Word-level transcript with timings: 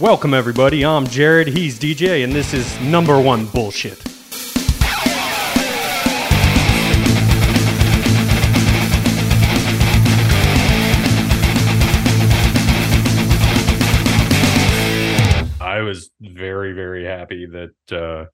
Welcome, 0.00 0.34
everybody. 0.34 0.84
I'm 0.84 1.06
Jared. 1.06 1.46
He's 1.46 1.78
DJ, 1.78 2.24
and 2.24 2.32
this 2.32 2.52
is 2.52 2.80
number 2.80 3.20
one 3.20 3.46
bullshit. 3.46 4.02
I 15.60 15.82
was 15.82 16.10
very, 16.20 16.72
very 16.72 17.04
happy 17.04 17.46
that 17.46 17.92
uh, 17.92 18.24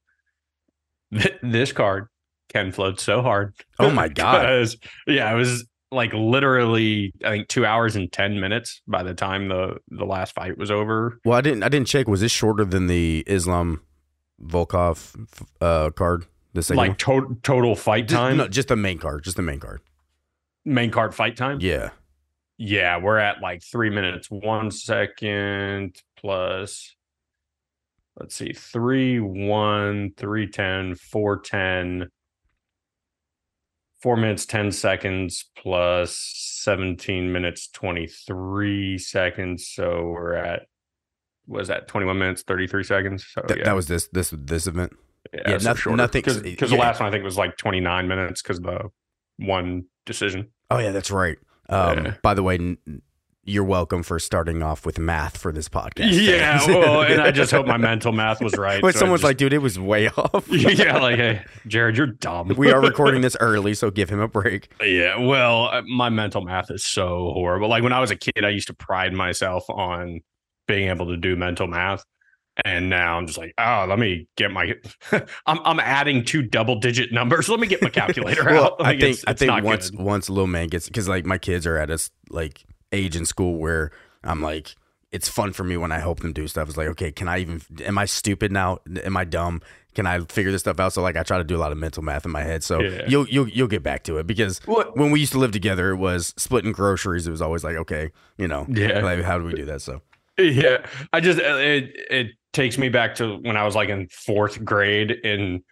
th- 1.18 1.38
this 1.42 1.72
card 1.72 2.08
can 2.48 2.72
float 2.72 2.98
so 2.98 3.20
hard. 3.20 3.54
Oh 3.78 3.90
my 3.90 4.08
God. 4.08 4.66
Yeah, 5.06 5.30
it 5.32 5.36
was 5.36 5.66
like 5.92 6.12
literally, 6.12 7.12
I 7.24 7.30
think 7.30 7.48
two 7.48 7.66
hours 7.66 7.96
and 7.96 8.10
ten 8.12 8.38
minutes 8.40 8.80
by 8.86 9.02
the 9.02 9.14
time 9.14 9.48
the 9.48 9.78
the 9.88 10.04
last 10.04 10.34
fight 10.34 10.56
was 10.58 10.70
over. 10.70 11.18
Well, 11.24 11.36
I 11.36 11.40
didn't. 11.40 11.62
I 11.62 11.68
didn't 11.68 11.88
check. 11.88 12.06
Was 12.08 12.20
this 12.20 12.32
shorter 12.32 12.64
than 12.64 12.86
the 12.86 13.24
Islam 13.26 13.82
Volkov 14.42 15.14
uh, 15.60 15.90
card? 15.90 16.26
The 16.52 16.62
second 16.62 16.78
like 16.78 16.98
to- 16.98 17.38
total 17.42 17.76
fight 17.76 18.08
Just- 18.08 18.18
time, 18.18 18.36
no, 18.38 18.48
just 18.48 18.68
the 18.68 18.76
main 18.76 18.98
card. 18.98 19.22
Just 19.24 19.36
the 19.36 19.42
main 19.42 19.60
card. 19.60 19.80
main 20.64 20.90
card 20.90 21.14
fight 21.14 21.36
time. 21.36 21.58
Yeah. 21.60 21.90
Yeah, 22.62 22.98
we're 22.98 23.16
at 23.18 23.40
like 23.40 23.62
three 23.62 23.88
minutes, 23.88 24.28
one 24.30 24.70
second 24.70 25.96
plus. 26.16 26.94
Let's 28.18 28.34
see, 28.34 28.52
three, 28.52 29.18
one, 29.18 30.10
three, 30.16 30.46
ten, 30.46 30.94
four, 30.94 31.38
ten. 31.38 32.10
Four 34.02 34.16
minutes, 34.16 34.46
ten 34.46 34.72
seconds 34.72 35.44
plus 35.56 36.16
seventeen 36.16 37.32
minutes, 37.32 37.68
twenty-three 37.68 38.96
seconds. 38.98 39.68
So 39.68 40.00
we're 40.06 40.34
at 40.34 40.62
was 41.46 41.68
that 41.68 41.86
twenty-one 41.88 42.18
minutes, 42.18 42.42
thirty-three 42.42 42.84
seconds. 42.84 43.26
So 43.30 43.42
Th- 43.42 43.58
yeah, 43.58 43.64
That 43.66 43.74
was 43.74 43.88
this 43.88 44.08
this 44.12 44.30
this 44.36 44.66
event. 44.66 44.92
yeah, 45.34 45.40
yeah, 45.50 45.58
so 45.58 45.68
noth- 45.70 45.78
shorter. 45.80 45.96
nothing- 45.96 46.22
because 46.22 46.42
yeah. 46.44 46.76
the 46.76 46.80
last 46.80 47.00
one 47.00 47.08
I 47.08 47.12
think 47.12 47.24
was 47.24 47.36
like 47.36 47.56
twenty-nine 47.58 48.08
minutes 48.08 48.40
because 48.40 48.60
the 48.60 48.88
one 49.36 49.84
decision. 50.06 50.48
Oh 50.70 50.78
yeah, 50.78 50.92
that's 50.92 51.10
right. 51.10 51.36
Um, 51.68 52.04
Yeah. 52.06 52.14
By 52.22 52.32
the 52.34 52.42
way, 52.42 52.76
you're 53.44 53.64
welcome 53.64 54.02
for 54.02 54.18
starting 54.18 54.62
off 54.62 54.84
with 54.84 54.98
math 54.98 55.36
for 55.38 55.50
this 55.52 55.68
podcast. 55.68 56.10
Yeah, 56.12 56.64
well, 56.68 57.02
and 57.02 57.20
I 57.20 57.30
just 57.30 57.50
hope 57.50 57.66
my 57.66 57.78
mental 57.78 58.12
math 58.12 58.40
was 58.42 58.56
right. 58.56 58.82
But 58.82 58.94
so 58.94 59.00
someone's 59.00 59.20
just- 59.22 59.28
like, 59.30 59.36
dude, 59.38 59.52
it 59.52 59.58
was 59.58 59.78
way 59.78 60.08
off. 60.16 60.46
yeah, 60.50 60.98
like, 60.98 61.16
hey, 61.16 61.42
Jared, 61.66 61.96
you're 61.96 62.06
dumb. 62.06 62.52
we 62.56 62.70
are 62.70 62.80
recording 62.80 63.22
this 63.22 63.36
early, 63.40 63.74
so 63.74 63.90
give 63.90 64.10
him 64.10 64.20
a 64.20 64.28
break. 64.28 64.68
yeah, 64.82 65.18
well, 65.18 65.68
uh, 65.68 65.82
my 65.82 66.10
mental 66.10 66.42
math 66.42 66.70
is 66.70 66.84
so 66.84 67.30
horrible. 67.32 67.68
Like 67.68 67.82
when 67.82 67.92
I 67.92 68.00
was 68.00 68.10
a 68.10 68.16
kid, 68.16 68.44
I 68.44 68.50
used 68.50 68.66
to 68.68 68.74
pride 68.74 69.12
myself 69.12 69.64
on 69.70 70.20
being 70.68 70.88
able 70.88 71.06
to 71.06 71.16
do 71.16 71.34
mental 71.36 71.66
math. 71.66 72.04
And 72.64 72.90
now 72.90 73.16
I'm 73.16 73.26
just 73.26 73.38
like, 73.38 73.54
oh, 73.56 73.86
let 73.88 73.98
me 73.98 74.26
get 74.36 74.50
my. 74.50 74.74
I'm 75.46 75.60
I'm 75.64 75.80
adding 75.80 76.24
two 76.26 76.42
double 76.42 76.78
digit 76.78 77.10
numbers. 77.10 77.48
Let 77.48 77.58
me 77.58 77.66
get 77.66 77.80
my 77.80 77.88
calculator 77.88 78.44
Well, 78.44 78.64
out. 78.64 78.76
I 78.80 78.82
Like, 78.90 79.00
think 79.00 79.18
it's- 79.18 79.24
I 79.26 79.32
think 79.32 79.64
once 79.64 79.88
good. 79.90 80.00
once 80.00 80.28
little 80.28 80.46
man 80.48 80.66
gets 80.68 80.86
because 80.86 81.08
like 81.08 81.24
my 81.24 81.38
kids 81.38 81.66
are 81.66 81.78
at 81.78 81.90
us 81.90 82.10
like 82.28 82.64
age 82.92 83.16
in 83.16 83.24
school 83.26 83.58
where 83.58 83.90
I'm 84.24 84.40
like 84.42 84.74
it's 85.12 85.28
fun 85.28 85.52
for 85.52 85.64
me 85.64 85.76
when 85.76 85.90
I 85.90 85.98
help 85.98 86.20
them 86.20 86.32
do 86.32 86.46
stuff. 86.46 86.68
It's 86.68 86.76
like 86.76 86.86
okay, 86.88 87.10
can 87.10 87.26
I 87.28 87.38
even? 87.40 87.60
Am 87.84 87.98
I 87.98 88.04
stupid 88.04 88.52
now? 88.52 88.78
Am 89.02 89.16
I 89.16 89.24
dumb? 89.24 89.60
Can 89.94 90.06
I 90.06 90.20
figure 90.20 90.52
this 90.52 90.60
stuff 90.60 90.78
out? 90.78 90.92
So 90.92 91.02
like 91.02 91.16
I 91.16 91.24
try 91.24 91.38
to 91.38 91.42
do 91.42 91.56
a 91.56 91.58
lot 91.58 91.72
of 91.72 91.78
mental 91.78 92.04
math 92.04 92.24
in 92.24 92.30
my 92.30 92.42
head. 92.42 92.62
So 92.62 92.80
Yeah. 92.80 93.02
you'll 93.08 93.26
you'll 93.28 93.48
you'll 93.48 93.66
get 93.68 93.82
back 93.82 94.04
to 94.04 94.18
it 94.18 94.26
because 94.28 94.60
What- 94.66 94.96
when 94.96 95.10
we 95.10 95.18
used 95.18 95.32
to 95.32 95.38
live 95.38 95.50
together, 95.50 95.90
it 95.90 95.96
was 95.96 96.32
splitting 96.36 96.70
groceries. 96.70 97.26
It 97.26 97.32
was 97.32 97.42
always 97.42 97.64
like 97.64 97.74
okay, 97.76 98.12
you 98.38 98.46
know, 98.46 98.66
Yeah. 98.68 99.00
like 99.00 99.22
how 99.22 99.36
do 99.38 99.44
we 99.44 99.54
do 99.54 99.64
that? 99.64 99.82
So 99.82 100.00
Yeah, 100.38 100.86
I 101.12 101.18
just 101.20 101.40
it 101.40 101.90
it 102.08 102.26
takes 102.52 102.78
me 102.78 102.88
back 102.88 103.16
to 103.16 103.36
when 103.38 103.56
I 103.56 103.64
was 103.64 103.74
like 103.74 103.88
in 103.88 104.06
fourth 104.10 104.64
grade 104.64 105.10
and 105.24 105.62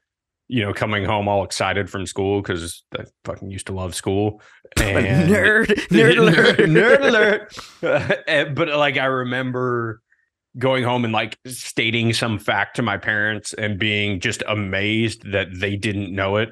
you 0.49 0.63
know 0.63 0.73
coming 0.73 1.05
home 1.05 1.29
all 1.29 1.45
excited 1.45 1.89
from 1.91 2.07
school 2.07 2.41
because 2.43 2.83
I 2.99 3.05
fucking 3.25 3.51
used 3.51 3.67
to 3.67 3.73
love 3.73 3.95
school. 3.95 4.41
And 4.77 5.31
nerd 5.31 5.67
nerd 5.89 6.19
alert 6.19 6.59
nerd 6.59 7.01
alert. 7.01 7.59
And- 7.83 8.23
eh, 8.27 8.45
but 8.45 8.69
like 8.69 8.97
I 8.99 9.07
remember 9.07 10.03
going 10.59 10.85
home 10.85 11.05
and 11.05 11.13
like 11.13 11.39
stating 11.47 12.13
some 12.13 12.39
fact 12.39 12.77
to 12.77 12.83
my 12.83 12.97
parents 12.99 13.55
and 13.55 13.79
being 13.79 14.21
just 14.21 14.43
amazed 14.49 15.31
that 15.33 15.49
they 15.55 15.77
didn't 15.77 16.15
know 16.15 16.37
it. 16.37 16.51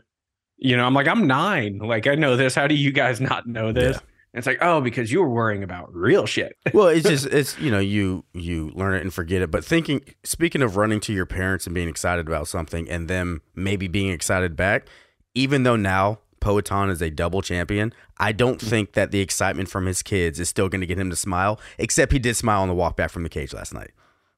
You 0.59 0.77
know, 0.77 0.87
I'm 0.87 0.95
like, 0.95 1.09
I'm 1.09 1.27
nine. 1.27 1.79
Like, 1.79 2.07
I 2.07 2.15
know 2.15 2.37
this. 2.37 2.55
How 2.55 2.67
do 2.67 2.75
you 2.75 2.91
guys 2.93 3.21
not 3.21 3.47
know 3.47 3.73
this? 3.73 3.97
Yeah. 3.97 4.03
And 4.37 4.41
it's 4.41 4.47
like, 4.47 4.59
oh, 4.61 4.83
because 4.83 5.11
you 5.11 5.23
were 5.23 5.31
worrying 5.31 5.63
about 5.63 5.95
real 5.95 6.27
shit. 6.27 6.59
well, 6.75 6.89
it's 6.89 7.09
just 7.09 7.25
it's 7.25 7.59
you 7.59 7.71
know 7.71 7.79
you 7.79 8.23
you 8.35 8.71
learn 8.75 8.95
it 8.95 9.01
and 9.01 9.11
forget 9.11 9.41
it. 9.41 9.51
But 9.51 9.65
thinking, 9.65 10.03
speaking 10.25 10.61
of 10.61 10.77
running 10.77 11.01
to 11.01 11.15
your 11.15 11.25
parents 11.25 11.67
and 11.67 11.73
being 11.73 11.89
excited 11.89 12.27
about 12.27 12.47
something, 12.47 12.87
and 12.91 13.09
them 13.09 13.41
maybe 13.55 13.89
being 13.89 14.11
excited 14.11 14.55
back, 14.55 14.89
even 15.35 15.63
though 15.63 15.77
now 15.77 16.19
Poatan 16.43 16.91
is 16.91 17.01
a 17.01 17.09
double 17.09 17.41
champion, 17.41 17.95
I 18.19 18.33
don't 18.33 18.61
mm. 18.61 18.69
think 18.69 18.93
that 18.93 19.11
the 19.11 19.21
excitement 19.21 19.71
from 19.71 19.87
his 19.87 20.03
kids 20.03 20.39
is 20.39 20.51
still 20.51 20.69
going 20.69 20.83
to 20.83 20.87
get 20.87 20.99
him 20.99 21.09
to 21.09 21.17
smile. 21.17 21.59
Except 21.79 22.13
he 22.13 22.19
did 22.19 22.37
smile 22.37 22.61
on 22.61 22.69
the 22.69 22.75
walk 22.75 22.95
back 22.95 23.11
from 23.11 23.23
the 23.23 23.31
cage 23.31 23.55
last 23.55 23.73
night. 23.73 23.93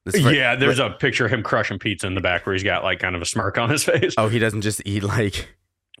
Fr- 0.09 0.31
yeah, 0.31 0.55
there's 0.55 0.79
a 0.79 0.91
picture 0.91 1.25
of 1.25 1.33
him 1.33 1.43
crushing 1.43 1.77
pizza 1.77 2.07
in 2.07 2.15
the 2.15 2.21
back 2.21 2.45
where 2.45 2.53
he's 2.53 2.63
got 2.63 2.85
like 2.85 2.99
kind 2.99 3.17
of 3.17 3.21
a 3.21 3.25
smirk 3.25 3.57
on 3.57 3.69
his 3.69 3.83
face. 3.83 4.13
Oh, 4.17 4.29
he 4.29 4.39
doesn't 4.39 4.61
just 4.61 4.81
eat 4.85 5.03
like 5.03 5.49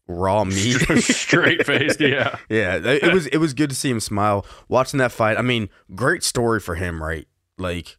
raw 0.09 0.43
meat. 0.45 0.81
Straight 1.01 1.65
faced, 1.65 2.01
yeah. 2.01 2.37
Yeah, 2.49 2.75
it 2.83 3.13
was 3.13 3.27
it 3.27 3.37
was 3.37 3.53
good 3.53 3.69
to 3.69 3.75
see 3.75 3.89
him 3.89 3.99
smile 3.99 4.45
watching 4.67 4.97
that 4.97 5.11
fight. 5.13 5.37
I 5.37 5.41
mean, 5.41 5.69
great 5.95 6.23
story 6.23 6.59
for 6.59 6.75
him, 6.75 7.01
right? 7.01 7.27
Like, 7.57 7.97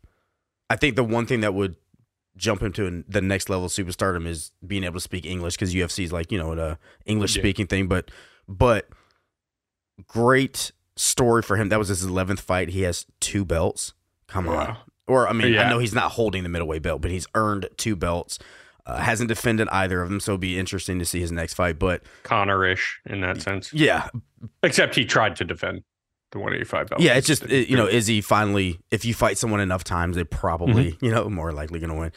I 0.68 0.76
think 0.76 0.96
the 0.96 1.04
one 1.04 1.24
thing 1.26 1.40
that 1.40 1.54
would 1.54 1.76
jump 2.36 2.62
him 2.62 2.72
to 2.72 3.04
the 3.08 3.20
next 3.20 3.48
level 3.48 3.66
of 3.66 3.70
superstardom 3.70 4.26
is 4.26 4.52
being 4.66 4.84
able 4.84 4.94
to 4.94 5.00
speak 5.00 5.26
English 5.26 5.54
because 5.54 5.74
UFC 5.74 6.04
is 6.04 6.12
like 6.12 6.32
you 6.32 6.38
know 6.38 6.54
the 6.54 6.78
English 7.06 7.34
speaking 7.34 7.66
thing. 7.66 7.86
But 7.86 8.10
but 8.48 8.88
great 10.06 10.72
story 10.96 11.42
for 11.42 11.56
him. 11.56 11.68
That 11.68 11.78
was 11.78 11.88
his 11.88 12.04
eleventh 12.04 12.40
fight. 12.40 12.70
He 12.70 12.82
has 12.82 13.06
two 13.20 13.44
belts. 13.44 13.94
Come 14.26 14.48
on. 14.48 14.76
Or 15.06 15.28
I 15.28 15.32
mean, 15.32 15.58
I 15.58 15.68
know 15.68 15.78
he's 15.78 15.94
not 15.94 16.12
holding 16.12 16.42
the 16.44 16.48
middleweight 16.48 16.82
belt, 16.82 17.00
but 17.00 17.10
he's 17.10 17.26
earned 17.34 17.68
two 17.76 17.96
belts. 17.96 18.38
Uh, 18.90 18.96
hasn't 18.98 19.28
defended 19.28 19.68
either 19.70 20.02
of 20.02 20.08
them, 20.08 20.20
so 20.20 20.32
it'll 20.32 20.38
be 20.38 20.58
interesting 20.58 20.98
to 20.98 21.04
see 21.04 21.20
his 21.20 21.30
next 21.32 21.54
fight. 21.54 21.78
But 21.78 22.02
Conor-ish 22.22 23.00
in 23.06 23.20
that 23.22 23.40
sense. 23.42 23.72
yeah, 23.72 24.08
Except 24.62 24.94
he 24.94 25.04
tried 25.04 25.36
to 25.36 25.44
defend 25.44 25.82
the 26.32 26.38
185 26.38 26.88
belt. 26.88 27.00
Yeah, 27.00 27.14
it's 27.14 27.26
just 27.26 27.44
it, 27.44 27.68
you 27.68 27.76
know, 27.76 27.86
is 27.86 28.06
he 28.06 28.20
finally? 28.20 28.80
If 28.90 29.04
you 29.04 29.14
fight 29.14 29.36
someone 29.38 29.60
enough 29.60 29.84
times, 29.84 30.16
they 30.16 30.24
probably 30.24 30.92
Mm-hmm. 30.92 31.04
you 31.04 31.10
know 31.10 31.28
more 31.28 31.52
likely 31.52 31.78
going 31.80 31.90
to 31.90 31.96
win. 31.96 32.12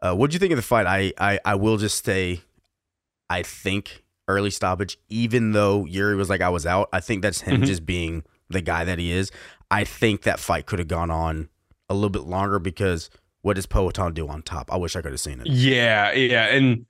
Uh, 0.00 0.14
what 0.14 0.30
do 0.30 0.34
you 0.34 0.38
think 0.38 0.52
of 0.52 0.56
the 0.56 0.62
fight? 0.62 0.86
I, 0.86 1.12
I 1.18 1.40
I 1.44 1.54
will 1.56 1.76
just 1.76 2.04
say, 2.04 2.40
I 3.30 3.42
think 3.42 4.04
early 4.28 4.50
stoppage. 4.50 4.98
Even 5.08 5.52
though 5.52 5.84
Yuri 5.86 6.14
was 6.16 6.28
like 6.30 6.40
I 6.40 6.48
was 6.50 6.66
out, 6.66 6.88
I 6.92 7.00
think 7.00 7.22
that's 7.22 7.40
him 7.42 7.62
Mhm. 7.62 7.66
just 7.66 7.84
being 7.86 8.22
the 8.48 8.60
guy 8.60 8.84
that 8.84 8.98
he 8.98 9.12
is. 9.12 9.30
I 9.70 9.84
think 9.84 10.22
that 10.22 10.38
fight 10.40 10.66
could 10.66 10.78
have 10.78 10.88
gone 10.88 11.10
on 11.10 11.48
a 11.90 11.94
little 11.94 12.10
bit 12.10 12.22
longer 12.24 12.58
because 12.58 13.10
what 13.48 13.56
does 13.56 13.66
Poatan 13.66 14.12
do 14.12 14.28
on 14.28 14.42
top? 14.42 14.70
I 14.70 14.76
wish 14.76 14.94
I 14.94 15.00
could 15.00 15.12
have 15.12 15.20
seen 15.20 15.40
it. 15.40 15.46
Yeah, 15.46 16.12
yeah, 16.12 16.48
and 16.48 16.84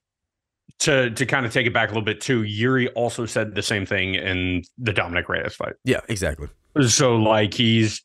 to 0.81 1.09
to 1.11 1.25
kind 1.25 1.47
of 1.47 1.53
take 1.53 1.69
it 1.69 1.73
back 1.73 1.91
a 1.91 1.93
little 1.93 2.05
bit 2.05 2.21
too, 2.21 2.43
Yuri 2.43 2.89
also 2.91 3.27
said 3.27 3.55
the 3.55 3.63
same 3.63 3.87
thing 3.87 4.17
in 4.17 4.65
the 4.77 4.93
Dominick 4.93 5.29
Reyes 5.29 5.55
fight. 5.55 5.75
Yeah, 5.85 6.01
exactly. 6.09 6.49
So 6.89 7.15
like 7.15 7.55
he's 7.55 8.03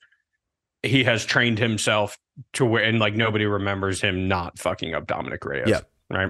he 0.84 1.04
has 1.04 1.26
trained 1.26 1.58
himself 1.58 2.16
to 2.54 2.64
where 2.64 2.84
and 2.84 3.00
like 3.00 3.16
nobody 3.16 3.48
remembers 3.48 4.00
him 4.00 4.28
not 4.28 4.60
fucking 4.60 4.94
up 4.94 5.08
Dominick 5.08 5.44
Reyes. 5.44 5.66
Yeah. 5.68 5.82
Right. 6.12 6.30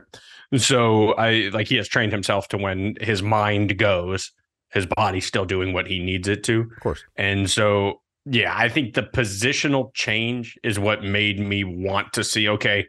So 0.56 1.12
I 1.16 1.50
like 1.52 1.68
he 1.68 1.76
has 1.76 1.90
trained 1.90 2.14
himself 2.14 2.48
to 2.50 2.58
when 2.58 2.96
his 3.02 3.22
mind 3.22 3.78
goes, 3.78 4.32
his 4.72 4.86
body's 4.86 5.26
still 5.26 5.44
doing 5.44 5.74
what 5.74 5.88
he 5.88 6.00
needs 6.00 6.30
it 6.30 6.46
to. 6.46 6.62
Of 6.62 6.80
course. 6.80 7.04
And 7.18 7.50
so, 7.50 8.00
yeah, 8.26 8.54
I 8.56 8.70
think 8.70 8.94
the 8.94 9.04
positional 9.04 9.94
change 9.94 10.58
is 10.64 10.80
what 10.80 11.04
made 11.04 11.40
me 11.40 11.64
want 11.64 12.14
to 12.14 12.24
see, 12.24 12.48
okay, 12.48 12.88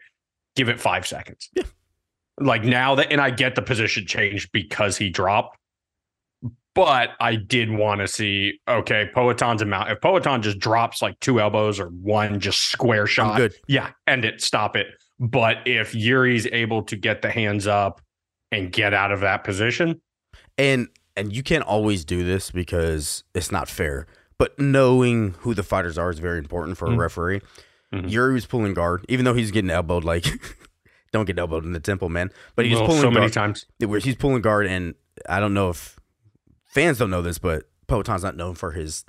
give 0.57 0.69
it 0.69 0.81
five 0.81 1.07
seconds. 1.07 1.51
Yeah. 1.55 1.65
Like 2.41 2.65
now 2.65 2.95
that, 2.97 3.13
and 3.13 3.21
I 3.21 3.31
get 3.31 3.55
the 3.55 3.63
position 3.63 4.07
change 4.07 4.51
because 4.53 4.97
he 4.97 5.09
dropped, 5.09 5.57
but 6.75 7.11
I 7.21 7.37
did 7.37 7.71
want 7.71 8.01
to 8.01 8.09
see, 8.09 8.61
okay, 8.69 9.09
Poatan's 9.15 9.63
amount. 9.63 9.91
If 9.91 10.01
Poatan 10.01 10.43
just 10.43 10.59
drops 10.59 11.01
like 11.01 11.19
two 11.21 11.41
elbows 11.41 11.79
or 11.79 11.87
one 11.87 12.41
just 12.41 12.71
square 12.71 13.07
shot, 13.07 13.37
good. 13.37 13.55
yeah, 13.69 13.91
end 14.09 14.25
it, 14.25 14.41
stop 14.41 14.77
it. 14.77 14.89
But 15.21 15.59
if 15.67 15.95
Yuri's 15.95 16.47
able 16.49 16.83
to 16.85 16.97
get 16.97 17.23
the 17.23 17.31
hands 17.31 17.69
up 17.69 18.01
and 18.51 18.73
get 18.73 18.93
out 18.93 19.13
of 19.13 19.21
that 19.21 19.45
position, 19.45 20.01
and 20.59 20.89
and 21.17 21.35
you 21.35 21.45
can't 21.45 21.63
always 21.63 22.05
do 22.05 22.25
this 22.25 22.51
because 22.51 23.23
it's 23.35 23.53
not 23.53 23.69
fair. 23.69 24.07
But 24.39 24.59
knowing 24.59 25.35
who 25.41 25.55
the 25.55 25.63
fighters 25.63 25.97
are 25.99 26.11
is 26.11 26.19
very 26.19 26.39
important 26.39 26.77
for 26.79 26.87
a 26.87 26.91
Mhm. 26.91 26.99
referee. 26.99 27.41
Mhm. 27.93 28.11
Yuri 28.11 28.35
was 28.35 28.47
pulling 28.47 28.75
guard, 28.75 29.05
even 29.09 29.25
though 29.25 29.35
he's 29.35 29.51
getting 29.53 29.71
elbowed. 29.71 30.03
Like, 30.05 30.25
don't 31.13 31.25
get 31.27 31.39
elbowed 31.39 31.65
in 31.65 31.73
the 31.73 31.81
temple, 31.81 32.09
man. 32.09 32.31
But 32.57 32.65
he's 32.67 32.77
well, 32.77 32.87
pulling 32.87 33.03
so 33.03 33.11
many 33.11 33.31
times. 33.31 33.67
Where 33.79 34.01
he's 34.01 34.17
pulling 34.17 34.43
guard, 34.43 34.67
and 34.67 34.95
I 35.29 35.39
don't 35.41 35.55
know 35.55 35.71
if 35.71 35.99
fans 36.65 36.99
don't 36.99 37.11
know 37.11 37.23
this, 37.23 37.39
but 37.39 37.65
Poatan's 37.87 38.25
not 38.25 38.37
known 38.37 38.55
for 38.57 38.73
his 38.73 39.05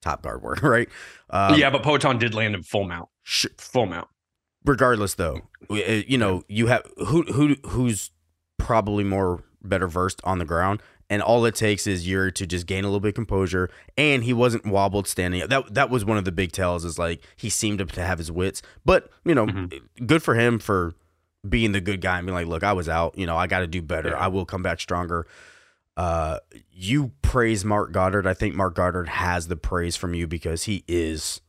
top 0.00 0.22
guard 0.22 0.40
work, 0.42 0.62
right? 0.62 0.88
Um, 1.30 1.58
yeah, 1.58 1.68
but 1.70 1.82
Poatan 1.82 2.18
did 2.18 2.32
land 2.34 2.54
in 2.54 2.62
full 2.62 2.84
mount. 2.84 3.08
Sh- 3.22 3.46
full 3.58 3.86
mount. 3.86 4.08
Regardless, 4.64 5.14
though, 5.14 5.42
you 5.68 6.16
know 6.16 6.42
you 6.48 6.68
have 6.68 6.82
who 6.96 7.22
who 7.24 7.56
who's 7.66 8.10
probably 8.58 9.04
more 9.04 9.44
better 9.62 9.86
versed 9.86 10.22
on 10.24 10.38
the 10.38 10.46
ground. 10.46 10.80
And 11.10 11.22
all 11.22 11.44
it 11.44 11.54
takes 11.54 11.86
is 11.86 12.08
Yuri 12.08 12.32
to 12.32 12.46
just 12.46 12.66
gain 12.66 12.84
a 12.84 12.86
little 12.86 13.00
bit 13.00 13.10
of 13.10 13.14
composure, 13.14 13.68
and 13.96 14.24
he 14.24 14.32
wasn't 14.32 14.66
wobbled 14.66 15.06
standing 15.06 15.42
up. 15.42 15.50
That 15.50 15.74
that 15.74 15.90
was 15.90 16.04
one 16.04 16.16
of 16.16 16.24
the 16.24 16.32
big 16.32 16.52
tells. 16.52 16.84
Is 16.84 16.98
like 16.98 17.22
he 17.36 17.50
seemed 17.50 17.86
to 17.86 18.02
have 18.02 18.18
his 18.18 18.32
wits, 18.32 18.62
but 18.84 19.10
you 19.24 19.34
know, 19.34 19.46
mm-hmm. 19.46 20.06
good 20.06 20.22
for 20.22 20.34
him 20.34 20.58
for 20.58 20.94
being 21.46 21.72
the 21.72 21.80
good 21.80 22.00
guy 22.00 22.18
and 22.18 22.26
being 22.26 22.34
like, 22.34 22.46
look, 22.46 22.64
I 22.64 22.72
was 22.72 22.88
out. 22.88 23.18
You 23.18 23.26
know, 23.26 23.36
I 23.36 23.46
got 23.46 23.60
to 23.60 23.66
do 23.66 23.82
better. 23.82 24.10
Yeah. 24.10 24.18
I 24.18 24.28
will 24.28 24.46
come 24.46 24.62
back 24.62 24.80
stronger. 24.80 25.26
Uh, 25.96 26.38
you 26.72 27.12
praise 27.22 27.64
Marc 27.64 27.92
Goddard. 27.92 28.26
I 28.26 28.34
think 28.34 28.54
Marc 28.54 28.74
Goddard 28.74 29.08
has 29.08 29.48
the 29.48 29.56
praise 29.56 29.96
from 29.96 30.14
you 30.14 30.26
because 30.26 30.64
he 30.64 30.84
is, 30.88 31.40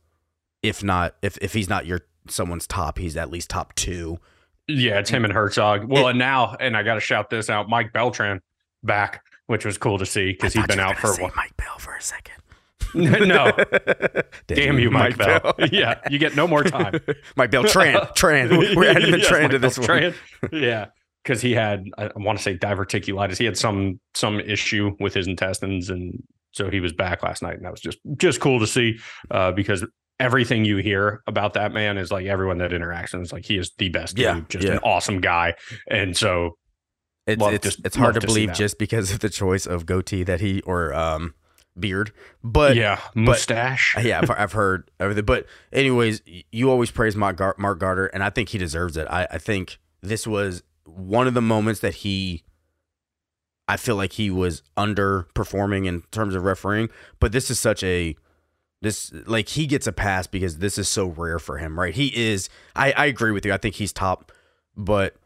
if 0.62 0.84
not, 0.84 1.16
if 1.22 1.38
if 1.38 1.54
he's 1.54 1.68
not 1.68 1.86
your 1.86 2.02
someone's 2.28 2.66
top, 2.66 2.98
he's 2.98 3.16
at 3.16 3.30
least 3.30 3.48
top 3.48 3.74
two 3.74 4.20
yeah, 4.68 4.98
it's 4.98 5.10
him 5.10 5.24
and 5.24 5.32
Herzog. 5.32 5.84
Well, 5.84 6.08
it, 6.08 6.10
and 6.10 6.18
now, 6.18 6.56
and 6.58 6.76
I 6.76 6.82
got 6.82 6.94
to 6.94 7.00
shout 7.00 7.30
this 7.30 7.48
out: 7.48 7.68
Mike 7.68 7.92
Beltran 7.92 8.40
back, 8.82 9.24
which 9.46 9.64
was 9.64 9.78
cool 9.78 9.98
to 9.98 10.06
see 10.06 10.32
because 10.32 10.52
he'd 10.52 10.66
been 10.66 10.80
out 10.80 10.96
for 10.96 11.12
a 11.12 11.16
while. 11.16 11.32
Mike 11.36 11.56
Bell 11.56 11.78
for 11.78 11.94
a 11.94 12.02
second. 12.02 12.34
no, 12.94 13.52
damn, 14.46 14.56
damn 14.56 14.78
you, 14.78 14.90
Mike, 14.90 15.18
Mike 15.18 15.42
Bell. 15.42 15.54
Bell. 15.58 15.68
yeah, 15.72 16.00
you 16.10 16.18
get 16.18 16.36
no 16.36 16.46
more 16.46 16.64
time. 16.64 17.00
Mike 17.36 17.50
Bell, 17.50 17.64
Tran, 17.64 18.14
Tran. 18.16 18.76
We're 18.76 18.90
adding 18.90 19.10
the 19.10 19.18
yes, 19.18 19.28
Tran 19.28 19.50
to 19.50 19.58
this 19.58 19.78
Bell, 19.78 19.88
one. 19.88 19.98
Tran. 19.98 20.14
Yeah, 20.52 20.86
because 21.22 21.42
he 21.42 21.52
had, 21.52 21.84
I 21.98 22.10
want 22.16 22.38
to 22.38 22.42
say 22.42 22.56
diverticulitis. 22.56 23.38
He 23.38 23.44
had 23.44 23.58
some 23.58 24.00
some 24.14 24.40
issue 24.40 24.96
with 25.00 25.14
his 25.14 25.26
intestines, 25.26 25.90
and 25.90 26.22
so 26.52 26.70
he 26.70 26.80
was 26.80 26.92
back 26.92 27.22
last 27.22 27.42
night, 27.42 27.54
and 27.54 27.64
that 27.64 27.72
was 27.72 27.80
just 27.80 27.98
just 28.16 28.40
cool 28.40 28.60
to 28.60 28.66
see 28.66 28.98
uh, 29.30 29.52
because 29.52 29.84
everything 30.18 30.64
you 30.64 30.78
hear 30.78 31.22
about 31.26 31.54
that 31.54 31.72
man 31.72 31.98
is 31.98 32.10
like 32.10 32.26
everyone 32.26 32.58
that 32.58 32.70
interacts 32.70 33.20
is 33.20 33.32
like 33.32 33.44
he 33.44 33.58
is 33.58 33.72
the 33.78 33.88
best 33.90 34.18
yeah, 34.18 34.34
dude, 34.34 34.48
just 34.48 34.66
yeah. 34.66 34.72
an 34.74 34.78
awesome 34.78 35.20
guy. 35.20 35.54
And 35.90 36.16
so 36.16 36.56
it's 37.26 37.42
it's, 37.44 37.64
just, 37.64 37.86
it's 37.86 37.96
hard 37.96 38.14
to, 38.14 38.20
to 38.20 38.26
believe 38.26 38.52
just 38.52 38.78
because 38.78 39.10
of 39.12 39.20
the 39.20 39.28
choice 39.28 39.66
of 39.66 39.86
goatee 39.86 40.22
that 40.22 40.40
he 40.40 40.60
or 40.62 40.94
um 40.94 41.34
beard, 41.78 42.12
but 42.42 42.76
yeah, 42.76 43.00
mustache. 43.14 43.92
But, 43.94 44.04
yeah, 44.06 44.20
I've, 44.22 44.30
I've, 44.30 44.52
heard 44.52 44.90
everything. 44.98 45.24
But 45.24 45.46
anyways, 45.72 46.22
you 46.52 46.70
always 46.70 46.90
praise 46.90 47.16
Mark, 47.16 47.36
Gar- 47.36 47.56
Marc 47.58 47.78
Goddard, 47.78 48.08
and 48.08 48.22
I 48.22 48.30
think 48.30 48.50
he 48.50 48.58
deserves 48.58 48.96
it. 48.96 49.06
I, 49.08 49.26
I 49.30 49.38
think 49.38 49.78
this 50.02 50.26
was 50.26 50.62
one 50.84 51.26
of 51.26 51.34
the 51.34 51.42
moments 51.42 51.80
that 51.80 51.96
he. 51.96 52.42
I 53.68 53.76
feel 53.76 53.96
like 53.96 54.12
he 54.12 54.30
was 54.30 54.62
underperforming 54.76 55.86
in 55.86 56.02
terms 56.12 56.36
of 56.36 56.44
refereeing, 56.44 56.88
but 57.18 57.32
this 57.32 57.50
is 57.50 57.58
such 57.58 57.82
a 57.82 58.14
this 58.80 59.12
like 59.26 59.48
he 59.48 59.66
gets 59.66 59.88
a 59.88 59.92
pass 59.92 60.28
because 60.28 60.58
this 60.58 60.78
is 60.78 60.88
so 60.88 61.06
rare 61.08 61.40
for 61.40 61.58
him, 61.58 61.78
right? 61.78 61.94
He 61.94 62.16
is. 62.16 62.48
I 62.76 62.92
I 62.92 63.06
agree 63.06 63.32
with 63.32 63.44
you. 63.44 63.52
I 63.52 63.56
think 63.56 63.74
he's 63.74 63.92
top, 63.92 64.30
but 64.76 65.16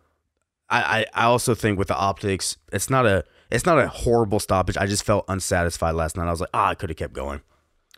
I 0.70 0.80
I, 0.80 1.06
I 1.14 1.24
also 1.24 1.54
think 1.54 1.78
with 1.78 1.88
the 1.88 1.96
optics, 1.96 2.56
it's 2.72 2.88
not 2.88 3.06
a 3.06 3.24
it's 3.50 3.66
not 3.66 3.78
a 3.78 3.88
horrible 3.88 4.40
stoppage. 4.40 4.76
I 4.76 4.86
just 4.86 5.04
felt 5.04 5.24
unsatisfied 5.28 5.94
last 5.94 6.16
night. 6.16 6.28
I 6.28 6.30
was 6.30 6.40
like, 6.40 6.50
ah, 6.54 6.68
I 6.68 6.74
could 6.74 6.90
have 6.90 6.96
kept 6.96 7.12
going. 7.12 7.40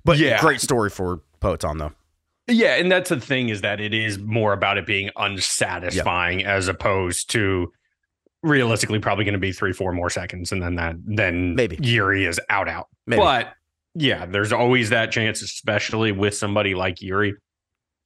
But 0.04 0.19
yeah, 0.19 0.40
great 0.40 0.60
story 0.60 0.90
for 0.90 1.20
Poatan 1.40 1.78
though. 1.78 1.92
Yeah, 2.48 2.74
and 2.74 2.90
that's 2.90 3.10
the 3.10 3.20
thing 3.20 3.50
is 3.50 3.60
that 3.60 3.80
it 3.80 3.94
is 3.94 4.19
more 4.19 4.52
about 4.52 4.76
it 4.76 4.86
being 4.86 5.10
unsatisfying 5.16 6.44
as 6.44 6.66
opposed 6.66 7.30
to 7.30 7.72
realistically 8.42 8.98
probably 8.98 9.25
going 9.25 9.34
to 9.34 9.38
be 9.38 9.52
three, 9.52 9.72
four 9.72 9.92
more 9.92 10.10
seconds, 10.10 10.50
and 10.50 10.62
then 10.62 10.75
that 10.76 10.96
then 11.04 11.54
maybe 11.54 11.78
Yuri 11.80 12.26
is 12.26 12.40
out 12.50 12.68
out. 12.68 12.88
Maybe. 13.06 13.20
But 13.20 13.52
yeah, 13.94 14.26
there's 14.26 14.52
always 14.52 14.90
that 14.90 15.12
chance, 15.12 15.42
especially 15.42 16.12
with 16.12 16.34
somebody 16.34 16.75
like 16.75 17.00
Yuri. 17.00 17.34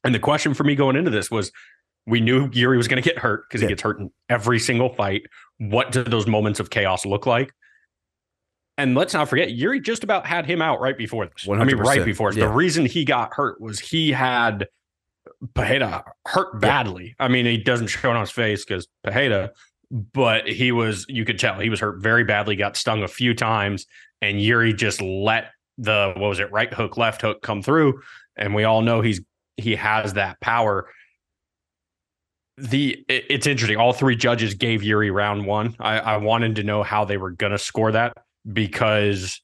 And 0.05 0.15
the 0.15 0.19
question 0.19 0.55
for 0.55 0.65
me 0.65 0.75
going 0.75 0.97
into 0.97 1.11
this 1.11 1.31
was 1.31 1.51
we 2.07 2.21
knew 2.21 2.49
Yuri 2.53 2.77
was 2.77 2.89
going 2.89 3.03
to 3.03 3.09
get 3.09 3.19
hurt 3.19 3.49
because 3.49 3.63
yeah. 3.63 3.69
he 3.69 3.73
gets 3.73 3.83
hurt 3.83 3.99
in 3.99 4.11
every 4.29 4.59
single 4.59 4.91
fight. 4.91 5.23
What 5.59 5.93
do 5.93 6.03
those 6.03 6.27
moments 6.27 6.61
of 6.61 6.71
chaos 6.71 7.05
look 7.05 7.27
like? 7.27 7.53
And 8.79 8.95
let's 8.95 9.15
not 9.15 9.29
forget, 9.29 9.53
Yuri 9.53 9.81
just 9.81 10.05
about 10.05 10.27
had 10.27 10.45
him 10.45 10.61
out 10.61 10.81
right 10.81 10.97
before 10.97 11.27
this. 11.27 11.47
100%. 11.47 11.61
I 11.61 11.65
mean, 11.65 11.77
right 11.79 12.05
before 12.05 12.33
Yeah. 12.33 12.47
The 12.47 12.53
reason 12.53 12.85
he 12.85 13.05
got 13.05 13.33
hurt 13.33 13.61
was 13.61 13.81
he 13.81 14.13
had 14.13 14.69
Pereira 15.55 16.05
hurt 16.27 16.61
badly. 16.61 17.15
Yeah. 17.19 17.25
I 17.25 17.29
mean, 17.29 17.47
he 17.47 17.57
doesn't 17.57 17.87
show 17.87 18.11
it 18.11 18.15
on 18.15 18.21
his 18.21 18.31
face 18.31 18.65
because 18.65 18.87
Pereira, 19.03 19.53
but 19.91 20.47
he 20.47 20.73
was, 20.73 21.07
you 21.09 21.25
could 21.25 21.39
tell 21.39 21.59
he 21.59 21.71
was 21.71 21.81
hurt 21.81 22.03
very 22.03 22.23
badly, 22.23 22.55
got 22.55 22.77
stung 22.77 23.03
a 23.03 23.09
few 23.09 23.35
times, 23.35 23.87
and 24.21 24.41
Yuri 24.43 24.75
just 24.75 25.01
let 25.01 25.53
the 25.79 26.13
what 26.17 26.29
was 26.29 26.39
it 26.39 26.51
right 26.51 26.73
hook 26.73 26.97
left 26.97 27.21
hook 27.21 27.43
come 27.43 27.63
through 27.63 28.01
and 28.37 28.55
we 28.55 28.65
all 28.65 28.83
know 28.83 29.01
he's 29.01 29.21
he 29.57 29.75
has 29.75 30.15
that 30.15 30.41
power 30.41 30.89
the 32.59 33.05
it's 33.09 33.47
interesting. 33.47 33.77
All 33.77 33.93
three 33.93 34.17
judges 34.17 34.55
gave 34.55 34.83
yuri 34.83 35.11
round 35.11 35.47
one. 35.47 35.77
I 35.79 35.99
i 35.99 36.17
wanted 36.17 36.57
to 36.57 36.63
know 36.63 36.83
how 36.83 37.05
they 37.05 37.17
were 37.17 37.33
to 37.33 37.59
score 37.59 37.93
that 37.93 38.17
because 38.53 39.41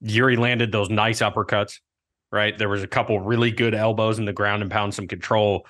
yuri 0.00 0.36
landed 0.36 0.72
those 0.72 0.90
nice 0.90 1.20
uppercuts 1.20 1.78
right? 2.32 2.56
There 2.56 2.70
was 2.70 2.82
a 2.82 2.88
couple 2.88 3.20
really 3.20 3.50
good 3.50 3.74
elbows 3.74 4.18
in 4.18 4.24
the 4.24 4.32
ground 4.32 4.62
and 4.62 4.70
pound 4.70 4.94
some 4.94 5.06
control 5.06 5.66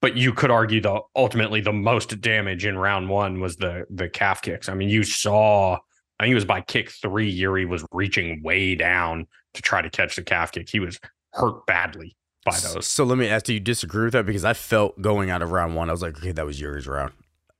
but 0.00 0.18
you 0.18 0.34
could 0.34 0.50
argue 0.50 0.82
the 0.82 1.00
ultimately 1.16 1.62
the 1.62 1.72
most 1.72 2.20
damage 2.20 2.66
in 2.66 2.76
round 2.76 3.08
one 3.08 3.40
was 3.40 3.56
the 3.56 3.86
the 3.90 4.08
calf 4.08 4.42
kicks. 4.42 4.68
I 4.68 4.74
mean 4.74 4.88
you 4.88 5.02
saw 5.02 5.78
I 6.18 6.24
think 6.24 6.32
it 6.32 6.36
was 6.36 6.44
by 6.44 6.60
kick 6.60 6.90
three, 6.90 7.28
Yuri 7.28 7.64
was 7.64 7.84
reaching 7.90 8.42
way 8.42 8.76
down 8.76 9.26
to 9.54 9.62
try 9.62 9.82
to 9.82 9.90
catch 9.90 10.14
the 10.14 10.22
calf 10.22 10.52
kick. 10.52 10.68
He 10.68 10.78
was 10.78 11.00
hurt 11.32 11.66
badly 11.66 12.16
by 12.44 12.58
those. 12.58 12.86
So 12.86 13.04
let 13.04 13.18
me 13.18 13.28
ask, 13.28 13.46
do 13.46 13.54
you 13.54 13.60
disagree 13.60 14.04
with 14.04 14.12
that? 14.12 14.26
Because 14.26 14.44
I 14.44 14.52
felt 14.52 15.00
going 15.00 15.30
out 15.30 15.42
of 15.42 15.50
round 15.50 15.74
one, 15.74 15.88
I 15.88 15.92
was 15.92 16.02
like, 16.02 16.18
okay, 16.18 16.32
that 16.32 16.46
was 16.46 16.60
Yuri's 16.60 16.86
round. 16.86 17.12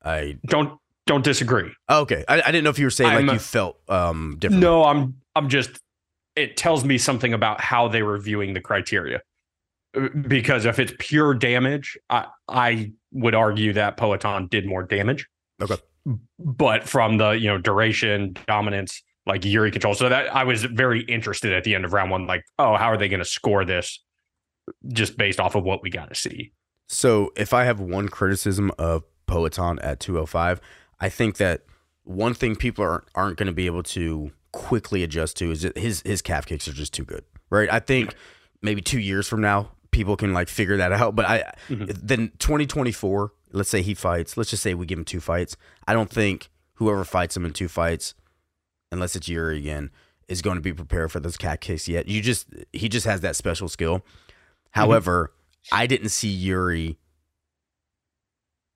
I 0.03 0.39
don't 0.47 0.79
don't 1.07 1.25
disagree. 1.25 1.71
okay, 1.91 2.25
I, 2.29 2.41
I, 2.41 2.47
didn't 2.47 2.65
know 2.65 2.71
if 2.71 2.79
you 2.79 2.87
were 2.87 2.91
saying 2.91 3.11
I'm, 3.11 3.27
like 3.27 3.35
you 3.35 3.39
felt 3.39 3.79
um 3.89 4.37
different. 4.39 4.63
No, 4.63 4.85
I'm 4.85 5.17
I'm 5.35 5.49
just. 5.49 5.79
It 6.37 6.57
tells 6.57 6.85
me 6.85 6.99
something 6.99 7.33
about 7.33 7.61
how 7.61 7.89
they 7.89 8.03
were 8.03 8.19
viewing 8.19 8.55
the 8.55 8.61
criteria. 8.61 9.21
Uh, 9.97 10.09
because 10.27 10.65
if 10.65 10.79
it's 10.79 10.93
pure 10.99 11.35
damage, 11.35 11.97
I 12.11 12.27
I 12.49 12.93
would 13.13 13.35
argue 13.35 13.73
that 13.75 13.97
Poatan 13.97 14.51
did 14.51 14.67
more 14.67 14.83
damage. 14.83 15.27
Okay 15.63 15.77
but 16.39 16.85
from 16.85 17.17
the 17.17 17.31
you 17.31 17.49
know 17.49 17.59
duration 17.59 18.37
dominance 18.47 19.03
like 19.27 19.45
Yuri 19.45 19.71
control. 19.71 19.95
So 19.95 20.09
that 20.09 20.35
I 20.35 20.45
was 20.45 20.65
very 20.65 21.01
interested 21.03 21.53
at 21.53 21.65
the 21.65 21.75
end 21.75 21.85
of 21.85 21.93
round 21.93 22.11
one, 22.11 22.27
like, 22.27 22.45
oh, 22.59 22.77
how 22.77 22.87
are 22.87 22.99
they 22.99 23.09
going 23.09 23.21
to 23.21 23.25
score 23.25 23.65
this 23.65 24.03
just 24.89 25.17
based 25.17 25.41
off 25.41 25.55
of 25.55 25.65
what 25.65 25.83
we 25.83 25.91
got 25.91 26.09
to 26.09 26.15
see? 26.15 26.53
So 26.89 27.33
if 27.37 27.53
I 27.53 27.65
have 27.65 27.81
one 27.81 28.09
criticism 28.09 28.71
of 28.79 29.05
Poatan 29.27 29.79
at 29.83 30.01
205, 30.01 30.61
I 31.01 31.09
think 31.09 31.37
that 31.39 31.63
one 32.05 32.35
thing 32.35 32.57
people 32.57 32.85
aren't 32.85 33.05
aren't 33.15 33.37
going 33.39 33.47
to 33.47 33.53
be 33.53 33.67
able 33.67 33.83
to 33.83 34.31
quickly 34.53 35.03
adjust 35.03 35.37
to 35.39 35.51
is 35.51 35.63
that 35.63 35.77
his 35.77 36.03
his 36.03 36.23
calf 36.23 36.47
kicks 36.47 36.69
are 36.69 36.73
just 36.73 36.93
too 36.93 37.05
good, 37.05 37.25
right? 37.51 37.73
I 37.73 37.81
think 37.81 38.15
maybe 38.63 38.81
two 38.81 39.01
years 39.01 39.27
from 39.27 39.41
now 39.41 39.71
people 39.91 40.17
can 40.17 40.33
like 40.33 40.49
figure 40.49 40.77
that 40.77 40.93
out, 40.93 41.17
but 41.17 41.25
I 41.25 41.53
mm-hmm. 41.69 41.91
then 42.03 42.33
2024 42.39 43.33
let's 43.55 43.71
say 43.71 43.81
he 43.81 43.95
fights, 43.95 44.37
let's 44.37 44.51
just 44.51 44.63
say 44.63 44.75
we 44.75 44.85
give 44.85 44.99
him 44.99 45.05
two 45.05 45.21
fights. 45.21 45.57
I 45.87 45.95
don't 45.95 46.11
think 46.11 46.51
whoever 46.75 47.05
fights 47.05 47.37
him 47.37 47.45
in 47.45 47.53
two 47.53 47.69
fights, 47.69 48.15
unless 48.93 49.17
it's 49.17 49.29
Yuri 49.29 49.59
again, 49.59 49.91
is 50.29 50.43
going 50.43 50.57
to 50.57 50.61
be 50.61 50.73
prepared 50.73 51.13
for 51.13 51.21
those 51.21 51.37
cat 51.37 51.61
kicks 51.61 51.89
yet. 51.89 52.09
You 52.09 52.21
just 52.21 52.49
he 52.73 52.89
just 52.89 53.07
has 53.07 53.21
that 53.23 53.37
special 53.37 53.69
skill. 53.69 54.05
Mm-hmm. 54.75 54.81
However, 54.81 55.33
mm-hmm. 55.33 55.75
I 55.75 55.87
didn't 55.87 56.09
see 56.11 56.29
Yuri. 56.29 56.99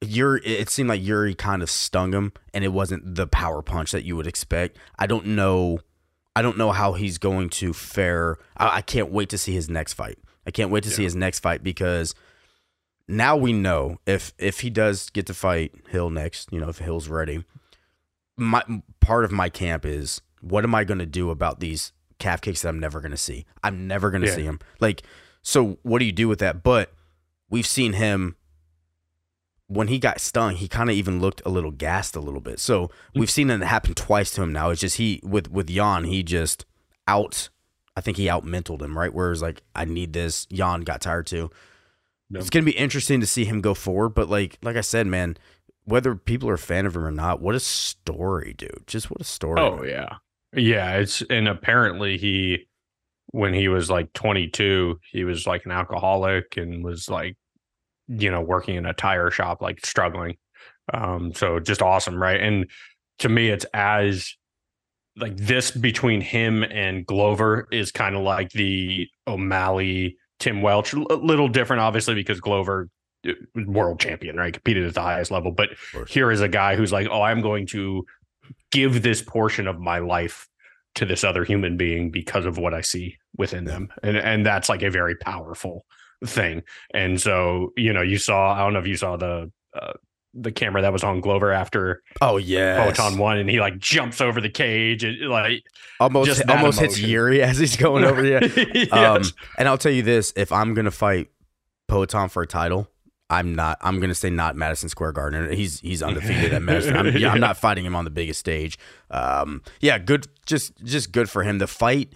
Yuri, 0.00 0.40
it 0.44 0.70
seemed 0.70 0.88
like 0.88 1.02
Yuri 1.02 1.34
kind 1.34 1.62
of 1.62 1.70
stung 1.70 2.12
him, 2.12 2.32
and 2.54 2.64
it 2.64 2.68
wasn't 2.68 3.16
the 3.16 3.26
power 3.26 3.62
punch 3.62 3.90
that 3.92 4.04
you 4.04 4.16
would 4.16 4.26
expect. 4.26 4.78
I 4.98 5.06
don't 5.06 5.26
know. 5.26 5.80
I 6.36 6.42
don't 6.42 6.56
know 6.56 6.70
how 6.70 6.92
he's 6.92 7.18
going 7.18 7.50
to 7.50 7.72
fare. 7.72 8.36
I, 8.56 8.76
I 8.76 8.82
can't 8.82 9.10
wait 9.10 9.28
to 9.30 9.38
see 9.38 9.54
his 9.54 9.68
next 9.68 9.94
fight. 9.94 10.18
I 10.46 10.50
can't 10.52 10.70
wait 10.70 10.84
to 10.84 10.90
yeah. 10.90 10.96
see 10.96 11.04
his 11.04 11.16
next 11.16 11.40
fight 11.40 11.64
because 11.64 12.14
now 13.08 13.36
we 13.36 13.52
know 13.52 13.98
if 14.06 14.32
if 14.38 14.60
he 14.60 14.70
does 14.70 15.10
get 15.10 15.26
to 15.26 15.34
fight 15.34 15.74
Hill 15.88 16.10
next, 16.10 16.52
you 16.52 16.60
know, 16.60 16.68
if 16.68 16.78
Hill's 16.78 17.08
ready. 17.08 17.44
My 18.36 18.62
part 19.00 19.24
of 19.24 19.32
my 19.32 19.48
camp 19.48 19.84
is 19.84 20.20
what 20.40 20.62
am 20.62 20.74
I 20.74 20.84
going 20.84 21.00
to 21.00 21.06
do 21.06 21.30
about 21.30 21.58
these 21.58 21.92
calf 22.20 22.40
kicks 22.40 22.62
that 22.62 22.68
I'm 22.68 22.78
never 22.78 23.00
going 23.00 23.10
to 23.10 23.16
see? 23.16 23.46
I'm 23.64 23.88
never 23.88 24.10
going 24.10 24.22
to 24.22 24.28
yeah. 24.28 24.34
see 24.34 24.44
him. 24.44 24.60
Like, 24.78 25.02
so 25.48 25.78
what 25.80 26.00
do 26.00 26.04
you 26.04 26.12
do 26.12 26.28
with 26.28 26.40
that? 26.40 26.62
But 26.62 26.92
we've 27.48 27.66
seen 27.66 27.94
him 27.94 28.36
when 29.66 29.88
he 29.88 29.98
got 29.98 30.20
stung. 30.20 30.56
He 30.56 30.68
kind 30.68 30.90
of 30.90 30.94
even 30.94 31.20
looked 31.20 31.40
a 31.46 31.48
little 31.48 31.70
gassed 31.70 32.14
a 32.14 32.20
little 32.20 32.42
bit. 32.42 32.60
So 32.60 32.90
we've 33.14 33.30
seen 33.30 33.48
it 33.48 33.62
happen 33.62 33.94
twice 33.94 34.30
to 34.32 34.42
him 34.42 34.52
now. 34.52 34.68
It's 34.68 34.82
just 34.82 34.98
he 34.98 35.22
with 35.24 35.50
with 35.50 35.70
Yan, 35.70 36.04
he 36.04 36.22
just 36.22 36.66
out. 37.06 37.48
I 37.96 38.02
think 38.02 38.18
he 38.18 38.28
out 38.28 38.44
mentaled 38.44 38.82
him 38.82 38.98
right. 38.98 39.12
where 39.12 39.28
Whereas 39.28 39.40
like 39.40 39.62
I 39.74 39.86
need 39.86 40.12
this. 40.12 40.46
Yan 40.50 40.82
got 40.82 41.00
tired 41.00 41.26
too. 41.26 41.50
It's 42.30 42.50
gonna 42.50 42.66
be 42.66 42.72
interesting 42.72 43.20
to 43.20 43.26
see 43.26 43.46
him 43.46 43.62
go 43.62 43.72
forward, 43.72 44.10
but 44.10 44.28
like 44.28 44.58
like 44.60 44.76
I 44.76 44.82
said, 44.82 45.06
man, 45.06 45.38
whether 45.84 46.14
people 46.14 46.50
are 46.50 46.54
a 46.54 46.58
fan 46.58 46.84
of 46.84 46.94
him 46.94 47.06
or 47.06 47.10
not, 47.10 47.40
what 47.40 47.54
a 47.54 47.60
story, 47.60 48.52
dude! 48.52 48.84
Just 48.86 49.10
what 49.10 49.22
a 49.22 49.24
story. 49.24 49.62
Oh 49.62 49.82
yeah, 49.82 50.16
yeah. 50.52 50.96
It's 50.96 51.22
and 51.30 51.48
apparently 51.48 52.18
he 52.18 52.67
when 53.30 53.52
he 53.54 53.68
was 53.68 53.90
like 53.90 54.12
22, 54.14 55.00
he 55.12 55.24
was 55.24 55.46
like 55.46 55.64
an 55.64 55.72
alcoholic 55.72 56.56
and 56.56 56.84
was 56.84 57.08
like, 57.08 57.36
you 58.08 58.30
know, 58.30 58.40
working 58.40 58.76
in 58.76 58.86
a 58.86 58.94
tire 58.94 59.30
shop, 59.30 59.60
like 59.60 59.84
struggling. 59.84 60.36
Um, 60.92 61.34
so 61.34 61.60
just 61.60 61.82
awesome, 61.82 62.20
right? 62.20 62.40
And 62.40 62.66
to 63.18 63.28
me, 63.28 63.48
it's 63.48 63.66
as 63.74 64.34
like 65.16 65.36
this 65.36 65.70
between 65.70 66.20
him 66.20 66.62
and 66.62 67.04
Glover 67.04 67.68
is 67.70 67.92
kind 67.92 68.16
of 68.16 68.22
like 68.22 68.50
the 68.52 69.08
O'Malley 69.26 70.16
Tim 70.38 70.62
Welch, 70.62 70.92
a 70.92 70.98
little 70.98 71.48
different, 71.48 71.80
obviously, 71.80 72.14
because 72.14 72.40
Glover 72.40 72.88
uh, 73.28 73.32
world 73.66 74.00
champion, 74.00 74.36
right? 74.36 74.54
Competed 74.54 74.86
at 74.86 74.94
the 74.94 75.02
highest 75.02 75.30
level. 75.30 75.50
But 75.50 75.70
here 76.08 76.30
is 76.30 76.40
a 76.40 76.48
guy 76.48 76.76
who's 76.76 76.92
like, 76.92 77.08
oh, 77.10 77.22
I'm 77.22 77.42
going 77.42 77.66
to 77.68 78.06
give 78.70 79.02
this 79.02 79.20
portion 79.20 79.66
of 79.66 79.78
my 79.78 79.98
life 79.98 80.48
to 80.94 81.04
this 81.04 81.24
other 81.24 81.44
human 81.44 81.76
being 81.76 82.10
because 82.10 82.44
of 82.44 82.58
what 82.58 82.74
I 82.74 82.80
see 82.80 83.16
within 83.36 83.64
them. 83.64 83.88
And 84.02 84.16
and 84.16 84.44
that's 84.44 84.68
like 84.68 84.82
a 84.82 84.90
very 84.90 85.16
powerful 85.16 85.84
thing. 86.24 86.62
And 86.92 87.20
so, 87.20 87.72
you 87.76 87.92
know, 87.92 88.02
you 88.02 88.18
saw, 88.18 88.54
I 88.54 88.58
don't 88.58 88.72
know 88.72 88.80
if 88.80 88.86
you 88.86 88.96
saw 88.96 89.16
the 89.16 89.50
uh, 89.74 89.92
the 90.34 90.52
camera 90.52 90.82
that 90.82 90.92
was 90.92 91.02
on 91.02 91.20
Glover 91.20 91.52
after 91.52 92.02
oh 92.20 92.36
yeah 92.36 92.86
Poatan 92.86 93.18
one 93.18 93.38
and 93.38 93.48
he 93.48 93.60
like 93.60 93.78
jumps 93.78 94.20
over 94.20 94.40
the 94.40 94.50
cage 94.50 95.02
and 95.02 95.18
like 95.28 95.64
almost 96.00 96.42
almost 96.48 96.78
hits 96.78 97.00
Yuri 97.00 97.42
as 97.42 97.58
he's 97.58 97.76
going 97.76 98.04
over 98.04 98.24
yeah. 98.24 98.40
yes. 98.74 98.92
um, 98.92 99.22
and 99.58 99.68
I'll 99.68 99.78
tell 99.78 99.90
you 99.90 100.02
this 100.02 100.32
if 100.36 100.52
I'm 100.52 100.74
gonna 100.74 100.90
fight 100.90 101.28
Poatan 101.90 102.30
for 102.30 102.42
a 102.42 102.46
title 102.46 102.88
I'm 103.30 103.54
not 103.54 103.78
I'm 103.80 104.00
gonna 104.00 104.14
say 104.14 104.30
not 104.30 104.56
Madison 104.56 104.88
Square 104.88 105.12
Garden. 105.12 105.52
He's 105.52 105.80
he's 105.80 106.02
undefeated 106.02 106.52
at 106.52 106.62
Madison. 106.62 106.96
I'm, 106.96 107.16
yeah, 107.16 107.32
I'm 107.32 107.40
not 107.40 107.56
fighting 107.56 107.84
him 107.84 107.94
on 107.94 108.04
the 108.04 108.10
biggest 108.10 108.40
stage. 108.40 108.78
Um 109.10 109.62
yeah 109.80 109.98
good 109.98 110.28
just 110.46 110.82
just 110.84 111.12
good 111.12 111.28
for 111.28 111.42
him. 111.42 111.58
The 111.58 111.66
fight 111.66 112.12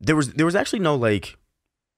there 0.00 0.16
was 0.16 0.34
there 0.34 0.46
was 0.46 0.56
actually 0.56 0.80
no 0.80 0.96
like 0.96 1.36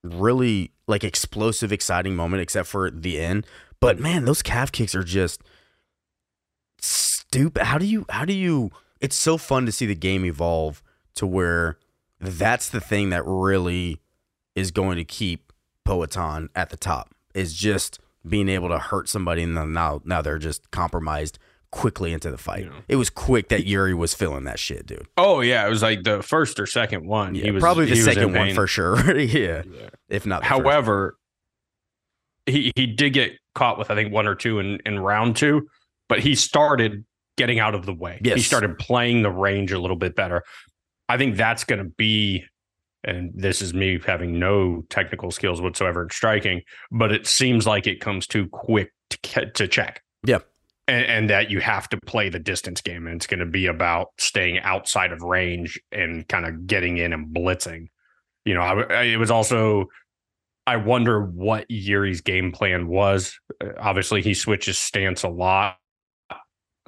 really 0.03 0.73
like 0.87 1.05
explosive 1.05 1.73
exciting 1.73 2.17
moment 2.17 2.43
except 2.43 2.69
for 2.69 2.91
the 2.91 3.21
end. 3.21 3.47
But 3.81 3.99
man, 3.99 4.27
those 4.27 4.43
calf 4.43 4.71
kicks 4.71 4.95
are 4.95 5.03
just 5.03 5.43
stupid. 6.79 7.63
How 7.65 7.79
do 7.79 7.87
you 7.87 8.05
how 8.11 8.25
do 8.25 8.35
you 8.35 8.71
it's 9.01 9.17
so 9.17 9.39
fun 9.39 9.65
to 9.67 9.73
see 9.73 9.87
the 9.87 9.95
game 9.95 10.25
evolve 10.25 10.83
to 11.15 11.27
where 11.27 11.79
that's 12.21 12.69
the 12.69 12.81
thing 12.81 13.11
that 13.11 13.23
really 13.25 14.01
is 14.55 14.71
going 14.71 14.97
to 14.99 15.05
keep 15.05 15.53
Poatan 15.87 16.49
at 16.55 16.71
the 16.71 16.77
top. 16.77 17.15
Is 17.35 17.55
just 17.55 17.99
being 18.27 18.49
able 18.49 18.69
to 18.69 18.79
hurt 18.79 19.09
somebody 19.09 19.43
and 19.43 19.57
then 19.57 19.73
now 19.73 20.01
now 20.05 20.21
they're 20.21 20.39
just 20.39 20.71
compromised 20.71 21.39
quickly 21.71 22.13
into 22.13 22.31
the 22.31 22.37
fight. 22.37 22.65
Yeah. 22.65 22.81
It 22.89 22.97
was 22.97 23.11
quick 23.11 23.49
that 23.49 23.65
Yuri 23.65 23.95
was 23.95 24.13
feeling 24.13 24.45
that 24.45 24.59
shit, 24.59 24.87
dude. 24.87 25.07
Oh 25.17 25.41
yeah, 25.41 25.67
it 25.67 25.71
was 25.71 25.83
like 25.83 26.03
the 26.03 26.23
first 26.23 26.59
or 26.59 26.67
second 26.67 27.07
one. 27.07 27.35
Yeah, 27.35 27.51
was, 27.51 27.61
probably 27.61 27.87
the 27.87 27.97
second 27.97 28.35
one 28.35 28.55
for 28.55 28.67
sure. 28.67 29.17
yeah. 29.19 29.63
yeah. 29.71 29.89
If 30.09 30.27
not 30.27 30.45
However, 30.45 31.17
he 32.47 32.73
he 32.75 32.87
did 32.87 33.13
get 33.13 33.33
caught 33.55 33.79
with 33.79 33.91
I 33.91 33.95
think 33.95 34.13
one 34.13 34.27
or 34.27 34.35
two 34.35 34.59
in 34.59 34.81
in 34.85 34.99
round 34.99 35.37
two, 35.37 35.69
but 36.09 36.19
he 36.19 36.35
started 36.35 37.05
getting 37.37 37.59
out 37.59 37.75
of 37.75 37.87
the 37.87 37.95
way. 37.95 38.21
Yes. 38.23 38.37
He 38.37 38.43
started 38.43 38.79
playing 38.79 39.23
the 39.23 39.31
range 39.31 39.73
a 39.73 39.79
little 39.79 39.97
bit 39.97 40.15
better. 40.15 40.43
I 41.09 41.17
think 41.17 41.37
that's 41.37 41.65
going 41.65 41.83
to 41.83 41.91
be 41.97 42.45
and 43.05 43.33
this 43.35 43.63
is 43.63 43.73
me 43.73 43.99
having 44.05 44.39
no 44.39 44.83
technical 44.91 45.31
skills 45.31 45.61
whatsoever 45.61 46.03
in 46.03 46.11
striking, 46.11 46.63
but 46.91 47.13
it 47.13 47.27
seems 47.27 47.67
like 47.67 47.87
it 47.87 48.01
comes 48.01 48.27
too 48.27 48.49
quick 48.49 48.93
to, 49.23 49.51
to 49.51 49.69
check. 49.69 50.03
Yeah. 50.25 50.41
And, 50.87 51.07
and, 51.07 51.31
that 51.31 51.51
you 51.51 51.61
have 51.61 51.89
to 51.91 52.01
play 52.05 52.31
the 52.31 52.41
distance 52.41 52.81
game, 52.81 53.07
and 53.07 53.17
it's 53.17 53.27
going 53.27 53.41
to 53.41 53.47
be 53.47 53.67
about 53.67 54.09
staying 54.19 54.59
outside 54.61 55.13
of 55.13 55.23
range 55.23 55.81
and 55.93 56.27
kind 56.27 56.45
of 56.45 56.67
getting 56.67 56.97
in 56.97 57.13
and 57.13 57.35
blitzing. 57.35 57.87
You 58.45 58.55
know, 58.55 58.61
I, 58.61 58.83
I, 58.83 59.03
it 59.03 59.17
was 59.17 59.31
also 59.31 59.87
I 60.67 60.77
wonder 60.77 61.21
what 61.21 61.67
Yuri's 61.69 62.21
game 62.21 62.53
plan 62.53 62.87
was. 62.87 63.39
Uh, 63.61 63.69
obviously, 63.79 64.23
he 64.23 64.35
switches 64.35 64.79
stance 64.79 65.23
a 65.23 65.29
lot, 65.29 65.77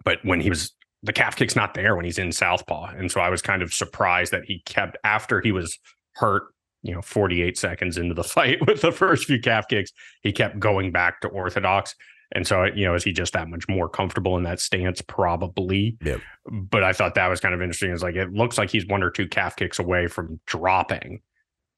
but 0.04 0.18
when 0.24 0.40
he 0.40 0.50
was 0.50 0.72
the 1.02 1.12
calf 1.12 1.34
kick's 1.34 1.56
not 1.56 1.74
there 1.74 1.96
when 1.96 2.04
he's 2.04 2.18
in 2.18 2.32
southpaw, 2.32 2.92
and 2.96 3.10
so 3.10 3.20
I 3.20 3.28
was 3.28 3.42
kind 3.42 3.62
of 3.62 3.72
surprised 3.72 4.32
that 4.32 4.44
he 4.44 4.62
kept 4.66 4.96
after 5.04 5.40
he 5.40 5.52
was 5.52 5.78
hurt. 6.14 6.44
You 6.84 6.94
know, 6.94 7.02
48 7.02 7.56
seconds 7.56 7.96
into 7.96 8.14
the 8.14 8.24
fight 8.24 8.66
with 8.66 8.80
the 8.80 8.90
first 8.92 9.26
few 9.26 9.40
calf 9.40 9.68
kicks, 9.68 9.92
he 10.22 10.32
kept 10.32 10.58
going 10.58 10.90
back 10.90 11.20
to 11.20 11.28
orthodox. 11.28 11.94
And 12.34 12.46
so, 12.46 12.64
you 12.64 12.86
know, 12.86 12.94
is 12.94 13.04
he 13.04 13.12
just 13.12 13.34
that 13.34 13.48
much 13.48 13.68
more 13.68 13.88
comfortable 13.88 14.36
in 14.36 14.42
that 14.44 14.58
stance? 14.58 15.02
Probably. 15.02 15.96
Yep. 16.02 16.20
But 16.50 16.82
I 16.82 16.92
thought 16.92 17.14
that 17.14 17.28
was 17.28 17.40
kind 17.40 17.54
of 17.54 17.60
interesting. 17.60 17.92
It's 17.92 18.02
like 18.02 18.16
it 18.16 18.32
looks 18.32 18.58
like 18.58 18.70
he's 18.70 18.86
one 18.86 19.02
or 19.02 19.10
two 19.10 19.28
calf 19.28 19.54
kicks 19.54 19.78
away 19.78 20.06
from 20.06 20.40
dropping 20.46 21.20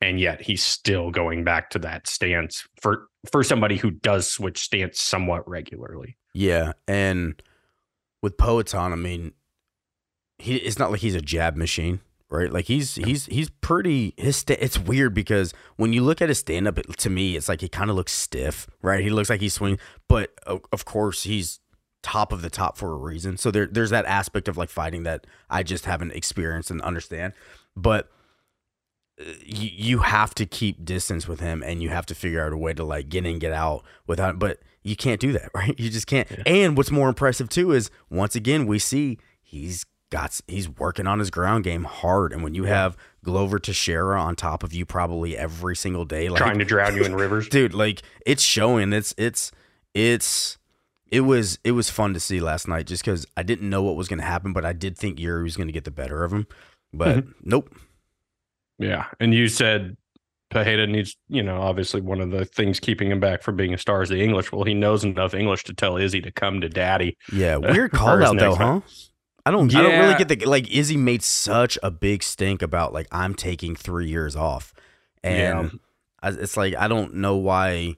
and 0.05 0.21
yet 0.21 0.41
he's 0.43 0.63
still 0.63 1.11
going 1.11 1.45
back 1.45 1.71
to 1.71 1.79
that 1.79 2.07
stance 2.07 2.67
for 2.81 3.09
for 3.31 3.43
somebody 3.43 3.77
who 3.77 3.91
does 3.91 4.31
switch 4.31 4.59
stance 4.59 5.01
somewhat 5.01 5.49
regularly. 5.49 6.17
Yeah, 6.35 6.73
and 6.87 7.41
with 8.23 8.37
Poatan, 8.37 8.93
I 8.93 8.97
mean, 8.97 9.33
he 10.39 10.57
it's 10.57 10.79
not 10.79 10.91
like 10.91 11.01
he's 11.01 11.15
a 11.15 11.23
jab 11.23 11.57
machine, 11.57 12.01
right? 12.35 12.53
Like 12.53 12.67
he's 12.67 12.97
he's 12.97 13.27
he's 13.27 13.51
pretty. 13.51 14.15
His 14.17 14.37
sta- 14.37 14.59
it's 14.61 14.79
weird 14.79 15.15
because 15.15 15.55
when 15.77 15.93
you 15.93 16.03
look 16.03 16.21
at 16.21 16.29
his 16.29 16.39
stand 16.39 16.69
up, 16.69 16.77
to 16.77 17.11
me, 17.11 17.37
it's 17.37 17.49
like 17.49 17.61
he 17.61 17.69
kind 17.69 17.91
of 17.91 17.97
looks 17.97 18.13
stiff, 18.13 18.67
right? 18.83 19.03
He 19.03 19.11
looks 19.11 19.31
like 19.31 19.41
he's 19.41 19.55
swinging, 19.55 19.79
but 20.09 20.35
of 20.47 20.85
course 20.85 21.23
he's 21.23 21.61
top 22.03 22.33
of 22.33 22.43
the 22.43 22.51
top 22.51 22.77
for 22.77 22.93
a 22.93 22.97
reason. 22.97 23.37
So 23.37 23.51
there 23.51 23.67
there's 23.67 23.91
that 23.91 24.05
aspect 24.07 24.49
of 24.49 24.57
like 24.57 24.69
fighting 24.69 25.05
that 25.05 25.27
I 25.51 25.63
just 25.63 25.87
haven't 25.87 26.13
experienced 26.13 26.71
and 26.71 26.81
understand, 26.83 27.33
but 27.75 28.11
uh, 29.21 29.25
you, 29.45 29.71
you 29.73 29.99
have 30.01 30.35
to 30.35 30.47
keep 30.47 30.85
distance 30.85 31.27
with 31.29 31.41
him 31.41 31.63
and 31.63 31.83
you 31.83 31.89
have 31.89 32.07
to 32.07 32.15
figure 32.15 32.45
out 32.45 32.53
a 32.53 32.57
way 32.57 32.75
to 32.75 32.85
like 32.85 33.09
get 33.09 33.25
in 33.25 33.39
get 33.39 33.53
out 33.53 33.85
without 34.09 34.41
but 34.41 34.59
you 34.83 34.97
can't 34.97 35.21
do 35.21 35.31
that 35.31 35.51
right 35.55 35.79
you 35.79 35.89
just 35.89 36.09
can't 36.09 36.29
yeah. 36.31 36.43
and 36.47 36.77
what's 36.77 36.91
more 36.91 37.09
impressive 37.09 37.49
too 37.49 37.71
is 37.71 37.93
once 38.11 38.35
again 38.35 38.67
we 38.67 38.77
see 38.77 39.17
he's 39.41 39.87
got 40.15 40.41
he's 40.47 40.69
working 40.69 41.09
on 41.09 41.19
his 41.19 41.29
ground 41.29 41.65
game 41.65 41.83
hard 41.83 42.33
and 42.33 42.45
when 42.45 42.55
you 42.55 42.65
yeah. 42.65 42.71
have 42.71 42.97
Glover 43.25 43.59
Teixeira 43.59 44.21
on 44.21 44.37
top 44.37 44.63
of 44.63 44.73
you 44.73 44.87
probably 44.87 45.37
every 45.37 45.75
single 45.75 46.05
day 46.05 46.29
like 46.29 46.39
trying 46.39 46.61
to 46.61 46.65
drown 46.65 46.95
you 46.95 47.05
in 47.05 47.15
rivers 47.17 47.49
dude 47.49 47.75
like 47.75 48.03
it's 48.25 48.43
showing 48.43 48.93
it's 48.93 49.13
it's 49.19 49.51
it's 49.93 50.57
it 51.15 51.21
was 51.21 51.59
it 51.65 51.73
was 51.73 51.91
fun 51.91 52.15
to 52.15 52.21
see 52.21 52.41
last 52.41 52.67
night 52.67 52.87
just 52.87 53.05
because 53.05 53.27
I 53.37 53.43
didn't 53.43 53.71
know 53.71 53.83
what 53.83 53.95
was 53.95 54.09
going 54.09 54.19
to 54.19 54.25
happen, 54.25 54.53
but 54.53 54.65
I 54.65 54.73
did 54.73 54.99
think 54.99 55.21
Yuri 55.21 55.45
was 55.45 55.57
going 55.57 55.69
to 55.69 55.73
get 55.73 55.85
the 55.85 55.93
better 55.93 56.25
of 56.25 56.33
him. 56.33 56.49
But 56.93 57.19
mm-hmm. 57.19 57.31
nope, 57.45 57.73
yeah. 58.79 59.07
And 59.21 59.33
you 59.33 59.49
said 59.49 59.97
Pereira 60.51 60.87
needs, 60.89 61.17
you 61.29 61.43
know, 61.43 61.61
obviously 61.61 62.01
one 62.01 62.21
of 62.21 62.31
the 62.31 62.45
things 62.45 62.81
keeping 62.81 63.11
him 63.11 63.21
back 63.21 63.43
from 63.43 63.57
being 63.57 63.75
a 63.75 63.79
star 63.79 64.03
is 64.03 64.09
the 64.09 64.21
English. 64.21 64.51
Well, 64.51 64.65
he 64.65 64.75
knows 64.75 65.05
enough 65.05 65.35
English 65.35 65.65
to 65.65 65.75
tell 65.75 65.97
Izzy 65.97 66.21
to 66.23 66.33
come 66.33 66.61
to 66.61 66.69
daddy. 66.69 67.17
Yeah. 67.33 67.57
Weird 67.59 67.93
call 67.93 68.23
out 68.23 68.37
though, 68.37 68.55
huh? 68.57 68.81
I 69.47 69.51
don't 69.51 69.71
yeah. 69.71 69.79
I 69.79 69.83
don't 69.83 70.01
really 70.01 70.15
get 70.15 70.29
the 70.29 70.47
like 70.47 70.71
Izzy 70.71 70.97
made 70.97 71.23
such 71.23 71.79
a 71.83 71.91
big 71.91 72.23
stink 72.23 72.63
about 72.63 72.93
like 72.93 73.07
I'm 73.13 73.35
taking 73.35 73.77
three 73.77 74.09
years 74.09 74.37
off. 74.37 74.73
And 75.23 75.81
yeah. 76.23 76.31
it's 76.31 76.57
like 76.57 76.75
I 76.77 76.89
don't 76.89 77.15
know 77.15 77.37
why 77.37 77.97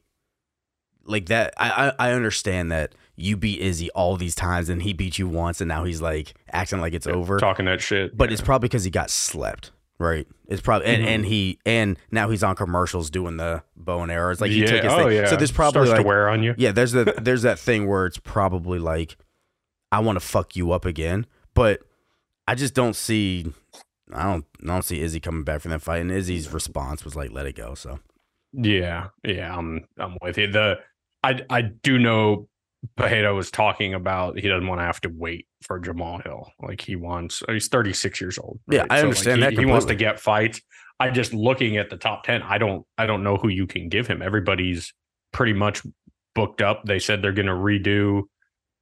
like 1.05 1.26
that 1.26 1.55
I, 1.57 1.93
I, 1.99 2.09
I 2.09 2.12
understand 2.12 2.73
that 2.73 2.95
you 3.15 3.37
beat 3.37 3.61
Izzy 3.61 3.91
all 3.93 4.17
these 4.17 4.35
times 4.35 4.69
and 4.69 4.83
he 4.83 4.93
beat 4.93 5.19
you 5.19 5.29
once 5.29 5.61
and 5.61 5.69
now 5.69 5.85
he's 5.85 6.03
like 6.03 6.35
acting 6.53 6.81
like 6.81 6.95
it's 6.95 7.07
yeah, 7.07 7.15
over. 7.15 7.38
Talking 7.38 7.67
that 7.67 7.81
shit. 7.81 8.17
But 8.17 8.33
it's 8.33 8.43
probably 8.43 8.69
because 8.69 8.85
he 8.85 8.91
got 8.91 9.11
slept. 9.11 9.71
Right. 9.99 10.26
It's 10.49 10.61
probably 10.61 10.88
and, 10.88 11.03
mm-hmm. 11.03 11.09
and 11.09 11.25
he 11.25 11.59
and 11.65 11.97
now 12.11 12.29
he's 12.29 12.43
on 12.43 12.57
commercials 12.57 13.09
doing 13.09 13.37
the 13.37 13.62
bow 13.76 14.03
and 14.03 14.11
arrows. 14.11 14.41
Like 14.41 14.50
he 14.50 14.62
yeah. 14.62 14.67
took 14.67 14.83
his 14.83 14.93
oh, 14.93 15.05
thing. 15.05 15.17
Yeah. 15.17 15.26
So 15.26 15.37
there's 15.37 15.53
probably 15.53 15.87
Starts 15.87 15.91
like 15.93 16.03
to 16.03 16.07
wear 16.07 16.29
on 16.29 16.43
you. 16.43 16.55
Yeah, 16.59 16.73
there's 16.73 16.93
the 16.93 17.05
there's 17.23 17.43
that 17.43 17.59
thing 17.59 17.87
where 17.87 18.05
it's 18.05 18.19
probably 18.19 18.81
like 18.81 19.17
I 19.93 20.00
want 20.00 20.17
to 20.17 20.26
fuck 20.26 20.57
you 20.57 20.73
up 20.73 20.85
again. 20.85 21.26
But 21.57 21.81
I 22.47 22.55
just 22.55 22.75
don't 22.75 22.95
see 22.95 23.53
I 24.13 24.23
don't 24.23 24.45
I 24.63 24.67
don't 24.67 24.85
see 24.85 25.01
Izzy 25.01 25.19
coming 25.19 25.43
back 25.43 25.63
from 25.63 25.73
that 25.73 25.83
fight. 25.83 26.03
And 26.03 26.13
Izzy's 26.13 26.53
response 26.53 27.05
was 27.05 27.17
like, 27.17 27.33
let 27.33 27.47
it 27.47 27.57
go. 27.57 27.75
So 27.75 27.99
Yeah, 28.53 29.09
yeah, 29.25 29.57
I'm 29.57 29.89
I'm 29.99 30.17
with 30.23 30.39
you. 30.39 30.47
The 30.47 30.79
I 31.25 31.41
I 31.51 31.63
do 31.63 31.99
know 31.99 32.49
Pereira 32.97 33.35
was 33.35 33.51
talking 33.51 33.95
about 33.95 34.39
he 34.39 34.49
doesn't 34.49 34.67
want 34.67 34.81
to 34.81 34.85
have 34.85 35.01
to 35.01 35.09
wait 35.09 35.47
for 35.63 35.81
Jamahal 35.81 36.23
Hill. 36.23 36.51
Like 36.61 36.81
he 36.81 36.95
wants, 36.95 37.43
he's 37.49 37.69
36 37.69 38.21
years 38.21 38.39
old. 38.39 38.61
Right? 38.67 38.77
Yeah, 38.77 38.87
I 38.89 38.99
so 38.99 39.05
understand 39.05 39.41
like 39.41 39.51
he, 39.51 39.57
that. 39.57 39.63
He 39.63 39.67
wants 39.67 39.87
to 39.87 39.95
get 39.95 40.21
fights. 40.21 40.61
I 41.01 41.11
just 41.11 41.35
looking 41.35 41.77
at 41.77 41.91
the 41.91 41.97
top 41.97 42.25
10, 42.25 42.43
I 42.43 42.59
don't, 42.59 42.87
I 42.97 43.07
don't 43.07 43.23
know 43.23 43.37
who 43.37 43.49
you 43.49 43.67
can 43.67 43.89
give 43.89 44.07
him. 44.07 44.23
Everybody's 44.23 44.95
pretty 45.33 45.53
much 45.53 45.83
booked 46.35 46.63
up. 46.63 46.85
They 46.85 46.99
said 46.99 47.23
they're 47.23 47.33
going 47.33 47.47
to 47.47 47.53
redo 47.53 48.23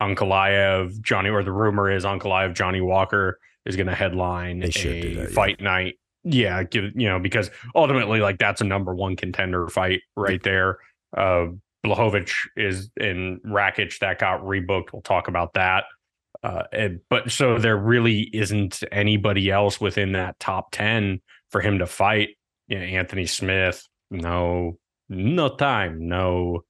Ankalaev, 0.02 1.00
Johnny, 1.00 1.30
or 1.30 1.42
the 1.42 1.52
rumor 1.52 1.90
is 1.90 2.04
Ankalaev, 2.04 2.54
Johnny 2.54 2.80
Walker 2.80 3.38
is 3.64 3.76
going 3.76 3.86
to 3.86 3.94
headline 3.94 4.62
a 4.62 4.68
that, 4.68 5.30
fight 5.32 5.56
yeah. 5.58 5.64
night. 5.64 5.94
Yeah, 6.24 6.62
give, 6.62 6.92
you 6.94 7.08
know, 7.08 7.18
because 7.18 7.50
ultimately, 7.74 8.20
like 8.20 8.38
that's 8.38 8.60
a 8.60 8.64
number 8.64 8.94
one 8.94 9.16
contender 9.16 9.68
fight 9.68 10.00
right 10.16 10.42
there. 10.42 10.78
Uh, 11.16 11.48
Blachowicz 11.84 12.32
is 12.56 12.90
in 12.98 13.40
Rakic 13.46 13.98
that 13.98 14.18
got 14.18 14.40
rebooked. 14.40 14.92
We'll 14.92 15.02
talk 15.02 15.28
about 15.28 15.54
that. 15.54 15.84
Uh, 16.42 16.64
and, 16.72 17.00
but 17.08 17.30
so 17.30 17.58
there 17.58 17.76
really 17.76 18.22
isn't 18.32 18.82
anybody 18.90 19.50
else 19.50 19.80
within 19.80 20.12
that 20.12 20.38
top 20.40 20.72
10 20.72 21.20
for 21.50 21.60
him 21.60 21.78
to 21.78 21.86
fight. 21.86 22.30
you 22.68 22.78
know, 22.78 22.84
Anthony 22.84 23.26
Smith, 23.26 23.86
no, 24.10 24.78
no 25.08 25.48
time, 25.56 26.08
no, 26.08 26.64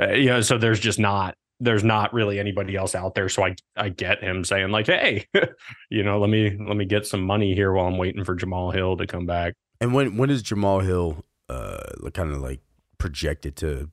uh, 0.00 0.12
you 0.12 0.26
know, 0.26 0.40
so 0.40 0.58
there's 0.58 0.80
just 0.80 0.98
not 0.98 1.36
there's 1.62 1.84
not 1.84 2.12
really 2.12 2.40
anybody 2.40 2.76
else 2.76 2.94
out 2.94 3.14
there. 3.14 3.28
So 3.28 3.44
I 3.44 3.54
I 3.76 3.88
get 3.88 4.22
him 4.22 4.44
saying 4.44 4.70
like, 4.70 4.86
hey, 4.86 5.26
you 5.90 6.02
know, 6.02 6.18
let 6.20 6.28
me 6.28 6.56
let 6.58 6.76
me 6.76 6.84
get 6.84 7.06
some 7.06 7.22
money 7.22 7.54
here 7.54 7.72
while 7.72 7.86
I'm 7.86 7.98
waiting 7.98 8.24
for 8.24 8.36
Jamahal 8.36 8.74
Hill 8.74 8.96
to 8.96 9.06
come 9.06 9.26
back. 9.26 9.54
And 9.80 9.94
when 9.94 10.16
when 10.16 10.30
is 10.30 10.42
Jamahal 10.42 10.84
Hill 10.84 11.24
uh 11.48 12.10
kind 12.12 12.32
of 12.32 12.38
like 12.38 12.60
projected 12.98 13.56
to 13.56 13.90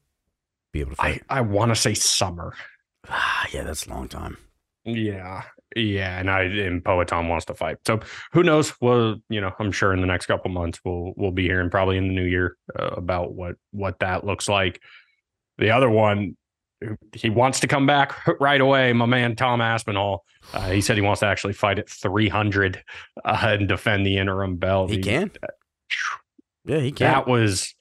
be 0.73 0.81
able 0.81 0.95
to 0.95 1.01
I 1.01 1.11
fight? 1.13 1.23
I 1.29 1.41
want 1.41 1.69
to 1.69 1.75
say 1.75 1.93
summer. 1.93 2.53
Ah, 3.07 3.47
yeah, 3.53 3.63
that's 3.63 3.85
a 3.85 3.89
long 3.89 4.07
time. 4.07 4.37
Yeah. 4.83 5.43
Yeah, 5.75 6.19
and 6.19 6.31
I 6.31 6.41
and 6.41 6.83
Poatan 6.83 7.29
wants 7.29 7.45
to 7.45 7.53
fight. 7.53 7.77
So 7.85 7.99
who 8.31 8.41
knows? 8.41 8.73
Well, 8.81 9.17
you 9.29 9.39
know, 9.39 9.51
I'm 9.59 9.71
sure 9.71 9.93
in 9.93 10.01
the 10.01 10.07
next 10.07 10.25
couple 10.25 10.49
months 10.49 10.79
we'll 10.83 11.13
we'll 11.15 11.29
be 11.29 11.43
hearing 11.43 11.69
probably 11.69 11.97
in 11.97 12.07
the 12.07 12.13
new 12.15 12.25
year 12.25 12.57
uh, 12.77 12.87
about 12.97 13.35
what 13.35 13.55
what 13.69 13.99
that 13.99 14.25
looks 14.25 14.49
like. 14.49 14.81
The 15.59 15.69
other 15.69 15.89
one, 15.89 16.35
he 17.13 17.29
wants 17.29 17.59
to 17.61 17.67
come 17.67 17.85
back 17.85 18.15
right 18.39 18.61
away. 18.61 18.93
My 18.93 19.05
man 19.05 19.35
Tom 19.35 19.61
Aspinall, 19.61 20.25
uh, 20.53 20.69
he 20.69 20.81
said 20.81 20.95
he 20.95 21.01
wants 21.01 21.19
to 21.21 21.25
actually 21.25 21.53
fight 21.53 21.79
at 21.79 21.89
300 21.89 22.83
uh, 23.23 23.39
and 23.43 23.67
defend 23.67 24.05
the 24.05 24.17
interim 24.17 24.57
belt. 24.57 24.89
He 24.89 24.99
can. 24.99 25.31
Yeah, 26.65 26.79
he 26.79 26.91
can. 26.91 27.11
That 27.11 27.27
was 27.27 27.75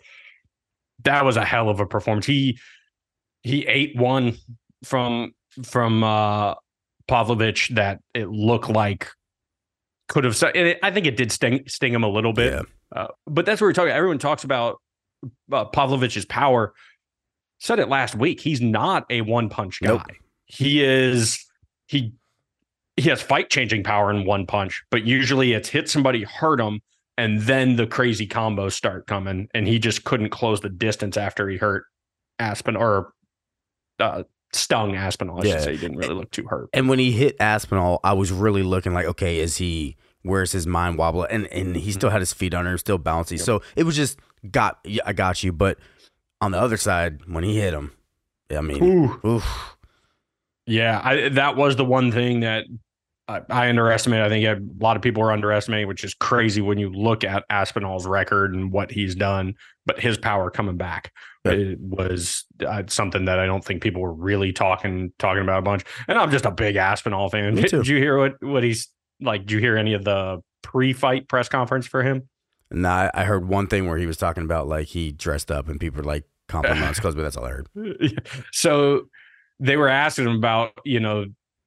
that 1.04 1.24
was 1.24 1.36
a 1.36 1.44
hell 1.44 1.68
of 1.68 1.80
a 1.80 1.86
performance. 1.86 2.26
He 2.26 2.58
he 3.42 3.66
ate 3.66 3.96
one 3.96 4.36
from 4.84 5.34
from 5.62 6.02
uh 6.02 6.54
Pavlovich 7.06 7.70
that 7.70 8.00
it 8.14 8.28
looked 8.28 8.68
like 8.68 9.08
could 10.08 10.24
have. 10.24 10.40
It, 10.54 10.78
I 10.82 10.90
think 10.90 11.06
it 11.06 11.16
did 11.16 11.32
sting 11.32 11.64
sting 11.66 11.92
him 11.92 12.04
a 12.04 12.08
little 12.08 12.32
bit. 12.32 12.52
Yeah. 12.52 12.62
Uh, 12.94 13.08
but 13.26 13.44
that's 13.46 13.60
what 13.60 13.66
we're 13.66 13.72
talking. 13.72 13.92
Everyone 13.92 14.18
talks 14.18 14.44
about 14.44 14.80
uh, 15.52 15.66
Pavlovich's 15.66 16.24
power. 16.24 16.74
Said 17.58 17.78
it 17.78 17.88
last 17.88 18.14
week. 18.14 18.40
He's 18.40 18.60
not 18.60 19.04
a 19.10 19.20
one 19.22 19.48
punch 19.48 19.80
guy. 19.80 19.88
Nope. 19.88 20.02
He 20.46 20.82
is 20.84 21.44
he 21.86 22.12
he 22.96 23.08
has 23.08 23.20
fight 23.22 23.50
changing 23.50 23.84
power 23.84 24.10
in 24.10 24.24
one 24.24 24.46
punch, 24.46 24.82
but 24.90 25.04
usually 25.04 25.52
it's 25.52 25.68
hit 25.68 25.88
somebody, 25.88 26.24
hurt 26.24 26.60
him, 26.60 26.80
and 27.16 27.40
then 27.42 27.76
the 27.76 27.86
crazy 27.86 28.26
combos 28.26 28.72
start 28.72 29.06
coming. 29.06 29.48
And 29.54 29.66
he 29.66 29.78
just 29.78 30.04
couldn't 30.04 30.30
close 30.30 30.60
the 30.60 30.68
distance 30.68 31.16
after 31.16 31.48
he 31.48 31.56
hurt 31.56 31.84
Aspen 32.38 32.76
or 32.76 33.12
uh, 34.00 34.22
stung 34.52 34.94
Aspinall. 34.96 35.40
I 35.42 35.46
Yeah. 35.46 35.52
should 35.54 35.62
say 35.64 35.72
he 35.72 35.78
didn't 35.78 35.96
really 35.98 36.14
look 36.14 36.30
too 36.30 36.46
hurt. 36.46 36.70
And 36.72 36.88
when 36.88 36.98
he 36.98 37.12
hit 37.12 37.36
Aspinall, 37.40 38.00
I 38.04 38.12
was 38.14 38.30
really 38.32 38.62
looking 38.62 38.94
like, 38.94 39.06
okay, 39.06 39.38
is 39.40 39.56
he? 39.56 39.96
Where's 40.22 40.52
his 40.52 40.66
mind 40.66 40.98
wobble? 40.98 41.24
And 41.24 41.46
and 41.48 41.76
he 41.76 41.92
still 41.92 42.10
had 42.10 42.20
his 42.20 42.32
feet 42.32 42.52
under 42.54 42.70
him, 42.72 42.78
still 42.78 42.98
bouncy. 42.98 43.38
So 43.38 43.62
it 43.76 43.84
was 43.84 43.96
just 43.96 44.18
got. 44.50 44.78
Yeah, 44.84 45.02
I 45.06 45.12
got 45.12 45.42
you. 45.44 45.52
But 45.52 45.78
on 46.40 46.52
the 46.52 46.58
other 46.60 46.76
side, 46.76 47.20
when 47.26 47.44
he 47.44 47.58
hit 47.58 47.74
him, 47.74 47.92
I 48.50 48.60
mean, 48.60 48.82
Ooh. 48.82 49.20
oof. 49.28 49.76
Yeah, 50.66 51.00
I, 51.02 51.28
that 51.30 51.56
was 51.56 51.76
the 51.76 51.84
one 51.84 52.12
thing 52.12 52.40
that 52.40 52.66
I, 53.26 53.40
I 53.48 53.68
underestimated. 53.70 54.26
I 54.26 54.28
think 54.28 54.44
a 54.46 54.84
lot 54.84 54.96
of 54.96 55.02
people 55.02 55.22
are 55.22 55.32
underestimating, 55.32 55.88
which 55.88 56.04
is 56.04 56.14
crazy 56.14 56.60
when 56.60 56.78
you 56.78 56.90
look 56.92 57.24
at 57.24 57.44
Aspinall's 57.50 58.06
record 58.06 58.54
and 58.54 58.70
what 58.70 58.90
he's 58.90 59.14
done. 59.14 59.54
But 59.86 59.98
his 60.00 60.18
power 60.18 60.50
coming 60.50 60.76
back 60.76 61.12
Yeah. 61.46 61.52
it 61.52 61.78
was 61.80 62.44
uh, 62.66 62.82
something 62.88 63.24
that 63.24 63.38
I 63.38 63.46
don't 63.46 63.64
think 63.64 63.82
people 63.82 64.02
were 64.02 64.12
really 64.12 64.52
talking 64.52 65.12
talking 65.18 65.42
about 65.42 65.60
a 65.60 65.62
bunch. 65.62 65.84
And 66.06 66.18
I'm 66.18 66.30
just 66.30 66.44
a 66.44 66.50
big 66.50 66.76
Aspinall 66.76 67.30
fan. 67.30 67.54
Me 67.54 67.62
Did, 67.62 67.70
too. 67.70 67.82
you 67.84 67.96
hear 67.96 68.18
what 68.18 68.34
what 68.42 68.62
he's 68.62 68.88
like? 69.20 69.42
Did 69.42 69.52
you 69.52 69.58
hear 69.60 69.76
any 69.78 69.94
of 69.94 70.04
the 70.04 70.42
pre-fight 70.62 71.28
press 71.28 71.48
conference 71.48 71.86
for 71.86 72.02
him? 72.02 72.28
Nah, 72.70 73.10
I 73.14 73.24
heard 73.24 73.48
one 73.48 73.66
thing 73.66 73.86
where 73.86 73.98
he 73.98 74.06
was 74.06 74.16
talking 74.16 74.44
about 74.44 74.68
like 74.68 74.88
he 74.88 75.12
dressed 75.12 75.50
up 75.50 75.68
and 75.68 75.80
people 75.80 75.98
were 75.98 76.04
like 76.04 76.24
compliments 76.48 76.98
because, 76.98 77.14
but 77.14 77.22
that's 77.22 77.36
all 77.36 77.44
I 77.44 77.50
heard. 77.50 77.68
so 78.52 79.06
they 79.60 79.76
were 79.76 79.88
asking 79.88 80.26
him 80.26 80.36
about 80.36 80.72
you 80.84 81.00
know 81.00 81.26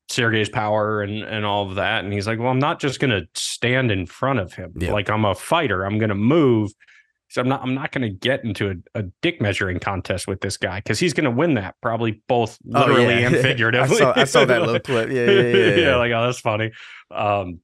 Sergey's 0.09 0.49
power 0.49 1.01
and 1.01 1.23
and 1.23 1.45
all 1.45 1.69
of 1.69 1.75
that, 1.75 2.03
and 2.03 2.13
he's 2.13 2.27
like, 2.27 2.37
"Well, 2.39 2.49
I'm 2.49 2.59
not 2.59 2.79
just 2.79 2.99
going 2.99 3.11
to 3.11 3.27
stand 3.33 3.91
in 3.91 4.05
front 4.05 4.39
of 4.39 4.53
him. 4.53 4.73
Yeah. 4.77 4.91
Like 4.93 5.09
I'm 5.09 5.25
a 5.25 5.33
fighter. 5.35 5.83
I'm 5.85 5.97
going 5.97 6.09
to 6.09 6.15
move. 6.15 6.71
So 7.29 7.41
I'm 7.41 7.47
not. 7.47 7.61
I'm 7.63 7.73
not 7.73 7.91
going 7.93 8.01
to 8.01 8.09
get 8.09 8.43
into 8.43 8.69
a, 8.71 8.99
a 8.99 9.03
dick 9.21 9.39
measuring 9.39 9.79
contest 9.79 10.27
with 10.27 10.41
this 10.41 10.57
guy 10.57 10.79
because 10.79 10.99
he's 10.99 11.13
going 11.13 11.23
to 11.23 11.31
win 11.31 11.53
that 11.53 11.75
probably 11.81 12.21
both 12.27 12.57
Oh, 12.75 12.79
literally 12.81 13.21
yeah. 13.21 13.27
and 13.27 13.35
I 13.37 13.41
figuratively. 13.41 13.97
saw, 13.97 14.13
I 14.15 14.25
saw 14.25 14.43
that 14.43 14.61
little 14.61 14.79
clip. 14.81 15.09
Yeah, 15.09 15.25
yeah, 15.31 15.41
yeah. 15.41 15.75
yeah. 15.75 15.95
like 15.95 16.11
oh, 16.11 16.25
that's 16.25 16.41
funny. 16.41 16.71
Um, 17.09 17.61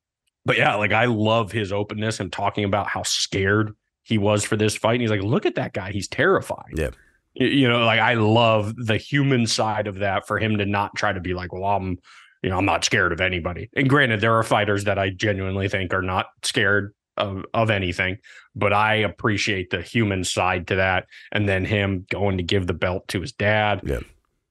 but 0.48 0.58
yeah, 0.58 0.76
like 0.76 0.94
I 0.94 1.06
love 1.06 1.52
his 1.52 1.74
openness 1.74 2.22
and 2.22 2.32
talking 2.32 2.64
about 2.64 2.88
how 2.88 3.04
scared 3.04 3.76
he 4.04 4.18
was 4.18 4.46
for 4.46 4.56
this 4.56 4.78
fight. 4.78 4.94
And 4.94 5.02
he's 5.02 5.12
like, 5.12 5.22
look 5.22 5.46
at 5.46 5.56
that 5.56 5.74
guy. 5.74 5.92
He's 5.92 6.08
terrified. 6.08 6.72
Yeah. 6.74 6.92
You 7.34 7.68
know, 7.68 7.84
like 7.84 8.00
I 8.00 8.14
love 8.14 8.74
the 8.78 8.96
human 8.96 9.46
side 9.46 9.88
of 9.88 10.00
that 10.00 10.26
for 10.26 10.40
him 10.40 10.58
to 10.58 10.66
not 10.66 10.96
try 10.96 11.12
to 11.12 11.20
be 11.20 11.34
like, 11.34 11.52
well, 11.52 11.66
I'm, 11.66 12.00
you 12.42 12.50
know, 12.50 12.58
I'm 12.58 12.66
not 12.66 12.86
scared 12.86 13.12
of 13.12 13.20
anybody. 13.20 13.70
And 13.76 13.90
granted, 13.90 14.22
there 14.22 14.36
are 14.36 14.44
fighters 14.44 14.86
that 14.86 14.98
I 14.98 15.10
genuinely 15.10 15.68
think 15.68 15.94
are 15.94 16.02
not 16.02 16.28
scared 16.44 16.96
of, 17.18 17.44
of 17.54 17.70
anything, 17.70 18.20
but 18.56 18.72
I 18.72 18.96
appreciate 18.96 19.70
the 19.70 19.82
human 19.82 20.24
side 20.24 20.68
to 20.68 20.76
that. 20.76 21.08
And 21.34 21.50
then 21.50 21.66
him 21.66 22.06
going 22.10 22.38
to 22.38 22.44
give 22.44 22.68
the 22.68 22.74
belt 22.74 23.10
to 23.10 23.20
his 23.20 23.34
dad. 23.34 23.82
Yeah. 23.84 24.00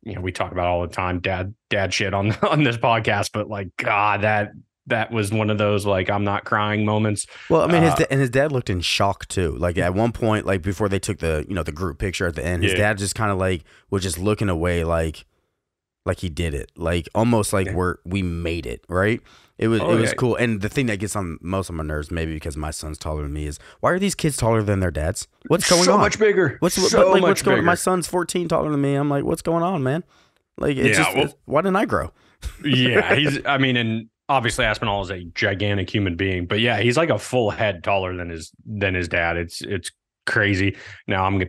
You 0.03 0.17
know, 0.17 0.21
we 0.21 0.31
talk 0.31 0.53
about 0.53 0.67
all 0.67 0.83
the 0.83 0.95
time, 0.95 1.21
dad, 1.21 1.55
dad 1.71 1.95
shit 1.95 2.13
on 2.13 2.33
on 2.43 2.63
this 2.63 2.77
podcast, 2.77 3.31
but 3.33 3.49
like, 3.49 3.75
God, 3.79 4.21
that 4.21 4.51
that 4.89 5.11
was 5.11 5.33
one 5.33 5.51
of 5.51 5.59
those 5.59 5.85
like 5.87 6.09
I'm 6.11 6.25
not 6.25 6.45
crying 6.45 6.85
moments. 6.85 7.27
Well, 7.51 7.63
I 7.63 7.67
mean, 7.73 7.83
his 7.83 7.93
Uh, 7.93 7.97
da- 7.97 8.07
and 8.11 8.21
his 8.21 8.31
dad 8.31 8.53
looked 8.53 8.71
in 8.71 8.81
shock 8.81 9.27
too. 9.29 9.57
Like 9.57 9.79
at 9.79 9.95
one 9.95 10.13
point, 10.13 10.47
like 10.47 10.63
before 10.63 10.89
they 10.89 10.99
took 10.99 11.19
the 11.19 11.45
you 11.49 11.55
know 11.55 11.63
the 11.63 11.73
group 11.73 11.99
picture 11.99 12.27
at 12.27 12.35
the 12.37 12.45
end, 12.45 12.63
his 12.63 12.73
Yeah. 12.73 12.79
dad 12.79 12.99
just 12.99 13.15
kind 13.15 13.31
of 13.31 13.39
like 13.39 13.65
was 13.91 14.03
just 14.03 14.19
looking 14.19 14.49
away, 14.49 14.85
like 14.85 15.25
like 16.05 16.21
he 16.21 16.29
did 16.29 16.55
it, 16.55 16.71
like 16.77 17.09
almost 17.15 17.53
like 17.53 17.67
Yeah. 17.67 17.75
we're 17.75 17.97
we 18.05 18.23
made 18.23 18.65
it, 18.67 18.85
right? 18.89 19.21
It 19.59 19.69
was 19.69 19.81
Oh, 19.81 19.91
it 19.93 20.01
was 20.01 20.11
yeah. 20.11 20.17
cool. 20.17 20.37
And 20.37 20.61
the 20.61 20.69
thing 20.69 20.87
that 20.87 20.99
gets 20.99 21.17
on 21.17 21.39
most 21.41 21.69
of 21.71 21.75
my 21.75 21.83
nerves, 21.83 22.11
maybe 22.11 22.35
because 22.35 22.57
my 22.57 22.71
son's 22.71 22.99
taller 22.99 23.23
than 23.23 23.33
me, 23.33 23.47
is 23.47 23.59
why 23.81 23.91
are 23.91 23.99
these 23.99 24.15
kids 24.15 24.37
taller 24.37 24.63
than 24.63 24.81
their 24.81 24.91
dads? 24.91 25.27
What's 25.49 25.69
going 25.69 25.85
so 25.85 25.95
on? 25.95 26.01
much 26.01 26.19
bigger. 26.19 26.59
What's 26.61 26.75
so 26.77 26.99
but, 26.99 27.09
like, 27.13 27.23
much 27.23 27.29
what's 27.31 27.43
going? 27.43 27.57
bigger. 27.57 27.67
My 27.67 27.75
son's 27.75 28.07
fourteen 28.07 28.47
taller 28.49 28.71
than 28.71 28.81
me. 28.83 28.95
I'm 28.95 29.09
like, 29.09 29.25
what's 29.25 29.43
going 29.43 29.63
on, 29.63 29.83
man? 29.83 30.05
Like, 30.59 30.77
it's 30.77 30.91
Yeah, 30.99 31.05
just 31.05 31.15
well- 31.17 31.25
it's- 31.25 31.37
why 31.47 31.63
didn't 31.63 31.77
I 31.77 31.87
grow? 31.87 32.13
yeah, 32.65 33.15
he's. 33.17 33.41
I 33.47 33.57
mean, 33.59 33.77
and 33.77 34.09
obviously 34.29 34.65
Aspinall 34.65 35.03
is 35.03 35.11
a 35.11 35.25
gigantic 35.35 35.93
human 35.93 36.17
being, 36.17 36.47
but 36.47 36.61
yeah, 36.61 36.79
he's 36.81 36.97
like 36.97 37.11
a 37.11 37.19
full 37.19 37.51
head 37.51 37.83
taller 37.85 38.15
than 38.17 38.31
his 38.31 38.53
than 38.65 38.95
his 38.95 39.09
dad. 39.09 39.37
It's 39.37 39.61
it's 39.63 39.91
crazy. 40.27 40.77
Now 41.07 41.25
I'm 41.25 41.43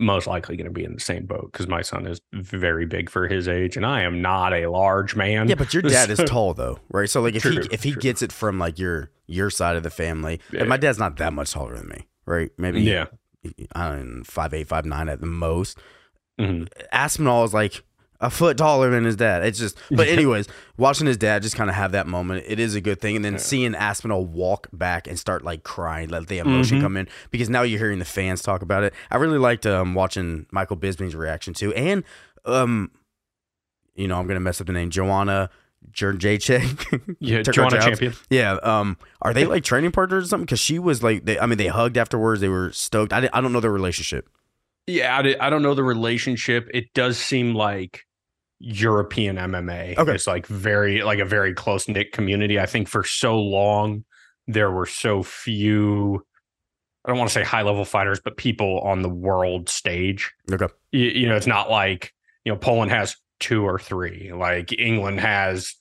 most 0.00 0.26
likely 0.26 0.56
going 0.56 0.64
to 0.66 0.72
be 0.72 0.82
in 0.84 0.92
the 0.92 1.00
same 1.00 1.24
boat 1.24 1.50
because 1.52 1.68
my 1.68 1.80
son 1.80 2.04
is 2.06 2.20
very 2.32 2.84
big 2.84 3.08
for 3.08 3.28
his 3.28 3.46
age, 3.46 3.76
and 3.76 3.86
I 3.86 4.02
am 4.02 4.20
not 4.20 4.52
a 4.52 4.66
large 4.68 5.14
man. 5.14 5.48
Yeah, 5.48 5.54
but 5.54 5.72
your 5.72 5.82
dad 5.82 6.10
is 6.10 6.18
tall 6.26 6.52
though, 6.54 6.78
right? 6.90 7.08
So 7.08 7.20
like 7.22 7.34
if 7.36 7.42
True, 7.42 7.52
he 7.62 7.68
if 7.70 7.82
he 7.84 7.92
true. 7.92 8.02
gets 8.02 8.20
it 8.22 8.32
from 8.32 8.58
like 8.58 8.78
your 8.78 9.10
your 9.26 9.50
side 9.50 9.76
of 9.76 9.82
the 9.84 9.90
family, 9.90 10.40
Yeah. 10.52 10.60
and 10.60 10.68
my 10.68 10.76
dad's 10.76 10.98
not 10.98 11.16
that 11.18 11.32
much 11.32 11.52
taller 11.52 11.76
than 11.76 11.88
me, 11.88 12.08
right? 12.26 12.50
Maybe 12.58 12.82
yeah. 12.82 13.06
I 13.74 13.90
don't 13.90 14.16
know, 14.18 14.22
five 14.24 14.52
eight, 14.54 14.68
five 14.68 14.84
nine 14.86 15.08
at 15.08 15.20
the 15.20 15.26
most. 15.26 15.78
Mhm. 16.40 16.66
Aspinall 16.90 17.44
is 17.44 17.54
like 17.54 17.82
a 18.20 18.30
foot 18.30 18.56
taller 18.56 18.90
than 18.90 19.04
his 19.04 19.16
dad. 19.16 19.44
It's 19.44 19.58
just, 19.58 19.78
but 19.90 20.08
anyways, 20.08 20.46
watching 20.78 21.06
his 21.06 21.16
dad 21.16 21.42
just 21.42 21.56
kind 21.56 21.68
of 21.68 21.76
have 21.76 21.92
that 21.92 22.06
moment, 22.06 22.44
it 22.46 22.58
is 22.58 22.74
a 22.74 22.80
good 22.80 23.00
thing. 23.00 23.16
And 23.16 23.24
then 23.24 23.38
seeing 23.38 23.74
Aspinall 23.74 24.24
walk 24.24 24.68
back 24.72 25.06
and 25.06 25.18
start 25.18 25.44
like 25.44 25.62
crying, 25.62 26.08
let 26.08 26.28
the 26.28 26.38
emotion 26.38 26.78
Mhm. 26.78 26.82
come 26.82 26.96
in 26.96 27.08
because 27.30 27.50
now 27.50 27.62
you're 27.62 27.78
hearing 27.78 27.98
the 27.98 28.04
fans 28.04 28.40
talk 28.40 28.62
about 28.62 28.82
it. 28.84 28.94
I 29.10 29.16
really 29.16 29.38
liked 29.38 29.66
um, 29.66 29.94
watching 29.94 30.46
Michael 30.50 30.76
Bisping's 30.76 31.14
reaction 31.14 31.52
too, 31.54 31.74
and 31.74 32.02
um, 32.46 32.90
you 33.94 34.08
know, 34.08 34.18
I'm 34.18 34.26
gonna 34.26 34.40
mess 34.40 34.60
up 34.60 34.66
the 34.68 34.72
name, 34.72 34.90
Joanna 34.90 35.50
Jurjacek. 35.92 37.16
Yeah, 37.20 37.38
Took 37.42 37.46
her 37.56 37.62
Joanna 37.62 37.70
jobs. 37.76 37.84
Champion. 37.86 38.14
Yeah. 38.30 38.52
Um, 38.62 38.96
are 39.22 39.32
they 39.34 39.44
like 39.46 39.64
training 39.64 39.92
partners 39.92 40.24
or 40.24 40.28
something? 40.28 40.44
Because 40.46 40.60
she 40.60 40.78
was 40.78 41.02
like, 41.02 41.24
they, 41.24 41.38
I 41.38 41.46
mean, 41.46 41.58
they 41.58 41.66
hugged 41.68 41.96
afterwards. 41.96 42.40
They 42.40 42.48
were 42.48 42.70
stoked. 42.72 43.12
I, 43.12 43.28
I 43.32 43.40
don't 43.40 43.52
know 43.52 43.60
their 43.60 43.70
relationship. 43.72 44.28
Yeah, 44.86 45.16
I, 45.16 45.46
I 45.46 45.50
don't 45.50 45.62
know 45.62 45.74
the 45.74 45.82
relationship. 45.84 46.68
It 46.74 46.92
does 46.94 47.18
seem 47.18 47.54
like 47.54 48.02
European 48.60 49.36
MMA 49.36 49.96
Okay. 49.98 50.14
is 50.14 50.26
like 50.26 50.46
very 50.46 51.02
like 51.02 51.18
a 51.18 51.24
very 51.24 51.54
close 51.54 51.88
knit 51.88 52.12
community. 52.12 52.58
I 52.58 52.66
think 52.66 52.88
for 52.88 53.04
so 53.04 53.38
long 53.38 54.04
there 54.46 54.70
were 54.70 54.86
so 54.86 55.22
few. 55.22 56.24
I 57.04 57.10
don't 57.10 57.18
want 57.18 57.28
to 57.30 57.34
say 57.34 57.42
high 57.44 57.62
level 57.62 57.84
fighters, 57.84 58.20
but 58.24 58.36
people 58.36 58.80
on 58.80 59.02
the 59.02 59.08
world 59.10 59.68
stage. 59.68 60.32
Okay. 60.50 60.72
You, 60.92 61.06
you 61.08 61.28
know, 61.28 61.36
it's 61.36 61.46
not 61.46 61.70
like 61.70 62.12
you 62.44 62.52
know 62.52 62.58
Poland 62.58 62.90
has 62.90 63.16
two 63.40 63.62
or 63.66 63.78
three. 63.78 64.32
Like 64.32 64.72
England 64.78 65.20
has 65.20 65.74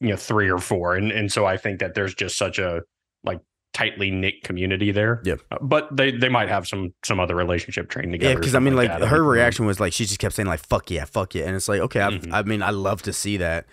you 0.00 0.10
know 0.10 0.16
three 0.16 0.48
or 0.50 0.58
four, 0.58 0.94
and 0.94 1.10
and 1.10 1.32
so 1.32 1.46
I 1.46 1.56
think 1.56 1.80
that 1.80 1.94
there's 1.94 2.14
just 2.14 2.36
such 2.36 2.58
a 2.58 2.82
like 3.24 3.40
tightly 3.78 4.10
knit 4.10 4.42
community 4.42 4.90
there. 4.90 5.20
Yep. 5.24 5.40
Uh, 5.52 5.58
but 5.62 5.96
they 5.96 6.10
they 6.10 6.28
might 6.28 6.48
have 6.48 6.66
some 6.66 6.92
some 7.04 7.20
other 7.20 7.34
relationship 7.36 7.88
trained 7.88 8.12
together. 8.12 8.32
Yeah, 8.32 8.38
because 8.38 8.54
I 8.54 8.58
mean, 8.58 8.74
something 8.74 9.00
like 9.00 9.08
her 9.08 9.22
reaction 9.22 9.66
was 9.66 9.78
like 9.78 9.92
she 9.92 10.04
just 10.04 10.18
kept 10.18 10.34
saying 10.34 10.46
like 10.48 10.60
"fuck 10.60 10.90
yeah, 10.90 11.04
fuck 11.04 11.34
yeah," 11.34 11.44
and 11.44 11.54
it's 11.54 11.68
like 11.68 11.80
okay, 11.82 12.00
I've, 12.00 12.20
Mhm. 12.22 12.32
I 12.32 12.42
mean, 12.42 12.62
I 12.62 12.70
love 12.70 13.02
to 13.02 13.12
see 13.12 13.36
that, 13.36 13.66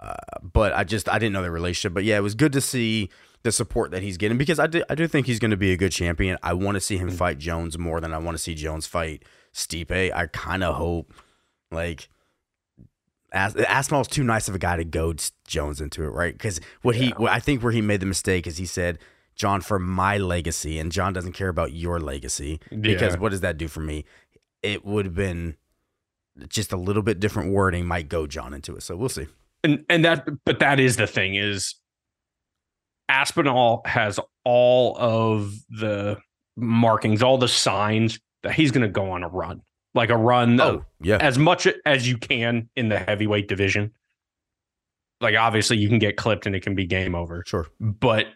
uh, 0.00 0.14
but 0.42 0.72
I 0.72 0.84
just 0.84 1.08
I 1.08 1.18
didn't 1.18 1.34
know 1.34 1.42
the 1.42 1.50
relationship. 1.50 1.92
But 1.94 2.04
yeah, 2.04 2.16
it 2.16 2.22
was 2.22 2.34
good 2.34 2.52
to 2.54 2.60
see 2.60 3.10
the 3.42 3.52
support 3.52 3.90
that 3.90 4.02
he's 4.02 4.16
getting 4.18 4.38
because 4.38 4.58
I 4.58 4.66
do, 4.66 4.82
I 4.90 4.94
do 4.94 5.06
think 5.06 5.26
he's 5.26 5.38
going 5.38 5.50
to 5.50 5.56
be 5.56 5.72
a 5.72 5.76
good 5.76 5.92
champion. 5.92 6.36
I 6.42 6.52
want 6.54 6.76
to 6.76 6.80
see 6.80 6.98
him 6.98 7.08
Mhm. 7.10 7.14
fight 7.14 7.38
Jones 7.38 7.78
more 7.78 8.00
than 8.00 8.12
I 8.12 8.18
want 8.18 8.36
to 8.36 8.42
see 8.42 8.54
Jones 8.54 8.86
fight 8.86 9.24
Stipe. 9.54 10.12
I 10.14 10.26
kind 10.26 10.62
of 10.64 10.74
hope 10.76 11.12
like 11.70 12.08
As- 13.32 13.54
Aspinall's 13.54 14.08
too 14.08 14.24
nice 14.24 14.48
of 14.48 14.54
a 14.56 14.58
guy 14.58 14.76
to 14.76 14.84
goad 14.84 15.22
Jones 15.46 15.80
into 15.80 16.02
it, 16.02 16.08
right? 16.08 16.32
Because 16.34 16.60
what 16.82 16.96
he, 16.96 17.06
Yeah. 17.06 17.14
what 17.16 17.30
I 17.32 17.38
think 17.38 17.62
where 17.62 17.70
he 17.72 17.80
made 17.80 18.00
the 18.00 18.06
mistake 18.06 18.46
is 18.48 18.56
he 18.58 18.66
said, 18.66 18.98
"John, 19.40 19.62
for 19.62 19.78
my 19.78 20.18
legacy," 20.18 20.78
and 20.78 20.92
John 20.92 21.12
doesn't 21.14 21.32
care 21.32 21.48
about 21.48 21.72
your 21.72 21.98
legacy 21.98 22.60
because 22.68 23.14
Yeah. 23.14 23.18
what 23.20 23.30
does 23.30 23.40
that 23.40 23.56
do 23.56 23.68
for 23.68 23.80
me? 23.80 24.04
It 24.62 24.84
would 24.84 25.06
have 25.06 25.14
been 25.14 25.56
just 26.48 26.72
a 26.72 26.76
little 26.76 27.02
bit 27.02 27.18
different 27.20 27.50
wording 27.52 27.86
might 27.86 28.08
go 28.08 28.26
John 28.26 28.52
into 28.52 28.76
it. 28.76 28.82
So 28.82 28.96
we'll 28.96 29.08
see. 29.08 29.26
and 29.64 29.84
and 29.88 30.04
that 30.04 30.26
but 30.44 30.58
that 30.60 30.78
is 30.78 30.96
the 30.96 31.06
thing 31.06 31.34
is 31.36 31.74
Aspinall 33.08 33.82
has 33.86 34.20
all 34.44 34.96
of 34.98 35.52
the 35.68 36.18
markings, 36.56 37.22
all 37.22 37.38
the 37.38 37.48
signs 37.48 38.20
that 38.42 38.52
he's 38.52 38.70
going 38.70 38.82
to 38.86 38.88
go 38.92 39.10
on 39.10 39.22
a 39.22 39.28
run, 39.28 39.62
like 39.94 40.10
a 40.10 40.16
run 40.16 40.60
Oh 40.60 40.84
yeah, 41.00 41.16
as 41.20 41.38
much 41.38 41.66
as 41.84 42.08
you 42.08 42.16
can 42.18 42.68
in 42.76 42.88
the 42.88 42.98
heavyweight 42.98 43.48
division. 43.48 43.92
Like 45.20 45.36
obviously 45.36 45.76
you 45.78 45.88
can 45.88 45.98
get 45.98 46.16
clipped 46.16 46.46
and 46.46 46.54
it 46.54 46.60
can 46.62 46.74
be 46.74 46.86
game 46.86 47.14
over, 47.14 47.42
sure. 47.46 47.66
but 47.80 48.26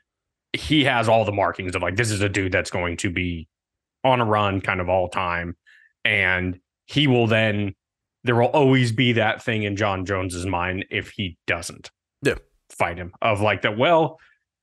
he 0.54 0.84
has 0.84 1.08
all 1.08 1.24
the 1.24 1.32
markings 1.32 1.74
of 1.74 1.82
like 1.82 1.96
this 1.96 2.10
is 2.10 2.20
a 2.20 2.28
dude 2.28 2.52
that's 2.52 2.70
going 2.70 2.96
to 2.98 3.10
be 3.10 3.48
on 4.04 4.20
a 4.20 4.24
run 4.24 4.60
kind 4.60 4.80
of 4.80 4.88
all 4.88 5.08
time. 5.08 5.56
And 6.04 6.60
he 6.86 7.06
will 7.06 7.26
then 7.26 7.74
there 8.22 8.34
will 8.36 8.46
always 8.46 8.92
be 8.92 9.12
that 9.14 9.42
thing 9.42 9.64
in 9.64 9.76
John 9.76 10.06
Jones's 10.06 10.46
mind 10.46 10.86
if 10.90 11.10
he 11.10 11.36
doesn't 11.46 11.90
Yeah. 12.22 12.36
fight 12.70 12.96
him 12.98 13.12
of 13.20 13.40
like 13.40 13.62
that 13.62 13.76
well 13.76 14.18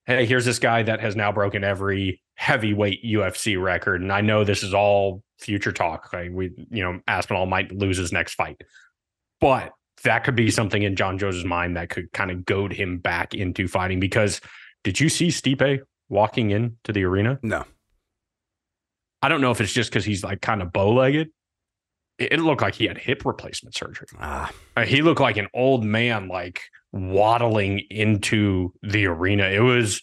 hey 0.06 0.26
here's 0.26 0.46
this 0.46 0.58
guy 0.60 0.82
that 0.84 1.00
has 1.00 1.16
now 1.16 1.32
broken 1.32 1.64
every 1.64 2.22
heavyweight 2.36 3.04
UFC 3.04 3.62
record. 3.62 4.02
And 4.02 4.12
I 4.12 4.22
know 4.22 4.44
this 4.44 4.64
is 4.64 4.74
all 4.74 5.22
future 5.40 5.72
talk. 5.72 6.12
Like 6.14 6.32
we 6.32 6.52
you 6.70 6.84
know 6.84 7.00
Aspinall 7.08 7.46
might 7.46 7.72
lose 7.72 7.98
his 7.98 8.12
next 8.12 8.34
fight. 8.36 8.62
But 9.40 9.72
that 10.04 10.24
could 10.24 10.36
be 10.36 10.50
something 10.50 10.82
in 10.84 10.96
John 10.96 11.18
Jones's 11.18 11.46
mind 11.46 11.78
that 11.78 11.90
could 11.90 12.12
kind 12.14 12.32
of 12.32 12.46
goad 12.46 12.74
him 12.74 12.98
back 12.98 13.34
into 13.36 13.68
fighting 13.68 14.00
because 14.00 14.42
did 14.84 15.00
you 15.00 15.10
see 15.10 15.28
Stipe 15.28 15.80
walking 16.10 16.52
into 16.52 16.92
the 16.92 17.04
arena? 17.04 17.40
No, 17.44 17.66
I 19.22 19.30
don't 19.30 19.42
know 19.42 19.52
if 19.52 19.62
it's 19.62 19.74
just 19.74 19.90
because 19.92 20.06
he's 20.06 20.24
like 20.24 20.42
kind 20.42 20.62
of 20.62 20.72
bow 20.74 20.94
legged. 20.94 21.30
It, 22.18 22.34
it 22.34 22.40
looked 22.40 22.62
like 22.62 22.76
he 22.76 22.86
had 22.86 22.98
hip 22.98 23.24
replacement 23.26 23.76
surgery. 23.76 24.08
ah, 24.20 24.52
Uh, 24.76 24.84
he 24.86 25.02
looked 25.02 25.22
like 25.22 25.38
an 25.38 25.48
old 25.54 25.84
man, 25.84 26.28
like 26.28 26.62
waddling 26.92 27.80
into 27.90 28.74
the 28.82 29.06
arena. 29.06 29.46
It 29.46 29.60
was 29.62 30.02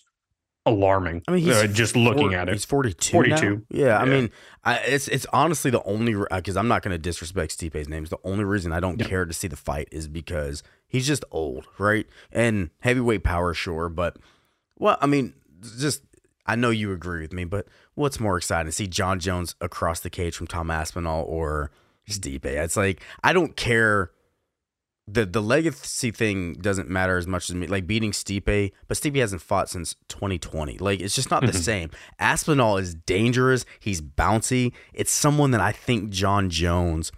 alarming. 0.67 1.23
I 1.27 1.33
mean, 1.33 1.43
he's 1.43 1.55
uh, 1.57 1.67
just 1.67 1.97
looking 1.97 2.35
at 2.35 2.49
it. 2.49 2.53
He's 2.53 2.64
42. 2.64 3.12
42. 3.12 3.57
now? 3.57 3.62
Yeah, 3.71 3.99
I 3.99 4.05
mean, 4.05 4.31
I, 4.64 4.77
it's 4.79 5.09
it's 5.09 5.27
honestly 5.33 5.71
the 5.71 5.83
only 5.83 6.14
because 6.31 6.57
I'm 6.57 6.69
not 6.69 6.83
going 6.83 6.93
to 6.93 6.99
disrespect 6.99 7.59
Stipe's 7.59 7.88
name. 7.88 8.03
It's 8.05 8.11
the 8.11 8.19
only 8.23 8.45
reason 8.45 8.73
I 8.73 8.81
don't 8.81 9.01
Yep. 9.01 9.09
care 9.09 9.25
to 9.25 9.33
see 9.33 9.49
the 9.49 9.57
fight 9.57 9.88
is 9.91 10.07
because 10.09 10.62
he's 10.87 11.07
just 11.07 11.25
old, 11.31 11.67
right? 11.79 12.07
And 12.31 12.71
heavyweight 12.81 13.25
power, 13.25 13.53
sure, 13.55 13.88
but 13.88 14.17
well, 14.79 14.97
I 15.01 15.07
mean, 15.07 15.35
just 15.79 16.03
I 16.47 16.57
know 16.57 16.71
you 16.71 16.93
agree 16.93 17.21
with 17.21 17.33
me, 17.33 17.45
but 17.45 17.67
what's 17.95 18.19
more 18.21 18.37
exciting 18.38 18.67
to 18.67 18.73
see 18.73 18.87
John 18.87 19.19
Jones 19.21 19.55
across 19.61 20.01
the 20.01 20.11
cage 20.11 20.35
from 20.37 20.47
Tom 20.47 20.71
Aspinall 20.71 21.25
or 21.29 21.71
Stipe? 22.09 22.45
It's 22.45 22.77
like 22.77 23.03
I 23.23 23.33
don't 23.33 23.57
care. 23.57 24.11
The 25.11 25.25
the 25.25 25.41
legacy 25.41 26.11
thing 26.11 26.53
doesn't 26.55 26.91
matter 26.91 27.17
as 27.17 27.27
much 27.27 27.49
as 27.49 27.55
me. 27.57 27.67
Like 27.67 27.87
beating 27.87 28.12
Stipe, 28.12 28.73
but 28.88 28.97
Stipe 28.97 29.17
hasn't 29.19 29.41
fought 29.41 29.71
since 29.71 29.95
2020. 30.09 30.77
Like 30.79 31.01
it's 31.01 31.14
just 31.14 31.31
not 31.31 31.41
the 31.41 31.53
Mhm. 31.53 31.62
same. 31.62 31.91
Aspinall 32.19 32.77
is 32.77 32.95
dangerous. 32.95 33.64
He's 33.81 34.03
bouncy. 34.03 34.73
It's 34.93 35.11
someone 35.12 35.51
that 35.53 35.62
I 35.62 35.73
think 35.73 36.11
John 36.11 36.51
Jones. 36.51 37.11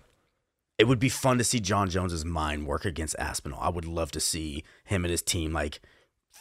It 0.78 0.86
would 0.88 1.00
be 1.00 1.08
fun 1.10 1.36
to 1.38 1.44
see 1.44 1.60
John 1.60 1.90
Jones's 1.90 2.24
mind 2.24 2.66
work 2.66 2.84
against 2.84 3.14
Aspinall. 3.18 3.60
I 3.60 3.68
would 3.68 3.84
love 3.84 4.12
to 4.12 4.20
see 4.20 4.64
him 4.84 5.04
and 5.04 5.10
his 5.10 5.20
team 5.20 5.52
like 5.52 5.80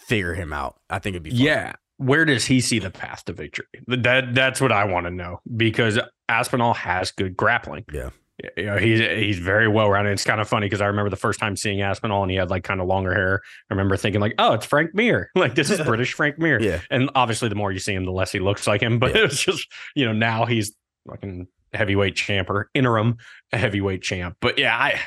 figure 0.10 0.34
him 0.34 0.52
out. 0.52 0.80
I 0.90 1.00
think 1.00 1.14
it'd 1.14 1.24
be 1.24 1.30
fun. 1.30 1.40
Yeah. 1.40 1.74
Where 1.98 2.26
does 2.26 2.46
he 2.46 2.62
see 2.62 2.80
the 2.80 2.90
path 2.92 3.26
to 3.26 3.34
victory? 3.34 3.66
That 3.88 4.34
that's 4.34 4.60
what 4.62 4.72
I 4.72 4.86
want 4.86 5.06
to 5.06 5.12
know 5.12 5.40
because 5.56 6.00
Aspinall 6.28 6.74
has 6.74 7.12
good 7.12 7.36
grappling. 7.38 7.86
Yeah. 7.92 8.10
You 8.56 8.66
know, 8.68 8.78
he's 8.78 9.00
he's 9.00 9.38
very 9.38 9.68
well 9.68 9.90
rounded. 9.90 10.12
It's 10.14 10.24
kind 10.24 10.40
of 10.40 10.48
funny 10.48 10.66
because 10.68 10.80
I 10.80 10.86
remember 10.86 11.10
the 11.10 11.18
first 11.18 11.42
time 11.42 11.58
seeing 11.58 11.82
Aspinall 11.82 12.22
and 12.22 12.32
he 12.32 12.38
had 12.38 12.50
like 12.50 12.64
kind 12.64 12.80
of 12.80 12.88
longer 12.88 13.14
hair. 13.14 13.42
I 13.70 13.74
remember 13.74 13.98
thinking 13.98 14.22
like, 14.22 14.34
oh, 14.40 14.54
it's 14.54 14.66
Frank 14.66 14.92
Mir. 14.94 15.30
Like 15.36 15.56
this 15.56 15.70
is 15.70 15.80
British 15.86 16.14
Frank 16.14 16.40
Mir. 16.40 16.62
Yeah. 16.62 16.80
And 16.90 17.10
obviously, 17.16 17.50
the 17.50 17.56
more 17.56 17.70
you 17.72 17.80
see 17.80 17.94
him, 17.94 18.06
the 18.06 18.12
less 18.14 18.32
he 18.32 18.40
looks 18.40 18.66
like 18.66 18.82
him. 18.82 18.98
But 19.00 19.14
Yeah. 19.14 19.26
it's 19.26 19.44
just 19.44 19.68
you 19.94 20.06
know 20.06 20.14
now 20.14 20.46
he's 20.46 20.72
fucking 21.10 21.48
heavyweight 21.74 22.16
champ 22.16 22.50
or 22.50 22.70
interim 22.74 23.18
heavyweight 23.52 24.02
champ. 24.04 24.38
But 24.40 24.58
yeah, 24.58 24.74
I 24.78 25.02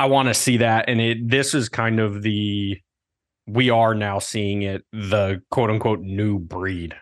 I 0.00 0.06
want 0.06 0.26
to 0.26 0.34
see 0.34 0.56
that, 0.56 0.88
and 0.88 1.00
it 1.00 1.28
this 1.28 1.54
is 1.54 1.68
kind 1.68 2.00
of 2.00 2.22
the 2.22 2.80
we 3.48 3.70
are 3.70 3.94
now 3.94 4.18
seeing 4.18 4.62
it 4.62 4.84
the 4.92 5.42
quote 5.50 5.70
unquote 5.70 6.00
new 6.00 6.38
breed 6.38 6.94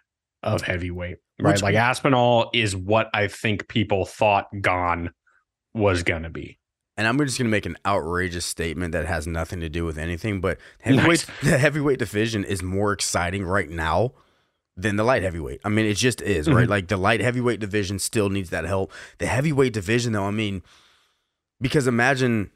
of 0.43 0.63
heavyweight, 0.63 1.17
right? 1.41 1.55
Which- 1.55 1.63
like 1.63 1.75
Aspinall 1.75 2.51
is 2.55 2.77
what 2.77 3.09
I 3.13 3.29
think 3.29 3.69
people 3.69 4.05
thought 4.07 4.47
Gane 4.63 5.11
was 5.75 6.03
gonna 6.03 6.31
be. 6.31 6.59
And 6.97 7.07
I'm 7.07 7.19
just 7.19 7.37
gonna 7.37 7.51
make 7.51 7.67
an 7.67 7.77
outrageous 7.85 8.47
statement 8.47 8.93
that 8.93 9.05
has 9.07 9.27
nothing 9.27 9.61
to 9.61 9.69
do 9.69 9.85
with 9.85 9.99
anything, 9.99 10.41
but 10.41 10.59
heavyweight 10.81 11.27
the 11.43 11.59
heavyweight 11.59 11.99
division 11.99 12.45
is 12.45 12.63
more 12.63 12.93
exciting 12.93 13.45
right 13.45 13.69
now 13.69 14.13
than 14.79 14.97
the 14.97 15.05
light 15.05 15.23
heavyweight. 15.23 15.61
I 15.65 15.69
mean, 15.69 15.85
it 15.87 15.95
just 15.95 16.21
is, 16.23 16.49
right? 16.49 16.67
Mhm. 16.67 16.71
Like 16.71 16.89
the 16.89 16.97
light 16.97 17.21
heavyweight 17.21 17.61
division 17.61 17.99
still 17.99 18.29
needs 18.31 18.51
that 18.51 18.65
help. 18.67 18.93
The 19.19 19.27
heavyweight 19.27 19.73
division, 19.73 20.13
though, 20.13 20.25
I 20.27 20.31
mean, 20.31 20.63
because 21.61 21.87
imagine 21.87 22.51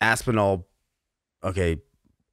Aspinall. 0.00 0.66
Okay, 1.42 1.78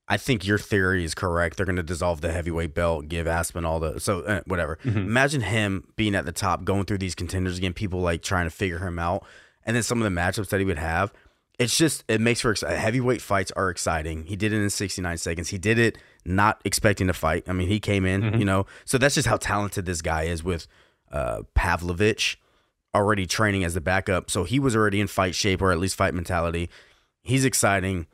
I 0.08 0.18
think 0.18 0.46
your 0.46 0.58
theory 0.58 1.04
is 1.06 1.14
correct. 1.16 1.56
They're 1.58 1.66
gonna 1.66 1.84
dissolve 1.84 2.22
the 2.22 2.32
heavyweight 2.32 2.74
belt, 2.74 3.08
give 3.08 3.28
Aspinall 3.28 3.80
the 3.80 4.00
so 4.00 4.22
uh, 4.22 4.42
whatever. 4.46 4.78
Imagine 4.84 5.42
him 5.42 5.88
being 5.96 6.16
at 6.16 6.26
the 6.26 6.32
top, 6.34 6.64
going 6.66 6.86
through 6.86 6.98
these 6.98 7.16
contenders 7.16 7.58
again, 7.58 7.74
people 7.74 8.02
like 8.02 8.22
trying 8.22 8.46
to 8.46 8.52
figure 8.52 8.80
him 8.80 9.00
out, 9.00 9.26
and 9.66 9.76
then 9.76 9.84
some 9.84 10.02
of 10.02 10.04
the 10.12 10.20
matchups 10.20 10.50
that 10.50 10.60
he 10.60 10.66
would 10.66 10.80
have. 10.80 11.14
It's 11.60 11.78
just 11.78 12.04
it 12.08 12.20
makes 12.20 12.42
for 12.42 12.56
heavyweight 12.56 13.22
fights 13.22 13.52
are 13.52 13.70
exciting. 13.70 14.24
He 14.26 14.36
did 14.36 14.52
it 14.52 14.62
in 14.62 14.70
69 14.72 15.18
seconds. 15.18 15.50
He 15.50 15.60
did 15.60 15.78
it 15.78 15.98
not 16.26 16.60
expecting 16.66 17.06
to 17.08 17.14
fight. 17.14 17.44
I 17.48 17.54
mean, 17.54 17.68
he 17.68 17.80
came 17.80 18.04
in, 18.06 18.22
Mhm. 18.24 18.40
you 18.40 18.46
know. 18.46 18.66
So 18.84 18.98
that's 18.98 19.14
just 19.16 19.28
how 19.28 19.38
talented 19.38 19.86
this 19.86 20.02
guy 20.02 20.24
is 20.24 20.44
with 20.44 20.66
uh, 21.12 21.44
Pavlovich 21.54 22.40
already 22.96 23.28
training 23.28 23.64
as 23.64 23.76
the 23.76 23.82
backup. 23.82 24.32
So 24.32 24.44
he 24.44 24.60
was 24.60 24.76
already 24.76 25.00
in 25.00 25.08
fight 25.08 25.36
shape 25.36 25.62
or 25.62 25.72
at 25.72 25.78
least 25.78 25.96
fight 25.96 26.14
mentality. 26.16 26.70
He's 27.22 27.46
exciting. 27.46 28.08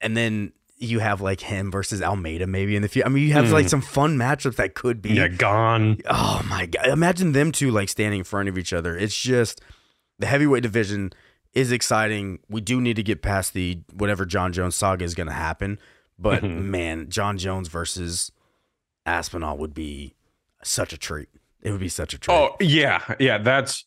And 0.00 0.16
then 0.16 0.52
you 0.76 0.98
have 0.98 1.20
like 1.20 1.40
him 1.40 1.70
versus 1.70 2.02
Almeida 2.02 2.46
maybe 2.46 2.74
in 2.76 2.82
the 2.82 2.88
future. 2.88 3.06
I 3.06 3.08
mean, 3.10 3.22
you 3.26 3.32
have 3.34 3.50
like 3.52 3.66
Mm. 3.66 3.70
some 3.70 3.80
fun 3.80 4.16
matchups 4.16 4.56
that 4.56 4.74
could 4.74 5.00
be. 5.00 5.10
Yeah, 5.14 5.28
gone. 5.28 5.98
Oh 6.10 6.42
my 6.48 6.66
god! 6.66 6.86
Imagine 6.88 7.32
them 7.32 7.52
two 7.52 7.70
like 7.70 7.88
standing 7.88 8.18
in 8.20 8.24
front 8.24 8.48
of 8.48 8.58
each 8.58 8.72
other. 8.72 8.96
It's 8.96 9.16
just 9.16 9.60
the 10.18 10.26
heavyweight 10.26 10.62
division 10.62 11.12
is 11.52 11.70
exciting. 11.72 12.40
We 12.48 12.60
do 12.60 12.80
need 12.80 12.96
to 12.96 13.02
get 13.02 13.22
past 13.22 13.52
the 13.54 13.80
whatever 13.92 14.26
John 14.26 14.52
Jones 14.52 14.74
saga 14.74 15.04
is 15.04 15.14
going 15.14 15.28
to 15.28 15.32
happen. 15.32 15.78
But 16.18 16.42
man, 16.44 17.08
John 17.08 17.38
Jones 17.38 17.68
versus 17.68 18.32
Aspinall 19.06 19.58
would 19.58 19.74
be 19.74 20.14
such 20.62 20.92
a 20.92 20.98
treat. 20.98 21.28
It 21.62 21.70
would 21.70 21.80
be 21.80 21.88
such 21.88 22.14
a 22.14 22.18
treat. 22.18 22.34
Oh 22.34 22.56
yeah, 22.60 23.00
yeah. 23.20 23.38
That's 23.38 23.84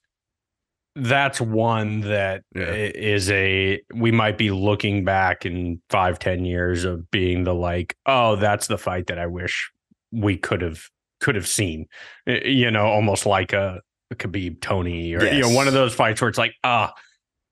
that's 0.98 1.40
one 1.40 2.02
that 2.02 2.44
Yeah. 2.56 2.64
is 2.74 3.30
a 3.30 3.82
we 3.94 4.12
might 4.12 4.38
be 4.38 4.52
looking 4.52 5.06
back 5.06 5.46
in 5.46 5.82
five 5.90 6.18
ten 6.20 6.44
years 6.46 6.84
of 6.86 7.10
being 7.12 7.44
the 7.44 7.54
like 7.54 7.96
oh 8.06 8.36
that's 8.36 8.68
the 8.68 8.78
fight 8.78 9.08
that 9.08 9.20
I 9.20 9.28
wish 9.28 9.72
we 10.12 10.38
could 10.38 10.62
have 10.62 10.82
could 11.20 11.36
have 11.36 11.48
seen 11.48 11.86
you 12.26 12.72
know 12.72 12.86
almost 12.86 13.26
like 13.26 13.54
a, 13.54 13.82
a 14.12 14.16
Khabib 14.16 14.62
Tony 14.62 15.14
or 15.14 15.24
you 15.26 15.42
know 15.42 15.50
one 15.50 15.68
of 15.68 15.74
those 15.74 15.94
fights 15.94 16.20
where 16.22 16.30
it's 16.30 16.38
like 16.38 16.54
ah 16.64 16.92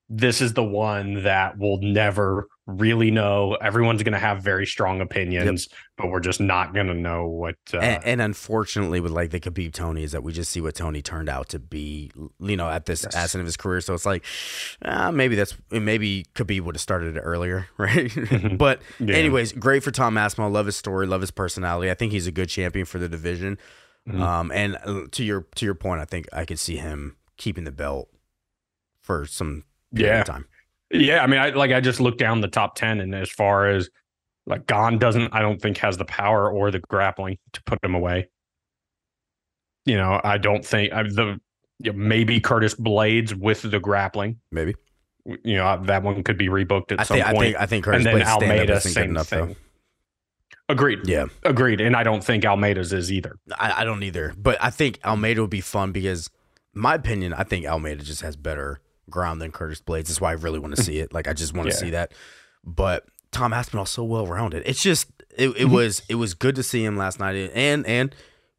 this 0.10 0.42
is 0.42 0.54
the 0.54 0.64
one 0.64 1.24
that 1.24 1.58
we'll 1.58 1.80
never 1.82 2.48
really 2.68 3.12
know 3.12 3.54
everyone's 3.62 4.02
going 4.02 4.14
to 4.14 4.20
have 4.20 4.42
very 4.42 4.66
strong 4.66 5.00
opinions 5.00 5.68
but 5.98 6.08
we're 6.10 6.20
just 6.20 6.42
not 6.42 6.74
going 6.74 6.88
to 6.88 6.94
know 6.96 7.28
what 7.28 7.56
uh, 7.74 7.78
and, 7.78 8.04
and 8.04 8.22
unfortunately, 8.22 9.00
with 9.00 9.12
like 9.14 9.30
the 9.32 9.40
Khabib 9.40 9.72
Tony, 9.74 10.04
is 10.04 10.12
that 10.12 10.24
we 10.24 10.34
just 10.34 10.52
see 10.52 10.60
what 10.60 10.76
Tony 10.76 11.02
turned 11.02 11.30
out 11.30 11.48
to 11.50 11.60
be, 11.60 12.12
you 12.40 12.58
know, 12.58 12.68
at 12.70 12.86
this 12.86 13.04
Yes. 13.04 13.16
ascent 13.16 13.40
of 13.42 13.46
his 13.46 13.56
career. 13.56 13.80
So 13.80 13.94
it's 13.94 14.06
like, 14.06 14.26
uh, 14.82 15.12
maybe 15.12 15.36
that's 15.36 15.56
maybe 15.72 16.26
Khabib 16.36 16.62
would 16.62 16.76
have 16.76 16.82
started 16.82 17.16
it 17.16 17.22
earlier, 17.22 17.68
right? 17.78 18.10
Mhm. 18.12 18.58
but 18.58 18.82
yeah. 19.00 19.16
anyways, 19.16 19.54
great 19.54 19.84
for 19.84 19.92
Tom 19.92 20.18
Aspinall. 20.18 20.50
Love 20.50 20.66
his 20.66 20.76
story, 20.76 21.08
love 21.08 21.22
his 21.22 21.32
personality. 21.32 21.90
I 21.90 21.94
think 21.94 22.12
he's 22.12 22.28
a 22.28 22.32
good 22.32 22.50
champion 22.50 22.86
for 22.86 23.00
the 23.00 23.08
division. 23.08 23.58
Mhm. 24.10 24.20
Um, 24.20 24.52
and 24.52 24.78
uh, 24.84 25.04
to 25.12 25.24
your 25.24 25.46
to 25.56 25.66
your 25.66 25.76
point, 25.76 26.02
I 26.02 26.06
think 26.06 26.28
I 26.34 26.44
could 26.44 26.60
see 26.60 26.76
him 26.76 27.16
keeping 27.38 27.64
the 27.64 27.72
belt 27.72 28.10
for 29.02 29.26
some 29.26 29.64
period 29.94 30.10
Yeah. 30.14 30.20
of 30.22 30.26
time. 30.28 30.46
Yeah, 30.92 31.24
I 31.24 31.28
mean, 31.28 31.40
I 31.40 31.50
like 31.50 31.72
I 31.72 31.82
just 31.82 32.00
looked 32.00 32.20
down 32.20 32.42
the 32.42 32.48
top 32.48 32.76
ten, 32.76 33.00
and 33.00 33.14
as 33.16 33.30
far 33.30 33.68
as 33.68 33.90
Like 34.46 34.68
Gane 34.68 35.00
doesn't, 35.00 35.34
I 35.34 35.42
don't 35.42 35.62
think 35.62 35.78
has 35.80 35.98
the 35.98 36.06
power 36.06 36.50
or 36.52 36.72
the 36.72 36.80
grappling 36.80 37.38
to 37.54 37.64
put 37.64 37.84
him 37.84 37.96
away. 37.96 38.30
You 39.86 39.98
know, 39.98 40.22
I 40.24 40.38
don't 40.38 40.66
think 40.66 40.94
I, 40.94 41.04
the 41.04 41.40
you 41.80 41.92
know, 41.92 41.98
maybe 41.98 42.40
Curtis 42.40 42.76
Blaydes 42.76 43.34
with 43.34 43.64
the 43.64 43.80
grappling. 43.80 44.40
Maybe 44.52 44.76
You 45.44 45.58
know, 45.58 45.84
that 45.86 46.04
one 46.04 46.24
could 46.24 46.38
be 46.38 46.48
rebooked 46.48 46.92
at 46.92 47.00
I 47.00 47.04
some 47.04 47.18
think 47.18 47.28
I 47.28 47.32
point. 47.34 47.44
think 47.44 47.58
I 47.58 47.66
think 47.66 47.86
Curtis 47.86 47.98
and 47.98 48.06
then 48.06 48.14
Blade's 48.16 48.30
Almeida, 48.30 48.82
same 48.82 49.10
enough 49.12 49.30
though. 49.30 49.56
Agreed. 50.70 51.08
Yeah, 51.08 51.26
Agreed. 51.44 51.80
And 51.82 51.96
I 51.96 52.04
don't 52.04 52.24
think 52.24 52.44
Almeida's 52.44 52.92
is 52.92 53.12
either. 53.12 53.36
I, 53.60 53.82
I 53.82 53.84
don't 53.84 54.02
either. 54.02 54.34
But 54.36 54.58
I 54.60 54.72
think 54.72 55.00
Almeida 55.06 55.42
would 55.42 55.52
be 55.52 55.62
fun 55.62 55.92
because, 55.92 56.32
my 56.74 56.96
opinion, 56.96 57.34
I 57.34 57.44
think 57.44 57.68
Almeida 57.68 58.04
just 58.04 58.22
has 58.22 58.36
better 58.36 58.80
ground 59.10 59.42
than 59.42 59.52
Curtis 59.52 59.82
Blaydes. 59.82 60.08
That's 60.08 60.22
why 60.22 60.30
I 60.32 60.34
really 60.34 60.60
want 60.60 60.76
to 60.76 60.82
see 60.84 61.00
it. 61.00 61.14
Like 61.14 61.28
I 61.28 61.34
just 61.34 61.54
want 61.54 61.70
to 61.70 61.76
Yeah. 61.76 61.80
see 61.80 61.90
that. 61.92 62.12
But 62.64 63.06
Tom 63.32 63.54
Aspinall 63.54 63.86
so 63.86 64.04
well 64.04 64.28
rounded. 64.28 64.64
It's 64.66 64.82
just 64.82 65.08
it, 65.38 65.50
it 65.50 65.56
Mhm. 65.68 65.72
was 65.72 66.02
it 66.10 66.16
was 66.16 66.34
good 66.34 66.56
to 66.56 66.64
see 66.64 66.84
him 66.84 66.98
last 66.98 67.20
night, 67.20 67.52
and 67.54 67.86
and 67.86 68.16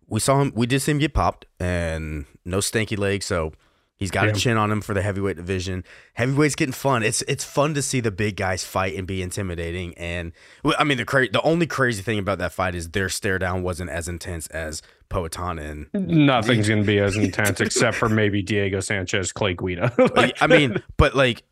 we 0.06 0.20
saw 0.20 0.40
him. 0.40 0.52
We 0.54 0.66
did 0.66 0.80
see 0.80 0.92
him 0.92 0.98
get 0.98 1.14
popped, 1.14 1.46
and 1.60 2.26
no 2.44 2.58
stanky 2.58 2.98
leg. 2.98 3.22
So. 3.22 3.52
He's 3.98 4.10
got 4.10 4.28
a 4.28 4.32
chin 4.32 4.58
on 4.58 4.70
him 4.70 4.82
for 4.82 4.92
the 4.92 5.00
heavyweight 5.00 5.36
division. 5.38 5.82
Heavyweight's 6.18 6.54
getting 6.54 6.74
fun. 6.74 7.02
It's 7.02 7.22
it's 7.22 7.44
fun 7.44 7.72
to 7.72 7.80
see 7.80 8.00
the 8.00 8.10
big 8.10 8.36
guys 8.36 8.62
fight 8.62 8.94
and 8.94 9.06
be 9.06 9.22
intimidating. 9.22 9.94
And 9.96 10.32
I 10.78 10.84
mean, 10.84 10.98
the 10.98 11.06
cra- 11.06 11.30
the 11.30 11.40
only 11.40 11.66
crazy 11.66 12.02
thing 12.02 12.18
about 12.18 12.36
that 12.36 12.52
fight 12.52 12.74
is 12.74 12.90
their 12.90 13.08
stare 13.08 13.38
down 13.38 13.62
wasn't 13.62 13.88
as 13.88 14.06
intense 14.06 14.48
as 14.48 14.82
Poetana 15.08 15.86
and 15.92 16.08
Nothing's 16.08 16.68
going 16.68 16.82
to 16.82 16.86
be 16.86 16.98
as 16.98 17.16
intense 17.16 17.60
except 17.60 17.96
for 17.96 18.08
maybe 18.08 18.42
Diego 18.42 18.80
Sanchez, 18.80 19.32
Clay 19.32 19.54
Guida. 19.54 19.92
Like, 20.16 20.36
I 20.40 20.46
mean, 20.46 20.82
but 20.96 21.14
like, 21.14 21.42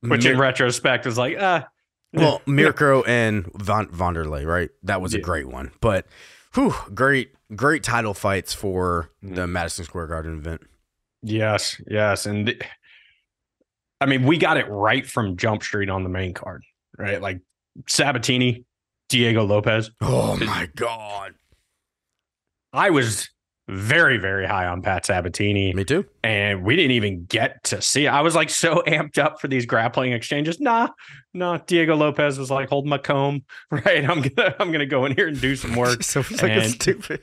which 0.00 0.24
in 0.24 0.38
retrospect 0.38 1.06
is 1.06 1.18
like, 1.18 1.36
ah, 1.38 1.66
well, 2.12 2.40
Mirko 2.46 3.02
and 3.02 3.46
Von 3.54 3.86
Wanderlei, 3.88 4.44
right? 4.46 4.70
That 4.82 5.00
was 5.00 5.14
a 5.14 5.20
great 5.20 5.46
one. 5.48 5.70
But, 5.80 6.06
whew, 6.54 6.74
great, 6.94 7.32
great 7.54 7.82
title 7.82 8.14
fights 8.14 8.52
for 8.54 9.10
the 9.22 9.46
Madison 9.46 9.84
Square 9.84 10.08
Garden 10.08 10.38
event. 10.38 10.62
yes, 11.22 11.80
yes. 11.86 12.26
And 12.26 12.46
th- 12.46 12.62
I 14.00 14.06
mean, 14.06 14.24
we 14.24 14.38
got 14.38 14.56
it 14.56 14.66
right 14.68 15.06
from 15.06 15.36
Jump 15.36 15.62
Street 15.62 15.90
on 15.90 16.02
the 16.02 16.08
main 16.08 16.32
card, 16.32 16.62
right? 16.98 17.20
Like 17.20 17.40
Sabatini, 17.86 18.64
Diego 19.10 19.44
Lopez. 19.44 19.90
Oh 20.00 20.36
my 20.38 20.68
god, 20.74 21.34
I 22.72 22.90
was 22.90 23.28
very, 23.68 24.18
very 24.18 24.46
high 24.46 24.66
on 24.66 24.82
Pat 24.82 25.06
Sabatini. 25.06 25.72
me 25.72 25.84
too. 25.84 26.04
and 26.24 26.64
we 26.64 26.74
didn't 26.74 26.90
even 26.92 27.24
get 27.26 27.62
to 27.64 27.80
see. 27.80 28.08
I 28.08 28.20
was 28.20 28.34
like 28.34 28.50
so 28.50 28.82
amped 28.86 29.16
up 29.18 29.40
for 29.40 29.46
these 29.48 29.64
grappling 29.64 30.12
exchanges. 30.12 30.58
Nah, 30.58 30.88
nah. 31.34 31.58
Diego 31.66 31.94
Lopez 31.94 32.36
was 32.38 32.50
like, 32.50 32.68
"Hold 32.68 32.86
my 32.86 32.98
comb, 32.98 33.44
right? 33.70 34.08
I'm 34.08 34.22
gonna, 34.22 34.56
I'm 34.58 34.72
gonna 34.72 34.86
go 34.86 35.04
in 35.04 35.14
here 35.14 35.28
and 35.28 35.40
do 35.40 35.54
some 35.54 35.76
work." 35.76 36.02
so 36.04 36.22
fucking 36.22 36.50
and- 36.50 36.70
stupid. 36.70 37.20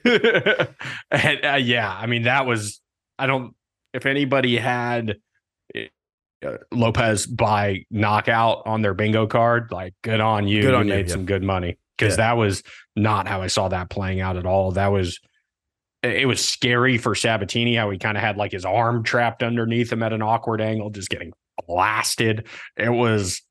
and 1.12 1.46
uh, 1.46 1.58
yeah, 1.62 1.92
I 1.94 2.06
mean 2.08 2.24
that 2.24 2.46
was. 2.46 2.80
I 3.20 3.26
don't. 3.28 3.54
If 3.94 4.06
anybody 4.06 4.58
had 4.58 5.18
uh, 6.46 6.58
Lopez 6.72 7.26
by 7.26 7.84
knockout 7.90 8.64
on 8.66 8.82
their 8.82 8.94
bingo 8.94 9.28
card, 9.28 9.70
like 9.72 9.94
good 10.04 10.20
on 10.22 10.48
you. 10.48 10.62
Good 10.62 10.74
on 10.76 10.88
you 10.88 10.94
you, 10.94 10.98
made 11.00 11.08
yeah. 11.08 11.14
some 11.14 11.26
good 11.26 11.44
money 11.44 11.78
because 11.98 12.14
Yeah. 12.14 12.28
that 12.28 12.38
was 12.38 12.64
not 12.96 13.28
how 13.28 13.42
I 13.42 13.48
saw 13.48 13.68
that 13.70 13.90
playing 13.90 14.22
out 14.22 14.38
at 14.38 14.46
all. 14.46 14.72
That 14.72 14.88
was. 14.88 15.20
It 16.08 16.28
was 16.28 16.44
scary 16.44 16.98
for 16.98 17.16
Sabatini 17.16 17.76
how 17.76 17.90
he 17.90 17.98
kind 17.98 18.18
of 18.18 18.24
had 18.24 18.38
like 18.38 18.52
his 18.52 18.66
arm 18.66 19.04
trapped 19.04 19.44
underneath 19.44 19.92
him 19.92 20.04
at 20.04 20.14
an 20.14 20.22
awkward 20.22 20.62
angle, 20.62 20.90
just 20.90 21.10
getting 21.10 21.34
blasted. 21.68 22.48
It 22.76 22.90
was. 22.90 23.42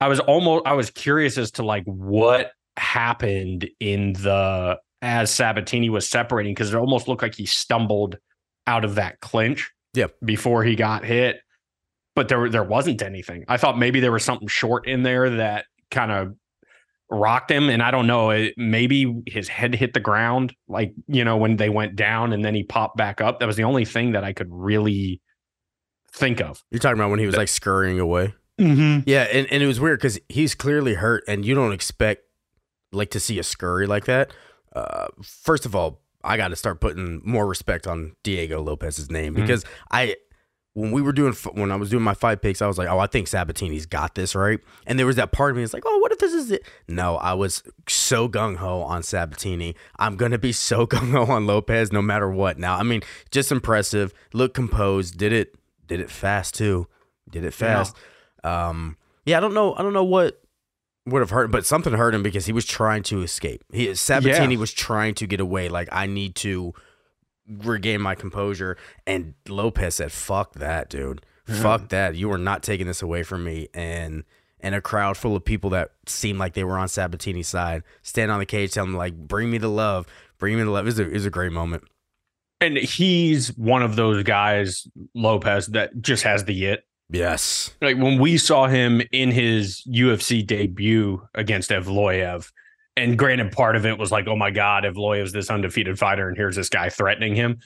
I 0.00 0.08
was 0.08 0.20
almost. 0.20 0.66
I 0.66 0.74
was 0.74 0.90
curious 0.90 1.38
as 1.38 1.50
to 1.52 1.64
like 1.64 1.84
what 1.84 2.52
happened 2.76 3.68
in 3.80 4.12
the 4.14 4.78
as 5.02 5.30
Sabatini 5.30 5.90
was 5.90 6.08
separating 6.08 6.54
because 6.54 6.72
it 6.72 6.76
almost 6.76 7.08
looked 7.08 7.22
like 7.22 7.34
he 7.34 7.46
stumbled 7.46 8.18
out 8.66 8.84
of 8.84 8.96
that 8.96 9.20
clinch. 9.20 9.70
Yep. 9.94 10.14
Before 10.24 10.62
he 10.62 10.76
got 10.76 11.04
hit, 11.04 11.40
but 12.14 12.28
there 12.28 12.48
there 12.50 12.64
wasn't 12.64 13.02
anything. 13.02 13.44
I 13.48 13.56
thought 13.56 13.78
maybe 13.78 14.00
there 14.00 14.12
was 14.12 14.24
something 14.24 14.48
short 14.48 14.86
in 14.86 15.02
there 15.02 15.30
that 15.30 15.66
kind 15.90 16.10
of 16.10 16.34
rocked 17.10 17.50
him, 17.50 17.68
and 17.68 17.82
I 17.82 17.90
don't 17.90 18.06
know. 18.06 18.30
It, 18.30 18.54
maybe 18.56 19.22
his 19.26 19.48
head 19.48 19.74
hit 19.74 19.94
the 19.94 20.00
ground, 20.00 20.54
like 20.68 20.92
you 21.06 21.24
know 21.24 21.36
when 21.36 21.56
they 21.56 21.68
went 21.68 21.96
down, 21.96 22.32
and 22.32 22.44
then 22.44 22.54
he 22.54 22.62
popped 22.62 22.96
back 22.96 23.20
up. 23.20 23.40
That 23.40 23.46
was 23.46 23.56
the 23.56 23.64
only 23.64 23.84
thing 23.84 24.12
that 24.12 24.24
I 24.24 24.32
could 24.32 24.48
really 24.50 25.20
think 26.12 26.40
of. 26.40 26.62
You're 26.70 26.78
talking 26.80 26.98
about 26.98 27.10
when 27.10 27.18
he 27.20 27.26
was 27.26 27.36
like 27.36 27.48
scurrying 27.48 28.00
away. 28.00 28.34
Mm-hmm. 28.60 29.08
Yeah, 29.08 29.24
and, 29.24 29.46
and 29.50 29.62
it 29.62 29.66
was 29.66 29.78
weird 29.80 29.98
because 29.98 30.18
he's 30.28 30.54
clearly 30.54 30.94
hurt, 30.94 31.24
and 31.28 31.44
you 31.44 31.54
don't 31.54 31.72
expect 31.72 32.22
like 32.92 33.10
to 33.10 33.20
see 33.20 33.38
a 33.38 33.42
scurry 33.42 33.86
like 33.86 34.06
that. 34.06 34.32
Uh, 34.74 35.08
first 35.22 35.66
of 35.66 35.74
all, 35.76 36.00
I 36.24 36.36
got 36.36 36.48
to 36.48 36.56
start 36.56 36.80
putting 36.80 37.20
more 37.24 37.46
respect 37.46 37.86
on 37.86 38.14
Diego 38.22 38.60
Lopez's 38.62 39.10
name 39.10 39.34
Mhm. 39.34 39.42
because 39.42 39.64
I, 39.90 40.16
when 40.76 40.90
we 40.92 41.00
were 41.00 41.12
doing 41.12 41.32
when 41.54 41.72
I 41.72 41.76
was 41.76 41.88
doing 41.88 42.02
my 42.02 42.12
fight 42.12 42.42
picks, 42.42 42.60
I 42.60 42.66
was 42.66 42.76
like, 42.76 42.86
oh, 42.86 42.98
I 42.98 43.06
think 43.06 43.28
Sabatini's 43.28 43.86
got 43.86 44.14
this 44.14 44.34
right, 44.34 44.60
and 44.86 44.98
there 44.98 45.06
was 45.06 45.16
that 45.16 45.32
part 45.32 45.50
of 45.50 45.56
me 45.56 45.62
that's 45.62 45.72
like, 45.72 45.84
oh, 45.86 45.98
what 46.00 46.12
if 46.12 46.18
this 46.18 46.34
is 46.34 46.50
it? 46.50 46.64
No, 46.86 47.16
I 47.16 47.32
was 47.32 47.62
so 47.88 48.28
gung 48.28 48.56
ho 48.56 48.82
on 48.82 49.02
Sabatini. 49.02 49.74
I'm 49.98 50.16
gonna 50.16 50.36
be 50.36 50.52
so 50.52 50.86
gung 50.86 51.12
ho 51.12 51.24
on 51.32 51.46
Lopez 51.46 51.92
no 51.92 52.02
matter 52.02 52.30
what. 52.30 52.58
Now, 52.58 52.76
I 52.76 52.82
mean, 52.82 53.00
just 53.30 53.50
impressive, 53.50 54.12
look 54.34 54.52
composed, 54.52 55.16
did 55.16 55.32
it, 55.32 55.54
did 55.86 55.98
it 55.98 56.10
fast 56.10 56.54
too, 56.54 56.88
did 57.30 57.42
it 57.42 57.54
fast. 57.54 57.96
Um, 58.44 58.98
yeah, 59.24 59.38
I 59.38 59.40
don't 59.40 59.54
know. 59.54 59.74
I 59.74 59.82
don't 59.82 59.94
know 59.94 60.04
what 60.04 60.42
would 61.06 61.20
have 61.20 61.30
hurt, 61.30 61.50
but 61.50 61.64
something 61.64 61.94
hurt 61.94 62.14
him 62.14 62.22
because 62.22 62.44
he 62.44 62.52
was 62.52 62.66
trying 62.66 63.02
to 63.04 63.22
escape. 63.22 63.64
He 63.72 63.94
Sabatini 63.94 64.54
Yeah. 64.54 64.60
was 64.60 64.72
trying 64.74 65.14
to 65.14 65.26
get 65.26 65.40
away. 65.40 65.68
Like 65.70 65.88
I 65.90 66.04
need 66.06 66.34
to 66.36 66.74
regain 67.48 68.00
my 68.00 68.14
composure, 68.14 68.76
and 69.06 69.34
Lopez 69.48 69.96
said, 69.96 70.12
"Fuck 70.12 70.54
that, 70.54 70.88
dude. 70.90 71.24
Fuck 71.44 71.90
that. 71.90 72.16
You 72.16 72.30
are 72.32 72.38
not 72.38 72.62
taking 72.62 72.86
this 72.86 73.02
away 73.02 73.22
from 73.22 73.44
me." 73.44 73.68
And 73.72 74.24
and 74.60 74.74
a 74.74 74.80
crowd 74.80 75.16
full 75.16 75.36
of 75.36 75.44
people 75.44 75.70
that 75.70 75.92
seemed 76.06 76.38
like 76.38 76.54
they 76.54 76.64
were 76.64 76.78
on 76.78 76.88
Sabatini's 76.88 77.48
side, 77.48 77.82
stand 78.02 78.30
on 78.30 78.38
the 78.38 78.46
cage, 78.46 78.72
tell 78.72 78.84
him 78.84 78.94
like, 78.94 79.14
"Bring 79.14 79.50
me 79.50 79.58
the 79.58 79.68
love. 79.68 80.06
Bring 80.38 80.56
me 80.56 80.62
the 80.62 80.70
love." 80.70 80.84
It 80.84 80.86
was 80.86 80.98
a, 80.98 81.02
it 81.06 81.12
was 81.12 81.26
a 81.26 81.30
great 81.30 81.52
moment. 81.52 81.84
And 82.60 82.78
he's 82.78 83.48
one 83.56 83.82
of 83.82 83.96
those 83.96 84.22
guys, 84.22 84.88
Lopez, 85.14 85.66
that 85.68 86.00
just 86.00 86.22
has 86.22 86.44
the 86.44 86.66
it. 86.66 86.84
Yes. 87.08 87.70
like 87.80 87.96
when 87.98 88.18
we 88.18 88.36
saw 88.36 88.66
him 88.66 89.00
in 89.12 89.30
his 89.30 89.82
UFC 89.88 90.44
debut 90.44 91.26
against 91.34 91.70
Evloev, 91.70 92.50
and 92.96 93.18
granted, 93.18 93.52
part 93.52 93.76
of 93.76 93.84
it 93.84 93.98
was 93.98 94.10
like, 94.10 94.26
oh 94.26 94.36
my 94.36 94.50
God, 94.50 94.84
if 94.84 94.94
Loye 94.94 95.22
is 95.22 95.32
this 95.32 95.50
undefeated 95.50 95.98
fighter, 95.98 96.28
and 96.28 96.36
here's 96.36 96.56
this 96.56 96.70
guy 96.70 96.88
threatening 96.88 97.34
him. 97.34 97.58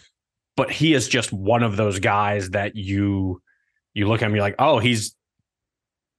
But 0.57 0.71
he 0.71 0.93
is 0.93 1.09
just 1.09 1.33
one 1.33 1.63
of 1.63 1.77
those 1.77 2.01
guys 2.01 2.51
that 2.51 2.75
you 2.75 3.41
you 3.95 4.09
look 4.09 4.23
at 4.23 4.27
him, 4.27 4.35
you're 4.35 4.45
like, 4.45 4.57
oh, 4.59 4.79
he's 4.79 5.15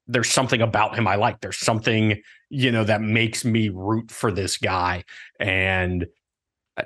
there's 0.08 0.30
something 0.30 0.62
about 0.62 0.96
him 0.96 1.08
I 1.08 1.16
like. 1.16 1.40
There's 1.42 1.60
something, 1.60 2.22
you 2.50 2.72
know, 2.72 2.84
that 2.84 3.02
makes 3.02 3.46
me 3.46 3.70
root 3.70 4.12
for 4.12 4.32
this 4.32 4.58
guy. 4.58 5.04
And 5.40 6.08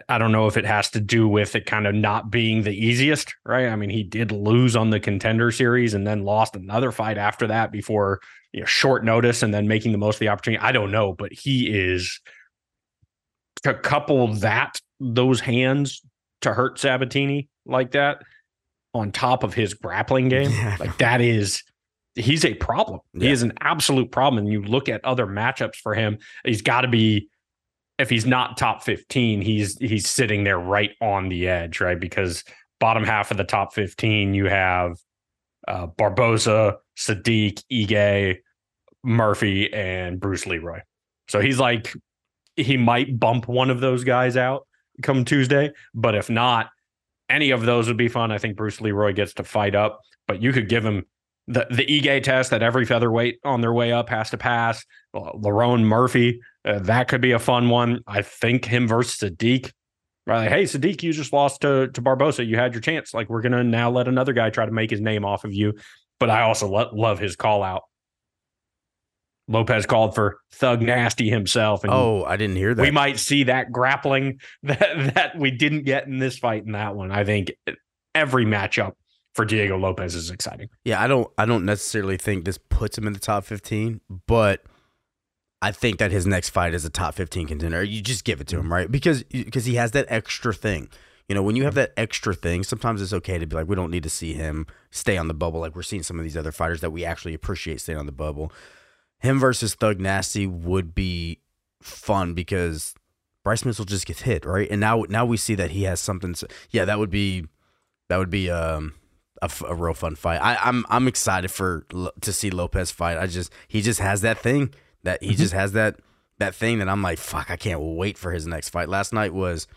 I 0.10 0.18
don't 0.18 0.32
know 0.32 0.48
if 0.48 0.58
it 0.58 0.66
has 0.66 0.90
to 0.92 1.00
do 1.00 1.28
with 1.28 1.56
it 1.56 1.66
kind 1.66 1.88
of 1.88 1.96
not 1.96 2.30
being 2.30 2.64
the 2.64 2.72
easiest, 2.72 3.34
right? 3.46 3.68
I 3.68 3.76
mean, 3.76 3.90
he 3.90 4.04
did 4.04 4.32
lose 4.32 4.76
on 4.76 4.90
the 4.90 5.00
contender 5.00 5.52
series 5.52 5.94
and 5.94 6.06
then 6.06 6.24
lost 6.24 6.56
another 6.56 6.92
fight 6.92 7.18
after 7.18 7.48
that 7.48 7.72
before 7.72 8.20
you 8.56 8.62
know, 8.62 8.66
short 8.66 9.04
notice 9.04 9.44
and 9.44 9.54
then 9.54 9.68
making 9.68 9.92
the 9.92 9.98
most 9.98 10.16
of 10.16 10.20
the 10.22 10.30
opportunity. 10.30 10.64
I 10.64 10.72
don't 10.72 10.90
know, 10.90 11.12
but 11.12 11.34
he 11.34 11.68
is 11.68 12.22
to 13.64 13.74
couple 13.74 14.28
that 14.36 14.80
those 15.02 15.42
hands 15.42 16.02
to 16.40 16.54
hurt 16.54 16.80
Sabatini 16.80 17.50
like 17.66 17.92
that 17.92 18.22
on 18.94 19.12
top 19.12 19.44
of 19.44 19.54
his 19.54 19.74
grappling 19.74 20.30
game, 20.30 20.52
Yeah. 20.52 20.78
like 20.80 20.98
that 21.00 21.20
is 21.20 21.64
he's 22.16 22.46
a 22.46 22.54
problem. 22.54 23.02
He 23.20 23.30
is 23.30 23.44
an 23.44 23.52
absolute 23.60 24.10
problem. 24.10 24.46
And 24.46 24.54
you 24.54 24.62
look 24.64 24.88
at 24.88 25.04
other 25.04 25.28
matchups 25.28 25.76
for 25.76 25.94
him, 25.94 26.18
he's 26.46 26.62
got 26.62 26.82
to 26.82 26.88
be 26.88 27.28
if 28.00 28.10
he's 28.10 28.26
not 28.26 28.56
top 28.56 28.84
15, 28.84 29.42
he's 29.42 29.78
he's 29.80 30.10
sitting 30.10 30.46
there 30.46 30.60
right 30.60 30.92
on 31.02 31.28
the 31.28 31.50
edge, 31.50 31.82
right? 31.82 32.00
Because 32.00 32.46
bottom 32.80 33.04
half 33.04 33.32
of 33.32 33.38
the 33.38 33.44
top 33.44 33.74
15, 33.74 34.34
you 34.34 34.46
have 34.46 34.98
uh, 35.68 35.88
Barbosa, 35.88 36.76
Sodiq, 36.98 37.62
Ige, 37.70 38.38
Murphy, 39.06 39.72
and 39.72 40.20
Bruce 40.20 40.46
Leroy. 40.46 40.80
So 41.28 41.40
he's 41.40 41.60
like, 41.60 41.94
he 42.56 42.78
might 42.78 43.20
bump 43.20 43.48
one 43.48 43.70
of 43.70 43.80
those 43.80 44.04
guys 44.04 44.38
out 44.38 44.68
come 45.02 45.26
Tuesday, 45.26 45.72
but 45.94 46.16
if 46.16 46.30
not, 46.30 46.70
any 47.30 47.52
of 47.52 47.64
those 47.64 47.88
would 47.88 47.98
be 47.98 48.08
fun. 48.08 48.32
I 48.32 48.38
think 48.38 48.56
Bruce 48.56 48.80
Leroy 48.82 49.14
gets 49.14 49.34
to 49.36 49.44
fight 49.44 49.76
up, 49.76 50.02
but 50.28 50.42
you 50.42 50.52
could 50.52 50.70
give 50.70 50.86
him 50.86 51.06
the 51.48 51.68
the 51.70 51.86
Ige 51.86 52.24
test 52.24 52.52
that 52.52 52.64
every 52.64 52.86
featherweight 52.86 53.40
on 53.44 53.62
their 53.62 53.74
way 53.74 53.92
up 53.92 54.10
has 54.10 54.30
to 54.32 54.38
pass. 54.38 54.84
Well, 55.14 55.40
Lerone 55.44 55.84
Murphy, 55.84 56.40
uh, 56.64 56.80
that 56.80 57.08
could 57.08 57.22
be 57.22 57.32
a 57.32 57.40
fun 57.40 57.70
one. 57.70 58.02
I 58.08 58.22
think 58.22 58.66
him 58.66 58.88
versus 58.88 59.18
Sodiq. 59.20 59.72
Right, 60.28 60.40
like, 60.40 60.50
hey 60.50 60.64
Sodiq, 60.64 61.04
you 61.04 61.14
just 61.14 61.34
lost 61.34 61.62
to 61.62 61.88
to 61.90 62.02
Barbosa. 62.02 62.46
You 62.46 62.58
had 62.58 62.74
your 62.74 62.82
chance. 62.82 63.14
Like 63.14 63.30
we're 63.30 63.42
gonna 63.42 63.64
now 63.64 63.92
let 63.92 64.08
another 64.08 64.34
guy 64.34 64.50
try 64.50 64.66
to 64.66 64.72
make 64.72 64.90
his 64.90 65.02
name 65.02 65.26
off 65.26 65.44
of 65.44 65.54
you. 65.54 65.74
But 66.20 66.30
I 66.30 66.44
also 66.44 66.68
lo- 66.68 66.92
love 66.94 67.20
his 67.20 67.36
call 67.36 67.62
out. 67.62 67.84
Lopez 69.48 69.86
called 69.86 70.16
for 70.16 70.38
Thug 70.54 70.82
Nasty 70.82 71.30
himself, 71.30 71.84
and 71.84 71.94
Oh, 71.94 72.24
I 72.26 72.36
didn't 72.38 72.56
hear 72.56 72.74
that. 72.74 72.82
we 72.82 72.92
might 72.92 73.20
see 73.20 73.44
that 73.44 73.72
grappling 73.72 74.40
that 74.64 75.14
that 75.14 75.38
we 75.38 75.52
didn't 75.52 75.84
get 75.84 76.08
in 76.08 76.18
this 76.20 76.38
fight 76.38 76.66
in 76.66 76.72
that 76.72 76.96
one. 76.96 77.12
I 77.12 77.24
think 77.24 77.52
every 78.14 78.46
matchup 78.46 78.94
for 79.34 79.46
Diego 79.46 79.78
Lopez 79.78 80.16
is 80.16 80.32
exciting. 80.32 80.70
Yeah, 80.84 81.02
I 81.02 81.08
don't 81.08 81.30
I 81.38 81.46
don't 81.46 81.66
necessarily 81.66 82.18
think 82.18 82.46
this 82.46 82.58
puts 82.58 82.98
him 82.98 83.06
in 83.06 83.14
the 83.14 83.20
top 83.20 83.44
15, 83.46 84.02
but 84.28 84.64
I 85.62 85.72
think 85.72 86.00
that 86.00 86.12
his 86.12 86.26
next 86.26 86.50
fight 86.50 86.74
is 86.74 86.86
a 86.86 86.90
top 86.90 87.16
15 87.16 87.48
contender. 87.48 87.84
You 87.84 88.02
just 88.02 88.24
give 88.24 88.42
it 88.42 88.48
to 88.48 88.58
him, 88.60 88.72
right? 88.72 88.90
Because 88.90 89.24
because 89.24 89.66
he 89.66 89.76
has 89.76 89.92
that 89.92 90.06
extra 90.10 90.54
thing. 90.54 90.90
You 91.28 91.34
know, 91.34 91.42
when 91.42 91.56
you 91.56 91.64
have 91.64 91.74
that 91.74 91.92
extra 91.98 92.36
thing, 92.36 92.64
sometimes 92.64 93.02
it's 93.02 93.12
okay 93.14 93.40
to 93.40 93.48
be 93.48 93.56
like, 93.56 93.68
we 93.68 93.76
don't 93.76 93.90
need 93.90 94.04
to 94.04 94.12
see 94.12 94.34
him 94.34 94.68
stay 94.92 95.18
on 95.18 95.28
the 95.28 95.34
bubble 95.34 95.60
like 95.60 95.76
we're 95.76 95.82
seeing 95.82 96.04
some 96.04 96.20
of 96.20 96.24
these 96.24 96.38
other 96.38 96.52
fighters 96.52 96.82
that 96.82 96.92
we 96.92 97.04
actually 97.04 97.34
appreciate 97.34 97.82
staying 97.82 97.98
on 97.98 98.06
the 98.06 98.12
bubble. 98.12 98.52
Him 99.20 99.40
versus 99.40 99.76
Thug 99.76 100.00
Nasty 100.00 100.46
would 100.46 100.94
be 100.94 101.40
fun 101.82 102.34
because 102.34 102.94
Bryce 103.44 103.64
Mitchell 103.64 103.86
just 103.86 104.06
gets 104.06 104.22
hit, 104.22 104.46
right? 104.46 104.68
And 104.70 104.82
now 104.82 105.06
now 105.08 105.26
we 105.26 105.38
see 105.38 105.56
that 105.56 105.72
he 105.72 105.84
has 105.84 106.00
something. 106.00 106.34
To, 106.34 106.48
yeah, 106.72 106.86
that 106.86 107.00
would 107.00 107.10
be 107.10 107.46
that 108.10 108.18
would 108.18 108.30
be 108.30 108.50
um 108.50 108.94
a, 109.42 109.50
a 109.68 109.76
real 109.76 109.94
fun 109.94 110.16
fight. 110.16 110.42
I, 110.42 110.58
I'm 110.62 110.86
I'm 110.90 111.08
excited 111.08 111.52
for 111.52 111.86
to 112.22 112.34
see 112.34 112.50
Lopes 112.50 112.92
fight. 112.92 113.18
I 113.18 113.28
just 113.28 113.52
he 113.68 113.82
just 113.82 114.00
has 114.00 114.22
that 114.22 114.40
thing 114.40 114.74
that 115.04 115.24
he 115.24 115.36
just 115.36 115.54
has 115.54 115.74
that 115.74 116.00
that 116.40 116.56
thing 116.56 116.80
that 116.80 116.90
I'm 116.90 117.02
like 117.02 117.18
fuck. 117.20 117.50
I 117.50 117.56
can't 117.56 117.80
wait 117.80 118.18
for 118.18 118.32
his 118.32 118.48
next 118.48 118.70
fight. 118.70 118.90
Last 118.90 119.14
night 119.14 119.34
was 119.34 119.68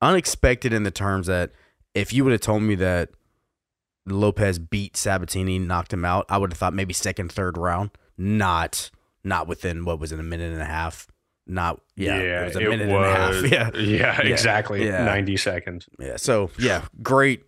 unexpected 0.00 0.72
in 0.72 0.82
the 0.82 0.90
terms 0.90 1.26
that 1.26 1.50
if 1.94 2.12
you 2.12 2.24
would 2.24 2.32
have 2.32 2.40
told 2.40 2.62
me 2.62 2.74
that 2.76 3.10
Lopes 4.06 4.58
beat 4.58 4.96
Sabatini, 4.96 5.58
knocked 5.58 5.92
him 5.92 6.04
out, 6.04 6.26
I 6.28 6.38
would 6.38 6.52
have 6.52 6.58
thought 6.58 6.74
maybe 6.74 6.92
second, 6.92 7.32
third 7.32 7.56
round. 7.56 7.90
Not 8.16 8.90
not 9.22 9.48
within 9.48 9.84
what 9.84 9.98
was 9.98 10.12
it 10.12 10.20
a 10.20 10.22
minute 10.22 10.52
and 10.52 10.60
a 10.62 10.66
half. 10.66 11.06
Not 11.46 11.80
yeah, 11.96 12.16
it 12.16 12.44
was 12.46 12.56
a 12.56 12.60
minute 12.60 12.88
and 12.88 12.92
a 12.92 13.14
half. 13.14 13.34
Yeah, 13.50 13.70
yeah, 13.76 14.20
exactly. 14.22 14.84
yeah. 14.86 15.04
Ninety 15.04 15.36
seconds. 15.36 15.88
yeah. 15.98 16.16
So 16.16 16.50
yeah, 16.58 16.84
great, 17.02 17.44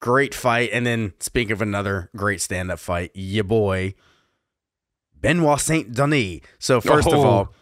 great 0.00 0.34
fight. 0.34 0.70
And 0.72 0.86
then 0.86 1.12
speaking 1.20 1.52
of 1.52 1.60
another 1.62 2.10
great 2.16 2.40
stand 2.40 2.70
up 2.70 2.78
fight, 2.78 3.10
your 3.14 3.44
boy 3.44 3.94
Benoit 5.20 5.60
Saint 5.60 5.92
Denis. 5.92 6.40
So 6.58 6.80
first 6.80 7.08
of 7.08 7.14
Oh. 7.14 7.22
all, 7.24 7.54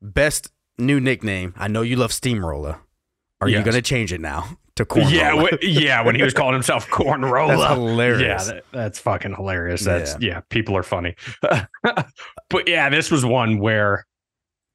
best 0.00 0.50
new 0.78 1.00
nickname. 1.00 1.54
I 1.56 1.68
know 1.68 1.82
you 1.82 1.96
love 1.96 2.12
Steamroller. 2.12 2.78
Are 3.40 3.48
you 3.48 3.62
gonna 3.62 3.82
change 3.82 4.12
it 4.12 4.20
now 4.20 4.58
to 4.76 4.84
Corn 4.84 5.06
Yeah, 5.08 5.30
Roller? 5.30 5.48
wh- 5.60 5.62
yeah. 5.64 6.02
When 6.02 6.14
he 6.14 6.22
was 6.22 6.32
calling 6.34 6.52
himself 6.54 6.88
Corn 6.90 7.22
Rolla, 7.22 7.56
That's 7.56 7.74
hilarious. 7.74 8.46
Yeah, 8.48 8.54
that, 8.54 8.64
that's 8.72 8.98
fucking 8.98 9.34
hilarious. 9.34 9.82
That's 9.84 10.16
yeah. 10.20 10.40
people 10.50 10.76
are 10.76 10.82
funny. 10.82 11.14
but 11.82 12.68
yeah, 12.68 12.88
this 12.88 13.10
was 13.10 13.24
one 13.24 13.58
where 13.58 14.06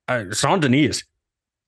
uh, 0.08 0.26
Saint 0.32 0.62
Denis 0.62 0.98
is 0.98 1.04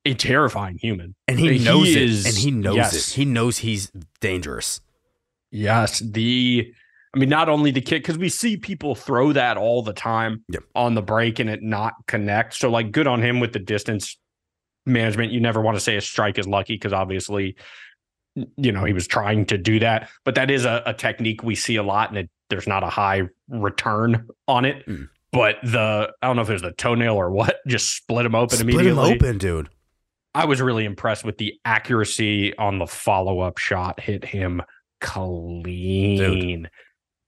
a 0.04 0.14
terrifying 0.14 0.78
human. 0.80 1.14
and 1.28 1.38
he 1.38 1.58
He 1.58 1.64
knows 1.64 1.88
is- 1.88 2.26
it. 2.26 2.28
And 2.30 2.38
he 2.38 2.50
knows 2.50 2.76
yes. 2.76 3.08
it. 3.10 3.14
He 3.14 3.24
knows 3.24 3.58
he's 3.58 3.90
dangerous. 4.20 4.80
Yes, 5.50 6.00
the 6.00 6.72
I 7.14 7.18
mean, 7.20 7.28
not 7.28 7.48
only 7.48 7.70
the 7.70 7.80
kick 7.80 8.02
because 8.02 8.18
we 8.18 8.28
see 8.28 8.56
people 8.56 8.96
throw 8.96 9.32
that 9.32 9.56
all 9.56 9.82
the 9.82 9.92
time 9.92 10.44
Yep. 10.48 10.64
on 10.74 10.94
the 10.96 11.02
break 11.02 11.38
and 11.38 11.48
it 11.48 11.62
not 11.62 11.92
connect. 12.08 12.54
So 12.54 12.68
like, 12.70 12.90
good 12.90 13.06
on 13.06 13.22
him 13.22 13.38
with 13.38 13.52
the 13.52 13.60
distance 13.60 14.18
management. 14.84 15.30
You 15.30 15.38
never 15.38 15.60
want 15.60 15.76
to 15.76 15.80
say 15.80 15.96
a 15.96 16.00
strike 16.00 16.38
is 16.40 16.48
lucky 16.48 16.74
because 16.74 16.92
obviously, 16.92 17.54
you 18.56 18.72
know, 18.72 18.84
he 18.84 18.92
was 18.92 19.06
trying 19.06 19.46
to 19.46 19.58
do 19.58 19.78
that, 19.80 20.08
but 20.24 20.34
that 20.34 20.50
is 20.50 20.64
a, 20.64 20.82
a 20.86 20.94
technique 20.94 21.42
we 21.42 21.54
see 21.54 21.76
a 21.76 21.82
lot, 21.82 22.08
and 22.10 22.18
it, 22.18 22.30
there's 22.50 22.66
not 22.66 22.82
a 22.82 22.88
high 22.88 23.22
return 23.48 24.26
on 24.48 24.64
it. 24.64 24.86
Mm. 24.86 25.08
But 25.32 25.56
the 25.62 26.12
I 26.22 26.26
don't 26.26 26.36
know 26.36 26.42
if 26.42 26.50
it 26.50 26.54
was 26.54 26.62
the 26.62 26.72
toenail 26.72 27.14
or 27.14 27.30
what, 27.30 27.56
just 27.66 27.94
split 27.96 28.26
him 28.26 28.34
open 28.34 28.60
immediately. 28.60 28.90
Split 28.92 28.96
immediately. 28.96 29.10
him 29.12 29.16
open, 29.30 29.38
dude. 29.38 29.68
I 30.36 30.44
was 30.46 30.60
really 30.60 30.84
impressed 30.84 31.24
with 31.24 31.38
the 31.38 31.54
accuracy 31.64 32.56
on 32.56 32.78
the 32.78 32.86
follow 32.86 33.40
up 33.40 33.58
shot. 33.58 34.00
Hit 34.00 34.24
him 34.24 34.62
clean. 35.00 36.68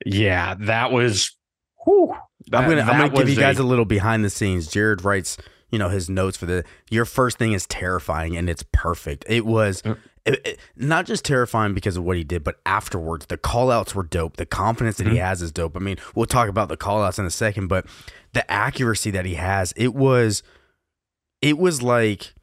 Yeah, 0.04 0.54
that 0.60 0.92
was. 0.92 1.36
Whew, 1.84 2.14
that, 2.48 2.62
I'm 2.62 2.68
gonna 2.68 2.82
I'm 2.82 2.98
gonna 2.98 3.16
give 3.16 3.28
you 3.28 3.36
guys 3.36 3.58
a- 3.58 3.62
a 3.62 3.64
little 3.64 3.84
behind 3.84 4.24
the 4.24 4.30
scenes. 4.30 4.66
Jared 4.68 5.04
writes, 5.04 5.36
you 5.70 5.78
know, 5.78 5.88
his 5.88 6.10
notes 6.10 6.36
for 6.36 6.46
the 6.46 6.64
your 6.90 7.04
first 7.04 7.38
thing 7.38 7.52
is 7.52 7.66
terrifying 7.66 8.36
and 8.36 8.50
it's 8.50 8.64
perfect. 8.72 9.24
It 9.28 9.46
was 9.46 9.82
Yep. 9.84 9.98
It- 10.26 10.46
it- 10.46 10.60
not 10.76 11.06
just 11.06 11.24
terrifying 11.24 11.72
because 11.72 11.96
of 11.96 12.04
what 12.04 12.16
he 12.16 12.24
did, 12.24 12.44
but 12.44 12.60
afterwards 12.66 13.26
the 13.26 13.36
call 13.38 13.70
outs 13.70 13.94
were 13.94 14.02
dope. 14.02 14.36
The 14.36 14.46
confidence 14.46 14.96
that 14.98 15.06
he 15.06 15.14
Mhm. 15.16 15.20
has 15.24 15.40
is 15.42 15.52
dope. 15.52 15.76
I 15.76 15.80
mean, 15.80 15.96
we'll 16.14 16.26
talk 16.26 16.48
about 16.48 16.68
the 16.68 16.76
call 16.76 17.02
outs 17.02 17.18
in 17.18 17.24
a 17.24 17.30
second, 17.30 17.68
but 17.68 17.86
the 18.32 18.48
accuracy 18.50 19.10
that 19.12 19.24
he 19.24 19.34
has, 19.34 19.72
it 19.76 19.94
was 19.94 20.42
it 21.42 21.58
was 21.58 21.80
like 21.82 22.34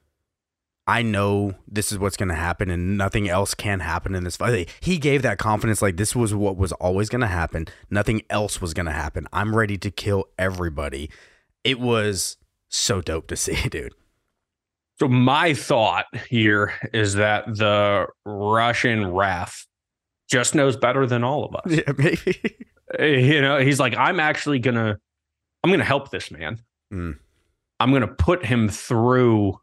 I 0.86 1.02
know 1.02 1.54
this 1.65 1.93
is 1.93 1.98
what's 1.98 2.17
going 2.17 2.28
to 2.30 2.36
happen 2.36 2.69
and 2.69 2.98
nothing 2.98 3.30
else 3.30 3.54
can 3.54 3.80
happen 3.80 4.15
in 4.15 4.26
this 4.26 4.36
fight. 4.36 4.69
He 4.82 4.98
gave 4.98 5.22
that 5.22 5.38
confidence 5.38 5.82
like 5.82 5.96
this 5.96 6.13
was 6.13 6.34
what 6.36 6.58
was 6.58 6.74
always 6.74 7.08
going 7.08 7.22
to 7.22 7.28
happen. 7.28 7.67
Nothing 7.89 8.22
else 8.30 8.60
was 8.60 8.74
going 8.74 8.88
to 8.88 8.91
happen. 8.91 9.26
I'm 9.32 9.56
ready 9.56 9.78
to 9.78 9.89
kill 9.89 10.26
everybody. 10.38 11.10
It 11.63 11.80
was 11.80 12.36
so 12.67 13.00
dope 13.00 13.28
to 13.28 13.38
see, 13.38 13.56
dude. 13.69 13.93
So 14.99 15.08
my 15.08 15.53
thought 15.53 16.06
here 16.29 16.73
is 16.93 17.15
that 17.15 17.45
the 17.47 18.06
Russian 18.25 19.08
ref 19.12 19.65
just 20.29 20.56
knows 20.56 20.77
better 20.77 21.06
than 21.06 21.23
all 21.23 21.45
of 21.45 21.56
us. 21.56 21.63
Yeah, 21.67 21.91
maybe. 21.97 22.39
Uh, 22.99 23.03
You 23.03 23.41
know, 23.41 23.58
he's 23.60 23.79
like, 23.79 23.97
I'm 23.97 24.19
actually 24.19 24.60
gonna, 24.60 24.99
I'm 25.63 25.71
gonna 25.71 25.84
help 25.84 26.12
this 26.12 26.29
man. 26.29 26.62
Mm. 26.93 27.17
I'm 27.79 27.91
gonna 27.91 28.08
put 28.08 28.45
him 28.45 28.69
through 28.69 29.58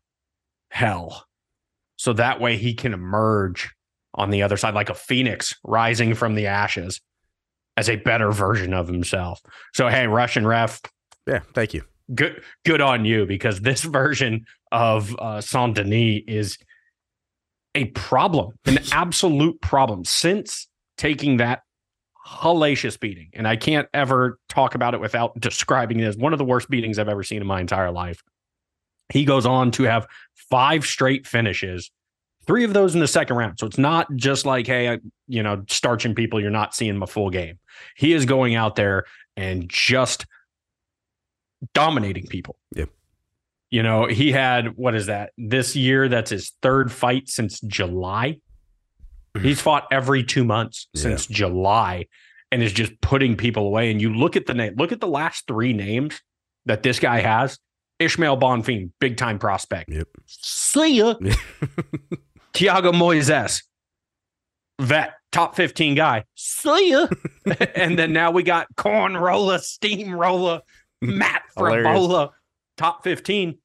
hell, 0.71 1.27
so 1.97 2.13
that 2.15 2.41
way 2.41 2.57
he 2.57 2.75
can 2.75 2.93
emerge 2.93 3.71
on 4.15 4.31
the 4.31 4.43
other 4.43 4.57
side 4.57 4.75
like 4.75 4.91
a 4.91 4.95
phoenix 4.95 5.55
rising 5.63 6.15
from 6.15 6.35
the 6.35 6.47
ashes 6.49 7.01
as 7.77 7.89
a 7.89 7.97
better 7.97 8.33
version 8.33 8.75
of 8.75 8.89
himself. 8.89 9.41
So 9.75 9.87
hey, 9.89 10.09
Russian 10.09 10.45
ref, 10.45 10.81
Yeah, 11.27 11.41
thank 11.55 11.73
you. 11.73 11.85
good 12.13 12.43
good 12.65 12.81
on 12.81 13.05
you 13.05 13.27
because 13.27 13.61
this 13.61 13.83
version 14.01 14.45
of 14.73 15.15
uh, 15.19 15.41
Saint 15.41 15.77
Denis 15.77 16.23
is 16.27 16.59
a 17.75 17.87
problem, 17.87 18.53
an 18.67 18.79
absolute 18.93 19.61
problem 19.61 20.05
since 20.05 20.69
taking 20.97 21.39
that 21.39 21.63
hellacious 22.27 22.99
beating. 22.99 23.31
And 23.33 23.49
I 23.49 23.57
can't 23.57 23.89
ever 23.95 24.39
talk 24.49 24.75
about 24.75 24.95
it 24.95 25.01
without 25.01 25.39
describing 25.41 26.01
it 26.01 26.05
as 26.05 26.17
one 26.17 26.33
of 26.33 26.39
the 26.39 26.45
worst 26.45 26.69
beatings 26.71 26.99
I've 26.99 27.09
ever 27.09 27.23
seen 27.23 27.41
in 27.41 27.47
my 27.47 27.61
entire 27.61 27.91
life. 27.91 28.23
He 29.13 29.25
goes 29.25 29.47
on 29.47 29.73
to 29.73 29.85
have 29.85 30.07
five 30.35 30.85
straight 30.85 31.27
finishes, 31.27 31.91
three 32.47 32.65
of 32.65 32.73
those 32.73 32.95
in 32.95 33.01
the 33.01 33.09
second 33.09 33.37
round. 33.37 33.59
So 33.59 33.67
it's 33.67 33.79
not 33.79 34.07
just 34.15 34.47
like, 34.47 34.67
hey, 34.67 34.91
I, 34.91 34.99
you 35.27 35.43
know, 35.43 35.65
starching 35.69 36.15
people, 36.15 36.41
you're 36.41 36.51
not 36.51 36.75
seeing 36.75 36.97
my 36.97 37.07
full 37.07 37.31
game. 37.31 37.59
He 37.97 38.13
is 38.13 38.25
going 38.25 38.55
out 38.55 38.77
there 38.77 39.05
and 39.37 39.69
just 39.69 40.27
dominating 41.75 42.27
people. 42.27 42.57
Yep. 42.77 42.91
You 43.71 43.83
know, 43.85 44.07
he 44.07 44.33
had 44.33 44.77
what 44.77 44.95
is 44.95 45.07
that 45.07 45.31
this 45.39 45.77
year? 45.77 46.09
That's 46.09 46.31
his 46.31 46.53
third 46.61 46.91
fight 46.91 47.29
since 47.29 47.61
July. 47.61 48.39
Hmm. 49.37 49.43
He's 49.43 49.61
fought 49.61 49.87
every 49.93 50.25
two 50.25 50.45
months 50.45 50.89
Yeah. 50.95 51.03
since 51.03 51.27
July 51.27 52.07
and 52.51 52.63
is 52.63 52.73
just 52.73 53.01
putting 53.01 53.37
people 53.37 53.67
away. 53.67 53.91
And 53.93 54.01
you 54.01 54.13
look 54.13 54.35
at 54.37 54.47
the 54.47 54.55
name, 54.55 54.75
look 54.77 54.91
at 54.91 55.01
the 55.01 55.07
last 55.07 55.47
three 55.47 55.73
names 55.73 56.21
that 56.67 56.83
this 56.83 56.99
guy 56.99 57.21
has 57.21 57.59
Ishmael 58.01 58.39
Bonfim, 58.39 58.91
big 58.99 59.17
time 59.17 59.39
prospect. 59.39 59.89
Yep. 59.91 60.09
See 60.27 60.97
ya. 60.97 61.15
Thiago 62.53 62.93
Moises, 62.93 63.63
vet, 64.81 65.13
top 65.31 65.55
15 65.55 65.95
guy. 65.95 66.25
See 66.35 66.91
ya. 66.91 67.07
and 67.77 67.99
then 67.99 68.13
now 68.13 68.33
we 68.33 68.43
got 68.43 68.67
Corn 68.77 69.17
Roller, 69.17 69.59
Steamroller, 69.59 70.63
Matt. 71.01 71.43
Frevola, 71.57 72.31
top 72.81 73.05
15. 73.05 73.59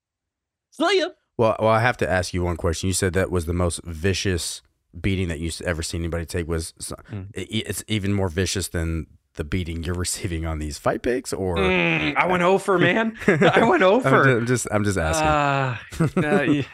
See 0.72 1.00
ya. 1.00 1.08
Well, 1.38 1.56
well, 1.60 1.70
I 1.70 1.80
have 1.82 1.98
to 1.98 2.10
ask 2.10 2.34
you 2.34 2.44
one 2.44 2.58
question. 2.58 2.88
You 2.88 2.94
said 2.94 3.14
that 3.14 3.32
was 3.32 3.46
the 3.46 3.54
most 3.54 3.82
vicious 3.86 4.62
beating 5.00 5.28
that 5.30 5.40
you've 5.40 5.60
ever 5.62 5.82
seen 5.84 6.02
anybody 6.02 6.26
take. 6.26 6.48
Was 6.48 6.74
Mm. 7.12 7.28
it- 7.34 7.50
it's 7.70 7.84
even 7.88 8.14
more 8.14 8.30
vicious 8.30 8.68
than 8.70 9.08
the 9.36 9.44
beating 9.44 9.84
you're 9.84 9.96
receiving 10.08 10.46
on 10.46 10.60
these 10.60 10.78
fight 10.78 11.02
picks, 11.02 11.34
or 11.34 11.56
Mm, 11.58 12.16
I 12.16 12.26
went 12.28 12.44
over, 12.44 12.78
man. 12.80 13.18
I 13.28 13.66
went 13.68 13.84
over. 13.94 14.38
I'm 14.38 14.46
just, 14.46 14.68
I'm 14.72 14.84
just 14.84 14.98
asking. 14.98 15.28
Uh, 16.24 16.28
uh, 16.28 16.46
y- 16.48 16.66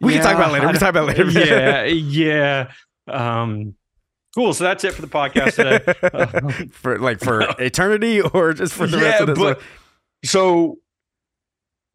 we 0.00 0.12
can 0.12 0.22
talk 0.22 0.34
about 0.34 0.50
it 0.50 0.52
later. 0.54 0.66
We 0.66 0.72
can 0.72 0.80
talk 0.80 0.90
about 0.90 1.08
it 1.08 1.26
later. 1.26 1.46
yeah, 1.46 1.84
yeah. 1.84 2.70
Um, 3.08 3.74
cool. 4.34 4.52
So 4.52 4.64
that's 4.64 4.84
it 4.84 4.92
for 4.94 5.00
the 5.02 5.08
podcast 5.08 5.54
today. 5.54 6.68
for 6.72 6.98
like 6.98 7.20
for 7.20 7.40
eternity, 7.58 8.20
or 8.20 8.52
just 8.52 8.74
for 8.74 8.86
the 8.86 8.98
rest 8.98 9.20
of 9.22 9.28
this. 9.28 9.38
but 9.38 9.60
so 10.24 10.78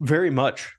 very 0.02 0.30
much 0.30 0.72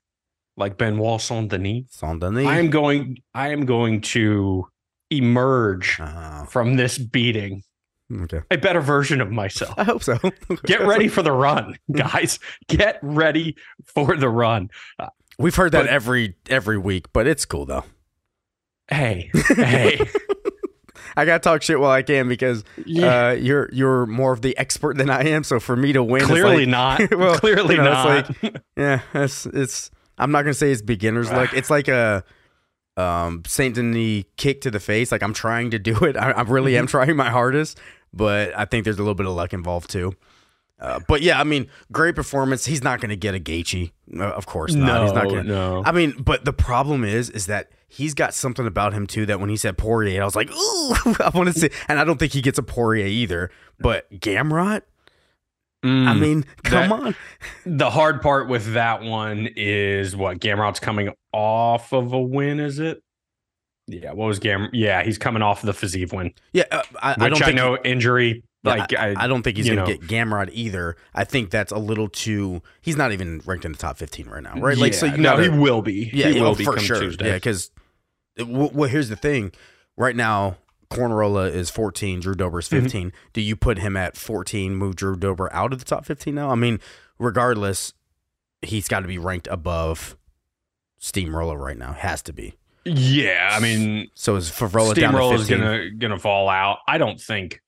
like 0.58 0.78
Benoit 0.78 1.20
Saint 1.22 1.50
Denis. 1.50 1.86
Saint 1.90 2.20
Denis. 2.22 2.46
I 2.46 2.60
am 2.60 2.70
going. 2.70 3.18
I 3.34 3.50
am 3.50 3.66
going 3.66 4.02
to 4.02 4.68
emerge 5.10 6.00
Oh, 6.00 6.46
from 6.50 6.76
this 6.76 6.98
beating 6.98 7.64
Okay. 8.12 8.42
a 8.52 8.58
better 8.58 8.82
version 8.82 9.22
of 9.22 9.32
myself. 9.32 9.74
I 9.78 9.84
hope 9.84 10.04
so. 10.04 10.18
Get 10.66 10.82
ready 10.82 11.08
for 11.08 11.22
the 11.24 11.32
run, 11.32 11.76
guys. 11.92 12.38
Get 12.68 13.00
ready 13.02 13.56
for 13.96 14.16
the 14.16 14.30
run. 14.30 14.70
We've 15.40 15.56
heard 15.56 15.72
that 15.72 15.84
But- 15.86 15.90
every 15.90 16.36
every 16.50 16.78
week, 16.78 17.08
but 17.14 17.26
it's 17.28 17.46
cool 17.46 17.66
though. 17.66 17.86
Hey, 18.90 19.32
hey. 19.56 20.00
I 21.16 21.26
gotta 21.26 21.40
talk 21.40 21.62
shit 21.62 21.80
while 21.80 21.92
I 21.92 22.02
can 22.02 22.28
because 22.28 22.64
Yeah. 22.86 23.28
uh, 23.28 23.32
you're 23.32 23.70
you're 23.72 24.06
more 24.06 24.34
of 24.34 24.42
the 24.42 24.58
expert 24.58 24.98
than 24.98 25.10
I 25.10 25.24
am. 25.30 25.44
So 25.44 25.60
for 25.60 25.76
me 25.76 25.94
to 25.94 26.04
win, 26.04 26.24
Clearly 26.24 26.66
like- 26.66 26.70
not. 27.10 27.12
Well, 27.18 27.38
Clearly 27.40 27.76
you 27.76 27.82
know, 27.82 27.92
not. 27.94 28.30
it's 28.42 28.58
yeah, 28.78 29.02
it's 29.14 29.46
it's. 29.48 29.92
I'm 30.18 30.32
not 30.32 30.42
gonna 30.44 30.54
say 30.54 30.72
it's 30.72 30.82
beginner's 30.82 31.32
luck. 31.32 31.54
It's 31.56 31.70
like 31.70 31.88
a 31.88 32.24
um 32.98 33.42
Saint 33.48 33.76
Denis 33.76 34.24
kick 34.38 34.62
to 34.62 34.72
the 34.72 34.80
face. 34.80 35.12
Like 35.12 35.24
I'm 35.24 35.34
trying 35.34 35.72
to 35.72 35.80
do 35.80 35.96
it. 36.06 36.16
I, 36.18 36.32
I 36.32 36.42
really 36.44 36.74
Mm-hmm. 36.74 36.80
am 36.80 36.88
trying 36.88 37.16
my 37.16 37.30
hardest, 37.30 37.80
but 38.14 38.52
I 38.58 38.66
think 38.66 38.84
there's 38.84 38.98
a 38.98 39.02
little 39.02 39.16
bit 39.16 39.26
of 39.26 39.34
luck 39.34 39.54
involved 39.54 39.90
too. 39.90 40.14
Uh, 40.80 41.00
but 41.08 41.22
yeah, 41.22 41.40
I 41.40 41.44
mean, 41.46 41.68
great 41.94 42.14
performance. 42.16 42.66
He's 42.66 42.84
not 42.84 43.00
going 43.00 43.10
to 43.12 43.16
get 43.16 43.34
a 43.36 43.40
Gaethje, 43.40 43.92
uh, 44.20 44.24
of 44.24 44.46
course 44.48 44.74
not. 44.74 44.86
no, 44.88 45.04
He's 45.04 45.14
not 45.14 45.24
going 45.30 45.44
to. 45.46 45.50
no. 45.50 45.84
I 45.86 45.94
mean, 45.94 46.12
but 46.22 46.44
the 46.44 46.52
problem 46.52 47.06
is, 47.06 47.30
is 47.30 47.46
that 47.46 47.72
he's 47.94 48.14
got 48.14 48.34
something 48.34 48.66
about 48.66 48.94
him 48.94 49.06
too 49.08 49.26
that 49.28 49.40
when 49.40 49.50
he 49.50 49.58
said 49.58 49.78
Poirier, 49.78 50.22
I 50.22 50.26
was 50.26 50.36
like, 50.36 50.50
ooh, 50.52 50.94
I 51.20 51.32
want 51.34 51.54
to 51.54 51.60
see. 51.60 51.70
And 51.88 52.00
I 52.00 52.04
don't 52.04 52.18
think 52.18 52.34
he 52.34 52.42
gets 52.42 52.58
a 52.58 52.64
Poirier 52.64 53.06
either. 53.06 53.50
But 53.80 54.12
Gamrot, 54.12 54.82
I 55.84 55.88
Mm. 55.88 56.20
mean, 56.20 56.46
come 56.64 56.90
that- 56.90 56.92
on. 56.92 57.16
the 57.66 57.90
hard 57.90 58.22
part 58.22 58.48
with 58.48 58.74
that 58.74 59.02
one 59.04 59.50
is 59.56 60.16
what 60.16 60.40
Gamrot's 60.40 60.80
coming 60.80 61.10
off 61.34 61.92
of 61.94 62.14
a 62.14 62.22
win, 62.22 62.60
is 62.60 62.80
it? 62.80 63.02
Yeah, 63.88 64.14
what 64.14 64.28
was 64.28 64.40
Gam? 64.40 64.70
Yeah, 64.72 65.04
he's 65.04 65.18
coming 65.18 65.42
off 65.42 65.62
the 65.62 65.74
Fiziev 65.74 66.14
win, 66.14 66.34
Yeah, 66.54 66.64
uh, 66.72 66.84
I, 67.02 67.16
I 67.20 67.30
don't 67.30 67.42
I, 67.42 67.46
think 67.48 67.58
know 67.58 67.78
injury. 67.84 68.44
Like 68.64 68.94
I, 68.98 69.10
I, 69.12 69.26
I 69.26 69.28
don't 69.28 69.42
think 69.44 69.58
he's 69.58 69.66
going 69.66 69.80
to 69.80 69.84
know. 69.84 69.98
get 69.98 70.08
Gamrot 70.08 70.50
either. 70.54 70.96
I 71.14 71.26
think 71.26 71.50
that's 71.50 71.74
a 71.74 71.78
little 71.78 72.08
too. 72.08 72.62
He's 72.82 72.96
not 72.96 73.12
even 73.12 73.42
ranked 73.46 73.66
in 73.66 73.74
the 73.74 73.78
top 73.78 73.98
15 73.98 74.28
right 74.30 74.42
now, 74.42 74.54
right? 74.56 74.78
Like, 74.78 74.94
so 74.94 75.06
Yeah, 75.06 75.12
you 75.16 75.18
no, 75.22 75.32
gotta- 75.32 75.44
he 75.44 75.50
will 75.50 75.82
be. 75.82 76.10
Yeah, 76.14 76.30
he 76.30 76.40
will 76.40 76.48
oh, 76.52 76.56
be 76.56 76.64
for 76.64 76.76
come 76.76 76.84
sure. 76.86 76.98
Tuesday. 77.02 77.28
Yeah, 77.28 77.34
because 77.34 77.72
well, 78.40 78.90
here's 78.90 79.10
the 79.10 79.16
thing. 79.16 79.52
Right 79.98 80.16
now, 80.16 80.58
Cornerola 80.90 81.52
is 81.52 81.70
14. 81.70 82.20
Drew 82.20 82.36
Dober 82.36 82.60
is 82.60 82.68
Mm-hmm. 82.70 82.84
15. 82.84 83.14
Do 83.34 83.42
you 83.42 83.56
put 83.56 83.80
him 83.80 83.96
at 83.98 84.16
14? 84.18 84.76
Move 84.76 84.96
Drew 84.96 85.16
Dober 85.16 85.52
out 85.54 85.74
of 85.74 85.80
the 85.80 85.86
top 85.86 86.06
15 86.06 86.34
now? 86.36 86.50
I 86.50 86.56
mean, 86.56 86.80
regardless, 87.20 87.94
he's 88.62 88.88
got 88.88 89.02
to 89.02 89.08
be 89.08 89.18
ranked 89.18 89.48
above 89.48 90.18
Steamroller 91.00 91.58
right 91.58 91.78
now. 91.78 91.94
Has 91.94 92.22
to 92.24 92.34
be. 92.34 92.56
Yeah, 92.86 93.50
I 93.52 93.60
mean, 93.62 94.10
So 94.14 94.36
is 94.36 94.50
Frevola 94.50 94.94
down 94.94 95.12
Steamroller 95.14 95.36
is 95.36 95.48
gonna 95.50 95.90
gonna 95.92 96.20
fall 96.20 96.50
out. 96.50 96.80
I 96.88 96.98
don't 96.98 97.20
think. 97.20 97.62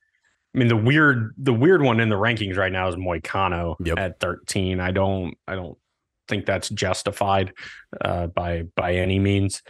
I 0.54 0.58
mean, 0.58 0.68
the 0.68 0.76
weird 0.76 1.34
the 1.38 1.54
weird 1.54 1.82
one 1.82 2.00
in 2.02 2.10
the 2.10 2.16
rankings 2.18 2.58
right 2.58 2.72
now 2.72 2.88
is 2.90 2.96
Moicano 2.96 3.76
Yep. 3.84 3.98
at 3.98 4.20
13. 4.20 4.80
I 4.82 4.92
don't 4.92 5.36
I 5.48 5.56
don't 5.56 5.78
think 6.28 6.46
that's 6.46 6.68
justified 6.70 7.54
uh, 8.02 8.28
by 8.28 8.64
by 8.76 8.96
any 8.96 9.20
means. 9.20 9.62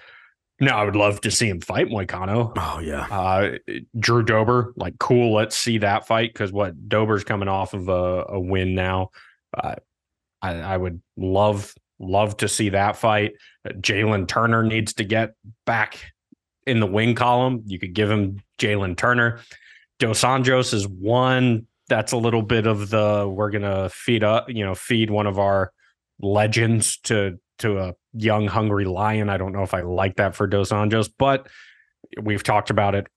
No, 0.60 0.72
I 0.72 0.86
would 0.86 0.95
love 0.95 1.20
to 1.22 1.32
see 1.32 1.49
him 1.49 1.60
fight 1.60 1.88
Moicano. 1.88 2.53
Oh 2.58 2.80
yeah. 2.80 3.08
Uh, 3.12 3.58
Drew 3.99 4.24
Dober, 4.24 4.74
like 4.78 4.97
cool. 4.99 5.34
Let's 5.34 5.56
see 5.56 5.80
that 5.80 6.08
fight 6.08 6.34
because 6.34 6.51
what 6.51 6.88
Dober's 6.88 7.26
coming 7.26 7.49
off 7.49 7.74
of 7.74 7.89
a, 7.89 8.26
a 8.30 8.39
win 8.39 8.74
now. 8.74 9.10
Uh, 9.56 9.76
I, 10.41 10.53
I 10.53 10.78
would 10.78 11.01
love 11.18 11.74
love 11.99 12.38
to 12.38 12.47
see 12.47 12.70
that 12.70 12.95
fight. 12.95 13.34
Uh, 13.68 13.74
Jalen 13.74 14.28
Turner 14.28 14.64
needs 14.64 14.93
to 14.95 15.03
get 15.03 15.34
back 15.66 16.14
in 16.66 16.80
the 16.80 16.88
wing 16.88 17.16
column. 17.16 17.64
You 17.66 17.78
could 17.78 17.93
give 17.93 18.10
him 18.10 18.41
Jalen 18.58 18.95
Turner. 18.97 19.41
Dos 19.99 20.22
Anjos 20.22 20.74
is 20.74 20.88
one. 20.88 21.68
That's 21.89 22.14
a 22.14 22.18
little 22.18 22.41
bit 22.41 22.66
of 22.66 22.89
the 22.89 23.30
we're 23.30 23.51
gonna 23.51 23.89
feed 23.89 24.24
up, 24.24 24.49
you 24.49 24.66
know, 24.66 24.74
feed 24.74 25.10
one 25.10 25.28
of 25.28 25.38
our 25.38 25.74
legends 26.22 26.97
to 27.03 27.39
to 27.60 27.80
a 27.80 27.93
young 28.16 28.47
hungry 28.47 28.86
lion. 28.86 29.30
I 29.30 29.38
don't 29.38 29.53
know 29.53 29.63
if 29.63 29.74
I 29.74 29.82
like 29.82 30.16
that 30.18 30.36
for 30.36 30.47
Dos 30.47 30.70
Anjos, 30.72 31.09
but 31.18 31.47
we've 32.22 32.43
talked 32.43 32.70
about 32.70 32.95
it 32.95 33.07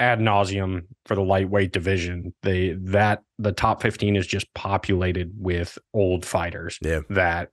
ad 0.00 0.20
nauseum 0.20 0.82
for 1.06 1.14
the 1.14 1.22
lightweight 1.22 1.72
division. 1.72 2.32
They 2.42 2.76
that 2.84 3.22
the 3.38 3.52
top 3.52 3.82
15 3.82 4.16
is 4.16 4.26
just 4.26 4.52
populated 4.54 5.32
with 5.36 5.76
old 5.92 6.24
fighters 6.24 6.78
Yeah. 6.80 7.00
that 7.10 7.50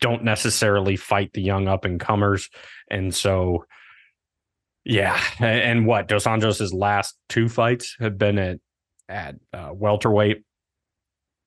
don't 0.00 0.24
necessarily 0.24 0.96
fight 0.96 1.32
the 1.32 1.42
young 1.42 1.68
up 1.68 1.84
and 1.84 1.98
comers. 2.00 2.50
And 2.90 3.14
so 3.14 3.64
yeah, 4.84 5.20
and 5.38 5.86
what 5.86 6.08
Dos 6.08 6.24
Anjos' 6.24 6.72
last 6.72 7.16
two 7.28 7.48
fights 7.48 7.96
have 8.00 8.18
been 8.18 8.38
at 8.38 8.58
at 9.08 9.36
uh, 9.52 9.70
welterweight. 9.72 10.44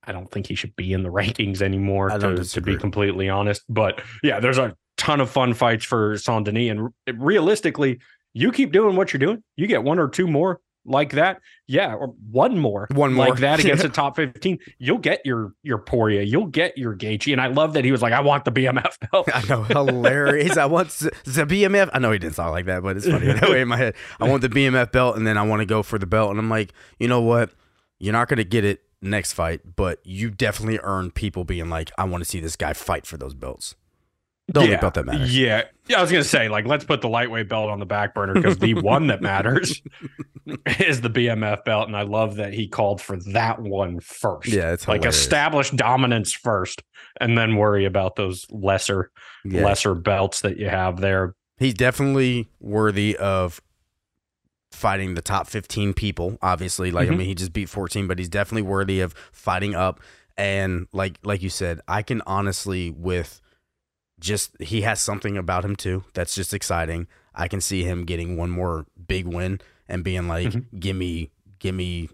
I 0.05 0.11
don't 0.11 0.29
think 0.31 0.47
he 0.47 0.55
should 0.55 0.75
be 0.75 0.93
in 0.93 1.03
the 1.03 1.09
rankings 1.11 1.61
anymore, 1.61 2.09
to, 2.09 2.43
to 2.43 2.61
be 2.61 2.77
completely 2.77 3.29
honest. 3.29 3.63
But 3.69 4.01
yeah, 4.21 4.39
there's 4.39 4.57
a 4.57 4.75
ton 4.97 5.21
of 5.21 5.29
fun 5.29 5.53
fights 5.53 5.85
for 5.85 6.17
Saint 6.17 6.45
Denis, 6.45 6.71
and 6.71 6.89
realistically, 7.21 7.99
you 8.33 8.51
keep 8.51 8.71
doing 8.71 8.95
what 8.95 9.13
you're 9.13 9.19
doing, 9.19 9.43
you 9.55 9.67
get 9.67 9.83
one 9.83 9.99
or 9.99 10.07
two 10.07 10.27
more 10.27 10.59
like 10.85 11.11
that, 11.11 11.39
yeah, 11.67 11.93
or 11.93 12.07
one 12.29 12.57
more, 12.57 12.87
One 12.91 13.13
more. 13.13 13.29
like 13.29 13.39
that 13.39 13.59
against 13.59 13.83
the 13.83 13.89
top 13.89 14.15
15, 14.15 14.59
you'll 14.79 14.97
get 14.97 15.21
your 15.25 15.53
your 15.63 15.77
Poirier, 15.77 16.21
you'll 16.21 16.47
get 16.47 16.77
your 16.77 16.95
Gaethje, 16.95 17.31
and 17.31 17.39
I 17.39 17.47
love 17.47 17.73
that 17.73 17.85
he 17.85 17.91
was 17.91 18.01
like, 18.01 18.13
I 18.13 18.19
want 18.21 18.45
the 18.45 18.51
BMF 18.51 18.97
belt. 19.11 19.29
I 19.33 19.45
know, 19.47 19.63
hilarious. 19.63 20.57
I 20.57 20.65
want 20.65 20.89
the, 20.89 21.11
the 21.23 21.45
BMF. 21.45 21.89
I 21.93 21.99
know 21.99 22.11
he 22.11 22.19
didn't 22.19 22.35
sound 22.35 22.51
like 22.51 22.65
that, 22.65 22.83
but 22.83 22.97
it's 22.97 23.07
funny 23.07 23.27
that 23.27 23.49
way 23.49 23.61
in 23.61 23.67
my 23.67 23.77
head. 23.77 23.95
I 24.19 24.27
want 24.27 24.41
the 24.41 24.49
BMF 24.49 24.91
belt, 24.91 25.15
and 25.15 25.25
then 25.25 25.37
I 25.37 25.43
want 25.43 25.61
to 25.61 25.65
go 25.65 25.83
for 25.83 25.97
the 25.97 26.07
belt. 26.07 26.31
And 26.31 26.39
I'm 26.39 26.49
like, 26.49 26.73
you 26.99 27.07
know 27.07 27.21
what? 27.21 27.51
You're 27.99 28.13
not 28.13 28.27
going 28.27 28.37
to 28.37 28.43
get 28.43 28.65
it 28.65 28.81
next 29.03 29.33
fight, 29.33 29.75
but 29.75 29.99
you 30.03 30.29
definitely 30.29 30.79
earned 30.83 31.15
people 31.15 31.43
being 31.43 31.69
like, 31.69 31.91
I 31.97 32.03
want 32.05 32.23
to 32.23 32.29
see 32.29 32.39
this 32.39 32.55
guy 32.55 32.73
fight 32.73 33.05
for 33.05 33.17
those 33.17 33.33
belts. 33.33 33.75
The 34.49 34.59
only 34.59 34.75
belt 34.75 34.95
that 34.95 35.05
matters. 35.05 35.35
Yeah. 35.37 35.63
Yeah, 35.87 35.99
I 35.99 36.01
was 36.01 36.11
gonna 36.11 36.23
say, 36.23 36.49
like, 36.49 36.65
let's 36.65 36.83
put 36.83 37.01
the 37.01 37.07
lightweight 37.07 37.47
belt 37.47 37.69
on 37.69 37.79
the 37.79 37.85
back 37.85 38.13
burner 38.13 38.33
because 38.33 38.57
the 38.57 38.73
one 38.73 39.07
that 39.07 39.21
matters 39.21 39.81
is 40.79 40.99
the 41.01 41.09
BMF 41.09 41.63
belt. 41.63 41.87
And 41.87 41.95
I 41.95 42.01
love 42.01 42.35
that 42.35 42.53
he 42.53 42.67
called 42.67 43.01
for 43.01 43.17
that 43.31 43.61
one 43.61 43.99
first. 44.01 44.49
Yeah, 44.49 44.73
it's 44.73 44.87
like 44.87 45.05
establish 45.05 45.71
dominance 45.71 46.33
first 46.33 46.83
and 47.21 47.37
then 47.37 47.55
worry 47.55 47.85
about 47.85 48.15
those 48.17 48.45
lesser 48.49 49.11
Yeah. 49.45 49.63
lesser 49.63 49.95
belts 49.95 50.41
that 50.41 50.57
you 50.57 50.67
have 50.69 50.99
there. 50.99 51.35
He's 51.57 51.73
definitely 51.73 52.49
worthy 52.59 53.15
of 53.15 53.61
fighting 54.74 55.13
the 55.15 55.21
top 55.21 55.47
15 55.47 55.93
people 55.93 56.38
obviously. 56.41 56.91
Like 56.91 57.07
i 57.09 57.11
Mhm. 57.11 57.17
mean 57.19 57.28
he 57.28 57.36
just 57.36 57.53
beat 57.53 57.69
14 57.69 58.07
but 58.07 58.17
he's 58.19 58.30
definitely 58.30 58.63
worthy 58.63 58.99
of 58.99 59.13
fighting 59.32 59.76
up. 59.76 59.99
And 60.36 60.88
like 60.91 61.19
like 61.24 61.41
you 61.43 61.49
said 61.49 61.80
i 61.88 62.01
can 62.01 62.21
honestly 62.26 62.89
with 62.89 63.39
just 64.19 64.59
he 64.61 64.82
has 64.82 65.01
something 65.01 65.38
about 65.38 65.63
him 65.65 65.76
too 65.76 66.03
that's 66.13 66.36
just 66.36 66.53
exciting. 66.53 67.07
I 67.36 67.47
can 67.47 67.61
see 67.61 67.84
him 67.84 68.05
getting 68.05 68.38
one 68.38 68.49
more 68.49 68.86
big 69.07 69.26
win 69.28 69.59
and 69.88 70.03
being 70.03 70.28
like 70.28 70.47
Mhm. 70.49 70.80
give 70.80 70.95
me 70.95 71.32
give 71.59 71.76
me 71.76 72.09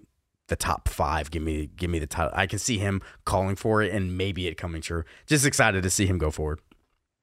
the 0.48 0.56
top 0.56 0.88
five. 0.90 1.30
Give 1.32 1.44
me 1.44 1.70
give 1.78 1.90
me 1.90 2.00
the 2.00 2.08
top. 2.08 2.32
I 2.34 2.48
can 2.48 2.58
see 2.60 2.78
him 2.80 3.02
calling 3.26 3.56
for 3.56 3.82
it 3.84 3.94
and 3.94 4.18
maybe 4.18 4.48
it 4.48 4.56
coming 4.56 4.82
true. 4.82 5.04
Just 5.28 5.46
excited 5.46 5.84
to 5.84 5.90
see 5.90 6.06
him 6.08 6.18
go 6.18 6.32
forward. 6.32 6.60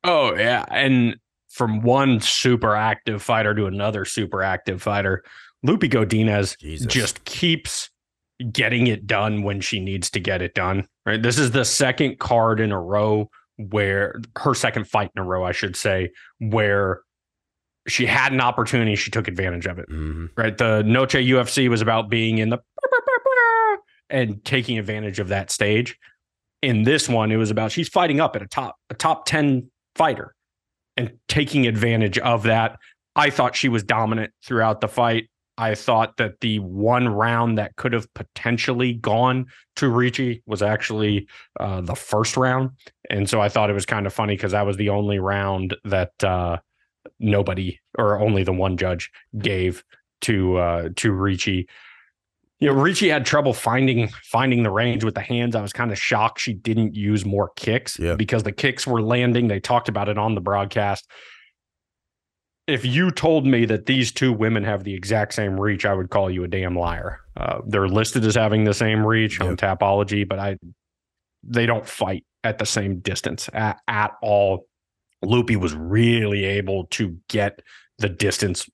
Oh, 0.05 0.35
yeah. 0.37 0.65
And 0.71 1.17
from 1.57 1.81
one 1.81 2.21
super 2.21 2.75
active 2.77 3.23
fighter 3.23 3.55
to 3.55 3.65
another 3.65 4.05
super 4.05 4.43
active 4.43 4.83
fighter, 4.83 5.25
Loopy 5.63 5.89
Godinez 5.89 6.59
Jesus. 6.59 6.87
just 6.87 7.25
keeps 7.25 7.89
getting 8.53 8.89
it 8.89 9.07
done 9.07 9.43
when 9.43 9.63
she 9.63 9.81
needs 9.81 10.11
to 10.11 10.21
get 10.21 10.43
it 10.43 10.55
done. 10.55 10.87
Right. 11.07 11.23
This 11.23 11.39
is 11.39 11.53
the 11.53 11.65
second 11.65 12.19
card 12.19 12.61
in 12.61 12.73
a 12.73 12.79
row 12.79 13.31
where 13.57 14.21
her 14.37 14.53
second 14.53 14.87
fight 14.87 15.11
in 15.17 15.23
a 15.23 15.25
row, 15.25 15.45
I 15.45 15.53
should 15.53 15.77
say, 15.77 16.11
where 16.41 17.01
she 17.89 18.05
had 18.05 18.33
an 18.35 18.43
opportunity, 18.43 18.95
she 18.95 19.11
took 19.11 19.27
advantage 19.27 19.65
of 19.67 19.79
it. 19.79 19.89
Mhm. 19.89 20.29
Right. 20.37 20.59
The 20.59 20.83
Noche 20.83 21.15
UFC 21.15 21.69
was 21.69 21.81
about 21.81 22.11
being 22.11 22.37
in 22.37 22.51
the 22.51 22.59
and 24.11 24.45
taking 24.45 24.79
advantage 24.79 25.19
of 25.21 25.29
that 25.29 25.51
stage. 25.51 25.97
In 26.61 26.83
this 26.83 27.09
one, 27.09 27.33
it 27.33 27.37
was 27.37 27.51
about 27.51 27.73
she's 27.73 27.89
fighting 27.89 28.21
up 28.21 28.37
at 28.37 28.43
a 28.43 28.47
top 28.47 28.77
a 28.91 28.95
top 28.95 29.25
10 29.25 29.71
fighter 29.95 30.35
and 30.97 31.13
taking 31.29 31.67
advantage 31.67 32.19
of 32.19 32.45
that. 32.45 32.79
I 33.15 33.31
thought 33.31 33.57
she 33.57 33.69
was 33.69 33.83
dominant 33.83 34.33
throughout 34.45 34.81
the 34.81 34.89
fight. 34.89 35.29
I 35.59 35.75
thought 35.75 36.19
that 36.19 36.41
the 36.41 36.59
one 36.59 37.09
round 37.09 37.57
that 37.57 37.77
could 37.77 37.95
have 37.95 38.13
potentially 38.13 38.93
gone 38.93 39.47
to 39.77 39.89
Ricci 39.89 40.43
was 40.47 40.63
actually 40.63 41.27
uh, 41.59 41.81
the 41.81 41.95
first 41.95 42.37
round. 42.37 42.71
And 43.09 43.29
so 43.29 43.41
I 43.41 43.49
thought 43.49 43.71
it 43.71 43.75
was 43.75 43.87
kind 43.87 44.07
of 44.07 44.13
funny 44.13 44.35
because 44.37 44.53
that 44.53 44.67
was 44.67 44.77
the 44.77 44.91
only 44.91 45.19
round 45.19 45.75
that 45.85 46.13
uh, 46.23 46.59
nobody 47.19 47.81
or 47.97 48.21
only 48.21 48.43
the 48.43 48.53
one 48.53 48.77
judge 48.77 49.11
gave 49.39 49.83
to 50.23 50.57
uh, 50.59 50.89
to 50.97 51.13
Ricci. 51.13 51.69
You 52.61 52.69
know, 52.69 52.75
Ricci 52.81 53.09
had 53.11 53.27
trouble 53.27 53.53
finding 53.53 54.09
finding 54.25 54.63
the 54.63 54.71
range 54.71 55.05
with 55.05 55.15
the 55.15 55.21
hands. 55.21 55.55
I 55.55 55.61
was 55.61 55.73
kind 55.75 55.93
of 55.93 55.99
shocked 55.99 56.41
she 56.41 56.55
didn't 56.55 56.95
use 56.95 57.25
more 57.27 57.51
kicks 57.57 57.99
Yeah. 57.99 58.15
because 58.15 58.45
the 58.45 58.53
kicks 58.53 58.87
were 58.87 59.03
landing. 59.03 59.49
They 59.49 59.61
talked 59.61 59.89
about 59.91 60.09
it 60.09 60.17
on 60.19 60.35
the 60.35 60.41
broadcast. 60.41 61.07
if 62.67 62.85
you 62.85 63.13
told 63.13 63.47
me 63.47 63.65
that 63.65 63.87
these 63.87 64.11
two 64.11 64.33
women 64.33 64.65
have 64.65 64.83
the 64.83 64.93
exact 64.93 65.33
same 65.35 65.61
reach, 65.61 65.87
I 65.87 65.95
would 65.95 66.11
call 66.11 66.29
you 66.29 66.43
a 66.43 66.49
damn 66.49 66.77
liar. 66.77 67.21
Uh, 67.37 67.61
they're 67.65 67.87
listed 67.87 68.25
as 68.25 68.35
having 68.35 68.65
the 68.65 68.75
same 68.75 69.07
reach 69.07 69.41
on 69.41 69.57
Tapology, 69.57 70.29
but 70.29 70.39
I 70.41 70.57
they 71.45 71.65
don't 71.67 71.87
fight 71.87 72.25
at 72.43 72.59
the 72.59 72.67
same 72.67 72.99
distance 72.99 73.49
at, 73.53 73.79
at 73.87 74.13
all. 74.21 74.67
Loopy 75.23 75.55
was 75.55 75.75
really 75.75 76.45
able 76.45 76.87
to 76.87 77.17
get 77.29 77.61
the 77.99 78.09
distance 78.09 78.69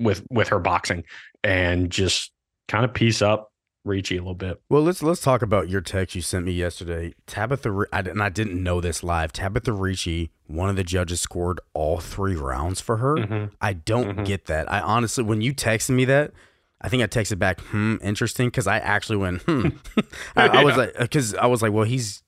with 0.00 0.24
with 0.30 0.48
her 0.48 0.58
boxing 0.58 1.04
and 1.42 1.90
just 1.90 2.32
kind 2.68 2.84
of 2.84 2.94
piece 2.94 3.22
up 3.22 3.52
Ricci 3.84 4.16
a 4.16 4.20
little 4.20 4.34
bit. 4.34 4.60
Well, 4.70 4.82
let's 4.82 5.02
let's 5.02 5.20
talk 5.20 5.42
about 5.42 5.68
your 5.68 5.82
text 5.82 6.14
you 6.14 6.22
sent 6.22 6.46
me 6.46 6.52
yesterday. 6.52 7.14
Tabatha, 7.26 7.84
I, 7.92 8.00
and 8.00 8.22
I 8.22 8.30
didn't 8.30 8.62
know 8.62 8.80
this 8.80 9.02
live. 9.02 9.32
Tabatha 9.32 9.78
Ricci, 9.78 10.30
one 10.46 10.70
of 10.70 10.76
the 10.76 10.84
judges, 10.84 11.20
scored 11.20 11.60
all 11.74 12.00
three 12.00 12.34
rounds 12.34 12.80
for 12.80 12.96
her. 12.96 13.16
Mm-hmm. 13.16 13.54
I 13.60 13.74
don't 13.74 14.08
mm-hmm. 14.08 14.24
get 14.24 14.46
that. 14.46 14.72
I 14.72 14.80
honestly, 14.80 15.22
when 15.22 15.42
you 15.42 15.54
texted 15.54 15.90
me 15.90 16.06
that, 16.06 16.32
I 16.80 16.88
think 16.88 17.02
I 17.02 17.06
texted 17.06 17.38
back, 17.38 17.60
"Hmm, 17.60 17.96
interesting," 18.02 18.48
because 18.48 18.66
I 18.66 18.78
actually 18.78 19.18
went, 19.18 19.42
"Hmm." 19.42 19.68
I, 20.36 20.48
I, 20.48 20.64
was 20.64 20.76
like, 20.78 20.96
because 20.98 21.34
I 21.34 21.46
was 21.46 21.60
like, 21.60 21.72
"Well, 21.72 21.84
he's 21.84 22.22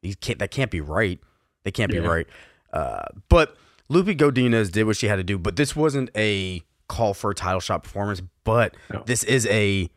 he 0.00 0.14
can't 0.14 0.38
that 0.38 0.50
can't 0.50 0.70
be 0.70 0.80
right. 0.80 1.20
They 1.64 1.70
can't 1.70 1.92
yeah. 1.92 2.00
be 2.00 2.06
right." 2.06 2.26
Uh, 2.72 3.04
but 3.28 3.56
Loopy 3.90 4.14
Godinez 4.14 4.70
did 4.70 4.84
what 4.84 4.96
she 4.96 5.08
had 5.08 5.16
to 5.16 5.24
do, 5.24 5.38
but 5.38 5.56
this 5.56 5.76
wasn't 5.76 6.10
a 6.16 6.62
call 6.88 7.14
for 7.14 7.30
a 7.30 7.34
title 7.34 7.60
shot 7.60 7.82
performance. 7.82 8.22
But 8.44 8.76
no. 8.92 9.02
this 9.06 9.22
is 9.24 9.46
a 9.46 9.88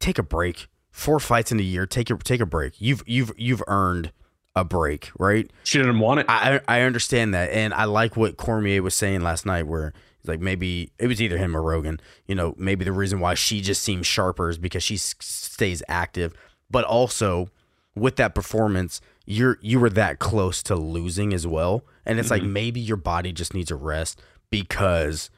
take 0.00 0.18
a 0.18 0.22
break. 0.22 0.68
Four 0.90 1.20
fights 1.20 1.50
in 1.50 1.58
a 1.58 1.62
year. 1.62 1.86
Take 1.86 2.10
a 2.10 2.16
take 2.16 2.40
a 2.40 2.46
break. 2.46 2.74
You've 2.78 3.02
you've 3.06 3.32
you've 3.36 3.62
earned 3.66 4.12
a 4.54 4.64
break, 4.64 5.10
right? 5.18 5.50
She 5.64 5.78
didn't 5.78 5.98
want 5.98 6.20
it. 6.20 6.26
I 6.28 6.60
I 6.68 6.82
understand 6.82 7.34
that, 7.34 7.50
and 7.50 7.72
I 7.72 7.84
like 7.84 8.16
what 8.16 8.36
Cormier 8.36 8.82
was 8.82 8.94
saying 8.94 9.22
last 9.22 9.46
night, 9.46 9.66
where 9.66 9.94
he's 10.20 10.28
like 10.28 10.40
maybe 10.40 10.92
it 10.98 11.06
was 11.06 11.22
either 11.22 11.38
him 11.38 11.56
or 11.56 11.62
Rogan. 11.62 12.00
You 12.26 12.34
know, 12.34 12.54
maybe 12.58 12.84
the 12.84 12.92
reason 12.92 13.20
why 13.20 13.34
she 13.34 13.60
just 13.60 13.82
seems 13.82 14.06
sharper 14.06 14.50
is 14.50 14.58
because 14.58 14.82
she 14.82 14.96
s- 14.96 15.14
stays 15.20 15.82
active, 15.88 16.34
but 16.70 16.84
also 16.84 17.48
with 17.94 18.16
that 18.16 18.34
performance, 18.34 19.00
you're 19.24 19.58
you 19.62 19.80
were 19.80 19.90
that 19.90 20.18
close 20.18 20.62
to 20.64 20.76
losing 20.76 21.32
as 21.32 21.46
well, 21.46 21.84
and 22.04 22.18
it's 22.18 22.28
mm-hmm. 22.28 22.44
like 22.44 22.50
maybe 22.50 22.80
your 22.80 22.96
body 22.98 23.32
just 23.32 23.54
needs 23.54 23.70
a 23.70 23.76
rest 23.76 24.20
because 24.50 25.30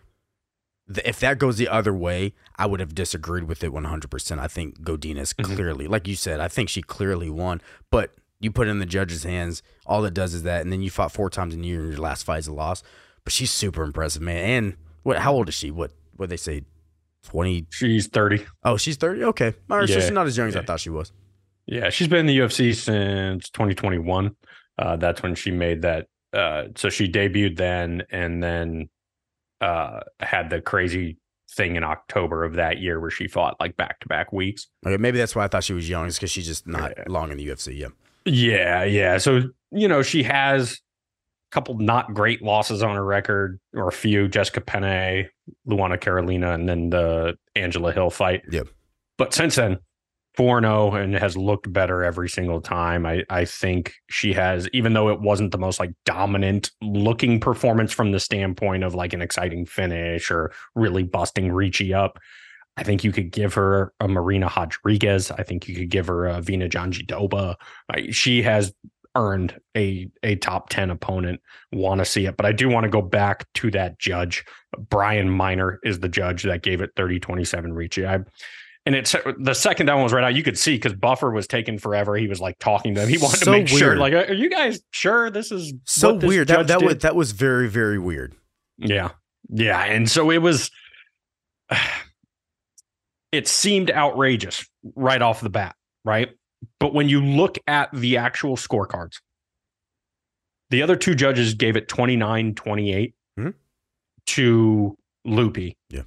if 1.05 1.21
that 1.21 1.39
goes 1.39 1.57
the 1.57 1.69
other 1.69 1.95
way, 1.95 2.35
I 2.57 2.67
would 2.67 2.81
have 2.81 2.95
disagreed 2.95 3.45
with 3.45 3.65
it 3.65 3.73
100%. 3.73 4.39
I 4.39 4.49
think 4.49 4.81
Godinez 4.81 5.35
mm-hmm. 5.35 5.55
clearly, 5.55 5.87
like 5.87 6.07
you 6.07 6.15
said, 6.15 6.41
I 6.41 6.49
think 6.49 6.69
she 6.69 6.83
clearly 6.83 7.31
won, 7.31 7.61
but 7.91 8.15
you 8.41 8.51
put 8.51 8.69
it 8.69 8.71
in 8.71 8.79
the 8.79 8.87
judge's 8.87 9.25
hands. 9.25 9.63
All 9.87 10.05
it 10.05 10.15
does 10.15 10.35
is 10.35 10.43
that, 10.43 10.63
and 10.63 10.73
then 10.73 10.83
you 10.83 10.91
fought 10.91 11.13
four 11.13 11.31
times 11.31 11.55
in 11.55 11.65
a 11.65 11.67
year, 11.67 11.81
and 11.81 11.93
your 11.93 12.01
last 12.01 12.25
fight 12.25 12.41
is 12.41 12.47
a 12.47 12.53
loss. 12.53 12.83
But 13.25 13.33
she's 13.33 13.51
super 13.51 13.83
impressive, 13.83 14.21
man. 14.21 14.37
And 14.37 14.77
what? 15.03 15.19
How 15.19 15.33
old 15.33 15.49
is 15.49 15.55
she? 15.55 15.71
What? 15.71 15.93
What 16.17 16.29
they 16.29 16.37
say? 16.37 16.65
Twenty? 17.23 17.67
She's 17.71 18.07
thirty. 18.07 18.45
Oh, 18.63 18.77
she's 18.77 18.97
thirty. 18.97 19.25
Okay, 19.25 19.55
all 19.71 19.79
right. 19.79 19.89
Yeah. 19.89 19.95
So 19.95 20.01
she's 20.03 20.11
not 20.11 20.27
as 20.27 20.37
young 20.37 20.49
as 20.49 20.57
I 20.57 20.63
thought 20.63 20.81
she 20.81 20.91
was. 20.91 21.11
Yeah, 21.67 21.89
she's 21.89 22.09
been 22.09 22.21
in 22.21 22.27
the 22.27 22.39
UFC 22.39 22.75
since 22.75 23.49
2021. 23.49 24.37
Uh, 24.77 24.97
that's 24.97 25.23
when 25.23 25.35
she 25.35 25.51
made 25.51 25.81
that. 25.83 26.09
Uh, 26.35 26.65
so 26.77 26.91
she 26.91 27.09
debuted 27.11 27.57
then, 27.57 28.03
and 28.11 28.43
then 28.43 28.91
uh, 29.61 30.01
had 30.21 30.51
the 30.51 30.61
crazy 30.61 31.19
thing 31.51 31.77
in 31.77 31.85
October 31.85 32.45
of 32.45 32.55
that 32.55 32.79
year 32.79 33.01
where 33.01 33.11
she 33.11 33.29
fought 33.29 33.57
like 33.61 33.77
back 33.77 34.01
to 34.01 34.09
back 34.09 34.33
weeks. 34.33 34.69
Okay, 34.87 34.97
maybe 34.97 35.19
that's 35.19 35.35
why 35.35 35.45
I 35.45 35.49
thought 35.49 35.65
she 35.65 35.73
was 35.73 35.89
young, 35.89 36.07
is 36.07 36.17
because 36.17 36.31
she's 36.31 36.47
just 36.47 36.67
not 36.67 36.93
yeah. 36.97 37.05
long 37.07 37.31
in 37.31 37.39
the 37.39 37.47
UFC. 37.47 37.79
Yeah. 37.79 37.89
Yeah, 38.25 38.85
yeah. 38.85 39.19
So 39.19 39.43
you 39.71 39.89
know 39.89 40.03
she 40.03 40.23
has 40.23 40.73
a 40.73 40.77
couple 41.51 41.79
not 41.79 42.15
great 42.15 42.43
losses 42.43 42.83
on 42.83 42.97
her 42.97 43.05
record, 43.05 43.61
or 43.75 43.89
a 43.89 43.93
few. 43.93 44.29
Jessica 44.29 44.61
Penne, 44.61 45.29
Luana 45.69 46.01
Carolina, 46.01 46.53
and 46.53 46.69
then 46.69 46.91
the 46.91 47.37
Angela 47.55 47.93
Hill 47.93 48.11
fight. 48.11 48.43
Yeah. 48.51 48.63
But 49.19 49.35
since 49.35 49.57
then, 49.57 49.79
4 50.37 50.61
0 50.61 50.95
and 50.95 51.15
has 51.15 51.37
looked 51.37 51.73
better 51.73 52.03
every 52.03 52.29
single 52.29 52.61
time. 52.61 53.07
I, 53.07 53.23
I 53.31 53.45
think 53.45 53.95
she 54.11 54.33
has, 54.33 54.69
even 54.73 54.93
though 54.93 55.09
it 55.09 55.21
wasn't 55.21 55.53
the 55.53 55.59
most 55.59 55.79
like 55.79 55.93
dominant 56.05 56.71
looking 56.83 57.39
performance 57.39 57.93
from 57.93 58.13
the 58.13 58.21
standpoint 58.21 58.83
of 58.83 58.95
like 58.95 59.13
an 59.13 59.23
exciting 59.23 59.65
finish 59.65 60.31
or 60.31 60.53
really 60.75 61.05
busting 61.05 61.53
Ricci 61.53 61.95
up. 61.95 62.19
I 62.77 62.83
think 62.83 63.05
you 63.05 63.13
could 63.13 63.31
give 63.31 63.55
her 63.55 63.93
a 64.01 64.09
Marina 64.09 64.51
Rodriguez. 64.57 65.31
I 65.31 65.45
think 65.45 65.69
you 65.69 65.77
could 65.77 65.91
give 65.91 66.09
her 66.09 66.27
a 66.27 66.41
Virna 66.41 66.69
Jandiroba. 66.69 67.55
She 68.13 68.43
has 68.43 68.73
earned 69.17 69.59
a 69.77 70.11
a 70.25 70.35
top 70.37 70.69
10 70.71 70.91
opponent 70.91 71.41
want 71.73 72.01
to 72.01 72.05
see 72.05 72.27
it 72.27 72.37
but 72.37 72.45
i 72.45 72.51
do 72.51 72.69
want 72.69 72.83
to 72.83 72.91
go 72.91 73.01
back 73.01 73.47
to 73.55 73.71
that 73.71 73.97
judge 73.99 74.45
brian 74.91 75.31
miner 75.31 75.79
is 75.85 76.01
the 76.01 76.09
judge 76.09 76.43
that 76.43 76.63
gave 76.63 76.81
it 76.81 76.91
30 76.97 77.21
27 77.21 77.73
Ricci 77.73 78.05
i 78.05 78.19
and 78.87 78.95
it's 78.95 79.15
the 79.39 79.55
second 79.55 79.87
that 79.87 79.95
one 79.95 80.03
was 80.03 80.13
right 80.13 80.25
out, 80.25 80.35
you 80.35 80.43
could 80.43 80.59
see 80.59 80.75
because 80.75 80.93
Buffer 80.93 81.31
was 81.31 81.47
taking 81.47 81.79
forever. 81.79 82.17
He 82.17 82.29
was 82.29 82.41
like 82.41 82.59
talking 82.59 82.95
to 82.95 83.01
them. 83.01 83.09
He 83.09 83.17
wanted 83.17 83.39
so 83.39 83.45
to 83.47 83.51
make 83.51 83.69
weird. 83.69 83.79
sure, 83.79 83.97
like, 83.97 84.13
are 84.13 84.35
you 84.35 84.51
guys 84.51 84.81
sure 84.91 85.31
this 85.31 85.51
is 85.51 85.73
so 85.85 86.15
weird? 86.15 86.49
That 86.49 86.67
that 86.67 86.83
was 86.83 86.99
that 86.99 87.17
was 87.17 87.33
very 87.33 87.69
very 87.69 87.99
weird. 87.99 88.35
Yeah, 88.77 89.11
yeah, 89.49 89.83
and 89.85 90.11
so 90.11 90.31
it 90.31 90.39
was. 90.39 90.71
It 93.33 93.49
seemed 93.49 93.91
outrageous 93.91 94.65
right 94.95 95.21
off 95.21 95.41
the 95.41 95.51
bat, 95.51 95.75
right? 96.05 96.31
But 96.79 96.95
when 96.95 97.09
you 97.09 97.21
look 97.21 97.59
at 97.67 97.91
the 97.93 98.17
actual 98.17 98.57
scorecards, 98.57 99.17
the 100.71 100.83
other 100.83 100.95
two 100.95 101.17
judges 101.17 101.55
gave 101.55 101.75
it 101.75 101.89
29 101.89 102.55
28 102.55 103.15
mm-hmm. 103.37 103.51
to 104.27 104.97
Loopy. 105.25 105.77
Yeah 105.91 106.03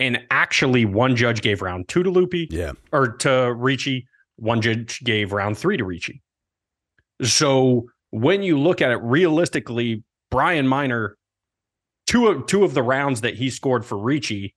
and 0.00 0.18
actually 0.30 0.86
one 0.86 1.14
judge 1.14 1.42
gave 1.42 1.62
round 1.62 1.86
two 1.88 2.02
to 2.02 2.10
Loopy, 2.10 2.48
yeah, 2.50 2.72
or 2.92 3.12
to 3.18 3.52
Ricci. 3.54 4.06
One 4.36 4.60
judge 4.62 5.00
gave 5.04 5.32
round 5.32 5.58
three 5.58 5.76
to 5.76 5.84
Ricci. 5.84 6.22
So 7.22 7.88
when 8.10 8.42
you 8.42 8.58
look 8.58 8.80
at 8.80 8.90
it 8.90 8.98
realistically, 9.02 10.02
Brian 10.30 10.66
Miner, 10.66 11.16
two 12.06 12.28
of 12.28 12.46
two 12.46 12.64
of 12.64 12.74
the 12.74 12.82
rounds 12.82 13.20
that 13.20 13.34
he 13.34 13.50
scored 13.50 13.84
for 13.84 13.98
Ricci, 13.98 14.54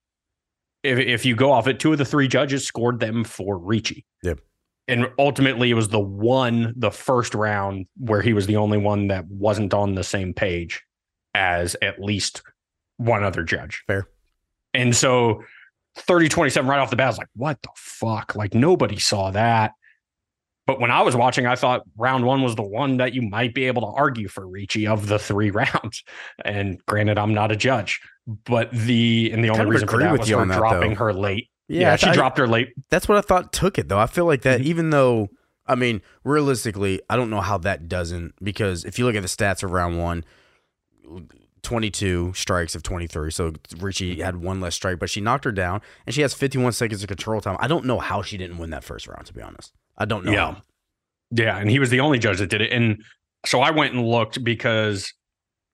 if 0.81 0.97
if 0.97 1.25
you 1.25 1.35
go 1.35 1.51
off 1.51 1.67
it, 1.67 1.79
two 1.79 1.91
of 1.91 1.97
the 1.97 2.05
three 2.05 2.27
judges 2.27 2.65
scored 2.65 2.99
them 2.99 3.23
for 3.23 3.57
Ricci. 3.57 4.05
Yep. 4.23 4.39
And 4.87 5.07
ultimately, 5.17 5.71
it 5.71 5.75
was 5.75 5.89
the 5.89 5.99
one, 5.99 6.73
the 6.75 6.91
first 6.91 7.33
round, 7.33 7.85
where 7.97 8.21
he 8.21 8.33
was 8.33 8.47
the 8.47 8.57
only 8.57 8.77
one 8.77 9.07
that 9.07 9.25
wasn't 9.27 9.73
on 9.73 9.95
the 9.95 10.03
same 10.03 10.33
page 10.33 10.83
as 11.33 11.75
at 11.81 12.01
least 12.01 12.41
one 12.97 13.23
other 13.23 13.43
judge. 13.43 13.83
Fair. 13.87 14.07
And 14.73 14.95
so 14.95 15.43
30 15.95 16.29
27 16.29 16.69
right 16.69 16.79
off 16.79 16.89
the 16.89 16.95
bat, 16.95 17.05
I 17.05 17.09
was 17.09 17.17
like, 17.17 17.29
what 17.35 17.61
the 17.61 17.69
fuck? 17.75 18.35
Like 18.35 18.53
nobody 18.53 18.99
saw 18.99 19.31
that. 19.31 19.73
But 20.65 20.79
when 20.79 20.91
I 20.91 21.01
was 21.01 21.15
watching, 21.15 21.45
I 21.45 21.55
thought 21.55 21.83
round 21.97 22.25
one 22.25 22.41
was 22.41 22.55
the 22.55 22.63
one 22.63 22.97
that 22.97 23.13
you 23.13 23.21
might 23.21 23.53
be 23.53 23.65
able 23.65 23.81
to 23.81 23.87
argue 23.87 24.29
for 24.29 24.47
Ricci 24.47 24.87
of 24.87 25.07
the 25.07 25.19
three 25.19 25.51
rounds. 25.51 26.03
And 26.45 26.83
granted, 26.85 27.17
I'm 27.17 27.33
not 27.33 27.51
a 27.51 27.55
judge, 27.55 27.99
but 28.25 28.71
the 28.71 29.29
and 29.33 29.43
the 29.43 29.49
only 29.49 29.65
reason 29.65 29.87
for 29.87 29.99
that 29.99 30.17
was 30.17 30.29
her 30.29 30.45
dropping 30.45 30.91
that, 30.91 30.99
her 30.99 31.13
late. 31.13 31.49
Yeah, 31.67 31.81
yeah 31.81 31.95
she 31.97 32.07
I, 32.07 32.13
dropped 32.13 32.37
her 32.37 32.47
late. 32.47 32.69
That's 32.89 33.09
what 33.09 33.17
I 33.17 33.21
thought 33.21 33.51
took 33.51 33.77
it 33.77 33.89
though. 33.89 33.99
I 33.99 34.07
feel 34.07 34.25
like 34.25 34.43
that 34.43 34.61
mm-hmm. 34.61 34.69
even 34.69 34.89
though 34.91 35.29
I 35.65 35.75
mean, 35.75 36.01
realistically, 36.23 37.01
I 37.09 37.15
don't 37.15 37.29
know 37.29 37.41
how 37.41 37.57
that 37.59 37.87
doesn't 37.87 38.33
because 38.43 38.83
if 38.85 38.99
you 38.99 39.05
look 39.05 39.15
at 39.15 39.21
the 39.21 39.29
stats 39.29 39.63
of 39.63 39.71
round 39.71 39.97
one, 39.97 40.25
22 41.63 42.33
strikes 42.35 42.75
of 42.75 42.83
23. 42.83 43.31
So 43.31 43.53
Ricci 43.77 44.21
had 44.21 44.37
one 44.37 44.61
less 44.61 44.75
strike, 44.75 44.99
but 44.99 45.09
she 45.09 45.21
knocked 45.21 45.45
her 45.45 45.51
down 45.51 45.81
and 46.05 46.13
she 46.13 46.21
has 46.21 46.33
51 46.33 46.73
seconds 46.73 47.01
of 47.01 47.07
control 47.07 47.41
time. 47.41 47.57
I 47.59 47.67
don't 47.67 47.85
know 47.85 47.99
how 47.99 48.21
she 48.21 48.37
didn't 48.37 48.57
win 48.57 48.69
that 48.69 48.83
first 48.83 49.07
round, 49.07 49.25
to 49.27 49.33
be 49.33 49.41
honest. 49.41 49.73
I 49.97 50.05
don't 50.05 50.25
know. 50.25 50.31
Yeah. 50.31 50.51
How. 50.51 50.61
Yeah. 51.31 51.57
And 51.57 51.69
he 51.69 51.79
was 51.79 51.89
the 51.89 52.01
only 52.01 52.19
judge 52.19 52.39
that 52.39 52.49
did 52.49 52.61
it. 52.61 52.71
And 52.71 53.03
so 53.45 53.61
I 53.61 53.71
went 53.71 53.93
and 53.93 54.05
looked 54.05 54.43
because 54.43 55.13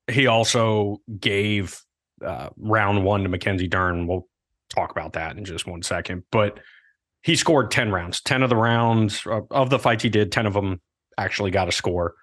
he 0.09 0.27
also 0.27 1.01
gave 1.19 1.81
uh, 2.23 2.49
round 2.57 3.03
one 3.03 3.23
to 3.23 3.29
Mackenzie 3.29 3.67
Dern. 3.67 4.07
We'll 4.07 4.27
talk 4.69 4.91
about 4.91 5.13
that 5.13 5.37
in 5.37 5.45
just 5.45 5.67
one 5.67 5.81
second. 5.81 6.23
But 6.31 6.59
he 7.23 7.35
scored 7.35 7.71
10 7.71 7.91
rounds. 7.91 8.21
10 8.21 8.43
of 8.43 8.49
the 8.49 8.55
rounds 8.55 9.23
uh, 9.25 9.41
of 9.51 9.69
the 9.69 9.79
fights 9.79 10.03
he 10.03 10.09
did, 10.09 10.31
10 10.31 10.45
of 10.45 10.53
them 10.53 10.81
actually 11.17 11.51
got 11.51 11.67
a 11.67 11.71
score 11.71 12.15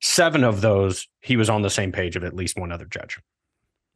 seven 0.00 0.44
of 0.44 0.60
those 0.60 1.06
he 1.20 1.36
was 1.36 1.50
on 1.50 1.62
the 1.62 1.70
same 1.70 1.92
page 1.92 2.16
of 2.16 2.24
at 2.24 2.34
least 2.34 2.58
one 2.58 2.72
other 2.72 2.86
judge. 2.86 3.18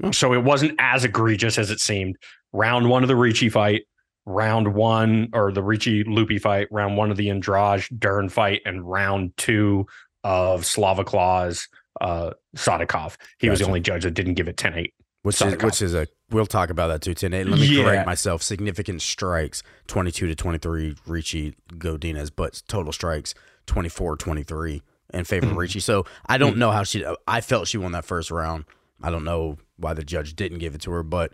Hmm. 0.03 0.13
So 0.13 0.33
it 0.35 0.43
wasn't 0.43 0.75
as 0.79 1.05
egregious 1.05 1.59
as 1.59 1.71
it 1.71 1.81
seemed. 1.81 2.17
Round 2.53 2.89
one 2.89 3.03
of 3.03 3.09
the 3.09 3.17
Ricci 3.17 3.49
fight, 3.49 3.83
round 4.27 4.75
one 4.75 5.29
or 5.33 5.53
the 5.53 5.63
Ricci 5.63 6.05
Loopy 6.05 6.39
fight, 6.39 6.69
round 6.71 6.97
one 6.97 7.11
of 7.11 7.17
the 7.17 7.31
Andrade 7.31 7.85
Dern 7.99 8.29
fight, 8.29 8.63
and 8.65 8.89
round 8.89 9.37
two 9.37 9.87
of 10.23 10.65
Slava 10.65 11.05
Claus 11.05 11.69
uh 12.01 12.31
Sadykhov. 12.57 13.17
He 13.39 13.47
gotcha. 13.47 13.51
was 13.51 13.61
the 13.61 13.67
only 13.67 13.81
judge 13.81 14.05
that 14.05 14.13
didn't 14.13 14.35
give 14.35 14.49
it 14.49 14.57
10-8. 14.57 14.93
Which 15.23 15.41
is 15.41 15.57
which 15.63 15.81
is 15.81 15.95
a 15.95 16.07
we'll 16.31 16.45
talk 16.45 16.69
about 16.69 16.89
that 16.89 17.01
too. 17.01 17.15
10 17.15 17.33
8. 17.33 17.47
Let 17.47 17.59
me 17.59 17.67
yeah. 17.67 17.85
correct 17.85 18.07
myself. 18.07 18.43
Significant 18.43 19.01
strikes, 19.01 19.63
22 19.87 20.27
to 20.27 20.35
23, 20.35 20.97
Ricci 21.07 21.55
Godinez, 21.73 22.31
but 22.35 22.63
total 22.69 22.93
strikes 22.93 23.35
24 23.67 24.17
23 24.17 24.83
in 25.15 25.25
favor 25.25 25.47
of 25.47 25.53
mm-hmm. 25.53 25.61
Ricci. 25.61 25.81
So 25.81 26.05
I 26.27 26.39
don't 26.39 26.53
mm-hmm. 26.53 26.61
know 26.61 26.71
how 26.71 26.83
she. 26.83 27.05
I 27.27 27.41
felt 27.41 27.69
she 27.69 27.79
won 27.79 27.93
that 27.93 28.05
first 28.05 28.31
round. 28.31 28.65
I 29.03 29.11
don't 29.11 29.25
know 29.25 29.59
why 29.77 29.95
the 29.95 30.05
judge 30.05 30.37
didn't 30.37 30.59
give 30.59 30.75
it 30.75 30.81
to 30.83 30.91
her, 30.93 31.03
but 31.03 31.33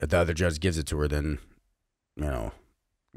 if 0.00 0.10
the 0.10 0.18
other 0.18 0.34
judge 0.34 0.60
gives 0.60 0.78
it 0.78 0.86
to 0.86 0.98
her, 0.98 1.08
then 1.08 1.38
you 2.16 2.24
know, 2.24 2.52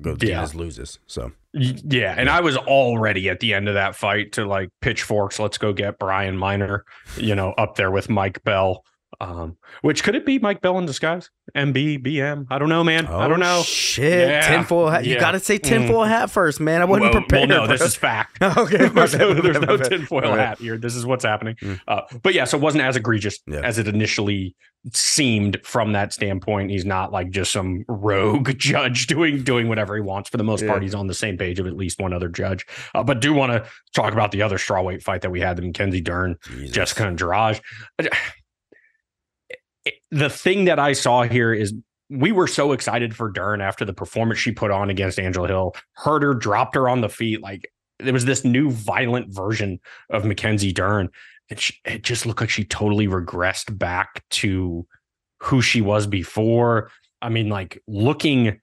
go 0.01 0.11
Yeah. 0.11 0.15
Diaz 0.15 0.55
loses. 0.55 0.99
So 1.07 1.31
Yeah, 1.53 2.15
and 2.17 2.29
I 2.29 2.41
was 2.41 2.57
already 2.57 3.29
at 3.29 3.39
the 3.39 3.53
end 3.53 3.67
of 3.67 3.75
that 3.75 3.95
fight 3.95 4.33
to 4.33 4.45
like 4.45 4.69
pitchforks. 4.81 5.39
Let's 5.39 5.57
go 5.57 5.73
get 5.73 5.99
Brian 5.99 6.37
Miner, 6.37 6.85
you 7.17 7.35
know, 7.35 7.51
up 7.53 7.75
there 7.75 7.91
with 7.91 8.09
Mike 8.09 8.43
Bell. 8.43 8.83
Um, 9.21 9.57
which 9.81 10.03
could 10.03 10.15
it 10.15 10.25
be 10.25 10.39
Mike 10.39 10.61
Bell 10.61 10.77
in 10.77 10.85
disguise? 10.85 11.29
MB, 11.55 12.03
BM? 12.03 12.47
I 12.49 12.59
don't 12.59 12.69
know, 12.69 12.83
man. 12.83 13.05
I 13.07 13.27
don't 13.27 13.39
know. 13.39 13.59
Oh, 13.59 13.63
Shit, 13.63 14.27
Yeah. 14.29 14.47
tinfoil 14.47 14.89
hat. 14.89 15.05
You 15.05 15.13
Yeah. 15.13 15.19
got 15.19 15.31
to 15.31 15.39
say 15.39 15.57
tinfoil 15.57 16.03
hat 16.03 16.29
first, 16.31 16.59
man. 16.59 16.81
I 16.81 16.85
wasn't 16.85 17.13
Well- 17.13 17.21
prepared. 17.21 17.49
Well, 17.49 17.61
no, 17.61 17.67
this 17.67 17.81
is 17.81 17.95
fact. 17.95 18.37
okay. 18.41 18.87
there's 18.89 19.15
no, 19.15 19.33
there's 19.33 19.59
no 19.61 19.77
tinfoil 19.77 20.21
bad. 20.21 20.39
hat 20.39 20.57
here. 20.59 20.77
This 20.77 20.95
is 20.95 21.05
what's 21.05 21.23
happening. 21.23 21.55
Mm. 21.61 21.79
Uh, 21.87 22.01
but 22.23 22.33
yeah, 22.33 22.45
so 22.45 22.57
it 22.57 22.61
wasn't 22.61 22.83
as 22.83 22.95
egregious 22.95 23.39
Yeah. 23.47 23.61
as 23.63 23.77
it 23.77 23.87
initially 23.87 24.55
seemed 24.93 25.57
from 25.63 25.93
that 25.93 26.13
standpoint. 26.13 26.69
He's 26.69 26.85
not 26.85 27.11
like 27.11 27.29
just 27.31 27.51
some 27.51 27.85
rogue 27.87 28.51
judge 28.57 29.07
doing 29.07 29.41
doing 29.43 29.67
whatever 29.67 29.95
he 29.95 30.01
wants. 30.01 30.29
For 30.29 30.37
the 30.37 30.43
most 30.43 30.65
part, 30.67 30.83
he's 30.83 30.93
on 30.95 31.07
the 31.07 31.13
same 31.13 31.37
page 31.37 31.59
of 31.59 31.67
at 31.67 31.75
least 31.75 31.99
one 31.99 32.13
other 32.13 32.27
judge. 32.29 32.65
Uh, 32.93 33.03
but 33.03 33.19
do 33.19 33.33
want 33.33 33.51
to 33.51 33.65
talk 33.95 34.13
about 34.13 34.31
the 34.31 34.41
other 34.41 34.57
strawweight 34.57 35.01
fight 35.01 35.21
that 35.21 35.31
we 35.31 35.39
had: 35.39 35.55
the 35.57 35.61
Mackenzie 35.63 36.01
Dern, 36.01 36.35
Jesus. 36.47 36.71
Jessica 36.71 37.05
Andrade. 37.05 37.61
The 40.15 40.29
thing 40.29 40.63
that 40.65 40.79
I 40.79 40.93
saw 40.93 41.23
here 41.23 41.53
is 41.53 41.73
we 42.09 42.31
were 42.31 42.47
so 42.47 42.71
excited 42.71 43.13
for 43.13 43.29
Dern 43.29 43.59
after 43.59 43.83
the 43.83 43.91
performance 43.91 44.39
she 44.39 44.53
put 44.53 44.71
on 44.71 44.89
against 44.89 45.19
Angela 45.19 45.49
Hill. 45.49 45.75
Hurt 45.93 46.23
her, 46.23 46.33
dropped 46.33 46.75
her 46.75 46.87
on 46.87 47.01
the 47.01 47.09
feet. 47.09 47.41
Like 47.41 47.69
there 47.99 48.13
was 48.13 48.23
this 48.23 48.45
new 48.45 48.71
violent 48.71 49.33
version 49.33 49.77
of 50.09 50.23
Mackenzie 50.23 50.71
Dern. 50.71 51.09
And 51.49 51.59
she, 51.59 51.73
it 51.83 52.03
just 52.03 52.25
looked 52.25 52.39
like 52.39 52.49
she 52.49 52.63
totally 52.63 53.07
regressed 53.07 53.77
back 53.77 54.23
to 54.29 54.87
who 55.41 55.61
she 55.61 55.81
was 55.81 56.07
before. 56.07 56.91
I 57.21 57.27
mean, 57.27 57.49
like 57.49 57.83
looking 57.85 58.61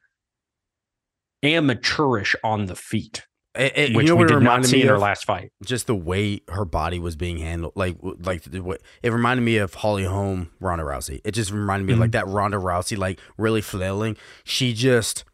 amateurish 1.42 2.34
on 2.42 2.64
the 2.64 2.76
feet, 2.76 3.26
It- 3.54 3.72
it- 3.76 3.94
which 3.96 4.04
you 4.06 4.14
know 4.14 4.16
we 4.16 4.24
did 4.26 4.32
not 4.34 4.38
reminded 4.40 4.68
see 4.70 4.76
me 4.76 4.82
in 4.82 4.88
her 4.88 4.94
of? 4.94 5.00
last 5.02 5.24
fight. 5.26 5.52
just 5.62 5.86
the 5.86 5.94
way 5.94 6.40
her 6.48 6.64
body 6.64 6.98
was 6.98 7.16
being 7.16 7.36
handled, 7.38 7.74
like 7.76 7.96
like 8.00 8.44
way 8.50 8.78
it 9.02 9.12
reminded 9.12 9.42
me 9.42 9.58
of 9.58 9.74
Holly 9.74 10.04
Holm, 10.04 10.50
Ronda 10.60 10.84
Rousey. 10.84 11.20
It 11.24 11.32
just 11.32 11.50
reminded 11.50 11.84
me 11.86 11.92
of 11.92 11.96
Mm-hmm. 11.96 12.00
like 12.00 12.12
that 12.12 12.26
Ronda 12.28 12.56
Rousey, 12.56 12.96
like 12.96 13.20
really 13.36 13.60
flailing. 13.60 14.16
She 14.44 14.72
just 14.72 15.24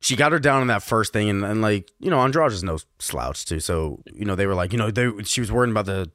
she 0.00 0.16
got 0.16 0.32
her 0.32 0.38
down 0.38 0.62
in 0.62 0.68
that 0.68 0.82
first 0.82 1.12
thing, 1.12 1.28
and, 1.28 1.44
and 1.44 1.60
like 1.60 1.90
you 1.98 2.08
know, 2.10 2.20
Andrade 2.20 2.52
is 2.52 2.62
no 2.62 2.78
slouch 2.98 3.44
too. 3.44 3.60
So 3.60 4.00
you 4.12 4.24
know, 4.24 4.34
they 4.36 4.46
were 4.46 4.54
like, 4.54 4.72
you 4.72 4.78
know, 4.78 4.90
they 4.90 5.10
she 5.24 5.40
was 5.42 5.52
worrying 5.52 5.70
about 5.72 5.84
the 5.86 6.10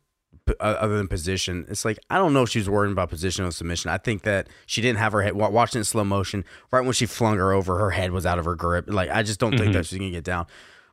uh, 0.59 0.63
other 0.63 0.97
than 0.97 1.07
position. 1.07 1.63
It's 1.69 1.85
like 1.85 1.99
I 2.09 2.17
don't 2.17 2.33
know 2.33 2.41
if 2.41 2.49
she 2.49 2.57
was 2.57 2.67
worrying 2.69 2.91
about 2.91 3.09
position 3.09 3.45
of 3.45 3.53
submission. 3.53 3.91
I 3.91 3.99
think 3.99 4.23
that 4.23 4.47
she 4.65 4.81
didn't 4.81 4.97
have 4.97 5.11
her 5.11 5.21
head 5.21 5.35
watching 5.35 5.77
it 5.77 5.81
in 5.81 5.85
slow 5.85 6.03
motion. 6.03 6.43
Right 6.71 6.83
when 6.83 6.93
she 6.93 7.05
flung 7.05 7.37
her 7.37 7.51
over, 7.51 7.77
her 7.77 7.91
head 7.91 8.11
was 8.11 8.25
out 8.25 8.39
of 8.39 8.45
her 8.45 8.55
grip. 8.55 8.85
Like 8.91 9.11
I 9.11 9.21
just 9.21 9.39
don't 9.39 9.55
think 9.55 9.69
Mhm. 9.69 9.73
that 9.73 9.85
she's 9.85 9.99
gonna 9.99 10.09
get 10.09 10.23
down. 10.23 10.47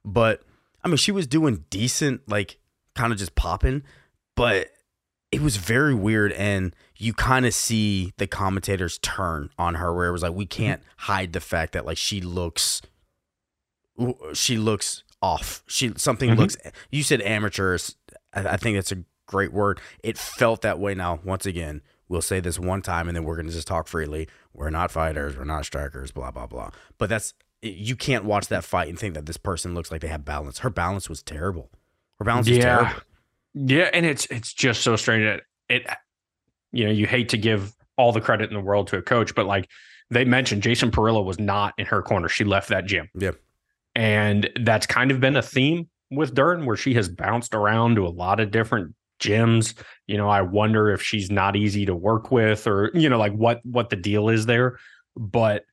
But 0.06 0.42
I 0.84 0.88
mean, 0.88 0.96
she 0.96 1.12
was 1.12 1.26
doing 1.26 1.64
decent, 1.68 2.28
like 2.28 2.58
kind 2.94 3.12
of 3.12 3.18
just 3.18 3.34
popping, 3.34 3.82
but 4.36 4.68
it 5.32 5.42
was 5.42 5.56
very 5.56 5.92
weird. 5.94 6.32
And 6.32 6.74
you 6.96 7.12
kind 7.12 7.44
of 7.44 7.52
see 7.52 8.12
the 8.16 8.26
commentators 8.28 8.98
turn 8.98 9.50
on 9.58 9.74
her, 9.74 9.92
where 9.92 10.06
it 10.06 10.12
was 10.12 10.22
like, 10.22 10.32
we 10.32 10.46
can't 10.46 10.80
hide 10.98 11.32
the 11.32 11.40
fact 11.40 11.72
that 11.72 11.84
like 11.84 11.98
she 11.98 12.20
looks, 12.20 12.80
she 14.34 14.56
looks 14.56 15.02
off. 15.22 15.62
She 15.66 15.92
something 15.96 16.30
Mhm. 16.30 16.36
looks. 16.38 16.56
You 16.90 17.02
said 17.02 17.20
amateurs. 17.22 17.96
I, 18.32 18.50
I 18.50 18.56
think 18.56 18.76
that's 18.76 18.92
a 18.92 19.02
great 19.26 19.52
word. 19.52 19.80
It 20.02 20.18
felt 20.18 20.62
that 20.62 20.78
way. 20.78 20.94
Now, 20.94 21.20
once 21.24 21.46
again, 21.46 21.82
we'll 22.08 22.22
say 22.22 22.38
this 22.40 22.58
one 22.58 22.82
time, 22.82 23.08
and 23.08 23.16
then 23.16 23.24
we're 23.24 23.36
gonna 23.36 23.50
just 23.50 23.66
talk 23.66 23.88
freely. 23.88 24.28
We're 24.52 24.70
not 24.70 24.90
fighters. 24.90 25.36
We're 25.36 25.44
not 25.44 25.64
strikers. 25.64 26.12
Blah 26.12 26.30
blah 26.30 26.46
blah. 26.46 26.70
But 26.98 27.08
that's 27.08 27.34
you 27.68 27.96
can't 27.96 28.24
watch 28.24 28.48
that 28.48 28.64
fight 28.64 28.88
and 28.88 28.98
think 28.98 29.14
that 29.14 29.26
this 29.26 29.36
person 29.36 29.74
looks 29.74 29.90
like 29.90 30.00
they 30.00 30.08
have 30.08 30.24
balance. 30.24 30.60
Her 30.60 30.70
balance 30.70 31.08
was 31.08 31.22
terrible. 31.22 31.70
Her 32.18 32.24
balance 32.24 32.48
was 32.48 32.58
Yeah. 32.58 32.64
terrible. 32.64 33.02
Yeah, 33.54 33.90
and 33.92 34.04
it's 34.04 34.26
it's 34.26 34.52
just 34.52 34.82
so 34.82 34.96
strange 34.96 35.24
that 35.24 35.42
it 35.68 35.86
you 36.72 36.84
know, 36.84 36.90
you 36.90 37.06
hate 37.06 37.30
to 37.30 37.38
give 37.38 37.74
all 37.96 38.12
the 38.12 38.20
credit 38.20 38.50
in 38.50 38.54
the 38.54 38.60
world 38.62 38.88
to 38.88 38.98
a 38.98 39.02
coach, 39.02 39.34
but 39.34 39.46
like 39.46 39.68
they 40.10 40.24
mentioned 40.24 40.62
Jason 40.62 40.90
Parillo 40.90 41.24
was 41.24 41.38
not 41.38 41.72
in 41.78 41.86
her 41.86 42.02
corner. 42.02 42.28
She 42.28 42.44
left 42.44 42.68
that 42.68 42.84
gym. 42.84 43.08
Yeah. 43.14 43.30
And 43.94 44.50
that's 44.60 44.86
kind 44.86 45.10
of 45.10 45.20
been 45.20 45.36
a 45.36 45.42
theme 45.42 45.88
with 46.10 46.34
Dern 46.34 46.66
where 46.66 46.76
she 46.76 46.92
has 46.94 47.08
bounced 47.08 47.54
around 47.54 47.96
to 47.96 48.06
a 48.06 48.10
lot 48.10 48.38
of 48.40 48.50
different 48.50 48.94
gyms. 49.20 49.74
You 50.06 50.18
know, 50.18 50.28
I 50.28 50.42
wonder 50.42 50.90
if 50.90 51.02
she's 51.02 51.30
not 51.30 51.56
easy 51.56 51.86
to 51.86 51.94
work 51.96 52.30
with 52.30 52.66
or, 52.66 52.90
you 52.92 53.08
know, 53.08 53.18
like 53.18 53.32
what 53.32 53.64
what 53.64 53.88
the 53.88 53.96
deal 53.96 54.28
is 54.28 54.44
there. 54.46 54.78
But 55.16 55.64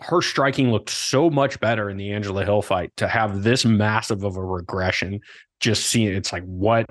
her 0.00 0.22
striking 0.22 0.70
looked 0.70 0.90
so 0.90 1.28
much 1.28 1.58
better 1.60 1.90
in 1.90 1.96
the 1.96 2.12
Angela 2.12 2.44
Hill 2.44 2.62
fight 2.62 2.92
to 2.98 3.08
have 3.08 3.42
this 3.42 3.64
massive 3.64 4.22
of 4.24 4.36
a 4.36 4.44
regression. 4.44 5.20
Just 5.60 5.86
seeing 5.86 6.08
it's 6.14 6.32
like 6.32 6.44
what 6.44 6.86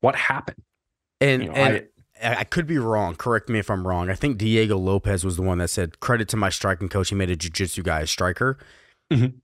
what 0.00 0.16
happened? 0.16 0.62
And 1.20 1.42
You 1.44 1.48
know, 1.50 1.54
and 1.54 1.84
I, 2.22 2.36
I 2.40 2.44
could 2.44 2.66
be 2.66 2.78
wrong. 2.78 3.14
Correct 3.14 3.48
me 3.48 3.58
if 3.60 3.70
I'm 3.70 3.86
wrong. 3.86 4.10
I 4.10 4.14
think 4.14 4.38
Diego 4.38 4.76
Lopes 4.76 5.22
was 5.24 5.36
the 5.36 5.42
one 5.42 5.58
that 5.58 5.68
said 5.68 6.00
credit 6.00 6.28
to 6.30 6.36
my 6.36 6.50
striking 6.50 6.88
coach. 6.88 7.10
He 7.10 7.14
made 7.14 7.30
a 7.30 7.36
jujitsu 7.36 7.84
guy 7.84 8.00
a 8.00 8.06
striker. 8.06 8.58
Mhm. 9.12 9.34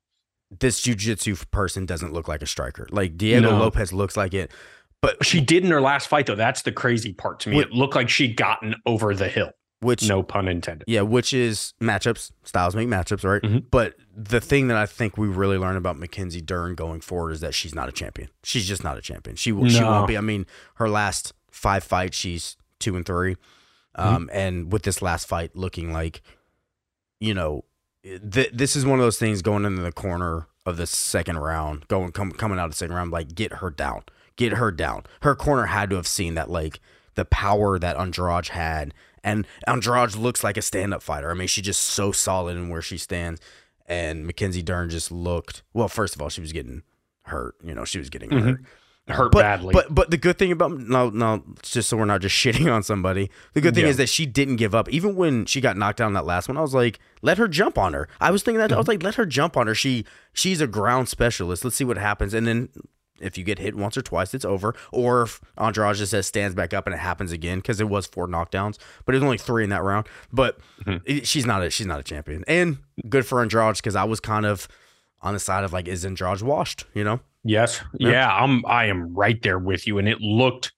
This 0.58 0.80
jujitsu 0.80 1.48
person 1.50 1.86
doesn't 1.86 2.12
look 2.12 2.26
like 2.26 2.42
a 2.42 2.46
striker. 2.46 2.88
Like 2.90 3.16
Diego 3.16 3.50
No. 3.50 3.58
Lopes 3.58 3.92
looks 3.92 4.16
like 4.16 4.34
it, 4.34 4.50
but 5.02 5.24
She 5.24 5.40
did 5.40 5.64
in 5.64 5.70
her 5.70 5.80
last 5.80 6.08
fight 6.08 6.26
though. 6.26 6.34
That's 6.34 6.62
the 6.62 6.72
crazy 6.72 7.12
part 7.12 7.38
to 7.40 7.50
me. 7.50 7.56
What- 7.56 7.66
it 7.66 7.72
looked 7.72 7.94
like 7.94 8.08
she'd 8.08 8.36
gotten 8.36 8.74
over 8.86 9.14
the 9.14 9.28
hill. 9.28 9.52
Which 9.80 10.08
No 10.08 10.22
pun 10.22 10.48
intended. 10.48 10.84
Yeah, 10.88 11.02
which 11.02 11.32
is 11.32 11.74
matchups. 11.80 12.32
Styles 12.44 12.74
make 12.74 12.88
matchups, 12.88 13.24
right? 13.24 13.42
Mhm. 13.42 13.64
But 13.70 13.94
the 14.16 14.40
thing 14.40 14.68
that 14.68 14.76
I 14.76 14.86
think 14.86 15.16
we 15.16 15.28
really 15.28 15.56
learn 15.58 15.76
about 15.76 15.98
Mackenzie 15.98 16.40
Dern 16.40 16.74
going 16.74 17.00
forward 17.00 17.30
is 17.32 17.40
that 17.40 17.54
she's 17.54 17.74
not 17.74 17.88
a 17.88 17.92
champion. 17.92 18.28
She's 18.42 18.66
just 18.66 18.82
not 18.82 18.98
a 18.98 19.00
champion. 19.00 19.36
She 19.36 19.52
will 19.52 19.68
she 19.68 19.80
No. 19.80 19.90
won't 19.90 20.08
be. 20.08 20.18
I 20.18 20.20
mean, 20.20 20.46
her 20.76 20.88
last 20.88 21.32
five 21.50 21.84
fights, 21.84 22.16
she's 22.16 22.56
two 22.80 22.96
and 22.96 23.04
3 23.06 23.36
Um, 23.94 24.30
and 24.32 24.72
with 24.72 24.82
this 24.84 25.02
last 25.02 25.26
fight 25.26 25.56
looking 25.56 25.92
like, 25.92 26.22
you 27.20 27.34
know, 27.34 27.64
th- 28.04 28.50
this 28.52 28.76
is 28.76 28.86
one 28.86 28.98
of 28.98 29.04
those 29.04 29.18
things 29.18 29.42
going 29.42 29.64
into 29.64 29.82
the 29.82 29.90
corner 29.92 30.46
of 30.64 30.76
the 30.76 30.86
second 30.86 31.38
round, 31.38 31.86
going 31.88 32.12
com- 32.12 32.30
coming 32.32 32.58
out 32.58 32.66
of 32.66 32.70
the 32.72 32.76
second 32.76 32.94
round, 32.94 33.10
like 33.10 33.34
get 33.34 33.54
her 33.54 33.70
down, 33.70 34.02
get 34.36 34.52
her 34.54 34.70
down. 34.70 35.02
Her 35.22 35.34
corner 35.34 35.66
had 35.66 35.90
to 35.90 35.96
have 35.96 36.06
seen 36.06 36.34
that, 36.34 36.48
like 36.50 36.78
the 37.14 37.24
power 37.24 37.78
that 37.78 37.96
Andrade 37.96 38.48
had, 38.48 38.94
and 39.28 39.46
Andrade 39.66 40.14
looks 40.16 40.42
like 40.44 40.56
a 40.56 40.62
stand-up 40.62 41.02
fighter. 41.02 41.30
I 41.30 41.34
mean, 41.34 41.48
she's 41.48 41.64
just 41.64 41.82
so 41.82 42.12
solid 42.12 42.56
in 42.56 42.68
where 42.68 42.82
she 42.82 42.98
stands, 42.98 43.40
and 43.86 44.26
Mackenzie 44.26 44.62
Dern 44.62 44.90
just 44.90 45.10
looked. 45.12 45.62
Well, 45.72 45.88
first 45.88 46.14
of 46.14 46.22
all, 46.22 46.28
she 46.28 46.40
was 46.40 46.52
getting 46.52 46.82
hurt. 47.22 47.54
You 47.62 47.74
know, 47.74 47.84
she 47.84 47.98
was 47.98 48.10
getting 48.10 48.30
Mhm. 48.30 48.44
hurt 48.44 48.60
Hurt 49.08 49.32
but, 49.32 49.40
badly. 49.40 49.72
But 49.72 49.94
but 49.94 50.10
the 50.10 50.18
good 50.18 50.38
thing 50.38 50.52
about 50.52 50.70
no 50.78 51.08
no 51.08 51.42
just 51.62 51.88
so 51.88 51.96
we're 51.96 52.04
not 52.04 52.20
just 52.20 52.34
shitting 52.44 52.70
on 52.70 52.82
somebody. 52.82 53.30
The 53.54 53.62
good 53.62 53.74
thing 53.74 53.84
Yeah. 53.84 53.90
is 53.90 53.96
that 53.96 54.10
she 54.10 54.26
didn't 54.26 54.56
give 54.56 54.74
up. 54.74 54.86
Even 54.90 55.16
when 55.16 55.46
she 55.46 55.62
got 55.62 55.78
knocked 55.78 55.96
down 55.96 56.12
that 56.12 56.26
last 56.26 56.46
one, 56.46 56.58
I 56.58 56.60
was 56.60 56.74
like, 56.74 56.98
let 57.22 57.38
her 57.38 57.48
jump 57.48 57.78
on 57.78 57.94
her. 57.94 58.06
I 58.20 58.30
was 58.30 58.42
thinking 58.42 58.58
that 58.60 58.70
I 58.70 58.76
was 58.76 58.86
like, 58.86 59.02
let 59.02 59.14
her 59.14 59.24
jump 59.24 59.56
on 59.56 59.66
her. 59.66 59.74
She 59.74 60.04
she's 60.34 60.60
a 60.60 60.66
ground 60.66 61.08
specialist. 61.08 61.64
Let's 61.64 61.76
see 61.76 61.84
what 61.84 61.96
happens. 61.96 62.34
And 62.34 62.46
then 62.46 62.68
if 63.20 63.36
you 63.38 63.44
get 63.44 63.58
hit 63.58 63.74
once 63.74 63.96
or 63.96 64.02
twice, 64.02 64.34
it's 64.34 64.44
over. 64.44 64.74
Or 64.92 65.22
if 65.22 65.40
Andrade 65.56 65.96
just 65.96 66.10
says 66.10 66.26
stands 66.26 66.54
back 66.54 66.72
up 66.74 66.86
and 66.86 66.94
it 66.94 66.98
happens 66.98 67.32
again 67.32 67.58
because 67.58 67.80
it 67.80 67.88
was 67.88 68.06
four 68.06 68.26
knockdowns, 68.28 68.78
but 69.04 69.14
it 69.14 69.18
was 69.18 69.24
only 69.24 69.38
three 69.38 69.64
in 69.64 69.70
that 69.70 69.82
round. 69.82 70.06
But 70.32 70.58
Mhm. 70.84 71.02
it- 71.04 71.26
she's 71.26 71.46
not 71.46 71.62
a 71.62 71.70
she's 71.70 71.86
not 71.86 72.00
a 72.00 72.02
champion. 72.02 72.44
And 72.48 72.78
good 73.08 73.26
for 73.26 73.40
Andrade 73.40 73.76
because 73.76 73.96
I 73.96 74.04
was 74.04 74.20
kind 74.20 74.46
of 74.46 74.68
on 75.20 75.34
the 75.34 75.40
side 75.40 75.64
of 75.64 75.72
like, 75.72 75.88
is 75.88 76.04
Andrade 76.04 76.42
washed? 76.42 76.84
You 76.94 77.04
know. 77.04 77.20
Yes. 77.44 77.80
Yeah. 77.98 78.10
Yeah, 78.10 78.34
I'm 78.34 78.64
I 78.66 78.86
am 78.86 79.14
right 79.14 79.40
there 79.42 79.58
with 79.58 79.86
you. 79.86 79.98
And 79.98 80.08
it 80.08 80.20
looked 80.20 80.72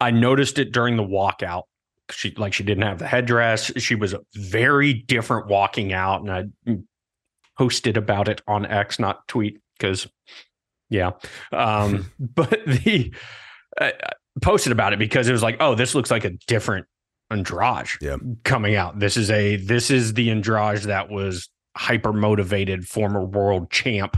I 0.00 0.10
noticed 0.10 0.58
it 0.58 0.72
during 0.72 0.96
the 0.96 1.04
walkout. 1.04 1.62
She 2.10 2.34
like 2.36 2.52
she 2.52 2.64
didn't 2.64 2.82
have 2.84 2.98
the 2.98 3.06
headdress. 3.06 3.72
She 3.78 3.94
was 3.94 4.14
very 4.34 4.92
different 4.92 5.46
walking 5.46 5.92
out. 5.92 6.20
And 6.22 6.30
I 6.30 6.76
posted 7.56 7.96
about 7.96 8.28
it 8.28 8.42
on 8.46 8.66
X, 8.66 8.98
not 8.98 9.26
tweet, 9.28 9.60
because 9.78 10.06
yeah. 10.90 11.12
Um, 11.52 12.10
but 12.18 12.50
the 12.66 13.14
I 13.80 13.92
posted 14.42 14.72
about 14.72 14.92
it 14.92 14.98
because 14.98 15.28
it 15.28 15.32
was 15.32 15.42
like, 15.42 15.56
oh, 15.60 15.74
this 15.74 15.94
looks 15.94 16.10
like 16.10 16.24
a 16.24 16.30
different 16.46 16.86
Andrade 17.30 17.88
Yeah. 18.00 18.16
coming 18.44 18.76
out. 18.76 18.98
This 19.00 19.16
is 19.16 19.30
a 19.30 19.56
this 19.56 19.90
is 19.90 20.14
the 20.14 20.30
Andrade 20.30 20.82
that 20.82 21.10
was 21.10 21.48
hyper 21.76 22.12
motivated 22.12 22.86
former 22.86 23.24
world 23.24 23.70
champ 23.70 24.16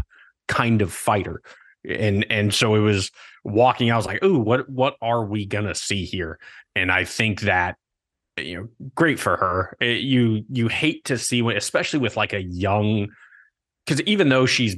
kind 0.48 0.82
of 0.82 0.92
fighter 0.92 1.40
and 1.88 2.26
and 2.30 2.52
so 2.52 2.74
it 2.74 2.80
was 2.80 3.10
walking 3.44 3.90
i 3.90 3.96
was 3.96 4.04
like 4.06 4.22
ooh 4.22 4.38
what 4.38 4.68
what 4.68 4.94
are 5.00 5.24
we 5.24 5.46
gonna 5.46 5.74
see 5.74 6.04
here 6.04 6.38
and 6.74 6.92
i 6.92 7.02
think 7.04 7.40
that 7.40 7.76
you 8.36 8.56
know 8.56 8.68
great 8.94 9.18
for 9.18 9.36
her 9.38 9.74
It- 9.80 10.02
you 10.02 10.44
you 10.50 10.68
hate 10.68 11.04
to 11.06 11.16
see 11.16 11.40
when 11.42 11.56
especially 11.56 11.98
with 11.98 12.16
like 12.16 12.32
a 12.34 12.42
young 12.42 13.08
because 13.86 14.02
even 14.02 14.28
though 14.28 14.46
she's 14.46 14.76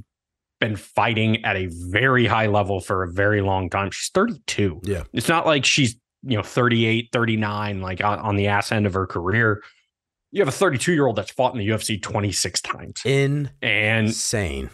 been 0.61 0.77
fighting 0.77 1.45
at 1.45 1.57
a 1.57 1.67
very 1.71 2.27
high 2.27 2.47
level 2.47 2.81
for 2.81 3.03
a 3.03 3.11
very 3.13 3.41
long 3.41 3.71
time 3.71 3.91
she's 3.91 4.11
32 4.13 4.81
Yeah. 4.85 5.05
it's 5.13 5.29
not 5.29 5.47
like 5.47 5.65
she's 5.65 5.97
you 6.23 6.37
know 6.37 6.43
38, 6.43 7.11
39, 7.13 7.81
like 7.81 8.03
on, 8.03 8.19
on 8.19 8.35
the 8.37 8.49
ass 8.49 8.73
end 8.73 8.87
of 8.87 8.95
her 8.95 9.07
career. 9.07 9.63
You 10.33 10.41
have 10.43 10.49
a 10.49 10.53
32 10.53 10.93
year 10.93 11.07
old 11.07 11.15
that's 11.17 11.31
fought 11.31 11.53
in 11.55 11.59
the 11.61 11.69
UFC 11.69 12.03
26 12.03 12.61
times, 12.61 13.01
and 13.05 13.51
insane, 13.63 14.69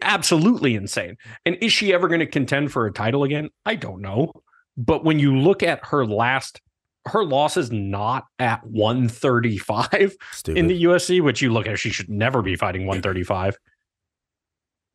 absolutely 0.00 0.74
insane. 0.74 1.16
And 1.44 1.56
is 1.60 1.72
she 1.74 1.92
ever 1.92 2.08
going 2.08 2.20
to 2.20 2.26
contend 2.26 2.72
for 2.72 2.86
a 2.86 2.92
title 2.92 3.22
again? 3.22 3.50
I 3.66 3.74
don't 3.74 4.00
know. 4.00 4.32
But 4.78 5.04
when 5.04 5.18
you 5.18 5.36
look 5.36 5.62
at 5.62 5.84
her 5.86 6.06
last 6.06 6.60
her 7.06 7.22
loss 7.24 7.56
is 7.58 7.70
not 7.70 8.24
at 8.38 8.66
135 8.66 10.16
Stupid. 10.32 10.58
in 10.58 10.66
the 10.68 10.84
UFC, 10.84 11.20
which 11.22 11.40
you 11.42 11.52
look 11.52 11.66
at, 11.66 11.78
she 11.78 11.90
should 11.90 12.08
never 12.08 12.42
be 12.42 12.56
fighting 12.56 12.82
135. 12.86 13.56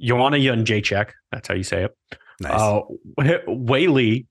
Joanna 0.03 0.37
Jędrzejczyk, 0.37 1.11
that's 1.31 1.47
how 1.47 1.53
you 1.53 1.63
say 1.63 1.85
it. 1.85 1.95
Nice. 2.41 2.51
Uh, 2.51 2.81
Weili, 3.47 4.25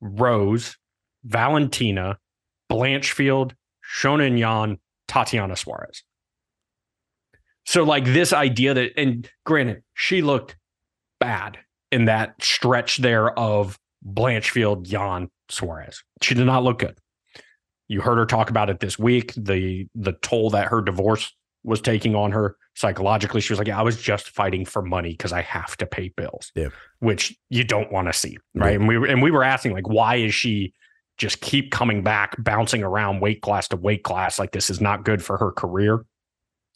Rose, 0.00 0.76
Valentina, 1.24 2.18
Blanchfield, 2.70 3.52
Xiaonan 4.00 4.38
Yan, 4.38 4.78
Tatiana 5.06 5.56
Suarez. 5.56 6.02
So, 7.66 7.84
like 7.84 8.04
this 8.04 8.32
idea 8.32 8.74
that, 8.74 8.92
and 8.96 9.28
granted, 9.46 9.82
she 9.94 10.20
looked 10.20 10.56
bad 11.20 11.58
in 11.92 12.06
that 12.06 12.34
stretch 12.42 12.98
there 12.98 13.38
of 13.38 13.78
Blanchfield, 14.06 14.90
Yan, 14.90 15.30
Suarez. 15.48 16.02
She 16.22 16.34
did 16.34 16.46
not 16.46 16.64
look 16.64 16.80
good. 16.80 16.98
You 17.88 18.00
heard 18.00 18.18
her 18.18 18.26
talk 18.26 18.50
about 18.50 18.70
it 18.70 18.80
this 18.80 18.98
week. 18.98 19.32
The 19.36 19.86
the 19.94 20.12
toll 20.22 20.50
that 20.50 20.68
her 20.68 20.80
divorce 20.82 21.34
was 21.64 21.80
taking 21.80 22.14
on 22.14 22.30
her 22.32 22.56
psychologically. 22.76 23.40
She 23.40 23.52
was 23.52 23.58
like, 23.58 23.68
yeah, 23.68 23.78
I 23.78 23.82
was 23.82 24.00
just 24.00 24.28
fighting 24.28 24.64
for 24.64 24.82
money 24.82 25.10
because 25.10 25.32
I 25.32 25.40
have 25.42 25.76
to 25.78 25.86
pay 25.86 26.10
bills. 26.10 26.52
Yeah. 26.54 26.68
Which 27.00 27.36
you 27.48 27.64
don't 27.64 27.90
want 27.90 28.08
to 28.08 28.12
see. 28.12 28.36
Right. 28.54 28.70
Yeah. 28.70 28.76
And 28.76 28.88
we 28.88 28.98
were 28.98 29.06
and 29.06 29.22
we 29.22 29.30
were 29.30 29.42
asking, 29.42 29.72
like, 29.72 29.88
why 29.88 30.16
is 30.16 30.34
she 30.34 30.74
just 31.16 31.40
keep 31.40 31.70
coming 31.70 32.02
back, 32.02 32.36
bouncing 32.38 32.82
around 32.82 33.20
weight 33.20 33.40
class 33.42 33.68
to 33.68 33.76
weight 33.76 34.04
class? 34.04 34.38
Like 34.38 34.52
this 34.52 34.70
is 34.70 34.80
not 34.80 35.04
good 35.04 35.24
for 35.24 35.38
her 35.38 35.50
career. 35.52 36.04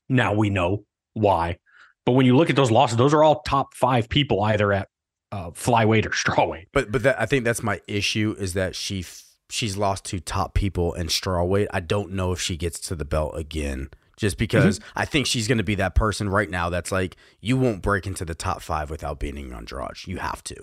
Now 0.09 0.33
we 0.33 0.51
know 0.51 0.85
why. 1.13 1.59
But 2.07 2.13
when 2.13 2.25
you 2.25 2.37
look 2.37 2.49
at 2.49 2.57
those 2.57 2.71
losses, 2.71 2.97
those 2.97 3.13
are 3.13 3.23
all 3.23 3.43
top 3.43 3.75
five 3.75 4.09
people 4.09 4.43
either 4.43 4.73
at 4.73 4.89
uh, 5.31 5.51
flyweight 5.51 6.07
or 6.07 6.11
strawweight. 6.11 6.69
But 6.73 6.91
but 6.91 7.03
that, 7.03 7.21
I 7.21 7.27
think 7.27 7.45
that's 7.45 7.63
my 7.63 7.81
issue 7.87 8.35
is 8.39 8.55
that 8.55 8.75
she 8.75 9.05
she's 9.51 9.77
lost 9.77 10.05
to 10.07 10.21
top 10.21 10.55
people 10.55 10.95
in 10.95 11.09
strawweight. 11.09 11.69
I 11.73 11.81
don't 11.81 12.13
know 12.13 12.33
if 12.33 12.41
she 12.41 12.57
gets 12.57 12.81
to 12.81 12.95
the 12.95 13.05
belt 13.05 13.37
again. 13.37 13.91
Just 14.19 14.37
because 14.37 14.81
mm-hmm. 14.81 14.99
I 14.99 15.05
think 15.05 15.27
she's 15.27 15.47
going 15.47 15.59
to 15.59 15.65
be 15.65 15.77
that 15.77 15.95
person 15.95 16.29
right 16.29 16.51
now 16.51 16.69
that's 16.69 16.91
like, 16.91 17.17
you 17.41 17.57
won't 17.57 17.83
break 17.83 18.07
into 18.07 18.25
the 18.25 18.35
top 18.35 18.61
five 18.61 18.91
without 18.91 19.21
beating 19.21 19.53
Andrade. 19.53 20.07
You 20.07 20.19
have 20.19 20.43
to, 20.45 20.57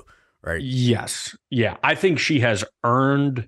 right? 0.44 0.62
Yes. 0.62 1.36
Yeah. 1.50 1.78
I 1.82 1.96
think 1.96 2.20
she 2.20 2.42
has 2.42 2.66
earned 2.84 3.48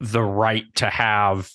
the 0.00 0.22
right 0.22 0.64
to 0.74 0.90
have 0.90 1.50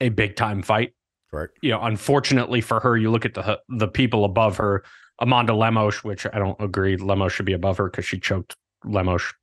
a 0.00 0.08
big 0.08 0.36
time 0.36 0.62
fight. 0.62 0.94
Right. 1.32 1.50
You 1.60 1.72
know, 1.72 1.82
unfortunately 1.82 2.60
for 2.60 2.80
her, 2.80 2.96
you 2.96 3.10
look 3.10 3.24
at 3.24 3.34
the 3.34 3.60
the 3.68 3.88
people 3.88 4.24
above 4.24 4.56
her, 4.56 4.84
Amanda 5.18 5.54
Lemos, 5.54 6.02
which 6.02 6.26
I 6.26 6.38
don't 6.38 6.60
agree 6.60 6.96
Lemos 6.96 7.32
should 7.32 7.46
be 7.46 7.52
above 7.52 7.76
her 7.76 7.90
because 7.90 8.04
she 8.06 8.18
choked 8.18 8.56
Lemos 8.84 9.34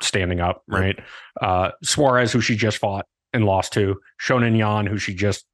standing 0.00 0.40
up, 0.40 0.62
right? 0.66 0.98
Uh, 1.40 1.72
Suarez, 1.82 2.32
who 2.32 2.40
she 2.40 2.56
just 2.56 2.78
fought 2.78 3.06
and 3.32 3.44
lost 3.44 3.72
to, 3.74 4.00
Xiaonan 4.22 4.56
Yan, 4.56 4.86
who 4.86 4.96
she 4.96 5.14
just 5.14 5.44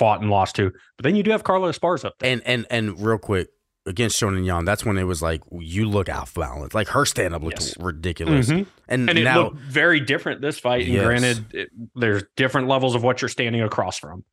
fought 0.00 0.22
and 0.22 0.30
lost 0.30 0.56
to. 0.56 0.72
But 0.96 1.04
then 1.04 1.14
you 1.14 1.22
do 1.22 1.30
have 1.30 1.44
Carlos 1.44 1.78
Esparza 1.78 2.06
up 2.06 2.18
there. 2.18 2.32
And 2.32 2.42
and 2.46 2.66
and 2.70 2.98
real 2.98 3.18
quick, 3.18 3.48
against 3.86 4.20
Xiaonan 4.20 4.46
Yan, 4.46 4.64
that's 4.64 4.84
when 4.84 4.96
it 4.96 5.04
was 5.04 5.20
like 5.20 5.42
you 5.52 5.86
look 5.88 6.08
off 6.08 6.34
balance. 6.34 6.74
Like 6.74 6.88
her 6.88 7.04
stand 7.04 7.34
up 7.34 7.42
looked 7.42 7.60
yes. 7.60 7.78
ridiculous, 7.78 8.48
mm-hmm. 8.48 8.68
and, 8.88 9.10
and 9.10 9.18
it 9.18 9.24
now, 9.24 9.44
looked 9.44 9.58
very 9.58 10.00
different 10.00 10.40
this 10.40 10.58
fight. 10.58 10.86
And 10.86 10.94
yes. 10.94 11.04
granted, 11.04 11.54
it, 11.54 11.68
there's 11.94 12.24
different 12.36 12.68
levels 12.68 12.94
of 12.94 13.02
what 13.02 13.20
you're 13.20 13.28
standing 13.28 13.62
across 13.62 13.98
from, 13.98 14.24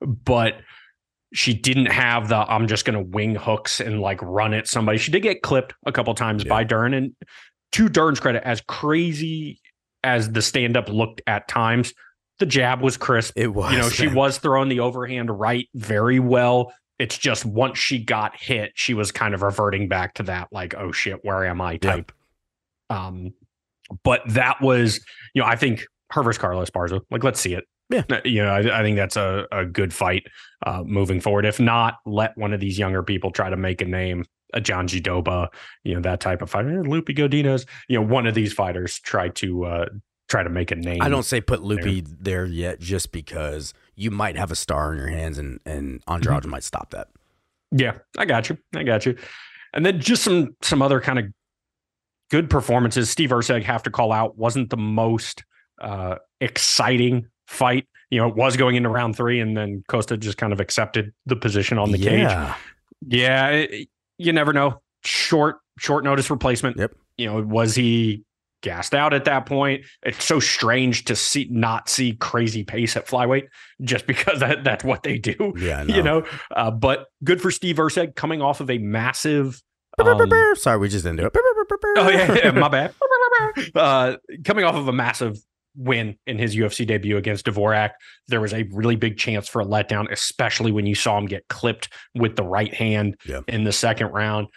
but 0.00 0.56
she 1.32 1.54
didn't 1.54 1.86
have 1.86 2.28
the 2.28 2.36
I'm 2.36 2.66
just 2.66 2.84
going 2.84 2.98
to 2.98 3.10
wing 3.16 3.36
hooks 3.36 3.80
and 3.80 4.00
like 4.00 4.20
run 4.20 4.52
at 4.52 4.66
somebody. 4.66 4.98
She 4.98 5.12
did 5.12 5.20
get 5.20 5.42
clipped 5.42 5.74
a 5.86 5.92
couple 5.92 6.12
times 6.14 6.44
yeah. 6.44 6.48
by 6.48 6.64
Dern, 6.64 6.94
and 6.94 7.14
to 7.72 7.88
Dern's 7.88 8.18
credit, 8.18 8.42
as 8.44 8.60
crazy 8.62 9.60
as 10.02 10.32
the 10.32 10.42
stand 10.42 10.76
up 10.76 10.88
looked 10.88 11.22
at 11.28 11.46
times, 11.46 11.94
the 12.42 12.46
jab 12.46 12.80
was 12.80 12.96
crisp. 12.96 13.34
It 13.36 13.54
was. 13.54 13.70
You 13.70 13.78
know, 13.78 13.88
she 13.88 14.08
was 14.08 14.38
throwing 14.38 14.68
the 14.68 14.80
overhand 14.80 15.30
right 15.30 15.68
very 15.74 16.18
well. 16.18 16.74
It's 16.98 17.16
just 17.16 17.44
once 17.44 17.78
she 17.78 18.02
got 18.02 18.34
hit, 18.36 18.72
she 18.74 18.94
was 18.94 19.12
kind 19.12 19.32
of 19.32 19.42
reverting 19.42 19.86
back 19.86 20.14
to 20.14 20.24
that, 20.24 20.48
like, 20.50 20.74
oh 20.74 20.90
shit, 20.90 21.24
where 21.24 21.44
am 21.44 21.60
I 21.60 21.76
type. 21.76 22.10
Um, 22.90 23.32
but 24.02 24.22
that 24.26 24.60
was, 24.60 24.98
you 25.34 25.42
know, 25.42 25.46
I 25.46 25.54
think 25.54 25.86
her 26.10 26.24
versus 26.24 26.40
Carlos 26.40 26.68
Esparza, 26.68 27.00
like, 27.12 27.22
let's 27.22 27.38
see 27.38 27.54
it. 27.54 27.64
Yeah. 27.90 28.02
Uh, 28.10 28.20
you 28.24 28.42
know, 28.42 28.48
I, 28.48 28.80
I 28.80 28.82
think 28.82 28.96
that's 28.96 29.16
a, 29.16 29.46
a 29.52 29.64
good 29.64 29.94
fight 29.94 30.24
uh, 30.66 30.82
moving 30.84 31.20
forward. 31.20 31.46
If 31.46 31.60
not, 31.60 31.98
let 32.06 32.36
one 32.36 32.52
of 32.52 32.58
these 32.58 32.76
younger 32.76 33.04
people 33.04 33.30
try 33.30 33.50
to 33.50 33.56
make 33.56 33.80
a 33.80 33.84
name 33.84 34.24
a 34.52 34.60
Jandiroba, 34.60 35.46
you 35.84 35.94
know, 35.94 36.00
that 36.00 36.20
type 36.20 36.42
of 36.42 36.50
fighter. 36.50 36.84
Loopy 36.84 37.14
Godinez, 37.14 37.66
you 37.88 38.00
know, 38.00 38.04
one 38.04 38.26
of 38.26 38.34
these 38.34 38.52
fighters 38.52 38.98
try 38.98 39.28
to 39.28 39.64
uh, 39.64 39.86
try 40.32 40.42
to 40.42 40.48
make 40.48 40.70
a 40.70 40.74
name. 40.74 41.02
I 41.02 41.10
don't 41.10 41.24
say 41.24 41.42
put 41.42 41.62
Loopy 41.62 42.00
there, 42.00 42.16
there 42.20 42.46
yet, 42.46 42.80
just 42.80 43.12
because 43.12 43.74
you 43.94 44.10
might 44.10 44.36
have 44.36 44.50
a 44.50 44.56
star 44.56 44.92
in 44.92 44.98
your 44.98 45.08
hands, 45.08 45.38
and 45.38 45.60
and 45.66 46.02
Andrade 46.08 46.40
mm-hmm. 46.40 46.50
might 46.50 46.64
stop 46.64 46.90
that. 46.90 47.08
Yeah, 47.70 47.98
I 48.18 48.24
got 48.24 48.48
you. 48.48 48.56
I 48.74 48.82
got 48.82 49.06
you. 49.06 49.16
And 49.74 49.84
then 49.84 50.00
just 50.00 50.22
some 50.22 50.56
some 50.62 50.80
other 50.80 51.00
kind 51.00 51.18
of 51.18 51.26
good 52.30 52.48
performances. 52.48 53.10
Steve 53.10 53.28
Erceg 53.28 53.62
have 53.62 53.82
to 53.82 53.90
call 53.90 54.10
out 54.10 54.38
wasn't 54.38 54.70
the 54.70 54.76
most 54.78 55.44
uh, 55.80 56.16
exciting 56.40 57.28
fight. 57.46 57.86
You 58.10 58.20
know, 58.20 58.28
it 58.28 58.34
was 58.34 58.56
going 58.56 58.76
into 58.76 58.88
round 58.88 59.16
three, 59.16 59.38
and 59.38 59.54
then 59.54 59.84
Costa 59.88 60.16
just 60.16 60.38
kind 60.38 60.52
of 60.52 60.60
accepted 60.60 61.12
the 61.26 61.36
position 61.36 61.78
on 61.78 61.92
the 61.92 61.98
yeah. 61.98 62.08
cage. 62.08 62.56
Yeah, 63.08 63.48
it, 63.48 63.88
you 64.16 64.32
never 64.32 64.52
know. 64.54 64.80
Short, 65.04 65.58
short 65.78 66.04
notice 66.04 66.30
replacement. 66.30 66.78
Yep. 66.78 66.94
You 67.18 67.26
know, 67.26 67.42
was 67.42 67.74
he 67.74 68.24
gassed 68.62 68.94
out 68.94 69.12
at 69.12 69.24
that 69.26 69.46
point? 69.46 69.84
It's 70.02 70.24
so 70.24 70.40
strange 70.40 71.04
to 71.06 71.16
see 71.16 71.48
not 71.50 71.88
see 71.88 72.14
crazy 72.14 72.64
pace 72.64 72.96
at 72.96 73.06
flyweight 73.06 73.48
just 73.82 74.06
because 74.06 74.40
that, 74.40 74.64
that's 74.64 74.84
what 74.84 75.02
they 75.02 75.18
do. 75.18 75.54
Yeah, 75.58 75.82
you 75.88 76.02
know. 76.02 76.24
Uh, 76.54 76.70
but 76.70 77.06
good 77.22 77.42
for 77.42 77.50
Steve 77.50 77.76
Erceg 77.76 78.14
coming 78.16 78.40
off 78.40 78.60
of 78.60 78.70
a 78.70 78.78
massive. 78.78 79.62
Um, 79.98 80.30
Sorry, 80.56 80.78
we 80.78 80.88
just 80.88 81.04
didn't 81.04 81.18
do 81.18 81.26
it. 81.26 81.32
oh 81.98 82.08
yeah, 82.08 82.34
yeah 82.44 82.50
my 82.52 82.68
bad. 82.68 82.94
Uh, 83.74 84.16
coming 84.44 84.64
off 84.64 84.74
of 84.76 84.88
a 84.88 84.92
massive 84.92 85.36
win 85.76 86.16
in 86.26 86.38
his 86.38 86.54
UFC 86.54 86.86
debut 86.86 87.16
against 87.16 87.46
Dvorak. 87.46 87.90
There 88.28 88.40
was 88.40 88.52
a 88.52 88.62
really 88.72 88.96
big 88.96 89.18
chance 89.18 89.48
for 89.48 89.60
a 89.60 89.64
letdown, 89.64 90.10
especially 90.10 90.72
when 90.72 90.86
you 90.86 90.94
saw 90.94 91.18
him 91.18 91.26
get 91.26 91.48
clipped 91.48 91.88
with 92.14 92.36
the 92.36 92.44
right 92.44 92.72
hand 92.72 93.16
in 93.48 93.64
the 93.64 93.72
second 93.72 94.08
round. 94.08 94.48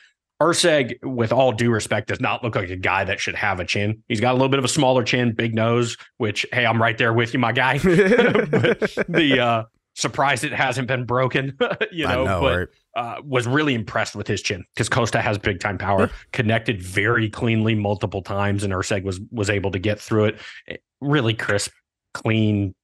Erceg, 0.41 1.01
with 1.01 1.31
all 1.31 1.51
due 1.51 1.71
respect, 1.71 2.09
does 2.09 2.19
not 2.19 2.43
look 2.43 2.55
like 2.55 2.69
a 2.69 2.75
guy 2.75 3.05
that 3.05 3.19
should 3.19 3.35
have 3.35 3.59
a 3.59 3.65
chin. 3.65 4.03
He's 4.07 4.19
got 4.19 4.31
a 4.31 4.33
little 4.33 4.49
bit 4.49 4.59
of 4.59 4.65
a 4.65 4.69
smaller 4.69 5.03
chin, 5.03 5.33
big 5.33 5.55
nose, 5.55 5.95
which, 6.17 6.45
hey, 6.51 6.65
I'm 6.65 6.81
right 6.81 6.97
there 6.97 7.13
with 7.13 7.33
you, 7.33 7.39
my 7.39 7.53
guy. 7.53 7.77
the 7.77 9.37
uh, 9.41 9.63
surprised 9.95 10.43
it 10.43 10.53
hasn't 10.53 10.87
been 10.87 11.05
broken, 11.05 11.57
you 11.91 12.05
know, 12.05 12.25
know 12.25 12.41
but 12.41 12.57
right? 12.57 12.67
uh, 12.95 13.21
was 13.23 13.47
really 13.47 13.73
impressed 13.73 14.15
with 14.15 14.27
his 14.27 14.41
chin 14.41 14.63
because 14.73 14.89
Costa 14.89 15.21
has 15.21 15.37
big 15.37 15.59
time 15.59 15.77
power, 15.77 16.11
connected 16.33 16.81
very 16.81 17.29
cleanly 17.29 17.73
multiple 17.73 18.21
times, 18.21 18.63
and 18.63 18.73
Erceg 18.73 19.03
was 19.03 19.19
was 19.31 19.49
able 19.49 19.71
to 19.71 19.79
get 19.79 19.99
through 19.99 20.25
it. 20.25 20.41
Eh, 20.67 20.77
really 21.01 21.33
crisp, 21.33 21.71
clean 22.13 22.75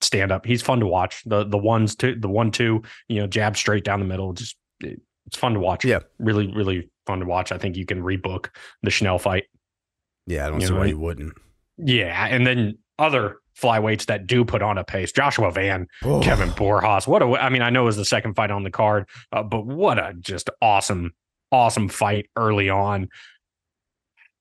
stand 0.00 0.32
up. 0.32 0.46
He's 0.46 0.62
fun 0.62 0.80
to 0.80 0.86
watch. 0.86 1.22
The 1.24 1.44
the 1.44 1.58
ones 1.58 1.96
two, 1.96 2.14
the 2.14 2.28
one 2.28 2.50
two, 2.50 2.82
you 3.08 3.20
know, 3.20 3.26
jab 3.26 3.56
straight 3.56 3.84
down 3.84 3.98
the 3.98 4.06
middle. 4.06 4.32
Just 4.32 4.56
it, 4.80 5.00
it's 5.26 5.36
fun 5.36 5.54
to 5.54 5.60
watch. 5.60 5.84
Yeah, 5.84 6.00
really, 6.18 6.52
really 6.52 6.90
fun 7.06 7.20
to 7.20 7.26
watch. 7.26 7.52
I 7.52 7.58
think 7.58 7.76
you 7.76 7.86
can 7.86 8.02
rebook 8.02 8.48
the 8.82 8.90
Schnell 8.90 9.18
fight. 9.18 9.44
Yeah, 10.26 10.46
I 10.46 10.50
don't 10.50 10.60
you 10.60 10.68
see 10.68 10.72
why 10.72 10.86
you 10.86 10.98
wouldn't. 10.98 11.34
Yeah, 11.78 12.26
and 12.26 12.46
then 12.46 12.78
other 12.98 13.36
flyweights 13.60 14.06
that 14.06 14.26
do 14.26 14.44
put 14.44 14.62
on 14.62 14.78
a 14.78 14.84
pace. 14.84 15.12
Joshua 15.12 15.50
Van, 15.50 15.86
oh. 16.04 16.20
Kevin 16.20 16.50
Borjas. 16.50 17.06
What 17.06 17.22
a, 17.22 17.26
I 17.26 17.48
mean, 17.48 17.62
I 17.62 17.70
know 17.70 17.82
it 17.82 17.86
was 17.86 17.96
the 17.96 18.04
second 18.04 18.34
fight 18.34 18.50
on 18.50 18.62
the 18.62 18.70
card, 18.70 19.08
uh, 19.32 19.42
but 19.42 19.66
what 19.66 19.98
a 19.98 20.14
just 20.20 20.50
awesome, 20.62 21.12
awesome 21.52 21.88
fight 21.88 22.28
early 22.36 22.70
on. 22.70 23.08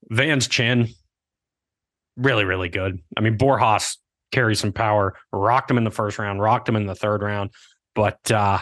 Van's 0.09 0.47
chin, 0.47 0.87
really, 2.17 2.45
really 2.45 2.69
good. 2.69 2.99
I 3.17 3.21
mean, 3.21 3.37
Borjas 3.37 3.97
carries 4.31 4.59
some 4.59 4.73
power, 4.73 5.15
rocked 5.31 5.71
him 5.71 5.77
in 5.77 5.83
the 5.83 5.91
first 5.91 6.19
round, 6.19 6.41
rocked 6.41 6.69
him 6.69 6.75
in 6.75 6.85
the 6.85 6.95
third 6.95 7.21
round, 7.21 7.51
but 7.95 8.31
uh, 8.31 8.59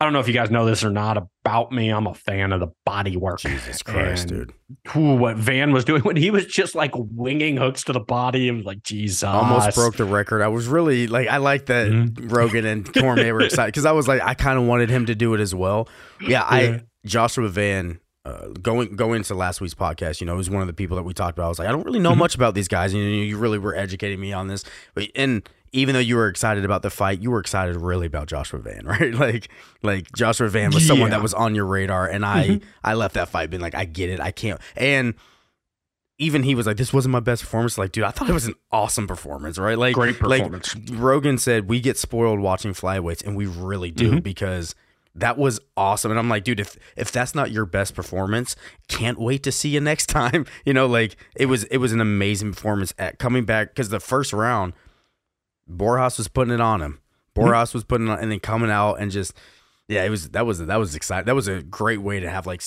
I 0.00 0.04
don't 0.04 0.12
know 0.12 0.18
if 0.18 0.26
you 0.26 0.34
guys 0.34 0.50
know 0.50 0.66
this 0.66 0.82
or 0.82 0.90
not 0.90 1.16
about 1.16 1.70
me. 1.70 1.88
I'm 1.90 2.06
a 2.06 2.14
fan 2.14 2.52
of 2.52 2.60
the 2.60 2.68
body 2.84 3.16
work. 3.16 3.38
Jesus 3.38 3.82
Christ, 3.82 4.30
and, 4.30 4.48
dude. 4.48 4.96
Ooh, 4.96 5.14
what 5.14 5.36
Van 5.36 5.72
was 5.72 5.84
doing 5.84 6.02
when 6.04 6.16
he 6.16 6.30
was 6.30 6.46
just 6.46 6.74
like 6.74 6.90
winging 6.94 7.56
hooks 7.56 7.84
to 7.84 7.92
the 7.92 8.00
body 8.00 8.48
and 8.48 8.64
like, 8.64 8.82
Jesus. 8.82 9.22
Almost 9.22 9.76
broke 9.76 9.96
the 9.96 10.04
record. 10.04 10.42
I 10.42 10.48
was 10.48 10.66
really 10.66 11.06
like, 11.06 11.28
I 11.28 11.36
like 11.36 11.66
that 11.66 11.90
mm-hmm. 11.90 12.28
Rogan 12.28 12.66
and 12.66 12.92
Cormier 12.92 13.32
were 13.32 13.42
excited 13.42 13.66
because 13.72 13.84
I 13.84 13.92
was 13.92 14.08
like, 14.08 14.20
I 14.20 14.34
kind 14.34 14.58
of 14.58 14.64
wanted 14.66 14.90
him 14.90 15.06
to 15.06 15.14
do 15.14 15.32
it 15.34 15.40
as 15.40 15.54
well. 15.54 15.88
Yeah, 16.20 16.28
yeah, 16.28 16.42
I, 16.42 16.80
Joshua 17.06 17.48
Van, 17.48 18.00
uh, 18.24 18.48
going 18.60 18.96
going 18.96 19.16
into 19.18 19.34
last 19.34 19.60
week's 19.60 19.74
podcast, 19.74 20.20
you 20.20 20.26
know, 20.26 20.34
was 20.34 20.50
one 20.50 20.62
of 20.62 20.66
the 20.66 20.72
people 20.72 20.96
that 20.96 21.02
we 21.02 21.12
talked 21.12 21.38
about. 21.38 21.46
I 21.46 21.48
was 21.48 21.58
like, 21.58 21.68
I 21.68 21.72
don't 21.72 21.84
really 21.84 21.98
know 22.00 22.14
Mhm. 22.14 22.18
much 22.18 22.34
about 22.34 22.54
these 22.54 22.68
guys. 22.68 22.94
And 22.94 23.02
you, 23.02 23.08
you 23.08 23.36
really 23.36 23.58
were 23.58 23.76
educating 23.76 24.18
me 24.18 24.32
on 24.32 24.48
this. 24.48 24.64
And 25.14 25.48
even 25.74 25.92
though 25.92 25.98
you 26.00 26.16
were 26.16 26.28
excited 26.28 26.64
about 26.64 26.82
the 26.82 26.88
fight, 26.90 27.20
you 27.20 27.30
were 27.30 27.40
excited 27.40 27.76
really 27.76 28.06
about 28.06 28.28
Joshua 28.28 28.60
Van, 28.60 28.86
right? 28.86 29.12
Like, 29.12 29.48
like 29.82 30.10
Joshua 30.16 30.48
Van 30.48 30.70
was 30.72 30.86
someone 30.86 31.10
Yeah. 31.10 31.18
that 31.18 31.22
was 31.22 31.34
on 31.34 31.54
your 31.54 31.66
radar, 31.66 32.06
and 32.08 32.24
I 32.24 32.48
Mhm. 32.48 32.62
I 32.82 32.94
left 32.94 33.14
that 33.14 33.28
fight 33.28 33.50
being 33.50 33.60
like, 33.60 33.74
I 33.74 33.84
get 33.84 34.08
it, 34.08 34.20
I 34.20 34.30
can't. 34.30 34.60
And 34.76 35.14
even 36.18 36.44
he 36.44 36.54
was 36.54 36.66
like, 36.66 36.76
this 36.76 36.92
wasn't 36.92 37.10
my 37.12 37.18
best 37.20 37.42
performance. 37.42 37.76
Like, 37.76 37.90
dude, 37.90 38.04
I 38.04 38.10
thought 38.12 38.30
it 38.30 38.32
was 38.32 38.46
an 38.46 38.54
awesome 38.70 39.08
performance, 39.08 39.58
right? 39.58 39.76
Like, 39.76 39.94
Great 39.96 40.22
like, 40.22 40.42
performance. 40.42 40.76
Rogan 40.92 41.38
said 41.38 41.68
we 41.68 41.80
get 41.80 41.98
spoiled 41.98 42.38
watching 42.38 42.72
flyweights, 42.72 43.26
and 43.26 43.36
we 43.36 43.46
really 43.46 43.90
do 43.90 44.12
Mhm. 44.12 44.22
because 44.22 44.76
that 45.16 45.36
was 45.36 45.58
awesome. 45.76 46.10
And 46.12 46.18
I'm 46.20 46.28
like, 46.28 46.44
dude, 46.44 46.60
if 46.60 46.76
if 46.96 47.10
that's 47.10 47.34
not 47.34 47.50
your 47.50 47.66
best 47.66 47.94
performance, 47.96 48.54
can't 48.88 49.18
wait 49.18 49.42
to 49.42 49.50
see 49.52 49.70
you 49.70 49.80
next 49.80 50.06
time. 50.20 50.46
You 50.64 50.72
know, 50.72 50.86
like 50.86 51.16
it 51.34 51.46
was 51.46 51.64
it 51.64 51.78
was 51.78 51.92
an 51.92 52.00
amazing 52.00 52.52
performance 52.54 52.94
at 52.98 53.18
coming 53.18 53.44
back 53.44 53.68
because 53.70 53.88
the 53.88 54.00
first 54.00 54.32
round, 54.32 54.72
Borjas 55.70 56.18
was 56.18 56.28
putting 56.28 56.52
it 56.54 56.60
on 56.60 56.80
him. 56.82 57.00
Borjas 57.36 57.74
was 57.74 57.84
putting 57.84 58.08
it 58.08 58.10
on, 58.10 58.18
and 58.20 58.30
then 58.30 58.40
coming 58.40 58.70
out 58.70 58.94
and 58.96 59.10
just 59.10 59.34
yeah, 59.88 60.04
it 60.04 60.10
was 60.10 60.30
that 60.30 60.46
was 60.46 60.58
that 60.64 60.76
was 60.76 60.94
exciting. 60.94 61.26
That 61.26 61.34
was 61.34 61.48
a 61.48 61.62
great 61.62 62.00
way 62.02 62.20
to 62.20 62.30
have 62.30 62.46
like 62.46 62.62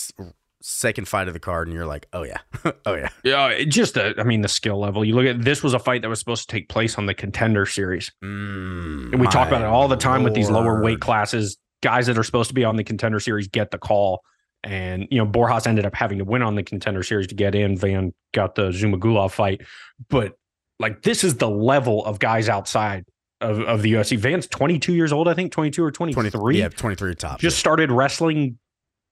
second 0.61 1.07
fight 1.07 1.27
of 1.27 1.33
the 1.33 1.39
card, 1.39 1.67
and 1.67 1.75
you're 1.75 1.85
like, 1.85 2.07
oh 2.13 2.23
yeah, 2.23 2.39
oh 2.85 2.95
yeah, 2.95 3.09
Yeah, 3.23 3.47
it 3.49 3.65
just 3.65 3.97
uh, 3.97 4.13
I 4.17 4.23
mean 4.23 4.41
the 4.41 4.47
skill 4.47 4.79
level. 4.79 5.05
You 5.05 5.15
look 5.15 5.25
at 5.25 5.43
this 5.43 5.63
was 5.63 5.73
a 5.73 5.79
fight 5.79 6.01
that 6.01 6.09
was 6.09 6.19
supposed 6.19 6.47
to 6.49 6.53
take 6.53 6.69
place 6.69 6.97
on 6.97 7.05
the 7.05 7.13
contender 7.13 7.65
series. 7.65 8.11
mm, 8.23 9.11
And 9.11 9.19
we 9.21 9.27
talk 9.27 9.47
about 9.47 9.61
it 9.61 9.67
all 9.67 9.87
the 9.87 9.95
time 9.97 10.23
with 10.23 10.33
these 10.33 10.49
lower 10.49 10.81
weight 10.81 10.99
classes. 10.99 11.57
Guys 11.83 12.07
that 12.07 12.17
are 12.17 12.23
supposed 12.23 12.49
to 12.49 12.55
be 12.55 12.63
on 12.63 12.75
the 12.75 12.83
contender 12.83 13.19
series 13.19 13.47
get 13.47 13.69
the 13.71 13.77
call. 13.77 14.21
And, 14.63 15.07
you 15.11 15.19
know, 15.19 15.27
Borjas 15.27 15.67
ended 15.67 15.85
up 15.85 15.93
having 15.93 16.17
to 16.17 16.25
win 16.25 16.41
on 16.41 16.55
the 16.55 16.63
contender 16.63 17.03
series 17.03 17.27
to 17.27 17.35
get 17.35 17.53
in. 17.53 17.77
Van 17.77 18.13
got 18.33 18.55
the 18.55 18.69
Zhumagulov 18.69 19.31
fight. 19.31 19.61
But 20.09 20.33
like, 20.79 21.01
this 21.01 21.23
is 21.23 21.35
the 21.35 21.49
level 21.49 22.05
of 22.05 22.19
guys 22.19 22.49
outside 22.49 23.05
of, 23.41 23.59
of 23.61 23.81
the 23.81 23.93
UFC. 23.93 24.17
Van's 24.17 24.47
22 24.47 24.93
years 24.93 25.11
old, 25.11 25.27
I 25.27 25.33
think, 25.33 25.51
22 25.51 25.83
or 25.83 25.91
23. 25.91 26.31
20, 26.31 26.57
yeah, 26.57 26.69
23 26.69 27.15
top. 27.15 27.39
Just 27.39 27.59
started 27.59 27.91
wrestling 27.91 28.57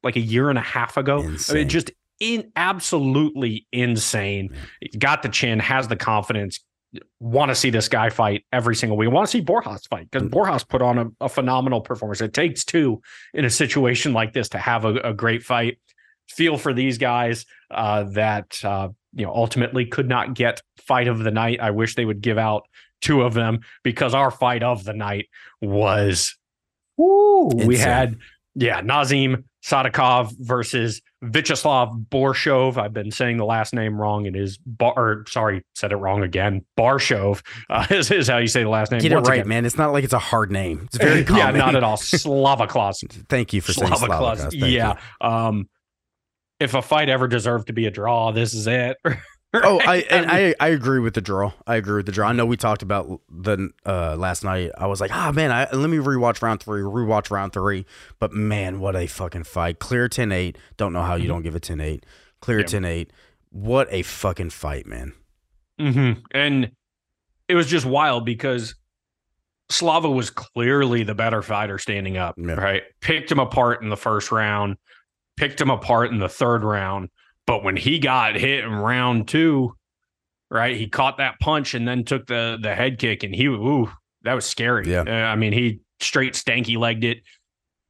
like 0.04 0.16
a 0.16 0.22
year 0.22 0.50
and 0.50 0.58
a 0.58 0.62
half 0.64 0.98
ago. 0.98 1.20
I 1.50 1.54
mean, 1.54 1.70
just 1.70 1.92
in 2.20 2.52
absolutely 2.56 3.68
insane. 3.72 4.56
Got 4.98 5.24
the 5.24 5.30
chin, 5.30 5.60
has 5.60 5.88
the 5.88 5.96
confidence. 5.96 6.64
Want 7.20 7.50
to 7.50 7.56
see 7.56 7.72
this 7.72 7.90
guy 7.90 8.10
fight 8.10 8.46
every 8.54 8.76
single 8.76 8.98
week. 8.98 9.12
Want 9.12 9.28
to 9.28 9.32
see 9.32 9.44
Borjas 9.44 9.88
fight 9.90 10.10
because 10.10 10.28
mm. 10.28 10.32
Borjas 10.32 10.66
put 10.66 10.82
on 10.82 10.98
a, 10.98 11.26
a 11.26 11.30
phenomenal 11.30 11.82
performance. 11.82 12.22
It 12.22 12.34
takes 12.34 12.64
two 12.64 13.02
in 13.34 13.44
a 13.44 13.50
situation 13.50 14.14
like 14.14 14.32
this 14.32 14.48
to 14.50 14.58
have 14.58 14.86
a, 14.86 14.96
a 15.00 15.14
great 15.14 15.44
fight. 15.44 15.78
Feel 16.30 16.58
for 16.58 16.74
these 16.74 16.98
guys 16.98 17.46
uh, 17.72 18.04
that 18.12 18.64
uh, 18.64 18.90
you 19.14 19.26
know 19.26 19.34
ultimately 19.34 19.86
could 19.86 20.10
not 20.10 20.34
get 20.34 20.62
fight 20.78 21.08
of 21.08 21.20
the 21.20 21.32
night. 21.32 21.60
I 21.62 21.72
wish 21.72 21.96
they 21.96 22.06
would 22.06 22.22
give 22.22 22.38
out 22.38 22.64
two 23.02 23.22
of 23.22 23.34
them 23.34 23.60
because 23.84 24.14
our 24.14 24.32
fight 24.32 24.64
of 24.64 24.84
the 24.84 24.94
night 24.94 25.28
was 25.62 26.36
woo. 26.98 27.48
We 27.48 27.78
had 27.78 28.18
yeah 28.56 28.82
Nazim 28.82 29.46
Sadykhov 29.66 30.36
versus 30.40 31.02
Vyacheslav 31.24 32.06
Borshov. 32.10 32.78
I've 32.78 32.94
been 32.94 33.10
saying 33.10 33.38
the 33.38 33.46
last 33.46 33.74
name 33.74 34.00
wrong. 34.00 34.28
It 34.28 34.36
is 34.36 34.58
Bar. 34.60 34.94
Or, 34.96 35.26
sorry, 35.28 35.64
said 35.74 35.92
it 35.92 35.96
wrong 35.96 36.22
again. 36.22 36.64
Barshov 36.78 37.42
uh, 37.70 37.88
is, 37.94 38.12
is 38.12 38.28
how 38.28 38.38
you 38.38 38.48
say 38.48 38.62
the 38.62 38.70
last 38.70 38.92
name. 38.92 39.02
Get 39.02 39.12
it 39.12 39.16
right, 39.16 39.40
again. 39.40 39.48
man. 39.48 39.66
It's 39.66 39.78
not 39.78 39.92
like 39.92 40.04
it's 40.04 40.14
a 40.14 40.20
hard 40.20 40.52
name. 40.52 40.82
It's 40.86 40.98
very 41.04 41.24
common. 41.24 41.56
yeah, 41.56 41.66
not 41.66 41.76
at 41.76 41.84
all. 41.84 41.98
Slavaklas. 41.98 43.26
Thank 43.28 43.54
you 43.54 43.62
for 43.62 43.74
saying 43.74 43.92
Slavaklas. 43.92 44.52
Thank 44.52 44.66
Yeah. 44.66 44.98
Um, 45.20 45.68
if 46.60 46.74
a 46.74 46.82
fight 46.82 47.10
ever 47.10 47.28
deserved 47.28 47.68
to 47.68 47.74
be 47.74 47.86
a 47.86 47.92
draw, 47.92 48.32
this 48.32 48.54
is 48.54 48.68
it. 48.68 48.98
you. 49.06 49.12
Oh, 49.58 49.80
I 49.80 49.98
and 50.10 50.30
I 50.30 50.54
I 50.60 50.68
agree 50.70 51.00
with 51.00 51.14
the 51.14 51.22
draw. 51.22 51.54
I 51.66 51.78
agree 51.78 51.96
with 51.96 52.08
the 52.08 52.12
draw. 52.12 52.28
I 52.28 52.34
know 52.34 52.46
we 52.46 52.58
talked 52.58 52.82
about 52.82 53.22
the 53.30 53.70
uh 53.86 54.18
last 54.18 54.44
night. 54.44 54.72
I 54.78 54.88
was 54.88 55.00
like, 55.00 55.12
ah 55.16 55.32
man, 55.32 55.50
I, 55.50 55.72
let 55.72 55.90
me 55.90 55.96
rewatch 55.96 56.42
round 56.42 56.62
three, 56.62 56.82
rewatch 56.82 57.32
round 57.32 57.54
three. 57.54 57.86
But 58.20 58.34
man, 58.34 58.82
what 58.82 58.98
a 58.98 59.08
fucking 59.08 59.46
fight! 59.46 59.80
Clear 59.80 60.10
10-8. 60.10 60.58
Don't 60.76 60.92
know 60.92 61.04
how 61.04 61.16
you 61.16 61.30
don't 61.30 61.42
give 61.42 61.56
it 61.56 61.62
10-8. 61.64 62.04
Clear 62.42 62.60
Yeah. 62.60 62.66
10-8. 62.66 63.10
What 63.52 63.88
a 63.92 64.02
fucking 64.02 64.50
fight, 64.50 64.88
man. 64.88 65.14
Mhm. 65.80 66.22
And 66.32 66.72
it 67.48 67.56
was 67.56 67.68
just 67.68 67.86
wild 67.86 68.26
because 68.26 68.76
Slava 69.70 70.10
was 70.10 70.30
clearly 70.32 71.04
the 71.04 71.16
better 71.16 71.42
fighter 71.42 71.78
standing 71.78 72.18
up, 72.18 72.36
Yeah. 72.38 72.56
right? 72.56 72.84
Picked 73.00 73.32
him 73.32 73.40
apart 73.40 73.82
in 73.82 73.88
the 73.88 73.96
first 73.96 74.34
round, 74.34 74.76
picked 75.38 75.60
him 75.60 75.70
apart 75.70 76.12
in 76.12 76.20
the 76.20 76.30
third 76.30 76.64
round. 76.64 77.10
But 77.48 77.64
when 77.64 77.76
he 77.78 78.00
got 78.00 78.36
hit 78.36 78.64
in 78.64 78.72
round 78.72 79.28
two, 79.28 79.76
right, 80.50 80.76
he 80.76 80.88
caught 80.88 81.18
that 81.18 81.40
punch 81.40 81.74
and 81.74 81.88
then 81.88 82.04
took 82.04 82.26
the 82.28 82.58
the 82.62 82.74
head 82.74 82.98
kick, 83.00 83.24
and 83.24 83.36
he, 83.36 83.46
ooh, 83.46 83.92
that 84.24 84.34
was 84.34 84.46
scary. 84.46 84.90
Yeah. 84.90 85.04
Uh, 85.08 85.12
I 85.12 85.36
mean, 85.36 85.54
he 85.54 85.80
straight 86.00 86.34
stanky 86.34 86.78
legged 86.78 87.04
it. 87.04 87.18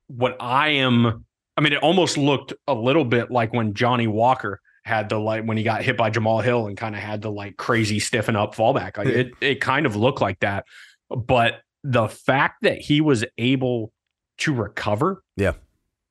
What 0.08 0.38
I 0.40 0.70
am, 0.70 1.26
I 1.58 1.62
mean, 1.62 1.74
it 1.74 1.82
almost 1.82 2.18
looked 2.18 2.54
a 2.68 2.74
little 2.74 3.06
bit 3.06 3.32
like 3.32 3.54
when 3.54 3.74
Johnny 3.74 4.08
Walker 4.08 4.60
had 4.84 5.10
the 5.10 5.18
like 5.18 5.44
when 5.46 5.58
he 5.58 5.64
got 5.64 5.82
hit 5.82 5.98
by 5.98 6.12
Jamahal 6.12 6.44
Hill 6.44 6.68
and 6.68 6.78
kind 6.78 6.94
of 6.96 7.02
had 7.02 7.22
the 7.22 7.32
like 7.32 7.58
crazy 7.58 8.00
stiffen 8.00 8.36
up 8.36 8.54
fallback. 8.56 8.98
Like 8.98 9.08
it, 9.08 9.32
it 9.42 9.62
kind 9.62 9.86
of 9.88 9.96
looked 9.96 10.22
like 10.22 10.40
that. 10.42 10.66
But 11.10 11.62
the 11.84 12.08
fact 12.08 12.64
that 12.64 12.78
he 12.80 13.02
was 13.02 13.24
able 13.38 13.92
to 14.40 14.54
recover, 14.54 15.24
Yeah. 15.38 15.54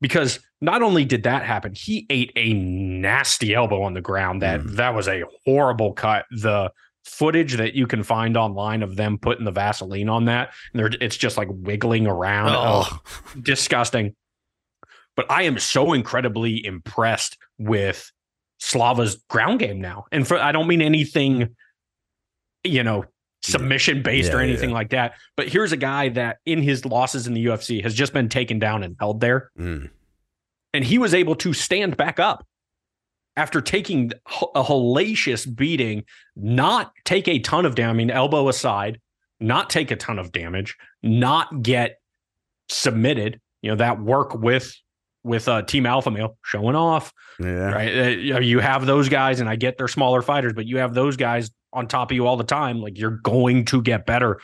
because 0.00 0.40
not 0.64 0.82
only 0.82 1.04
did 1.04 1.22
that 1.24 1.44
happen, 1.44 1.74
he 1.74 2.06
ate 2.10 2.32
a 2.36 2.52
nasty 2.52 3.54
elbow 3.54 3.82
on 3.82 3.94
the 3.94 4.00
ground. 4.00 4.42
That 4.42 4.60
Mm. 4.60 4.76
that 4.76 4.94
was 4.94 5.08
a 5.08 5.22
horrible 5.44 5.92
cut. 5.92 6.26
The 6.30 6.70
footage 7.04 7.54
that 7.56 7.74
you 7.74 7.86
can 7.86 8.02
find 8.02 8.36
online 8.36 8.82
of 8.82 8.96
them 8.96 9.18
putting 9.18 9.44
the 9.44 9.50
Vaseline 9.52 10.08
on 10.08 10.24
that, 10.24 10.52
and 10.72 10.80
they're, 10.80 10.90
it's 11.00 11.16
just 11.16 11.36
like 11.36 11.48
wiggling 11.50 12.06
around. 12.06 12.50
Oh, 12.56 12.98
disgusting. 13.42 14.14
But 15.16 15.30
I 15.30 15.42
am 15.42 15.58
so 15.58 15.92
incredibly 15.92 16.64
impressed 16.64 17.36
with 17.58 18.10
Slava's 18.58 19.22
ground 19.28 19.60
game 19.60 19.80
now. 19.80 20.06
And 20.10 20.26
for 20.26 20.38
I 20.38 20.50
don't 20.52 20.66
mean 20.66 20.82
anything, 20.82 21.54
you 22.64 22.82
know, 22.82 23.04
submission 23.42 24.02
based 24.02 24.30
Yeah, 24.30 24.38
or 24.38 24.40
anything 24.40 24.70
yeah. 24.70 24.74
like 24.74 24.90
that. 24.90 25.14
But 25.36 25.48
here's 25.48 25.72
a 25.72 25.76
guy 25.76 26.08
that 26.10 26.38
in 26.46 26.62
his 26.62 26.84
losses 26.86 27.26
in 27.26 27.34
the 27.34 27.44
UFC 27.44 27.82
has 27.82 27.94
just 27.94 28.12
been 28.14 28.28
taken 28.28 28.58
down 28.58 28.82
and 28.82 28.96
held 28.98 29.20
there. 29.20 29.50
Mm. 29.58 29.90
And 30.74 30.84
he 30.84 30.98
was 30.98 31.14
able 31.14 31.36
to 31.36 31.52
stand 31.54 31.96
back 31.96 32.18
up 32.20 32.46
after 33.36 33.60
taking 33.60 34.12
a 34.54 34.62
hellacious 34.62 35.46
beating, 35.56 36.04
not 36.36 36.92
take 37.04 37.26
a 37.28 37.38
ton 37.38 37.64
of 37.64 37.74
damage, 37.74 37.94
I 37.94 37.96
mean, 37.96 38.10
elbow 38.10 38.48
aside, 38.48 39.00
not 39.40 39.70
take 39.70 39.90
a 39.90 39.96
ton 39.96 40.18
of 40.18 40.30
damage, 40.32 40.76
not 41.02 41.62
get 41.62 42.00
submitted. 42.68 43.40
You 43.62 43.70
know, 43.70 43.76
that 43.76 44.00
work 44.00 44.34
with 44.34 44.74
with 45.22 45.48
uh, 45.48 45.62
Team 45.62 45.86
Alpha 45.86 46.10
Male 46.10 46.36
showing 46.44 46.76
off, 46.76 47.10
Yeah. 47.40 47.70
right? 47.72 47.96
Uh, 47.98 48.08
you 48.10 48.34
know, 48.34 48.40
you 48.40 48.58
have 48.58 48.84
those 48.84 49.08
guys, 49.08 49.40
and 49.40 49.48
I 49.48 49.56
get 49.56 49.78
they're 49.78 49.88
smaller 49.88 50.20
fighters, 50.20 50.52
but 50.52 50.66
you 50.66 50.76
have 50.78 50.92
those 50.92 51.16
guys 51.16 51.50
on 51.72 51.88
top 51.88 52.10
of 52.10 52.14
you 52.14 52.26
all 52.26 52.36
the 52.36 52.44
time. 52.44 52.80
Like 52.80 52.98
you're 52.98 53.18
going 53.22 53.64
to 53.66 53.80
get 53.80 54.04
better. 54.06 54.40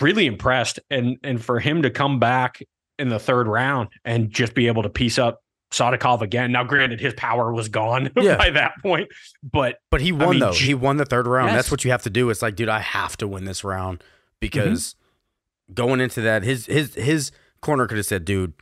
Really 0.00 0.26
impressed, 0.26 0.80
and 0.90 1.16
and 1.24 1.42
for 1.44 1.60
him 1.60 1.82
to 1.82 1.90
come 1.90 2.18
back 2.20 2.62
in 2.98 3.08
the 3.08 3.18
third 3.18 3.46
round 3.48 3.88
and 4.04 4.30
just 4.30 4.54
be 4.54 4.66
able 4.66 4.82
to 4.82 4.88
piece 4.88 5.18
up 5.18 5.42
Sadykhov 5.72 6.20
again. 6.20 6.52
Now, 6.52 6.64
granted, 6.64 7.00
his 7.00 7.14
power 7.14 7.52
was 7.52 7.68
gone 7.68 8.10
Yeah. 8.16 8.36
by 8.36 8.50
that 8.50 8.74
point, 8.82 9.08
but 9.42 9.80
But 9.90 10.00
he 10.00 10.12
won 10.12 10.30
mean, 10.30 10.40
though. 10.40 10.52
He 10.52 10.74
won 10.74 10.96
the 10.96 11.04
third 11.04 11.26
round. 11.26 11.48
Yes. 11.48 11.56
That's 11.56 11.70
what 11.70 11.84
you 11.84 11.90
have 11.90 12.02
to 12.04 12.10
do. 12.10 12.30
It's 12.30 12.42
like, 12.42 12.56
dude, 12.56 12.68
I 12.68 12.80
have 12.80 13.16
to 13.18 13.28
win 13.28 13.44
this 13.44 13.64
round 13.64 14.02
because 14.40 14.94
mm-hmm. 14.94 15.74
going 15.74 16.00
into 16.00 16.20
that, 16.22 16.44
his 16.44 16.66
his 16.66 16.94
his 16.94 17.32
corner 17.60 17.86
could 17.86 17.96
have 17.96 18.06
said, 18.06 18.24
dude, 18.24 18.52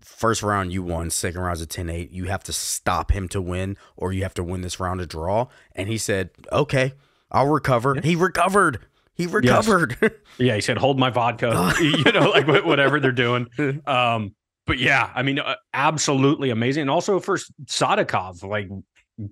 first 0.00 0.42
round 0.42 0.72
you 0.72 0.82
won, 0.82 1.10
second 1.10 1.40
round's 1.40 1.60
a 1.60 1.66
10-8. 1.66 2.08
You 2.10 2.24
have 2.24 2.42
to 2.44 2.52
stop 2.52 3.12
him 3.12 3.28
to 3.28 3.40
win, 3.40 3.76
or 3.96 4.12
you 4.12 4.22
have 4.22 4.34
to 4.34 4.42
win 4.44 4.62
this 4.62 4.80
round 4.80 5.00
to 5.00 5.06
draw. 5.06 5.48
And 5.74 5.88
he 5.88 5.98
said, 5.98 6.30
Okay, 6.52 6.94
I'll 7.30 7.48
recover. 7.48 8.00
He 8.02 8.16
recovered. 8.16 8.80
He 9.16 9.26
recovered. 9.26 9.96
Yeah, 10.38 10.54
he 10.54 10.60
said, 10.60 10.76
"Hold 10.76 10.98
my 10.98 11.08
vodka," 11.08 11.72
you 11.80 12.12
know, 12.12 12.28
like 12.28 12.46
whatever 12.46 13.00
they're 13.00 13.12
doing. 13.12 13.48
Um, 13.86 14.34
but 14.66 14.78
yeah, 14.78 15.10
I 15.14 15.22
mean, 15.22 15.38
uh, 15.38 15.54
absolutely 15.72 16.50
amazing, 16.50 16.82
and 16.82 16.90
also 16.90 17.20
for 17.20 17.38
Sadykhov, 17.64 18.42
like 18.46 18.68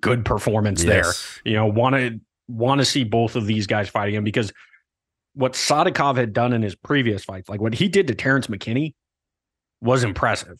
good 0.00 0.24
performance 0.24 0.82
there. 0.82 1.12
You 1.44 1.54
know, 1.54 1.66
want 1.66 1.96
to 1.96 2.20
want 2.48 2.80
to 2.80 2.86
see 2.86 3.04
both 3.04 3.36
of 3.36 3.46
these 3.46 3.66
guys 3.66 3.90
fighting 3.90 4.14
him 4.14 4.24
because 4.24 4.50
what 5.34 5.52
Sadykhov 5.52 6.16
had 6.16 6.32
done 6.32 6.54
in 6.54 6.62
his 6.62 6.74
previous 6.74 7.24
fights, 7.24 7.50
like 7.50 7.60
what 7.60 7.74
he 7.74 7.88
did 7.88 8.06
to 8.06 8.14
Terrence 8.14 8.46
McKinney, 8.46 8.94
was 9.82 10.04
impressive, 10.04 10.58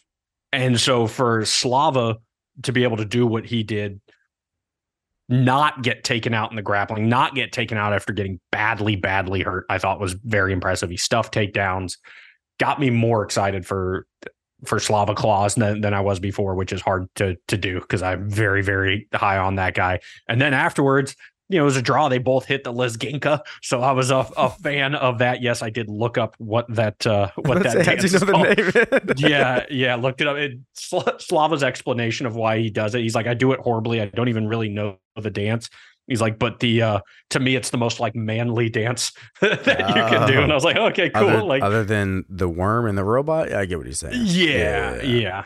and 0.53 0.79
so 0.79 1.07
for 1.07 1.47
Slava 1.47 2.19
to 2.65 2.73
be 2.73 2.83
able 2.83 2.99
to 2.99 3.07
do 3.07 3.27
what 3.27 3.47
he 3.47 3.63
did 3.63 4.01
not 5.29 5.83
get 5.83 6.05
taken 6.05 6.35
out 6.35 6.51
in 6.51 6.57
the 6.57 6.63
grappling, 6.63 7.09
not 7.09 7.35
get 7.35 7.53
taken 7.53 7.79
out 7.79 7.93
after 7.93 8.13
getting 8.13 8.41
badly, 8.53 8.97
badly 8.97 9.43
hurt, 9.43 9.65
I 9.69 9.79
thought 9.79 10.01
was 10.01 10.15
very 10.25 10.53
impressive. 10.53 10.91
He 10.91 10.97
stuffed 10.97 11.35
takedowns, 11.35 11.97
got 12.59 12.81
me 12.81 12.91
more 12.91 13.23
excited 13.23 13.67
for 13.67 14.07
for 14.65 14.79
Slava 14.79 15.15
Claus 15.15 15.57
than, 15.57 15.83
than 15.83 15.93
I 15.93 16.01
was 16.01 16.19
before, 16.19 16.55
which 16.55 16.73
is 16.73 16.81
hard 16.81 17.07
to 17.17 17.37
to 17.49 17.57
do 17.57 17.81
because 17.81 18.03
I'm 18.03 18.29
very 18.29 18.63
very 18.63 19.09
high 19.15 19.39
on 19.39 19.57
that 19.57 19.75
guy. 19.75 20.01
And 20.29 20.41
then 20.41 20.55
afterwards, 20.55 21.17
you 21.49 21.59
know, 21.59 21.65
it 21.65 21.67
was 21.67 21.77
a 21.77 21.83
draw. 21.83 22.09
They 22.09 22.19
both 22.19 22.47
hit 22.47 22.65
the 22.65 22.73
Lezginka, 22.73 23.41
so 23.63 23.83
I 23.83 23.93
was 23.93 24.11
a, 24.11 24.27
a 24.37 24.51
fan 24.63 24.95
of 24.95 25.19
that. 25.19 25.43
Yes, 25.43 25.63
I 25.63 25.71
did 25.71 25.89
look 25.89 26.17
up 26.17 26.35
what 26.39 26.67
that 26.75 27.07
uh, 27.07 27.31
what 27.37 27.63
that 27.63 27.85
dance 27.85 28.13
you 28.13 28.19
know 28.19 28.45
is 28.45 29.03
yeah, 29.21 29.65
yeah, 29.71 29.95
looked 29.97 30.21
it 30.21 30.27
up. 30.27 30.37
It, 30.37 30.59
Slava's 30.75 31.63
explanation 31.63 32.27
of 32.27 32.35
why 32.35 32.59
he 32.59 32.71
does 32.71 32.95
it. 32.95 33.01
He's 33.01 33.15
like, 33.15 33.27
I 33.27 33.35
do 33.35 33.53
it 33.53 33.61
horribly. 33.61 34.01
I 34.01 34.07
don't 34.07 34.29
even 34.29 34.49
really 34.49 34.69
know 34.69 34.99
the 35.17 35.31
dance. 35.31 35.69
He's 36.07 36.21
like, 36.21 36.39
but 36.39 36.61
the 36.61 36.83
uh 36.83 37.01
to 37.31 37.41
me, 37.41 37.57
it's 37.57 37.71
the 37.71 37.79
most 37.79 38.01
like 38.01 38.15
manly 38.15 38.69
dance 38.69 39.13
that 39.41 39.67
you 39.67 39.95
can 39.95 40.29
do. 40.29 40.41
And 40.43 40.53
I 40.53 40.55
was 40.55 40.65
like, 40.65 40.77
okay, 40.77 41.09
cool. 41.11 41.29
Other, 41.29 41.43
like, 41.43 41.63
other 41.63 41.85
than 41.85 42.25
the 42.29 42.49
worm 42.49 42.87
and 42.87 42.97
the 42.97 43.05
robot, 43.05 43.53
I 43.53 43.65
get 43.65 43.79
what 43.79 43.87
he's 43.87 44.01
saying. 44.01 44.21
yeah, 44.27 45.03
yeah, 45.03 45.45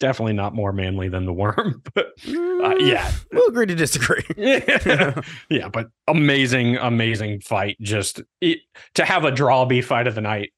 definitely 0.00 0.32
not 0.34 0.54
more 0.54 0.72
manly 0.72 1.08
than 1.08 1.24
the 1.26 1.32
worm. 1.32 1.82
But 1.94 2.06
uh, 2.26 2.76
yeah, 2.78 3.12
We'll 3.32 3.48
agree 3.48 3.66
to 3.66 3.74
disagree. 3.74 4.22
yeah, 4.36 5.20
yeah, 5.50 5.68
but 5.68 5.88
amazing, 6.08 6.76
amazing 6.78 7.40
fight. 7.40 7.76
Just 7.80 8.22
it, 8.40 8.58
to 8.94 9.04
have 9.04 9.24
a 9.24 9.30
draw 9.30 9.64
be 9.64 9.80
fight 9.82 10.06
of 10.06 10.14
the 10.14 10.20
night 10.20 10.52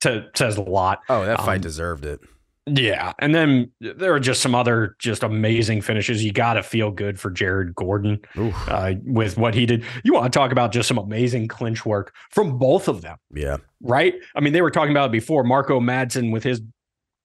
to 0.00 0.26
says 0.34 0.56
a 0.56 0.62
lot. 0.62 1.00
Oh, 1.08 1.24
that 1.24 1.38
fight 1.40 1.56
Um, 1.56 1.60
deserved 1.62 2.04
it. 2.04 2.20
Yeah, 2.66 3.12
and 3.18 3.34
then 3.34 3.72
there 3.80 4.14
are 4.14 4.20
just 4.20 4.40
some 4.40 4.54
other 4.54 4.94
just 5.00 5.22
amazing 5.24 5.80
finishes. 5.80 6.22
You 6.24 6.32
got 6.32 6.54
to 6.54 6.62
feel 6.62 6.92
good 6.92 7.18
for 7.18 7.28
Jared 7.30 7.74
Gordon 7.74 8.20
uh, 8.68 8.94
with 9.04 9.36
what 9.36 9.54
he 9.54 9.66
did. 9.66 9.84
You 10.04 10.12
want 10.12 10.32
to 10.32 10.38
talk 10.38 10.52
about 10.52 10.70
just 10.70 10.86
some 10.86 10.98
amazing 10.98 11.48
clinch 11.48 11.84
work 11.84 12.14
from 12.30 12.58
both 12.58 12.86
of 12.86 13.02
them, 13.02 13.16
yeah. 13.34 13.56
right? 13.80 14.14
I 14.36 14.40
mean, 14.40 14.52
they 14.52 14.62
were 14.62 14.70
talking 14.70 14.92
about 14.92 15.06
it 15.06 15.12
before. 15.12 15.42
Mark 15.42 15.70
O. 15.70 15.80
Madsen 15.80 16.30
with 16.30 16.44
his 16.44 16.60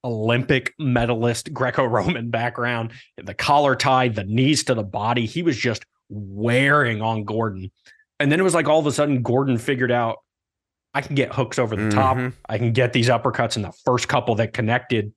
Olympic 0.03 0.73
medalist 0.79 1.51
Greco-Roman 1.53 2.29
background, 2.29 2.91
the 3.17 3.33
collar 3.33 3.75
tie, 3.75 4.07
the 4.09 4.23
knees 4.23 4.63
to 4.65 4.73
the 4.73 4.83
body. 4.83 5.25
He 5.25 5.43
was 5.43 5.57
just 5.57 5.85
wearing 6.09 7.01
on 7.01 7.23
Gordon. 7.25 7.71
And 8.19 8.31
then 8.31 8.39
it 8.39 8.43
was 8.43 8.53
like 8.53 8.67
all 8.67 8.79
of 8.79 8.87
a 8.87 8.91
sudden 8.91 9.21
Gordon 9.21 9.57
figured 9.57 9.91
out 9.91 10.17
I 10.93 11.01
can 11.01 11.15
get 11.15 11.33
hooks 11.33 11.59
over 11.59 11.75
the 11.75 11.89
top. 11.91 12.17
Mhm. 12.17 12.33
I 12.49 12.57
can 12.57 12.71
get 12.71 12.91
these 12.93 13.09
uppercuts 13.09 13.55
And 13.55 13.65
the 13.65 13.73
first 13.85 14.07
couple 14.07 14.33
that 14.35 14.53
connected, 14.53 15.13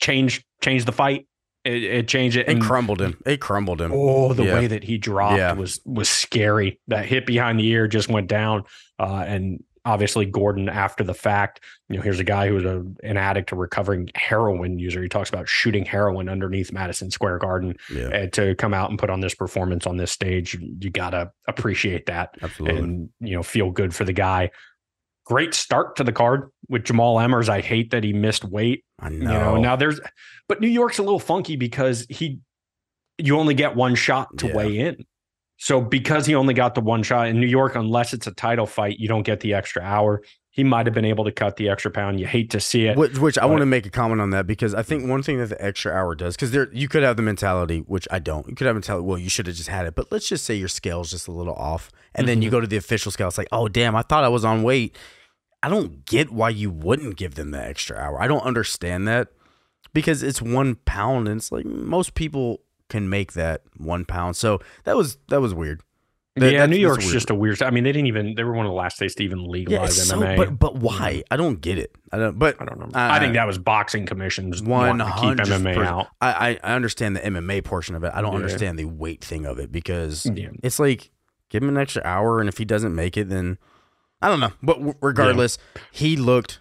changed, 0.00 0.44
changed 0.62 0.86
the 0.86 0.92
fight. 0.92 1.26
It, 1.64 1.82
it 1.82 2.08
changed 2.08 2.36
it. 2.36 2.40
It 2.40 2.48
And 2.50 2.60
crumbled 2.62 3.00
him. 3.00 3.16
It 3.24 3.40
crumbled 3.40 3.80
him. 3.80 3.90
oh, 3.94 4.34
the 4.34 4.44
Yeah. 4.44 4.54
way 4.54 4.66
that 4.66 4.84
he 4.84 4.98
dropped 4.98 5.38
Yeah. 5.38 5.52
was 5.54 5.80
was 5.86 6.10
scary. 6.10 6.78
That 6.88 7.06
hit 7.06 7.24
behind 7.24 7.58
the 7.58 7.66
ear 7.68 7.88
just 7.88 8.10
went 8.10 8.26
down. 8.26 8.64
Uh, 8.98 9.24
and 9.26 9.62
obviously 9.86 10.24
Gordon 10.24 10.68
after 10.68 11.04
the 11.04 11.14
fact, 11.14 11.60
you 11.88 11.96
know, 11.96 12.02
here's 12.02 12.18
a 12.20 12.24
guy 12.24 12.48
who 12.48 12.54
was 12.54 12.64
a, 12.64 12.84
an 13.02 13.16
addict, 13.16 13.52
a 13.52 13.56
recovering 13.56 14.08
heroin 14.14 14.78
user. 14.78 15.02
He 15.02 15.08
talks 15.08 15.28
about 15.28 15.48
shooting 15.48 15.84
heroin 15.84 16.28
underneath 16.28 16.72
Madison 16.72 17.10
Square 17.10 17.38
Garden 17.38 17.76
Yeah, 17.90 18.08
and 18.08 18.32
to 18.32 18.54
come 18.54 18.72
out 18.72 18.90
and 18.90 18.98
put 18.98 19.10
on 19.10 19.20
this 19.20 19.34
performance 19.34 19.86
on 19.86 19.96
this 19.98 20.10
stage. 20.10 20.54
You, 20.54 20.74
you 20.80 20.90
gotta 20.90 21.30
appreciate 21.48 22.06
that 22.06 22.34
absolutely. 22.42 22.78
and 22.80 23.08
you 23.20 23.34
know 23.36 23.42
feel 23.42 23.70
good 23.70 23.94
for 23.94 24.04
the 24.04 24.12
guy. 24.14 24.50
Great 25.26 25.54
start 25.54 25.96
to 25.96 26.04
the 26.04 26.12
card 26.12 26.50
with 26.68 26.84
Jamall 26.84 27.16
Emmers. 27.22 27.48
I 27.48 27.60
hate 27.62 27.90
that 27.92 28.04
he 28.04 28.12
missed 28.12 28.44
weight. 28.44 28.84
I 29.00 29.08
You 29.10 29.18
know. 29.20 29.54
know, 29.54 29.60
now 29.60 29.74
there's, 29.76 29.98
but 30.48 30.60
New 30.60 30.68
York's 30.68 30.98
a 30.98 31.02
little 31.02 31.18
funky 31.18 31.56
because 31.56 32.06
he, 32.10 32.40
you 33.16 33.38
only 33.38 33.54
get 33.54 33.74
one 33.74 33.94
shot 33.94 34.28
to 34.38 34.48
Yeah. 34.48 34.54
weigh 34.54 34.78
in. 34.78 35.04
So 35.56 35.80
because 35.80 36.26
he 36.26 36.34
only 36.34 36.54
got 36.54 36.74
the 36.74 36.80
one 36.80 37.02
shot 37.02 37.28
in 37.28 37.40
New 37.40 37.46
York, 37.46 37.74
unless 37.76 38.12
it's 38.12 38.26
a 38.26 38.32
title 38.32 38.66
fight, 38.66 38.98
you 38.98 39.08
don't 39.08 39.22
get 39.22 39.40
the 39.40 39.54
extra 39.54 39.82
hour. 39.82 40.22
He 40.50 40.62
might 40.62 40.86
have 40.86 40.94
been 40.94 41.04
able 41.04 41.24
to 41.24 41.32
cut 41.32 41.56
the 41.56 41.68
extra 41.68 41.90
pound. 41.90 42.20
You 42.20 42.26
hate 42.26 42.50
to 42.50 42.60
see 42.60 42.86
it. 42.86 42.96
Which, 42.96 43.18
which 43.18 43.38
I 43.38 43.46
want 43.46 43.60
to 43.60 43.66
make 43.66 43.86
a 43.86 43.90
comment 43.90 44.20
on 44.20 44.30
that 44.30 44.46
because 44.46 44.72
I 44.72 44.82
think 44.82 45.08
one 45.08 45.22
thing 45.22 45.38
that 45.38 45.48
the 45.48 45.64
extra 45.64 45.92
hour 45.92 46.14
does, 46.14 46.36
because 46.36 46.52
there 46.52 46.68
you 46.72 46.86
could 46.88 47.02
have 47.02 47.16
the 47.16 47.22
mentality, 47.22 47.80
which 47.80 48.06
I 48.10 48.20
don't. 48.20 48.48
You 48.48 48.54
could 48.54 48.66
have 48.68 48.76
mentality, 48.76 49.04
well, 49.04 49.18
you 49.18 49.28
should 49.28 49.46
have 49.48 49.56
just 49.56 49.68
had 49.68 49.86
it. 49.86 49.96
But 49.96 50.12
let's 50.12 50.28
just 50.28 50.44
say 50.44 50.54
your 50.54 50.68
scale's 50.68 51.10
just 51.10 51.26
a 51.26 51.32
little 51.32 51.54
off, 51.54 51.90
and 52.14 52.28
then 52.28 52.40
you 52.40 52.48
Mm-hmm. 52.48 52.56
go 52.56 52.60
to 52.60 52.66
the 52.68 52.76
official 52.76 53.10
scale. 53.10 53.28
It's 53.28 53.38
like, 53.38 53.48
oh 53.50 53.66
damn, 53.68 53.96
I 53.96 54.02
thought 54.02 54.22
I 54.22 54.28
was 54.28 54.44
on 54.44 54.62
weight. 54.62 54.96
I 55.62 55.68
don't 55.68 56.04
get 56.04 56.30
why 56.30 56.50
you 56.50 56.70
wouldn't 56.70 57.16
give 57.16 57.34
them 57.36 57.50
the 57.50 57.60
extra 57.60 57.96
hour. 57.96 58.20
I 58.22 58.28
don't 58.28 58.42
understand 58.42 59.08
that 59.08 59.28
because 59.92 60.22
it's 60.22 60.40
one 60.42 60.76
pound, 60.84 61.26
and 61.26 61.38
it's 61.38 61.50
like 61.50 61.64
most 61.64 62.14
people 62.14 62.60
can 62.88 63.08
make 63.08 63.32
that 63.32 63.62
one 63.76 64.04
pound. 64.04 64.36
So 64.36 64.60
that 64.84 64.96
was 64.96 65.18
that 65.28 65.40
was 65.40 65.54
weird. 65.54 65.82
That- 66.36 66.52
yeah, 66.52 66.66
New 66.66 66.76
York's 66.76 67.12
just 67.12 67.30
a 67.30 67.34
weird. 67.34 67.62
I 67.62 67.70
mean, 67.70 67.84
they 67.84 67.92
didn't 67.92 68.08
even. 68.08 68.34
They 68.34 68.42
were 68.42 68.54
one 68.54 68.66
of 68.66 68.70
the 68.70 68.76
last 68.76 68.96
states 68.96 69.14
to 69.16 69.22
even 69.22 69.38
yeah, 69.38 69.46
legalize 69.50 70.08
so, 70.08 70.18
MMA. 70.18 70.36
but 70.36 70.58
but 70.58 70.74
why? 70.76 71.22
I 71.30 71.36
don't 71.36 71.60
get 71.60 71.78
it. 71.78 71.94
I 72.10 72.18
don't. 72.18 72.38
But 72.40 72.60
I 72.60 72.64
don't 72.64 72.80
know. 72.80 72.86
Uh, 72.86 72.90
I 73.12 73.20
think 73.20 73.34
that 73.34 73.46
was 73.46 73.56
boxing 73.56 74.04
commissions 74.04 74.60
One 74.60 74.98
wanting 74.98 75.36
to 75.36 75.44
keep 75.44 75.46
MMA 75.56 75.76
out. 75.86 76.08
I, 76.20 76.58
I 76.64 76.72
I 76.72 76.74
understand 76.74 77.14
the 77.14 77.20
MMA 77.20 77.62
portion 77.62 77.94
of 77.94 78.02
it. 78.02 78.10
I 78.12 78.20
don't 78.20 78.32
Yeah. 78.32 78.38
understand 78.38 78.78
the 78.80 78.86
weight 78.86 79.22
thing 79.24 79.46
of 79.46 79.60
it 79.60 79.70
because 79.70 80.26
Yeah. 80.26 80.48
it's 80.64 80.80
like 80.80 81.12
give 81.50 81.62
him 81.62 81.68
an 81.68 81.78
extra 81.78 82.02
hour, 82.04 82.40
and 82.40 82.48
if 82.48 82.58
he 82.58 82.64
doesn't 82.64 82.96
make 82.96 83.16
it, 83.16 83.28
then 83.28 83.56
I 84.20 84.28
don't 84.28 84.40
know. 84.40 84.52
But 84.60 84.74
w- 84.78 84.94
regardless, 85.00 85.56
he 85.92 86.16
looked 86.16 86.58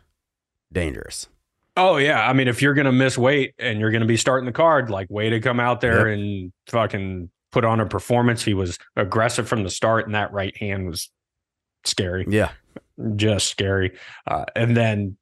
dangerous. 0.72 1.28
Oh 1.76 1.98
yeah, 1.98 2.28
I 2.28 2.34
mean, 2.34 2.48
if 2.48 2.62
you're 2.62 2.76
gonna 2.76 2.92
miss 2.92 3.18
weight 3.18 3.56
and 3.58 3.80
you're 3.80 3.92
gonna 3.92 4.06
be 4.06 4.18
starting 4.18 4.46
the 4.46 4.52
card, 4.52 4.90
like 4.90 5.10
way 5.10 5.30
to 5.30 5.40
come 5.40 5.60
out 5.60 5.82
there 5.82 6.08
and 6.08 6.52
fucking 6.68 7.30
put 7.54 7.64
on 7.64 7.80
a 7.80 7.86
performance. 7.86 8.44
He 8.44 8.54
was 8.54 8.78
aggressive 8.98 9.48
from 9.48 9.64
the 9.64 9.70
start, 9.70 10.06
and 10.06 10.16
that 10.16 10.34
right 10.34 10.58
hand 10.58 10.88
was 10.88 11.10
scary, 11.86 12.26
Yeah, 12.28 12.50
just 13.16 13.48
scary. 13.48 13.94
Uh, 14.28 14.46
and 14.56 14.76
then, 14.76 15.16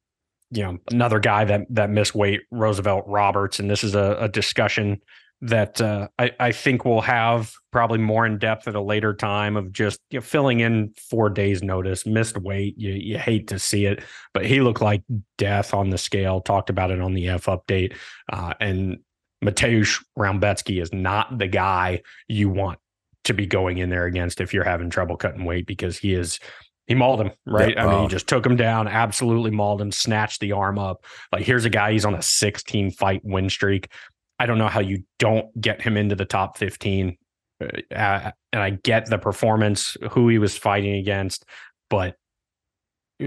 you 0.50 0.62
know, 0.62 0.78
another 0.90 1.20
guy 1.20 1.44
that 1.44 1.66
that 1.70 1.90
missed 1.90 2.14
weight, 2.14 2.40
Roosevelt 2.50 3.04
Roberts, 3.06 3.60
and 3.60 3.70
this 3.70 3.84
is 3.84 3.94
a, 3.94 4.16
a 4.18 4.28
discussion 4.28 5.00
that 5.42 5.80
uh, 5.80 6.06
I, 6.20 6.30
I 6.38 6.52
think 6.52 6.84
we'll 6.84 7.00
have 7.00 7.52
probably 7.72 7.98
more 7.98 8.24
in 8.24 8.38
depth 8.38 8.68
at 8.68 8.76
a 8.76 8.80
later 8.80 9.12
time 9.12 9.56
of 9.56 9.72
just 9.72 9.98
you 10.10 10.18
know, 10.18 10.22
filling 10.22 10.60
in 10.60 10.94
four 10.96 11.28
days 11.28 11.64
notice, 11.64 12.06
missed 12.06 12.38
weight. 12.38 12.78
You 12.78 12.92
you 12.92 13.18
hate 13.18 13.48
to 13.48 13.58
see 13.58 13.86
it, 13.86 14.04
but 14.32 14.46
he 14.46 14.60
looked 14.60 14.80
like 14.80 15.02
death 15.38 15.74
on 15.74 15.90
the 15.90 15.98
scale. 15.98 16.40
Talked 16.40 16.70
about 16.70 16.92
it 16.92 17.00
on 17.00 17.14
the 17.14 17.28
F 17.28 17.46
update, 17.46 17.96
uh, 18.32 18.54
and 18.60 18.98
Mateusz 19.44 20.02
Rebecki 20.16 20.80
is 20.80 20.92
not 20.92 21.36
the 21.38 21.48
guy 21.48 22.02
you 22.28 22.48
want 22.48 22.78
to 23.24 23.34
be 23.34 23.46
going 23.46 23.78
in 23.78 23.90
there 23.90 24.06
against 24.06 24.40
if 24.40 24.54
you're 24.54 24.64
having 24.64 24.90
trouble 24.90 25.16
cutting 25.16 25.44
weight 25.44 25.66
because 25.66 25.98
he 25.98 26.14
is. 26.14 26.38
He 26.88 26.96
mauled 26.96 27.20
him, 27.20 27.30
right? 27.46 27.74
Yeah, 27.74 27.84
I 27.84 27.86
mean, 27.86 27.94
oh. 27.94 28.02
he 28.02 28.08
just 28.08 28.26
took 28.26 28.44
him 28.44 28.56
down, 28.56 28.88
absolutely 28.88 29.52
mauled 29.52 29.80
him, 29.80 29.92
snatched 29.92 30.40
the 30.40 30.50
arm 30.50 30.80
up. 30.80 31.04
Like, 31.30 31.44
here's 31.44 31.64
a 31.64 31.70
guy, 31.70 31.92
he's 31.92 32.04
on 32.04 32.16
a 32.16 32.20
16 32.20 32.90
fight 32.90 33.20
win 33.22 33.48
streak. 33.48 33.88
I 34.38 34.46
don't 34.46 34.58
know 34.58 34.68
how 34.68 34.80
you 34.80 35.04
don't 35.18 35.48
get 35.60 35.80
him 35.82 35.96
into 35.96 36.14
the 36.14 36.24
top 36.24 36.58
15. 36.58 37.16
Uh, 37.60 38.30
and 38.52 38.62
I 38.62 38.70
get 38.70 39.06
the 39.06 39.18
performance, 39.18 39.96
who 40.10 40.28
he 40.28 40.38
was 40.38 40.58
fighting 40.58 40.96
against, 40.96 41.44
but 41.90 42.16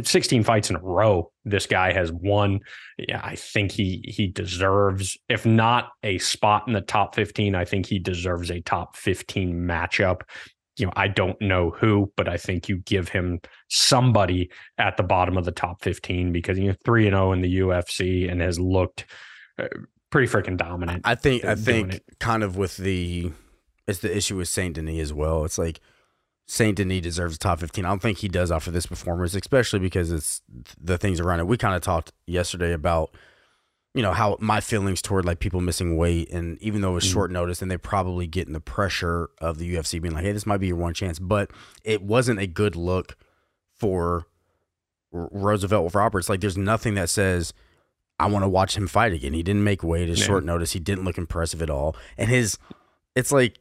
16 0.03 0.43
fights 0.43 0.70
in 0.70 0.76
a 0.76 0.82
row 0.82 1.32
this 1.45 1.68
guy 1.68 1.93
has 1.93 2.12
won. 2.12 2.60
Yeah, 2.97 3.22
I 3.24 3.36
think 3.36 3.72
he 3.72 4.03
he 4.08 4.28
deserves 4.28 5.18
if 5.30 5.45
not 5.45 5.89
a 6.03 6.18
spot 6.18 6.64
in 6.68 6.74
the 6.74 6.82
top 6.82 7.16
15, 7.16 7.56
I 7.56 7.66
think 7.66 7.86
he 7.86 7.99
deserves 7.99 8.51
a 8.51 8.62
top 8.62 8.97
15 8.97 9.53
matchup. 9.53 10.22
You 10.78 10.88
know, 10.88 10.93
I 10.95 11.08
don't 11.08 11.39
know 11.39 11.70
who, 11.70 12.12
but 12.18 12.28
I 12.28 12.36
think 12.36 12.68
you 12.68 12.78
give 12.80 13.08
him 13.08 13.39
somebody 13.70 14.51
at 14.78 14.97
the 14.97 15.03
bottom 15.03 15.38
of 15.38 15.45
the 15.45 15.51
top 15.51 15.82
15 15.82 16.34
because 16.34 16.58
he's 16.58 16.76
3 16.84 17.08
and 17.08 17.16
0 17.16 17.32
in 17.32 17.41
the 17.41 17.60
UFC 17.60 18.30
and 18.30 18.41
has 18.41 18.60
looked 18.60 19.06
uh, 19.58 19.68
pretty 20.16 20.32
freaking 20.32 20.55
dominant. 20.55 21.01
I 21.03 21.16
think 21.16 21.43
I 21.43 21.55
think 21.55 22.01
kind 22.20 22.41
of 22.41 22.55
with 22.55 22.78
the 22.78 23.32
it's 23.88 23.99
the 23.99 24.16
issue 24.16 24.38
with 24.38 24.47
Saint 24.47 24.76
Denis 24.76 25.01
as 25.01 25.13
well. 25.13 25.43
It's 25.43 25.57
like 25.57 25.82
Saint 26.47 26.78
Denis 26.78 27.01
deserves 27.01 27.36
a 27.36 27.39
top 27.39 27.59
fifteen. 27.59 27.84
I 27.86 27.89
don't 27.89 28.01
think 28.01 28.20
he 28.20 28.30
does 28.30 28.51
after 28.51 28.72
this 28.72 28.86
performance, 28.86 29.36
especially 29.36 29.80
because 29.80 30.11
it's 30.11 30.41
the 30.80 30.97
things 30.97 31.20
around 31.20 31.41
it. 31.41 31.47
We 31.47 31.57
kind 31.57 31.76
of 31.76 31.82
talked 31.82 32.13
yesterday 32.26 32.72
about 32.72 33.13
you 33.93 34.01
know 34.01 34.13
how 34.13 34.38
my 34.39 34.61
feelings 34.61 35.01
toward 35.01 35.26
like 35.26 35.39
people 35.39 35.59
missing 35.59 35.97
weight, 35.97 36.32
and 36.32 36.57
even 36.61 36.82
though 36.82 36.91
it 36.91 36.95
was 36.95 37.05
Mhm. 37.05 37.11
short 37.13 37.32
notice, 37.32 37.61
and 37.61 37.70
they 37.70 37.78
probably 37.78 38.26
getting 38.28 38.53
the 38.53 38.59
pressure 38.61 39.30
of 39.39 39.57
the 39.57 39.66
UFC 39.76 39.99
being 39.99 40.13
like, 40.13 40.24
"Hey, 40.24 40.32
this 40.32 40.45
might 40.45 40.57
be 40.59 40.68
your 40.68 40.76
one 40.78 40.93
chance," 40.93 41.20
but 41.20 41.51
it 41.84 42.01
wasn't 42.01 42.39
a 42.39 42.47
good 42.47 42.76
look 42.78 43.18
for 43.74 44.28
Roosevelt 45.11 45.84
with 45.86 45.95
Roberts. 45.95 46.30
Like, 46.30 46.41
there's 46.41 46.57
nothing 46.57 46.95
that 46.95 47.09
says. 47.09 47.53
I 48.20 48.28
want 48.28 48.43
to 48.43 48.49
watch 48.49 48.78
him 48.78 48.88
fight 48.88 49.13
again. 49.13 49.34
He 49.34 49.43
didn't 49.43 49.63
make 49.63 49.84
weight 49.84 50.09
at 50.09 50.18
Yeah. 50.18 50.24
short 50.26 50.45
notice. 50.45 50.72
He 50.72 50.80
didn't 50.80 51.03
look 51.05 51.18
impressive 51.18 51.61
at 51.61 51.70
all. 51.70 51.95
And 52.18 52.30
his, 52.30 52.57
it's 53.16 53.32
like, 53.32 53.59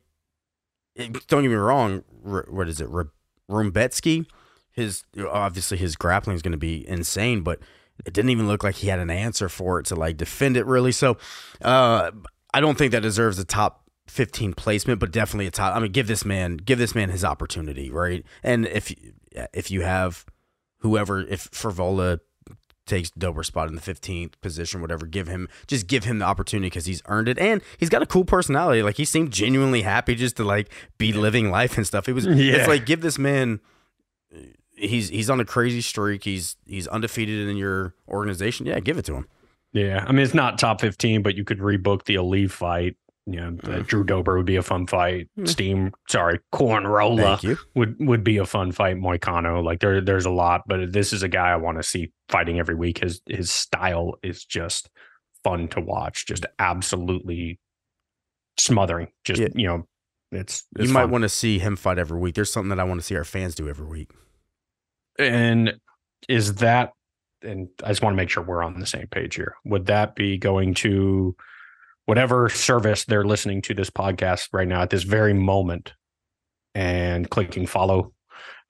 it- 0.94 1.26
don't 1.26 1.42
get 1.42 1.48
me 1.48 1.54
wrong. 1.54 2.04
R- 2.26 2.46
what 2.48 2.68
is 2.68 2.80
it? 2.80 2.88
R- 2.92 3.10
Rebecki, 3.50 4.26
his 4.70 5.04
obviously 5.28 5.76
his 5.76 5.96
grappling 5.96 6.36
is 6.36 6.42
going 6.42 6.52
to 6.52 6.58
be 6.58 6.86
insane, 6.88 7.42
but 7.42 7.58
it 8.06 8.12
didn't 8.14 8.30
even 8.30 8.46
look 8.48 8.64
like 8.64 8.76
he 8.76 8.88
had 8.88 8.98
an 8.98 9.10
answer 9.10 9.48
for 9.48 9.78
it 9.80 9.86
to 9.86 9.94
like 9.96 10.16
defend 10.16 10.56
it 10.56 10.66
really. 10.66 10.92
So, 10.92 11.18
uh, 11.62 12.10
I 12.54 12.60
don't 12.60 12.78
think 12.78 12.92
that 12.92 13.00
deserves 13.02 13.38
a 13.38 13.44
top 13.44 13.82
15 14.08 14.54
placement, 14.54 15.00
but 15.00 15.10
definitely 15.10 15.46
a 15.46 15.50
top. 15.50 15.74
I 15.76 15.80
mean, 15.80 15.92
give 15.92 16.06
this 16.06 16.24
man, 16.24 16.56
give 16.56 16.78
this 16.78 16.94
man 16.94 17.10
his 17.10 17.24
opportunity, 17.24 17.90
right? 17.90 18.24
And 18.42 18.66
if 18.66 18.94
if 19.52 19.70
you 19.70 19.82
have 19.82 20.24
whoever, 20.78 21.20
if 21.20 21.50
Frevola 21.50 22.20
takes 22.86 23.10
Dober's 23.10 23.46
spot 23.46 23.68
in 23.68 23.74
the 23.74 23.80
15th 23.80 24.32
position, 24.40 24.80
whatever. 24.80 25.06
Give 25.06 25.26
him 25.28 25.48
just 25.66 25.86
give 25.86 26.04
him 26.04 26.18
the 26.18 26.24
opportunity 26.24 26.66
because 26.66 26.86
he's 26.86 27.02
earned 27.06 27.28
it, 27.28 27.38
and 27.38 27.62
he's 27.78 27.88
got 27.88 28.02
a 28.02 28.06
cool 28.06 28.24
personality. 28.24 28.82
Like 28.82 28.96
he 28.96 29.04
seemed 29.04 29.32
genuinely 29.32 29.82
happy 29.82 30.14
just 30.14 30.36
to 30.36 30.44
like 30.44 30.70
be 30.98 31.12
living 31.12 31.50
life 31.50 31.76
and 31.76 31.86
stuff. 31.86 32.08
It 32.08 32.12
was 32.12 32.26
Yeah. 32.26 32.54
it's 32.56 32.68
like 32.68 32.86
give 32.86 33.00
this 33.00 33.18
man. 33.18 33.60
He's 34.76 35.08
he's 35.08 35.30
on 35.30 35.38
a 35.40 35.44
crazy 35.44 35.80
streak. 35.80 36.24
He's 36.24 36.56
he's 36.66 36.88
undefeated 36.88 37.48
in 37.48 37.56
your 37.56 37.94
organization. 38.08 38.66
Yeah, 38.66 38.80
give 38.80 38.98
it 38.98 39.04
to 39.06 39.14
him. 39.14 39.28
Yeah, 39.72 40.04
I 40.06 40.12
mean 40.12 40.22
it's 40.22 40.34
not 40.34 40.58
top 40.58 40.80
fifteen, 40.80 41.22
but 41.22 41.36
you 41.36 41.44
could 41.44 41.58
rebook 41.58 42.04
the 42.04 42.16
Aliev 42.16 42.50
fight. 42.50 42.96
You 43.26 43.40
know, 43.40 43.50
the 43.52 43.70
Mm. 43.78 43.86
Drew 43.86 44.04
Dober 44.04 44.36
would 44.36 44.44
be 44.44 44.56
a 44.56 44.62
fun 44.62 44.86
fight. 44.86 45.28
Mm. 45.38 45.48
Steam, 45.48 45.92
sorry, 46.08 46.40
Corn 46.52 46.86
Rolla 46.86 47.40
would 47.74 47.96
would 48.00 48.22
be 48.22 48.36
a 48.36 48.44
fun 48.44 48.70
fight. 48.72 48.96
Moicano, 48.96 49.64
like 49.64 49.80
there, 49.80 50.00
there's 50.02 50.26
a 50.26 50.30
lot, 50.30 50.62
but 50.66 50.92
this 50.92 51.12
is 51.12 51.22
a 51.22 51.28
guy 51.28 51.48
I 51.50 51.56
want 51.56 51.78
to 51.78 51.82
see 51.82 52.12
fighting 52.28 52.58
every 52.58 52.74
week. 52.74 52.98
His 52.98 53.22
his 53.26 53.50
style 53.50 54.14
is 54.22 54.44
just 54.44 54.90
fun 55.42 55.68
to 55.68 55.80
watch, 55.80 56.26
just 56.26 56.44
absolutely 56.58 57.58
smothering. 58.58 59.08
Just 59.24 59.40
Yeah. 59.40 59.48
you 59.54 59.66
know, 59.68 59.88
it's, 60.30 60.64
You 60.78 60.88
might 60.88 61.02
fun. 61.02 61.10
want 61.12 61.22
to 61.22 61.28
see 61.28 61.58
him 61.58 61.76
fight 61.76 61.98
every 61.98 62.18
week. 62.18 62.34
There's 62.34 62.52
something 62.52 62.70
that 62.70 62.80
I 62.80 62.84
want 62.84 63.00
to 63.00 63.06
see 63.06 63.16
our 63.16 63.24
fans 63.24 63.54
do 63.54 63.68
every 63.68 63.86
week. 63.86 64.10
And 65.18 65.78
is 66.28 66.56
that, 66.56 66.92
and 67.42 67.68
I 67.82 67.88
just 67.88 68.02
want 68.02 68.14
to 68.14 68.16
make 68.16 68.30
sure 68.30 68.42
we're 68.42 68.62
on 68.62 68.80
the 68.80 68.86
same 68.86 69.06
page 69.08 69.34
here. 69.36 69.54
Would 69.64 69.86
that 69.86 70.14
be 70.14 70.38
going 70.38 70.74
to 70.74 71.36
whatever 72.06 72.48
service 72.48 73.04
they're 73.04 73.24
listening 73.24 73.62
to 73.62 73.74
this 73.74 73.90
podcast 73.90 74.48
right 74.52 74.68
now 74.68 74.82
at 74.82 74.90
this 74.90 75.04
very 75.04 75.32
moment 75.34 75.94
and 76.74 77.30
clicking 77.30 77.66
follow 77.66 78.12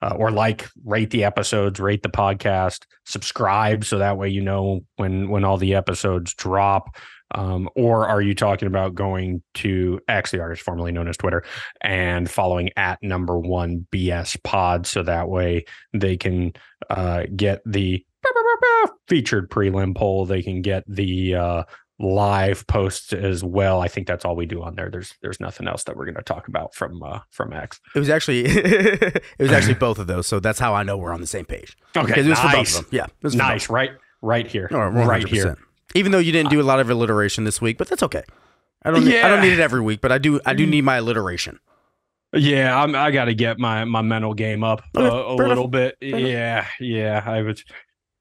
uh, 0.01 0.13
or 0.17 0.29
like, 0.29 0.69
rate 0.83 1.09
the 1.09 1.23
episodes, 1.23 1.79
rate 1.79 2.03
the 2.03 2.09
podcast, 2.09 2.85
subscribe 3.05 3.85
so 3.85 3.97
that 3.99 4.17
way 4.17 4.29
you 4.29 4.41
know 4.41 4.81
when 4.97 5.29
when 5.29 5.43
all 5.43 5.57
the 5.57 5.73
episodes 5.73 6.33
drop. 6.33 6.95
Um, 7.33 7.67
or 7.75 8.07
are 8.07 8.21
you 8.21 8.35
talking 8.35 8.67
about 8.67 8.93
going 8.93 9.41
to 9.55 9.99
X, 10.07 10.29
the 10.29 10.41
artist 10.41 10.61
formerly 10.61 10.91
known 10.91 11.07
as 11.07 11.17
Twitter, 11.17 11.43
and 11.81 12.29
following 12.29 12.69
at 12.77 12.99
number 13.01 13.39
one 13.39 13.87
BS 13.91 14.41
pod 14.43 14.85
so 14.85 15.01
that 15.01 15.27
way 15.27 15.65
they 15.91 16.17
can 16.17 16.53
uh, 16.89 17.23
get 17.35 17.61
the 17.65 18.05
featured 19.07 19.49
prelim 19.49 19.95
poll. 19.95 20.25
They 20.25 20.43
can 20.43 20.61
get 20.61 20.83
the 20.87 21.35
uh, 21.35 21.63
live 21.99 22.67
posts 22.67 23.13
as 23.13 23.43
well. 23.43 23.81
I 23.81 23.87
think 23.87 24.07
that's 24.07 24.25
all 24.25 24.35
we 24.35 24.45
do 24.45 24.61
on 24.61 24.75
there. 24.75 24.89
There's 24.89 25.15
there's 25.21 25.39
nothing 25.39 25.67
else 25.67 25.83
that 25.85 25.95
we're 25.95 26.05
going 26.05 26.15
to 26.15 26.23
talk 26.23 26.47
about 26.47 26.75
from 26.75 27.01
uh, 27.01 27.19
from 27.31 27.53
X. 27.53 27.79
It 27.95 27.99
was 27.99 28.09
actually 28.09 28.45
it 28.45 29.23
was 29.39 29.51
actually 29.51 29.75
both 29.75 29.99
of 29.99 30.07
those. 30.07 30.27
So 30.27 30.39
that's 30.39 30.59
how 30.59 30.73
I 30.73 30.83
know 30.83 30.97
we're 30.97 31.13
on 31.13 31.21
the 31.21 31.27
same 31.27 31.45
page. 31.45 31.77
Okay, 31.95 32.07
Because 32.07 32.25
it 32.25 32.29
was 32.29 32.39
for 32.39 32.47
both 32.47 32.53
nice, 32.55 32.79
of 32.79 32.89
them. 32.89 32.95
Yeah, 32.97 33.05
it 33.05 33.23
was 33.23 33.35
nice, 33.35 33.69
right, 33.69 33.91
right 34.21 34.47
here, 34.47 34.67
No, 34.71 34.79
right 34.79 35.27
here. 35.27 35.57
Even 35.93 36.11
though 36.11 36.19
you 36.19 36.33
didn't 36.33 36.49
do 36.49 36.59
a 36.59 36.63
lot 36.63 36.79
of 36.79 36.89
alliteration 36.89 37.45
this 37.45 37.61
week, 37.61 37.77
but 37.77 37.87
that's 37.87 38.03
okay. 38.03 38.23
I 38.83 38.91
don't. 38.91 39.05
Need, 39.05 39.21
I 39.21 39.29
don't 39.29 39.41
need 39.41 39.53
it 39.53 39.59
every 39.59 39.81
week, 39.81 40.01
but 40.01 40.11
I 40.11 40.17
do. 40.17 40.39
I 40.45 40.53
do 40.53 40.65
need 40.65 40.81
my 40.81 40.97
alliteration. 40.97 41.59
Yeah, 42.33 42.77
I'm, 42.77 42.93
I 42.95 43.11
got 43.11 43.25
to 43.25 43.33
get 43.33 43.57
my 43.57 43.85
my 43.85 44.01
mental 44.01 44.33
game 44.33 44.63
up 44.63 44.83
uh, 44.97 45.01
a 45.03 45.37
fair 45.37 45.47
little 45.47 45.69
bit. 45.69 45.95
enough. 46.01 46.19
Yeah, 46.21 46.67
yeah, 46.79 47.23
I 47.25 47.41
was. 47.41 47.63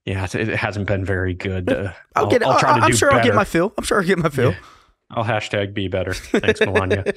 Yeah, 0.04 0.26
it 0.34 0.48
hasn't 0.48 0.86
been 0.86 1.04
very 1.04 1.32
good. 1.32 1.72
Uh, 1.72 1.92
I'll, 2.14 2.26
get. 2.26 2.42
I'll, 2.42 2.58
try 2.58 2.78
to 2.78 2.84
I'm 2.84 2.90
do 2.90 2.96
sure 2.96 3.08
better. 3.08 3.20
I'll 3.20 3.24
get 3.24 3.34
my 3.34 3.44
fill. 3.44 3.72
I'm 3.78 3.84
sure 3.84 3.98
I'll 3.98 4.06
get 4.06 4.18
my 4.18 4.28
fill. 4.28 4.50
Yeah. 4.50 4.58
I'll 5.10 5.24
hashtag 5.24 5.72
be 5.72 5.88
better. 5.88 6.12
Thanks, 6.14 6.60
Melania. 6.60 7.04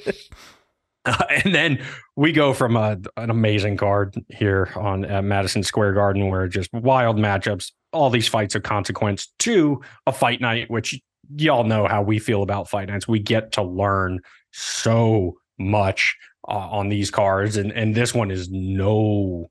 Uh, 1.04 1.24
and 1.44 1.54
then 1.54 1.82
we 2.16 2.32
go 2.32 2.52
from 2.52 2.76
a, 2.76 2.98
an 3.16 3.30
amazing 3.30 3.78
card 3.78 4.14
here 4.28 4.70
on 4.76 5.06
at 5.06 5.24
Madison 5.24 5.62
Square 5.62 5.94
Garden, 5.94 6.28
where 6.28 6.46
just 6.48 6.70
wild 6.74 7.16
matchups, 7.16 7.70
all 7.92 8.10
these 8.10 8.28
fights 8.28 8.54
of 8.54 8.62
consequence, 8.62 9.28
to 9.38 9.80
a 10.06 10.12
fight 10.12 10.40
night, 10.42 10.70
which 10.70 11.00
y'all 11.36 11.64
know 11.64 11.86
how 11.86 12.02
we 12.02 12.18
feel 12.18 12.42
about 12.42 12.68
fight 12.68 12.88
nights. 12.88 13.08
We 13.08 13.20
get 13.20 13.52
to 13.52 13.62
learn 13.62 14.20
so 14.52 15.38
much 15.58 16.16
uh, 16.46 16.68
on 16.68 16.88
these 16.90 17.10
cards, 17.10 17.56
and 17.56 17.72
and 17.72 17.94
this 17.94 18.12
one 18.12 18.30
is 18.30 18.50
no 18.50 19.50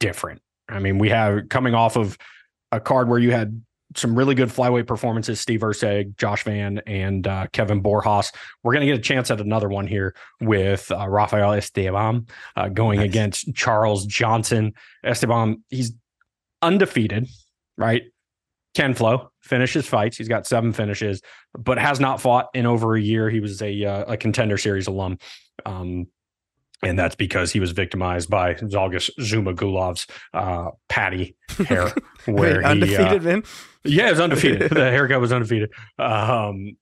different. 0.00 0.42
I 0.68 0.80
mean, 0.80 0.98
we 0.98 1.08
have 1.10 1.48
coming 1.50 1.74
off 1.74 1.96
of 1.96 2.18
a 2.72 2.80
card 2.80 3.08
where 3.08 3.18
you 3.18 3.32
had 3.32 3.62
some 3.94 4.16
really 4.16 4.34
good 4.34 4.48
flyweight 4.48 4.86
performances 4.86 5.40
Steve 5.40 5.60
Erceg, 5.60 6.16
Josh 6.16 6.44
Van, 6.44 6.78
and 6.86 7.26
uh, 7.26 7.46
Kevin 7.52 7.82
Borjas. 7.82 8.32
We're 8.62 8.72
going 8.72 8.86
to 8.86 8.92
get 8.92 8.98
a 8.98 9.02
chance 9.02 9.30
at 9.30 9.40
another 9.40 9.68
one 9.68 9.86
here 9.86 10.14
with 10.40 10.90
uh, 10.90 11.08
Rafael 11.08 11.50
Estevam 11.50 12.28
uh, 12.56 12.68
going 12.68 12.98
Nice. 12.98 13.08
against 13.08 13.54
Charles 13.54 14.06
Johnson. 14.06 14.74
Estevam, 15.04 15.62
he's 15.68 15.92
undefeated, 16.62 17.28
right? 17.78 18.02
Ken 18.74 18.92
Flow 18.92 19.30
finishes 19.40 19.86
fights. 19.86 20.18
He's 20.18 20.28
got 20.28 20.46
seven 20.46 20.72
finishes, 20.72 21.22
but 21.58 21.78
has 21.78 21.98
not 21.98 22.20
fought 22.20 22.48
in 22.52 22.66
over 22.66 22.94
a 22.94 23.00
year. 23.00 23.30
He 23.30 23.40
was 23.40 23.62
a 23.62 23.84
uh, 23.84 24.12
a 24.12 24.16
contender 24.18 24.58
series 24.58 24.86
alum. 24.86 25.18
Um, 25.64 26.08
and 26.82 26.98
that's 26.98 27.14
because 27.14 27.52
he 27.52 27.60
was 27.60 27.72
victimized 27.72 28.28
by 28.30 28.54
Zalgas 28.54 29.10
Zuma 29.20 29.54
Gulov's 29.54 30.06
uh, 30.34 30.70
patty 30.88 31.36
hair, 31.66 31.92
where 32.26 32.60
he, 32.60 32.66
uh, 32.66 32.70
undefeated, 32.70 33.22
man. 33.22 33.42
yeah, 33.84 34.08
it 34.08 34.10
was 34.10 34.20
undefeated. 34.26 34.70
the 34.70 34.90
haircut 34.90 35.20
was 35.20 35.32
undefeated. 35.32 35.70
Um, 35.98 36.76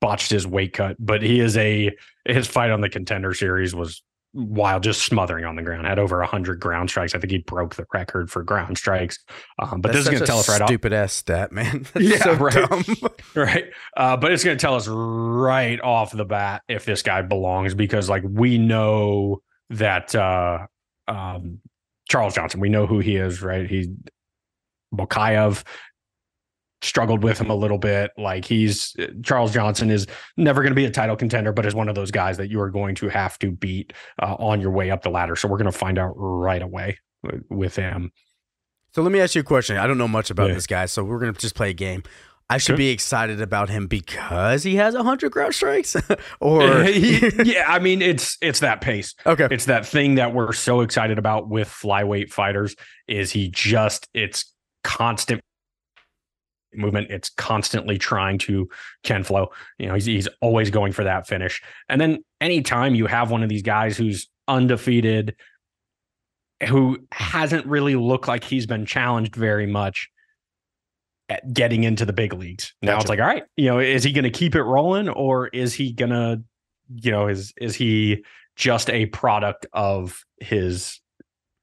botched 0.00 0.30
his 0.30 0.46
weight 0.46 0.72
cut, 0.72 0.96
but 0.98 1.22
he 1.22 1.40
is 1.40 1.56
a 1.56 1.90
his 2.24 2.46
fight 2.46 2.70
on 2.70 2.80
the 2.80 2.88
contender 2.88 3.34
series 3.34 3.74
was 3.74 4.02
wild, 4.38 4.82
just 4.82 5.02
smothering 5.02 5.44
on 5.44 5.56
the 5.56 5.62
ground. 5.62 5.86
Had 5.86 5.98
over 5.98 6.22
hundred 6.22 6.60
ground 6.60 6.90
strikes. 6.90 7.14
I 7.14 7.18
think 7.18 7.30
he 7.30 7.38
broke 7.38 7.74
the 7.74 7.86
record 7.92 8.30
for 8.30 8.42
ground 8.42 8.78
strikes. 8.78 9.18
Um, 9.58 9.80
but 9.80 9.92
That's 9.92 10.04
this 10.04 10.14
is 10.14 10.20
going 10.20 10.20
to 10.20 10.26
tell 10.26 10.38
us 10.38 10.48
right 10.48 10.60
off, 10.60 10.68
Stupid 10.68 10.92
ass 10.92 11.12
stat, 11.12 11.52
man. 11.52 11.86
That's 11.92 12.06
Yeah, 12.06 12.18
so 12.18 12.34
right. 12.34 13.14
right? 13.34 13.64
Uh, 13.96 14.16
but 14.16 14.32
it's 14.32 14.44
going 14.44 14.56
to 14.56 14.60
tell 14.60 14.74
us 14.74 14.86
right 14.88 15.80
off 15.80 16.12
the 16.12 16.24
bat 16.24 16.62
if 16.68 16.84
this 16.84 17.02
guy 17.02 17.22
belongs 17.22 17.74
because, 17.74 18.08
like, 18.08 18.22
we 18.28 18.58
know 18.58 19.42
that 19.70 20.14
uh, 20.14 20.66
um, 21.08 21.60
Charles 22.08 22.34
Johnson, 22.34 22.60
we 22.60 22.68
know 22.68 22.86
who 22.86 23.00
he 23.00 23.16
is, 23.16 23.42
right? 23.42 23.68
He 23.68 23.94
Mokaev 24.94 25.64
struggled 26.82 27.22
with 27.24 27.38
him 27.40 27.50
a 27.50 27.54
little 27.54 27.78
bit. 27.78 28.10
Like, 28.16 28.44
he's 28.44 28.94
Charles 29.22 29.52
Johnson 29.52 29.90
is 29.90 30.06
never 30.36 30.62
going 30.62 30.70
to 30.70 30.76
be 30.76 30.84
a 30.84 30.90
title 30.90 31.16
contender, 31.16 31.52
but 31.52 31.66
is 31.66 31.74
one 31.74 31.88
of 31.88 31.94
those 31.94 32.10
guys 32.10 32.36
that 32.36 32.50
you 32.50 32.60
are 32.60 32.70
going 32.70 32.94
to 32.96 33.08
have 33.08 33.38
to 33.40 33.50
beat 33.50 33.92
uh, 34.22 34.34
on 34.38 34.60
your 34.60 34.70
way 34.70 34.90
up 34.90 35.02
the 35.02 35.10
ladder. 35.10 35.36
So 35.36 35.48
we're 35.48 35.58
going 35.58 35.70
to 35.72 35.78
find 35.78 35.98
out 35.98 36.12
right 36.16 36.62
away 36.62 36.98
with- 37.22 37.44
with 37.50 37.76
him. 37.76 38.12
So 38.94 39.02
let 39.02 39.12
me 39.12 39.20
ask 39.20 39.34
you 39.34 39.40
a 39.42 39.44
question. 39.44 39.76
I 39.76 39.86
don't 39.86 39.98
know 39.98 40.08
much 40.08 40.30
about 40.30 40.48
Yeah. 40.48 40.54
this 40.54 40.66
guy, 40.66 40.86
so 40.86 41.04
we're 41.04 41.18
gonna 41.18 41.32
just 41.34 41.54
play 41.54 41.70
a 41.70 41.74
game. 41.74 42.02
I 42.50 42.56
should 42.56 42.68
Sure. 42.68 42.76
be 42.78 42.88
excited 42.88 43.42
about 43.42 43.68
him 43.68 43.86
because 43.86 44.62
he 44.62 44.76
has 44.76 44.94
hundred 44.94 45.30
ground 45.30 45.54
strikes, 45.54 45.94
or 46.40 46.62
yeah, 47.44 47.64
I 47.68 47.78
mean, 47.80 48.00
it's 48.00 48.38
it's 48.40 48.60
that 48.60 48.80
pace. 48.80 49.14
okay, 49.26 49.46
it's 49.50 49.66
that 49.66 49.84
thing 49.86 50.14
that 50.14 50.32
we're 50.32 50.54
so 50.54 50.80
excited 50.80 51.18
about 51.18 51.48
with 51.50 51.68
flyweight 51.68 52.30
fighters 52.30 52.74
is 53.06 53.30
he 53.30 53.50
just 53.50 54.08
it's 54.14 54.52
constant 54.84 55.42
movement. 56.74 57.10
It's 57.10 57.30
constantly 57.30 57.98
trying 57.98 58.38
to 58.38 58.68
ken 59.02 59.24
flow 59.24 59.50
you 59.78 59.86
know 59.86 59.94
he's, 59.94 60.06
he's 60.06 60.28
always 60.40 60.70
going 60.70 60.92
for 60.92 61.04
that 61.04 61.26
finish. 61.26 61.62
And 61.88 62.00
then 62.00 62.24
anytime 62.40 62.94
you 62.94 63.06
have 63.06 63.30
one 63.30 63.42
of 63.42 63.48
these 63.48 63.62
guys 63.62 63.96
who's 63.96 64.28
undefeated 64.46 65.36
who 66.66 66.98
hasn't 67.12 67.66
really 67.66 67.94
looked 67.94 68.26
like 68.26 68.42
he's 68.42 68.66
been 68.66 68.84
challenged 68.84 69.36
very 69.36 69.66
much 69.66 70.08
at 71.28 71.52
getting 71.52 71.84
into 71.84 72.04
the 72.04 72.12
big 72.12 72.32
leagues. 72.32 72.74
Now 72.82 72.98
it's 72.98 73.08
like 73.08 73.20
all 73.20 73.26
right 73.26 73.44
you 73.56 73.66
know 73.66 73.78
is 73.78 74.04
he 74.04 74.12
going 74.12 74.24
to 74.24 74.30
keep 74.30 74.54
it 74.54 74.62
rolling 74.62 75.08
or 75.08 75.48
is 75.48 75.74
he 75.74 75.92
going 75.92 76.10
to 76.10 76.42
you 76.96 77.10
know 77.10 77.28
is 77.28 77.52
is 77.60 77.74
he 77.74 78.24
just 78.56 78.90
a 78.90 79.06
product 79.06 79.66
of 79.72 80.24
his 80.40 81.00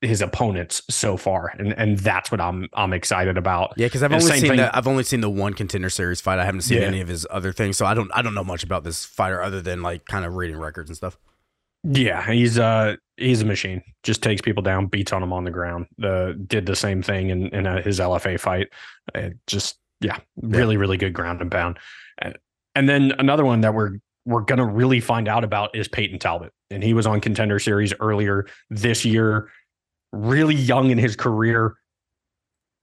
his 0.05 0.21
opponents 0.21 0.81
so 0.89 1.17
far 1.17 1.47
and 1.59 1.73
and 1.73 1.97
that's 1.99 2.31
what 2.31 2.39
i'm 2.41 2.67
i'm 2.73 2.93
excited 2.93 3.37
about. 3.37 3.73
Yeah, 3.77 3.87
because 3.87 4.03
I've 4.03 4.11
And 4.11 4.21
only 4.23 4.39
seen 4.39 4.49
thing- 4.49 4.57
the 4.57 4.75
I've 4.77 4.87
only 4.87 5.03
seen 5.03 5.21
the 5.21 5.29
one 5.29 5.53
contender 5.53 5.89
series 5.89 6.21
fight. 6.21 6.39
I 6.39 6.45
haven't 6.45 6.61
seen 6.61 6.79
Yeah. 6.81 6.87
any 6.87 7.01
of 7.01 7.07
his 7.07 7.25
other 7.29 7.51
things, 7.51 7.77
so 7.77 7.85
I 7.85 7.93
don't 7.93 8.09
I 8.13 8.21
don't 8.21 8.33
know 8.33 8.43
much 8.43 8.63
about 8.63 8.83
this 8.83 9.05
fighter 9.05 9.41
other 9.41 9.61
than 9.61 9.81
like 9.81 10.05
kind 10.05 10.25
of 10.25 10.35
reading 10.35 10.57
records 10.57 10.89
and 10.89 10.97
stuff. 10.97 11.17
yeah 11.83 12.31
he's 12.31 12.57
uh 12.57 12.95
he's 13.17 13.41
a 13.41 13.45
machine. 13.45 13.81
Just 14.03 14.21
takes 14.23 14.41
people 14.41 14.63
down 14.63 14.87
beats 14.87 15.13
on 15.13 15.21
them 15.21 15.31
on 15.33 15.43
the 15.43 15.51
ground. 15.51 15.85
Uh, 16.03 16.33
did 16.47 16.65
the 16.65 16.75
same 16.75 17.01
thing 17.01 17.29
in 17.29 17.47
in 17.49 17.67
uh, 17.67 17.81
his 17.81 17.99
lfa 17.99 18.39
fight. 18.39 18.67
It 19.13 19.37
just 19.47 19.77
yeah 20.01 20.17
really 20.41 20.77
really 20.77 20.97
good 20.97 21.13
ground 21.13 21.41
and 21.41 21.49
pound 21.51 21.77
and, 22.19 22.37
and 22.75 22.89
then 22.89 23.13
another 23.19 23.45
one 23.45 23.61
that 23.61 23.73
we're 23.73 23.91
we're 24.25 24.41
gonna 24.41 24.65
really 24.65 24.99
find 24.99 25.27
out 25.27 25.43
about 25.43 25.73
is 25.75 25.87
payton 25.87 26.19
talbott 26.19 26.51
and 26.69 26.83
he 26.83 26.93
was 26.93 27.07
on 27.07 27.21
contender 27.21 27.59
series 27.59 27.93
earlier 28.01 28.45
this 28.69 29.05
year 29.05 29.49
really 30.11 30.55
young 30.55 30.91
in 30.91 30.97
his 30.97 31.15
career 31.15 31.75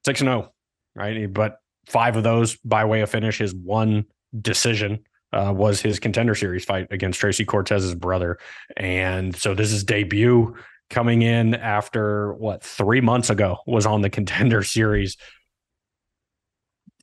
6 0.05 0.20
and 0.20 0.28
0 0.28 0.53
right 0.94 1.32
but 1.32 1.59
five 1.86 2.16
of 2.16 2.23
those 2.23 2.57
by 2.65 2.85
way 2.85 3.01
of 3.01 3.11
finish 3.11 3.39
his 3.39 3.55
one 3.55 4.05
decision 4.40 5.05
uh, 5.32 5.53
was 5.55 5.81
his 5.81 5.99
contender 5.99 6.35
series 6.35 6.65
fight 6.65 6.86
against 6.90 7.19
Tracy 7.19 7.44
Cortez's 7.44 7.94
brother. 7.94 8.39
And 8.77 9.35
so 9.35 9.55
this 9.55 9.73
is 9.73 9.85
debut 9.85 10.55
coming 10.90 11.23
in 11.23 11.55
after 11.55 12.35
what 12.35 12.62
three 12.62 13.01
months 13.01 13.31
ago 13.31 13.59
was 13.66 13.86
on 13.86 14.03
the 14.03 14.11
contender 14.11 14.62
series. 14.62 15.16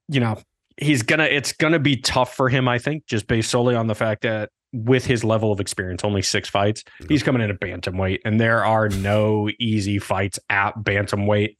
you 0.07 0.19
know, 0.19 0.39
he's 0.77 1.03
gonna 1.03 1.25
it's 1.25 1.53
gonna 1.53 1.79
be 1.79 1.97
tough 1.97 2.35
for 2.35 2.49
him, 2.49 2.67
I 2.67 2.77
think, 2.79 3.05
just 3.05 3.27
based 3.27 3.49
solely 3.49 3.75
on 3.75 3.87
the 3.87 3.95
fact 3.95 4.21
that 4.21 4.49
with 4.73 5.05
his 5.05 5.23
level 5.23 5.51
of 5.51 5.59
experience, 5.59 6.03
only 6.03 6.21
six 6.21 6.47
fights, 6.49 6.83
he's 7.07 7.23
coming 7.23 7.41
in 7.41 7.49
at 7.49 7.59
bantamweight, 7.59 8.19
and 8.25 8.39
there 8.39 8.63
are 8.63 8.89
no 8.89 9.49
easy 9.59 9.99
fights 9.99 10.39
at 10.49 10.75
bantamweight. 10.77 11.57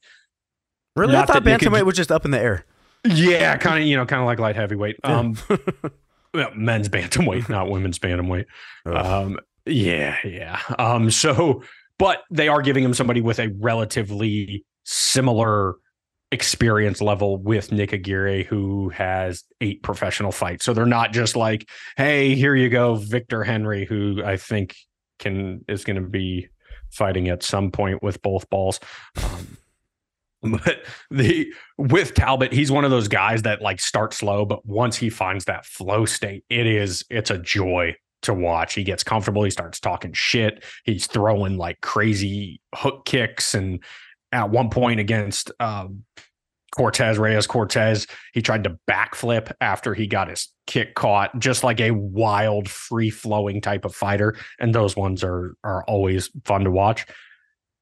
Really, 0.96 1.12
Not 1.12 1.30
I 1.30 1.34
thought 1.34 1.44
bantamweight 1.44 1.84
was 1.84 1.96
just 1.96 2.12
up 2.12 2.24
in 2.24 2.30
the 2.30 2.40
air. 2.40 2.64
Yeah, 3.04 3.56
kind 3.56 3.82
of, 3.82 3.88
you 3.88 3.96
know, 3.96 4.04
kind 4.04 4.20
of 4.20 4.26
like 4.26 4.38
light 4.38 4.56
heavyweight. 4.56 4.96
Um, 5.04 5.36
well, 6.34 6.50
men's 6.54 6.88
bantamweight, 6.88 7.48
not 7.48 7.70
women's 7.70 7.98
bantamweight. 7.98 8.46
Um, 8.86 9.38
yeah, 9.66 10.16
yeah. 10.24 10.60
Um, 10.78 11.10
so, 11.10 11.62
but 11.98 12.22
they 12.30 12.48
are 12.48 12.62
giving 12.62 12.84
him 12.84 12.94
somebody 12.94 13.20
with 13.20 13.38
a 13.38 13.48
relatively 13.58 14.64
similar 14.84 15.74
experience 16.32 17.00
level 17.00 17.38
with 17.38 17.72
Nick 17.72 17.92
Aguirre, 17.92 18.44
who 18.44 18.88
has 18.90 19.44
eight 19.60 19.82
professional 19.82 20.32
fights. 20.32 20.64
So 20.64 20.72
they're 20.72 20.86
not 20.86 21.12
just 21.12 21.36
like, 21.36 21.68
hey, 21.96 22.34
here 22.34 22.54
you 22.54 22.68
go, 22.68 22.94
Victor 22.94 23.42
Henry, 23.42 23.84
who 23.84 24.22
I 24.24 24.36
think 24.36 24.76
can 25.18 25.64
is 25.68 25.84
going 25.84 26.02
to 26.02 26.08
be 26.08 26.48
fighting 26.90 27.28
at 27.28 27.42
some 27.42 27.70
point 27.70 28.02
with 28.02 28.22
both 28.22 28.48
balls. 28.50 28.80
Um, 29.22 29.56
but 30.64 30.84
the 31.10 31.52
with 31.76 32.14
Talbott, 32.14 32.52
he's 32.52 32.72
one 32.72 32.84
of 32.84 32.90
those 32.90 33.08
guys 33.08 33.42
that 33.42 33.60
like 33.60 33.80
start 33.80 34.14
slow, 34.14 34.46
but 34.46 34.64
once 34.64 34.96
he 34.96 35.10
finds 35.10 35.44
that 35.44 35.66
flow 35.66 36.06
state, 36.06 36.44
it 36.48 36.66
is 36.66 37.04
it's 37.10 37.30
a 37.30 37.38
joy 37.38 37.94
to 38.22 38.34
watch. 38.34 38.74
He 38.74 38.84
gets 38.84 39.02
comfortable, 39.02 39.44
he 39.44 39.50
starts 39.50 39.80
talking 39.80 40.12
shit, 40.12 40.64
he's 40.84 41.06
throwing 41.06 41.58
like 41.58 41.80
crazy 41.82 42.60
hook 42.74 43.04
kicks, 43.04 43.54
and 43.54 43.82
at 44.32 44.50
one 44.50 44.70
point 44.70 45.00
against 45.00 45.50
um, 45.60 46.04
Cortez 46.74 47.18
Reyes 47.18 47.46
Cortez, 47.46 48.06
he 48.32 48.42
tried 48.42 48.64
to 48.64 48.78
backflip 48.88 49.52
after 49.60 49.92
he 49.94 50.06
got 50.06 50.28
his 50.28 50.48
kick 50.66 50.94
caught, 50.94 51.36
just 51.38 51.64
like 51.64 51.80
a 51.80 51.90
wild, 51.90 52.68
free 52.68 53.10
flowing 53.10 53.60
type 53.60 53.84
of 53.84 53.94
fighter, 53.94 54.36
and 54.58 54.74
those 54.74 54.96
ones 54.96 55.24
are 55.24 55.54
are 55.64 55.84
always 55.84 56.30
fun 56.44 56.64
to 56.64 56.70
watch. 56.70 57.06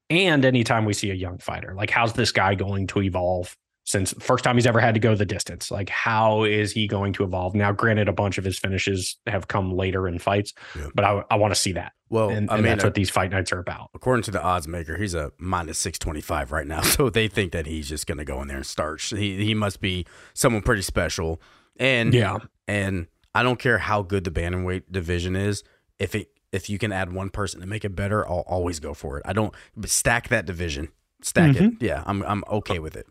And 0.09 0.43
anytime 0.43 0.85
we 0.85 0.93
see 0.93 1.11
a 1.11 1.15
young 1.15 1.37
fighter 1.37 1.75
like 1.75 1.91
how's 1.91 2.13
this 2.13 2.31
guy 2.31 2.55
going 2.55 2.87
to 2.87 3.01
evolve 3.03 3.55
since 3.89 4.13
first 4.19 4.43
time 4.43 4.55
he's 4.55 4.67
ever 4.67 4.79
had 4.79 4.93
to 4.93 4.99
go 4.99 5.15
the 5.15 5.25
distance 5.25 5.71
like 5.71 5.89
how 5.89 6.43
is 6.43 6.71
he 6.71 6.87
going 6.87 7.11
to 7.11 7.23
evolve 7.23 7.55
now 7.55 7.71
granted 7.71 8.07
a 8.07 8.13
bunch 8.13 8.37
of 8.37 8.43
his 8.43 8.57
finishes 8.59 9.17
have 9.27 9.47
come 9.47 9.71
later 9.75 10.07
in 10.07 10.19
fights 10.19 10.53
Yeah. 10.75 10.87
but 10.93 11.03
i, 11.05 11.23
I 11.31 11.35
want 11.37 11.53
to 11.53 11.59
see 11.59 11.71
that 11.73 11.93
Well, 12.09 12.29
and, 12.29 12.49
I 12.49 12.53
and 12.55 12.63
mean, 12.63 12.69
that's 12.71 12.83
uh, 12.83 12.87
what 12.87 12.93
these 12.93 13.09
fight 13.09 13.31
nights 13.31 13.51
are 13.51 13.59
about 13.59 13.89
according 13.95 14.23
to 14.23 14.31
the 14.31 14.41
odds 14.41 14.67
maker, 14.67 14.95
he's 14.97 15.15
a 15.15 15.31
minus 15.39 15.77
six 15.77 15.97
twenty 15.97 16.21
five 16.21 16.51
right 16.51 16.67
now. 16.67 16.81
So 16.95 17.09
they 17.09 17.27
think 17.27 17.51
that 17.53 17.65
he's 17.65 17.89
just 17.89 18.05
gonna 18.07 18.25
go 18.25 18.41
in 18.41 18.47
there 18.47 18.57
and 18.57 18.65
starch. 18.65 19.09
He 19.09 19.43
he 19.43 19.53
must 19.53 19.81
be 19.81 20.05
someone 20.33 20.61
pretty 20.61 20.81
special. 20.83 21.41
And 21.79 22.13
yeah 22.13 22.37
and 22.67 23.07
I 23.33 23.41
don't 23.43 23.59
care 23.59 23.77
how 23.79 24.01
good 24.03 24.23
the 24.23 24.31
bantamweight 24.31 24.83
division 24.91 25.35
is. 25.35 25.63
If 25.97 26.13
it 26.15 26.27
if 26.51 26.69
you 26.69 26.77
can 26.79 26.91
add 26.91 27.11
one 27.13 27.29
person 27.29 27.59
to 27.61 27.67
make 27.67 27.85
it 27.85 27.95
better, 27.95 28.27
I'll 28.27 28.45
always 28.47 28.79
go 28.79 28.93
for 28.93 29.17
it. 29.17 29.23
I 29.25 29.33
don't 29.33 29.53
but 29.75 29.89
stack 29.89 30.27
that 30.29 30.45
division. 30.45 30.89
Stack 31.21 31.55
it. 31.55 31.61
Mm-hmm. 31.61 31.83
Yeah, 31.85 32.03
I'm 32.05 32.23
I'm 32.23 32.43
okay 32.49 32.79
with 32.79 32.95
it. 32.95 33.07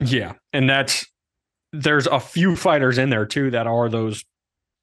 Yeah 0.00 0.32
and 0.52 0.68
that's 0.68 1.06
there's 1.72 2.06
a 2.06 2.18
few 2.18 2.56
fighters 2.56 2.98
in 2.98 3.10
there 3.10 3.26
too 3.26 3.50
that 3.50 3.66
are 3.66 3.88
those 3.88 4.24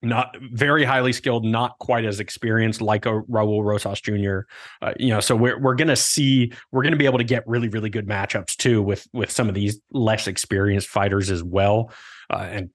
not 0.01 0.35
very 0.51 0.83
highly 0.83 1.11
skilled, 1.11 1.43
not 1.43 1.77
quite 1.79 2.05
as 2.05 2.19
experienced, 2.19 2.81
like 2.81 3.05
a 3.05 3.21
Raul 3.23 3.63
Rosas 3.63 3.99
Jr. 3.99 4.41
Uh, 4.81 4.93
you 4.97 5.09
know, 5.09 5.19
so 5.19 5.35
we're 5.35 5.59
we're 5.59 5.75
gonna 5.75 5.95
see 5.95 6.51
we're 6.71 6.83
gonna 6.83 6.97
be 6.97 7.05
able 7.05 7.17
to 7.17 7.23
get 7.23 7.43
really 7.47 7.67
really 7.67 7.89
good 7.89 8.07
matchups 8.07 8.55
too 8.55 8.81
with 8.81 9.07
with 9.13 9.31
some 9.31 9.49
of 9.49 9.55
these 9.55 9.79
less 9.91 10.27
experienced 10.27 10.87
fighters 10.87 11.31
as 11.31 11.43
well, 11.43 11.91
uh, 12.29 12.47
and 12.49 12.69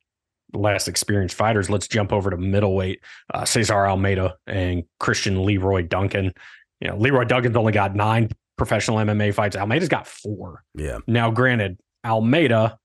less 0.52 0.88
experienced 0.88 1.36
fighters. 1.36 1.70
Let's 1.70 1.86
jump 1.86 2.12
over 2.12 2.30
to 2.30 2.36
middleweight, 2.36 3.00
uh, 3.32 3.44
Cesar 3.44 3.86
Almeida 3.86 4.34
and 4.46 4.82
Christian 4.98 5.44
Leroy 5.44 5.82
Duncan. 5.82 6.32
You 6.80 6.88
know, 6.88 6.96
Leroy 6.96 7.24
Duncan's 7.24 7.56
only 7.56 7.72
got 7.72 7.94
nine 7.94 8.30
professional 8.58 8.98
MMA 8.98 9.32
fights. 9.32 9.56
Almeida's 9.56 9.88
got 9.88 10.08
four. 10.08 10.64
Yeah. 10.74 10.98
Now, 11.06 11.30
granted, 11.30 11.78
Almeida, 12.04 12.78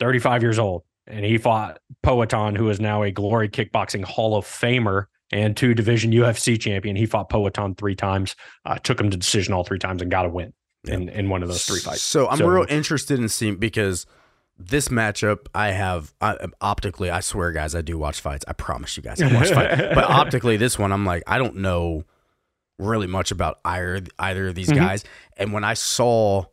35 0.00 0.42
years 0.42 0.58
old, 0.58 0.82
and 1.06 1.24
he 1.24 1.38
fought 1.38 1.78
Poatan, 2.04 2.56
who 2.56 2.68
is 2.70 2.80
now 2.80 3.02
a 3.02 3.10
Glory 3.10 3.48
Kickboxing 3.48 4.04
Hall 4.04 4.36
of 4.36 4.44
Famer 4.44 5.06
and 5.32 5.56
two 5.56 5.74
division 5.74 6.12
UFC 6.12 6.60
champion. 6.60 6.96
He 6.96 7.06
fought 7.06 7.30
Poatan 7.30 7.76
three 7.78 7.94
times, 7.94 8.34
uh, 8.66 8.76
took 8.78 9.00
him 9.00 9.10
to 9.10 9.16
decision 9.16 9.54
all 9.54 9.64
three 9.64 9.78
times, 9.78 10.02
and 10.02 10.10
got 10.10 10.26
a 10.26 10.28
win 10.28 10.52
in, 10.84 11.08
in 11.08 11.28
one 11.28 11.42
of 11.42 11.48
those 11.48 11.64
three 11.64 11.80
fights. 11.80 12.02
So 12.02 12.28
I'm 12.28 12.38
So- 12.38 12.46
real 12.46 12.66
interested 12.68 13.18
in 13.18 13.28
seeing 13.28 13.56
because 13.56 14.06
this 14.58 14.88
matchup 14.88 15.46
I 15.54 15.68
have 15.70 16.12
I, 16.20 16.36
optically. 16.60 17.10
I 17.10 17.20
swear, 17.20 17.50
guys, 17.52 17.74
I 17.74 17.80
do 17.82 17.96
watch 17.98 18.20
fights. 18.20 18.44
I 18.46 18.52
promise 18.52 18.96
you 18.96 19.02
guys, 19.02 19.20
I 19.22 19.32
watch 19.32 19.50
fights. 19.50 19.80
But 19.94 20.04
optically, 20.04 20.56
this 20.56 20.78
one, 20.78 20.92
I'm 20.92 21.04
like, 21.06 21.22
I 21.26 21.38
don't 21.38 21.56
know 21.56 22.04
really 22.78 23.06
much 23.06 23.30
about 23.30 23.58
either 23.64 24.02
either 24.18 24.48
of 24.48 24.54
these 24.54 24.68
Mhm. 24.68 24.76
guys. 24.76 25.04
And 25.36 25.52
when 25.52 25.64
I 25.64 25.74
saw 25.74 26.44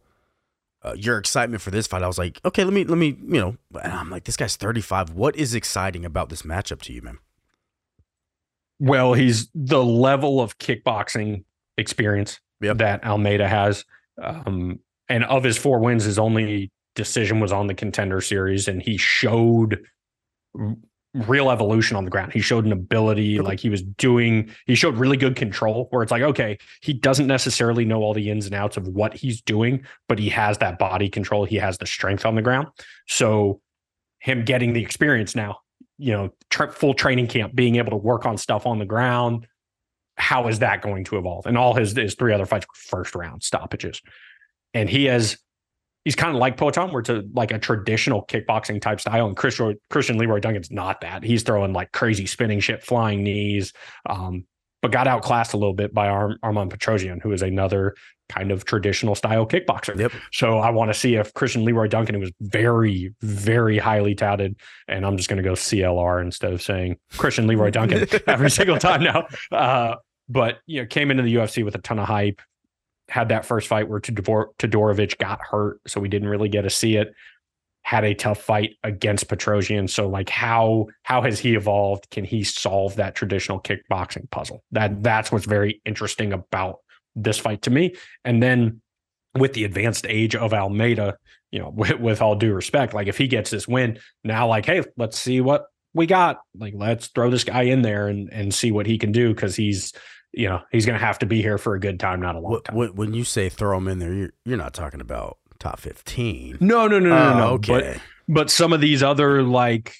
uh, 0.84 0.94
your 0.98 1.18
excitement 1.18 1.62
for 1.62 1.72
this 1.72 1.88
fight, 1.88 2.04
I 2.04 2.08
was 2.08 2.18
like, 2.18 2.40
okay, 2.46 2.64
let 2.64 2.74
me 2.74 2.84
let 2.86 2.98
me 2.98 3.08
you 3.08 3.40
know. 3.40 3.58
And 3.82 3.92
I'm 3.94 4.10
like, 4.10 4.24
this 4.24 4.38
guy's 4.38 4.56
35. 4.56 5.12
What 5.12 5.36
is 5.36 5.54
exciting 5.54 6.06
about 6.06 6.30
this 6.30 6.44
matchup 6.44 6.82
to 6.84 6.94
you, 6.94 7.02
man? 7.02 7.18
Well, 8.80 9.14
he's 9.14 9.50
the 9.54 9.84
level 9.84 10.40
of 10.42 10.58
kickboxing 10.58 11.44
experience 11.78 12.40
Yep. 12.62 12.78
that 12.78 13.04
Almeida 13.06 13.48
has. 13.48 13.86
Um, 14.22 14.80
and 15.08 15.24
of 15.26 15.44
his 15.44 15.58
four 15.58 15.80
wins, 15.80 16.04
his 16.04 16.20
only 16.20 16.72
decision 16.96 17.40
was 17.40 17.52
on 17.52 17.68
the 17.68 17.74
contender 17.74 18.22
series, 18.22 18.68
and 18.68 18.82
he 18.82 18.98
showed 18.98 19.82
real 21.14 21.50
evolution 21.50 21.98
on 21.98 22.06
the 22.06 22.12
ground. 22.12 22.34
He 22.34 22.40
showed 22.40 22.66
an 22.66 22.72
ability, 22.72 23.40
like 23.40 23.60
he 23.60 23.70
was 23.70 23.82
doing, 23.82 24.52
he 24.68 24.76
showed 24.76 24.96
really 24.98 25.18
good 25.18 25.36
control 25.36 25.88
where 25.90 26.04
it's 26.04 26.12
like, 26.12 26.22
okay, 26.22 26.58
he 26.82 26.94
doesn't 26.94 27.28
necessarily 27.28 27.84
know 27.84 28.02
all 28.02 28.14
the 28.14 28.30
ins 28.30 28.46
and 28.46 28.54
outs 28.54 28.78
of 28.78 28.88
what 28.88 29.14
he's 29.16 29.42
doing, 29.42 29.86
but 30.08 30.20
he 30.20 30.30
has 30.30 30.60
that 30.60 30.78
body 30.78 31.10
control. 31.10 31.46
He 31.46 31.56
has 31.56 31.78
the 31.78 31.88
strength 31.88 32.26
on 32.26 32.36
the 32.36 32.42
ground. 32.42 32.68
So, 33.08 33.62
him 34.20 34.44
getting 34.44 34.74
the 34.74 34.84
experience 34.84 35.34
now, 35.34 35.60
you 35.98 36.12
know, 36.12 36.34
tra- 36.50 36.72
full 36.72 36.94
training 36.94 37.28
camp, 37.28 37.56
being 37.56 37.78
able 37.78 37.92
to 37.92 37.98
work 37.98 38.26
on 38.26 38.38
stuff 38.38 38.66
on 38.66 38.78
the 38.78 38.86
ground. 38.86 39.48
How 40.16 40.50
is 40.50 40.60
that 40.60 40.82
going 40.82 41.06
to 41.06 41.18
evolve? 41.18 41.46
And 41.46 41.58
all 41.58 41.74
his 41.74 41.96
his 41.96 42.16
three 42.16 42.34
other 42.34 42.46
fights 42.46 42.68
were 42.68 42.98
first 42.98 43.16
round 43.16 43.44
stoppages, 43.44 44.02
and 44.74 44.90
he 44.90 45.06
has 45.06 45.38
he's 46.10 46.16
kind 46.16 46.36
of 46.36 46.40
like 46.40 46.58
Poatan, 46.58 46.92
where 46.92 47.02
it's 47.02 47.10
a, 47.10 47.24
like 47.36 47.52
a 47.52 47.60
traditional 47.60 48.26
kickboxing 48.26 48.82
type 48.82 49.00
style. 49.00 49.28
And 49.28 49.38
Christian 49.38 49.76
Christian 49.92 50.18
Leroy 50.18 50.40
Duncan's 50.40 50.72
not 50.72 51.02
that. 51.02 51.24
He's 51.24 51.44
throwing 51.44 51.72
like 51.72 51.92
crazy 51.92 52.26
spinning 52.26 52.60
shit, 52.62 52.82
flying 52.82 53.24
knees, 53.24 53.74
um, 54.10 54.46
but 54.82 54.92
got 54.92 55.08
outclassed 55.08 55.54
a 55.54 55.58
little 55.58 55.76
bit 55.76 55.94
by 55.94 56.08
Ar- 56.08 56.38
Armen 56.42 56.68
Petrosyan, 56.68 57.22
who 57.22 57.32
is 57.32 57.44
another 57.44 57.94
kind 58.28 58.52
of 58.52 58.66
traditional 58.66 59.14
style 59.14 59.46
kickboxer. 59.46 60.00
Yep. 60.00 60.14
So 60.34 60.58
I 60.58 60.72
want 60.72 60.92
to 60.92 60.96
see 60.96 61.14
if 61.14 61.32
Christian 61.36 61.64
Leroy 61.64 61.88
Duncan, 61.88 62.16
who 62.16 62.22
was 62.22 62.32
very, 62.42 63.14
very 63.22 63.78
highly 63.78 64.16
touted, 64.16 64.56
and 64.88 65.06
I'm 65.06 65.16
just 65.16 65.30
going 65.30 65.38
to 65.38 65.48
go 65.48 65.54
CLR 65.54 66.24
instead 66.24 66.54
of 66.54 66.64
saying 66.64 66.98
Christian 67.18 67.46
Leroy 67.46 67.70
Duncan 67.70 68.08
every 68.28 68.50
single 68.50 68.80
time 68.80 69.04
now. 69.04 69.28
Uh, 69.52 69.98
but 70.28 70.58
you 70.66 70.82
know, 70.82 70.88
came 70.88 71.12
into 71.12 71.22
the 71.22 71.36
UFC 71.36 71.64
with 71.64 71.76
a 71.76 71.80
ton 71.80 72.00
of 72.00 72.08
hype. 72.08 72.42
Had 73.10 73.30
that 73.30 73.46
first 73.46 73.68
fight 73.68 73.90
where 73.90 74.00
Todor- 74.00 74.56
Todorovic 74.58 75.18
got 75.18 75.40
hurt, 75.42 75.82
so 75.88 76.00
we 76.00 76.10
didn't 76.10 76.30
really 76.30 76.50
get 76.50 76.62
to 76.62 76.70
see 76.70 76.96
it. 76.96 77.14
Had 77.82 78.04
a 78.04 78.14
tough 78.14 78.42
fight 78.42 78.76
against 78.84 79.28
Petrosyan. 79.28 79.90
So, 79.90 80.08
like, 80.08 80.30
how 80.30 80.88
how 81.04 81.22
has 81.22 81.40
he 81.40 81.56
evolved? 81.56 82.10
Can 82.12 82.24
he 82.24 82.44
solve 82.44 82.96
that 82.98 83.16
traditional 83.16 83.60
kickboxing 83.60 84.30
puzzle? 84.30 84.64
That 84.72 85.02
that's 85.02 85.32
what's 85.32 85.46
very 85.46 85.82
interesting 85.86 86.34
about 86.34 86.80
this 87.16 87.38
fight 87.38 87.64
to 87.64 87.70
me. 87.70 87.96
And 88.24 88.42
then 88.42 88.82
with 89.38 89.54
the 89.54 89.64
advanced 89.64 90.06
age 90.08 90.36
of 90.36 90.54
Almeida, 90.54 91.18
you 91.52 91.60
know, 91.60 91.70
with, 91.76 92.00
with 92.00 92.22
all 92.22 92.36
due 92.36 92.54
respect, 92.54 92.94
like 92.94 93.08
if 93.08 93.18
he 93.18 93.28
gets 93.28 93.50
this 93.50 93.68
win 93.68 94.00
now, 94.24 94.48
like, 94.48 94.66
hey, 94.66 94.84
let's 94.98 95.18
see 95.18 95.42
what 95.42 95.66
we 95.94 96.06
got. 96.06 96.40
Like, 96.56 96.74
let's 96.76 97.08
throw 97.08 97.30
this 97.30 97.44
guy 97.44 97.64
in 97.64 97.82
there 97.82 98.08
and 98.08 98.30
and 98.32 98.54
see 98.54 98.72
what 98.72 98.86
he 98.86 98.98
can 98.98 99.12
do 99.12 99.34
because 99.34 99.56
he's, 99.56 99.94
you 100.32 100.48
know, 100.48 100.62
he's 100.72 100.86
going 100.86 100.98
to 101.00 101.04
have 101.06 101.20
to 101.20 101.26
be 101.26 101.42
here 101.42 101.58
for 101.58 101.76
a 101.76 101.80
good 101.80 102.00
time, 102.00 102.22
not 102.22 102.36
a 102.36 102.40
long 102.40 102.62
time. 102.64 102.76
when 102.96 103.14
you 103.14 103.24
say 103.24 103.50
throw 103.50 103.78
him 103.78 103.88
in 103.88 104.00
there, 104.00 104.14
you're 104.14 104.34
you're 104.46 104.58
not 104.58 104.74
talking 104.74 105.02
about 105.02 105.38
top 105.60 105.80
15. 105.80 106.58
no, 106.62 106.88
no, 106.88 107.00
no, 107.00 107.10
no, 107.10 107.16
Oh, 107.34 107.38
no. 107.38 107.48
okay. 107.56 107.72
But 107.74 108.02
but 108.34 108.50
some 108.52 108.72
of 108.74 108.80
these 108.82 109.02
other 109.04 109.42
like, 109.44 109.94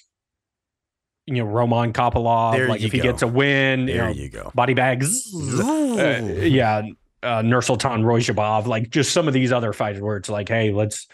you 1.26 1.34
know, 1.36 1.44
Roman 1.44 1.92
Kopilov, 1.92 2.52
There 2.52 2.68
like 2.68 2.80
you 2.80 2.86
if 2.86 2.92
he 2.92 3.00
gets 3.00 3.22
a 3.22 3.26
win, 3.26 3.80
you 3.80 3.94
there 3.94 4.04
know, 4.06 4.10
you 4.12 4.28
go. 4.28 4.50
body 4.54 4.74
bags. 4.74 5.32
Uh, 5.34 6.38
yeah, 6.40 6.82
uh, 7.22 7.42
Nursulton 7.42 8.02
Ruziboev, 8.04 8.66
like 8.66 8.90
just 8.90 9.12
some 9.12 9.28
of 9.28 9.34
these 9.34 9.52
other 9.52 9.72
fights 9.72 10.00
where 10.00 10.16
it's 10.16 10.28
like, 10.28 10.48
hey, 10.48 10.72
let's 10.72 11.06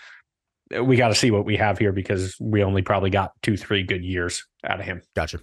we 0.82 0.96
got 0.96 1.08
to 1.08 1.14
see 1.14 1.30
what 1.30 1.44
we 1.44 1.56
have 1.56 1.78
here 1.78 1.92
because 1.92 2.36
we 2.40 2.62
only 2.62 2.82
probably 2.82 3.10
got 3.10 3.32
two, 3.42 3.56
three 3.56 3.82
good 3.82 4.04
years 4.04 4.44
out 4.64 4.80
of 4.80 4.86
him. 4.86 5.00
Gotcha. 5.14 5.38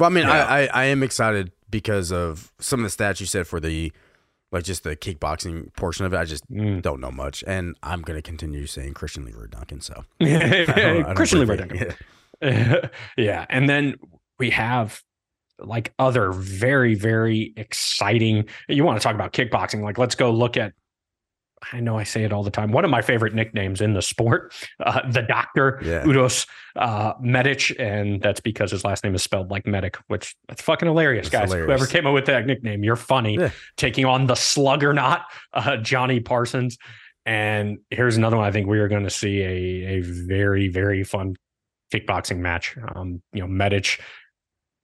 Well, 0.00 0.10
I 0.10 0.12
mean, 0.12 0.24
Yeah. 0.26 0.44
I, 0.46 0.62
I 0.62 0.66
I 0.66 0.84
am 0.86 1.02
excited 1.02 1.52
because 1.72 2.12
of 2.12 2.52
some 2.60 2.84
of 2.84 2.96
the 2.96 3.02
stats 3.04 3.18
you 3.18 3.26
said 3.26 3.48
for 3.48 3.58
the 3.58 3.90
like 4.52 4.62
just 4.64 4.84
the 4.84 4.94
kickboxing 4.94 5.72
portion 5.74 6.04
of 6.04 6.12
it. 6.12 6.16
I 6.18 6.24
just 6.26 6.48
Mm. 6.50 6.82
don't 6.82 7.00
know 7.00 7.10
much, 7.10 7.42
and 7.46 7.74
I'm 7.82 8.02
gonna 8.02 8.22
continue 8.22 8.66
saying 8.66 8.94
Christian 8.94 9.24
Leroy 9.24 9.46
Duncan. 9.46 9.80
So 9.80 10.04
I 10.20 10.26
don't- 10.76 11.06
I 11.06 11.14
Christian 11.14 11.40
Leroy 11.40 11.56
Duncan. 11.56 11.94
it. 12.40 12.90
yeah, 13.16 13.46
and 13.48 13.68
then 13.68 13.96
we 14.38 14.50
have 14.50 15.02
like 15.58 15.92
other 15.98 16.32
very 16.32 16.94
very 16.94 17.52
exciting. 17.56 18.44
You 18.68 18.84
want 18.84 19.00
to 19.00 19.02
talk 19.02 19.14
about 19.14 19.32
kickboxing? 19.32 19.82
Like, 19.82 19.98
let's 19.98 20.14
go 20.14 20.30
look 20.30 20.56
at. 20.56 20.72
I 21.72 21.80
know 21.80 21.98
I 21.98 22.04
say 22.04 22.24
it 22.24 22.32
all 22.32 22.42
the 22.42 22.50
time. 22.50 22.72
One 22.72 22.84
of 22.84 22.90
my 22.90 23.02
favorite 23.02 23.34
nicknames 23.34 23.80
in 23.80 23.92
the 23.92 24.02
sport, 24.02 24.54
uh, 24.80 25.08
the 25.10 25.22
Doctor 25.22 25.80
Yeah. 25.84 26.02
Uroš 26.04 26.46
uh, 26.76 27.12
Medic, 27.20 27.74
and 27.78 28.20
that's 28.22 28.40
because 28.40 28.70
his 28.70 28.84
last 28.84 29.04
name 29.04 29.14
is 29.14 29.22
spelled 29.22 29.50
like 29.50 29.66
medic, 29.66 29.96
which 30.08 30.34
that's 30.48 30.62
fucking 30.62 30.88
hilarious, 30.88 31.28
That's 31.28 31.42
guys. 31.42 31.48
hilarious. 31.52 31.66
Whoever 31.68 31.86
came 31.86 32.06
up 32.06 32.14
with 32.14 32.26
that 32.26 32.46
nickname, 32.46 32.82
you're 32.82 32.96
funny. 32.96 33.36
Yeah. 33.36 33.50
Taking 33.76 34.04
on 34.06 34.26
the 34.26 34.34
Sluggernaut, 34.34 35.22
uh, 35.52 35.76
Johnny 35.78 36.20
Parsons, 36.20 36.78
and 37.26 37.78
here's 37.90 38.16
another 38.16 38.36
one. 38.36 38.46
I 38.46 38.50
think 38.52 38.66
we 38.66 38.78
are 38.80 38.88
going 38.88 39.04
to 39.04 39.10
see 39.10 39.40
a 39.42 39.98
a 39.98 40.00
very 40.00 40.68
very 40.68 41.04
fun 41.04 41.36
kickboxing 41.92 42.38
match. 42.38 42.76
Um, 42.94 43.22
you 43.32 43.40
know, 43.42 43.46
Medic 43.46 44.00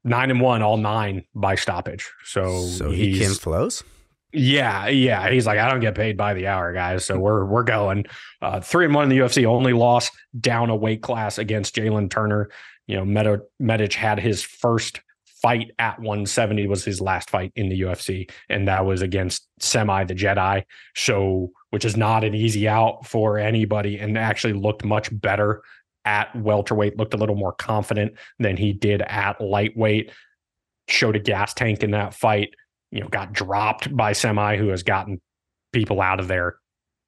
nine 0.05 0.31
and 0.31 0.41
one, 0.41 0.63
all 0.63 0.77
nine 0.77 1.25
by 1.35 1.55
stoppage. 1.55 2.09
So, 2.25 2.63
So 2.67 2.91
he 2.91 3.19
can 3.19 3.35
flows. 3.35 3.83
Yeah, 4.33 4.89
yeah. 4.89 5.31
He's 5.31 5.47
like, 5.47 5.59
I 5.59 5.71
don't 5.71 5.81
get 5.81 5.95
paid 5.95 6.17
by 6.17 6.35
the 6.35 6.47
hour, 6.47 6.73
guys. 6.73 7.05
So 7.05 7.19
we're 7.19 7.45
we're 7.45 7.63
going. 7.63 8.05
Uh, 8.43 8.61
three 8.61 8.85
and 8.85 8.95
one 8.95 9.05
in 9.05 9.11
the 9.11 9.19
UFC. 9.19 9.47
Only 9.47 9.73
loss 9.73 10.11
down 10.39 10.71
a 10.71 10.77
weight 10.77 11.03
class 11.03 11.39
against 11.39 11.75
Jalen 11.75 12.11
Turner. 12.11 12.51
You 12.87 12.97
know, 12.97 13.05
Meta 13.05 13.43
Medic 13.59 13.95
had 13.95 14.21
his 14.21 14.43
first 14.43 15.01
fight 15.41 15.71
at 15.79 15.99
170 15.99 16.67
was 16.67 16.85
his 16.85 17.01
last 17.01 17.31
fight 17.31 17.53
in 17.55 17.69
the 17.69 17.83
UFC, 17.83 18.31
and 18.49 18.69
that 18.69 18.85
was 18.85 19.03
against 19.03 19.49
Semi 19.61 20.05
the 20.05 20.15
Jedi. 20.15 20.65
So, 20.95 21.53
which 21.71 21.85
is 21.85 21.97
not 21.97 22.25
an 22.25 22.35
easy 22.35 22.69
out 22.69 23.07
for 23.07 23.39
anybody, 23.39 23.99
and 23.99 24.19
actually 24.19 24.53
looked 24.53 24.85
much 24.85 25.09
better 25.21 25.63
at 26.05 26.35
welterweight. 26.37 26.99
Looked 26.99 27.15
a 27.15 27.19
little 27.19 27.37
more 27.37 27.53
confident 27.53 28.15
than 28.39 28.57
he 28.57 28.75
did 28.75 29.01
at 29.03 29.41
lightweight. 29.41 30.11
Showed 30.89 31.17
a 31.17 31.21
gas 31.21 31.55
tank 31.55 31.83
in 31.83 31.93
that 31.93 32.15
fight 32.15 32.51
you 32.91 33.01
know, 33.01 33.09
got 33.09 33.33
dropped 33.33 33.95
by 33.97 34.13
Semi, 34.13 34.57
who 34.57 34.69
has 34.69 34.83
gotten 34.83 35.21
people 35.73 36.01
out 36.01 36.21
of 36.21 36.29
there 36.29 36.57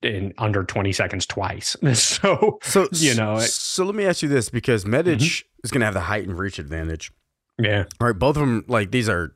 in 0.03 0.33
under 0.39 0.65
20 0.65 0.93
seconds 0.93 1.27
twice. 1.27 1.77
So, 1.95 2.59
So 2.63 2.89
You 2.93 3.15
know, 3.15 3.37
it- 3.37 3.49
so 3.51 3.85
let 3.85 3.95
me 3.95 4.05
ask 4.07 4.23
you 4.23 4.29
this 4.29 4.49
because 4.51 4.85
Medic 4.87 5.19
Mhm. 5.19 5.43
is 5.65 5.71
gonna 5.71 5.85
have 5.85 5.95
the 5.95 6.01
height 6.01 6.27
and 6.27 6.39
reach 6.39 6.59
advantage. 6.59 7.13
yeah. 7.59 7.85
All 8.01 8.07
right, 8.07 8.19
both 8.19 8.37
of 8.37 8.41
them 8.41 8.65
like 8.69 8.91
these 8.91 9.09
are 9.09 9.35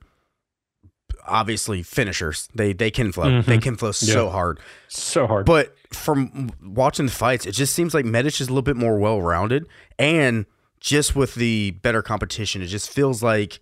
obviously 1.26 1.82
finishers. 1.82 2.48
They 2.54 2.72
they 2.72 2.90
can 2.90 3.12
flow. 3.12 3.26
Mhm. 3.26 3.44
They 3.46 3.58
can 3.58 3.76
flow 3.76 3.92
so 3.92 4.26
Yeah. 4.26 4.30
hard. 4.32 4.60
So 4.88 5.26
hard. 5.26 5.46
But 5.46 5.74
from 5.92 6.50
watching 6.62 7.06
the 7.06 7.12
fights, 7.12 7.46
it 7.46 7.52
just 7.52 7.74
seems 7.74 7.94
like 7.94 8.04
Medic 8.04 8.40
is 8.40 8.48
a 8.48 8.50
little 8.50 8.62
bit 8.62 8.76
more 8.76 8.98
well 8.98 9.20
rounded, 9.22 9.66
and 9.98 10.46
just 10.80 11.16
with 11.16 11.34
the 11.34 11.72
better 11.82 12.02
competition, 12.02 12.60
it 12.62 12.66
just 12.66 12.90
feels 12.90 13.22
like 13.22 13.58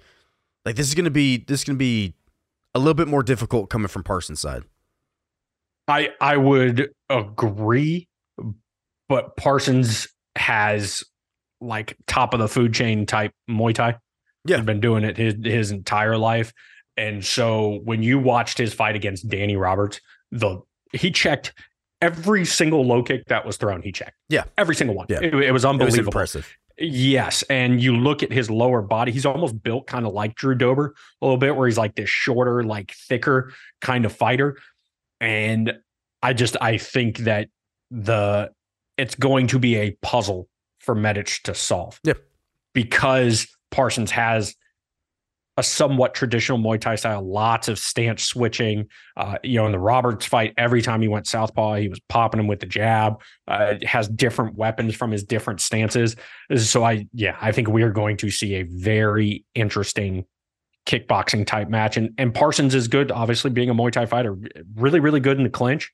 like 0.65 0.77
this 0.77 0.89
is 0.89 0.95
gonna 0.95 1.11
be 1.11 1.39
this 1.39 1.61
is 1.61 1.65
gonna 1.65 1.79
be 1.79 2.15
a 2.74 2.78
little 2.78 2.94
bit 2.94 3.09
more 3.09 3.23
difficult 3.23 3.70
coming 3.70 3.89
from 3.89 4.03
Parsons' 4.03 4.40
side. 4.40 4.62
I 5.89 6.11
I 6.20 6.36
would 6.36 6.90
agree, 7.11 8.09
but 9.09 9.36
Parsons 9.36 10.09
has 10.36 11.05
like 11.61 11.97
top 12.07 12.35
of 12.35 12.40
the 12.40 12.49
food 12.49 12.73
chain 12.74 13.07
type 13.07 13.32
Muay 13.49 13.74
Thai. 13.74 13.99
Yeah. 14.47 14.57
He's 14.57 14.66
been 14.66 14.81
doing 14.81 15.05
it 15.05 15.16
his 15.16 15.35
his 15.43 15.70
entire 15.70 16.16
life. 16.16 16.53
And 16.97 17.24
so 17.24 17.81
when 17.85 18.03
you 18.03 18.19
watched 18.19 18.59
his 18.59 18.74
fight 18.74 18.97
against 18.97 19.28
Danny 19.28 19.57
Roberts, 19.57 20.01
the 20.31 20.61
he 20.93 21.11
checked 21.11 21.53
every 22.01 22.44
single 22.44 22.85
low 22.85 23.03
kick 23.03 23.24
that 23.27 23.47
was 23.47 23.57
thrown. 23.57 23.82
He 23.82 23.93
checked. 23.93 24.16
Yeah. 24.28 24.44
Every 24.59 24.74
single 24.74 24.97
one. 24.97 25.07
Yeah. 25.09 25.20
It, 25.23 25.27
it 25.35 25.35
was 25.35 25.44
It 25.44 25.53
was 25.53 25.65
unbelievable. 25.65 26.09
impressive. 26.11 26.53
Yes, 26.78 27.43
and 27.44 27.82
you 27.82 27.97
look 27.97 28.23
at 28.23 28.32
his 28.32 28.51
lower 28.51 28.82
body; 28.82 29.12
he's 29.12 29.27
almost 29.27 29.62
built 29.62 29.86
kind 29.86 30.07
of 30.07 30.12
like 30.12 30.35
Drew 30.35 30.55
Dober 30.55 30.94
a 31.20 31.24
little 31.24 31.39
bit, 31.39 31.55
where 31.57 31.66
he's 31.66 31.78
like 31.78 31.94
this 31.94 32.09
shorter, 32.11 32.62
like 32.62 32.93
thicker 32.93 33.53
kind 33.81 34.05
of 34.05 34.12
fighter. 34.12 34.57
And 35.20 35.74
I 36.23 36.32
just 36.32 36.57
I 36.61 36.78
think 36.78 37.19
that 37.19 37.49
the 37.90 38.51
it's 38.97 39.15
going 39.15 39.47
to 39.49 39.59
be 39.59 39.77
a 39.77 39.93
puzzle 40.03 40.49
for 40.81 40.94
Medich 40.94 41.43
to 41.43 41.55
solve. 41.55 42.01
Yeah. 42.05 42.15
because 42.74 43.47
Parsons 43.70 44.11
has 44.11 44.55
a 45.62 45.64
somewhat 45.64 46.14
traditional 46.14 46.59
Muay 46.59 46.80
Thai 46.80 46.97
style, 46.97 47.22
lots 47.22 47.68
of 47.68 47.78
stance 47.78 48.24
switching. 48.24 48.89
Uh, 49.16 49.36
you 49.44 49.59
know, 49.59 49.66
in 49.66 49.72
the 49.72 49.78
Roberts 49.78 50.26
fight, 50.26 50.52
every 50.56 50.82
time 50.82 51.01
he 51.01 51.09
went 51.09 51.28
southpaw, 51.28 51.76
he 51.76 51.89
was 51.89 52.01
popping 52.09 52.40
him 52.40 52.48
with 52.48 52.60
the 52.60 52.66
jab. 52.66 53.20
Uh, 53.47 53.74
has 53.84 54.09
different 54.09 54.56
weapons 54.56 54.94
from 54.94 55.12
his 55.12 55.22
different 55.22 55.60
stances. 55.60 56.16
So 56.56 56.84
I, 56.84 57.06
yeah, 57.12 57.36
I 57.40 57.52
think 57.52 57.68
we 57.68 57.82
are 57.82 57.93
going 57.93 58.16
to 58.18 58.30
see 58.30 58.55
a 58.56 58.64
very 58.64 59.44
interesting 59.55 60.26
kickboxing 60.86 61.47
type 61.47 61.68
match. 61.68 61.97
And 61.97 62.10
and 62.18 62.34
Parsons 62.34 62.74
is 62.74 62.89
good, 62.89 63.12
obviously 63.12 63.51
being 63.51 63.70
a 63.70 63.74
Muay 63.74 63.93
Thai 63.93 64.06
fighter, 64.06 64.36
really, 64.74 64.98
really 64.98 65.20
good 65.20 65.36
in 65.36 65.44
the 65.44 65.51
clinch. 65.51 65.93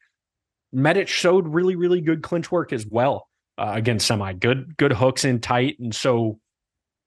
Medic 0.72 1.08
showed 1.08 1.46
really, 1.46 1.76
really 1.76 2.00
good 2.00 2.22
clinch 2.22 2.50
work 2.50 2.72
as 2.72 2.86
well 2.86 3.28
uh, 3.58 3.72
against 3.74 4.06
Semi. 4.06 4.32
Good, 4.32 4.76
good 4.76 4.92
hooks 4.92 5.24
in 5.24 5.40
tight. 5.40 5.78
And 5.78 5.94
so, 5.94 6.38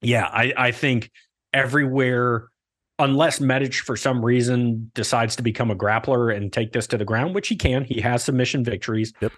yeah, 0.01 0.25
I, 0.25 0.53
I 0.57 0.71
think 0.71 1.09
everywhere, 1.53 2.50
unless 2.99 3.39
Medich 3.39 3.79
for 3.79 3.95
some 3.97 4.23
reason 4.23 4.91
decides 4.93 5.35
to 5.37 5.43
become 5.43 5.71
a 5.71 5.75
grappler 5.75 6.35
and 6.35 6.51
take 6.53 6.71
this 6.73 6.87
to 6.87 6.97
the 6.97 7.05
ground, 7.05 7.35
which 7.35 7.47
he 7.47 7.55
can, 7.55 7.83
he 7.83 8.01
has 8.01 8.23
submission 8.23 8.63
victories. 8.63 9.13
Yep. 9.21 9.31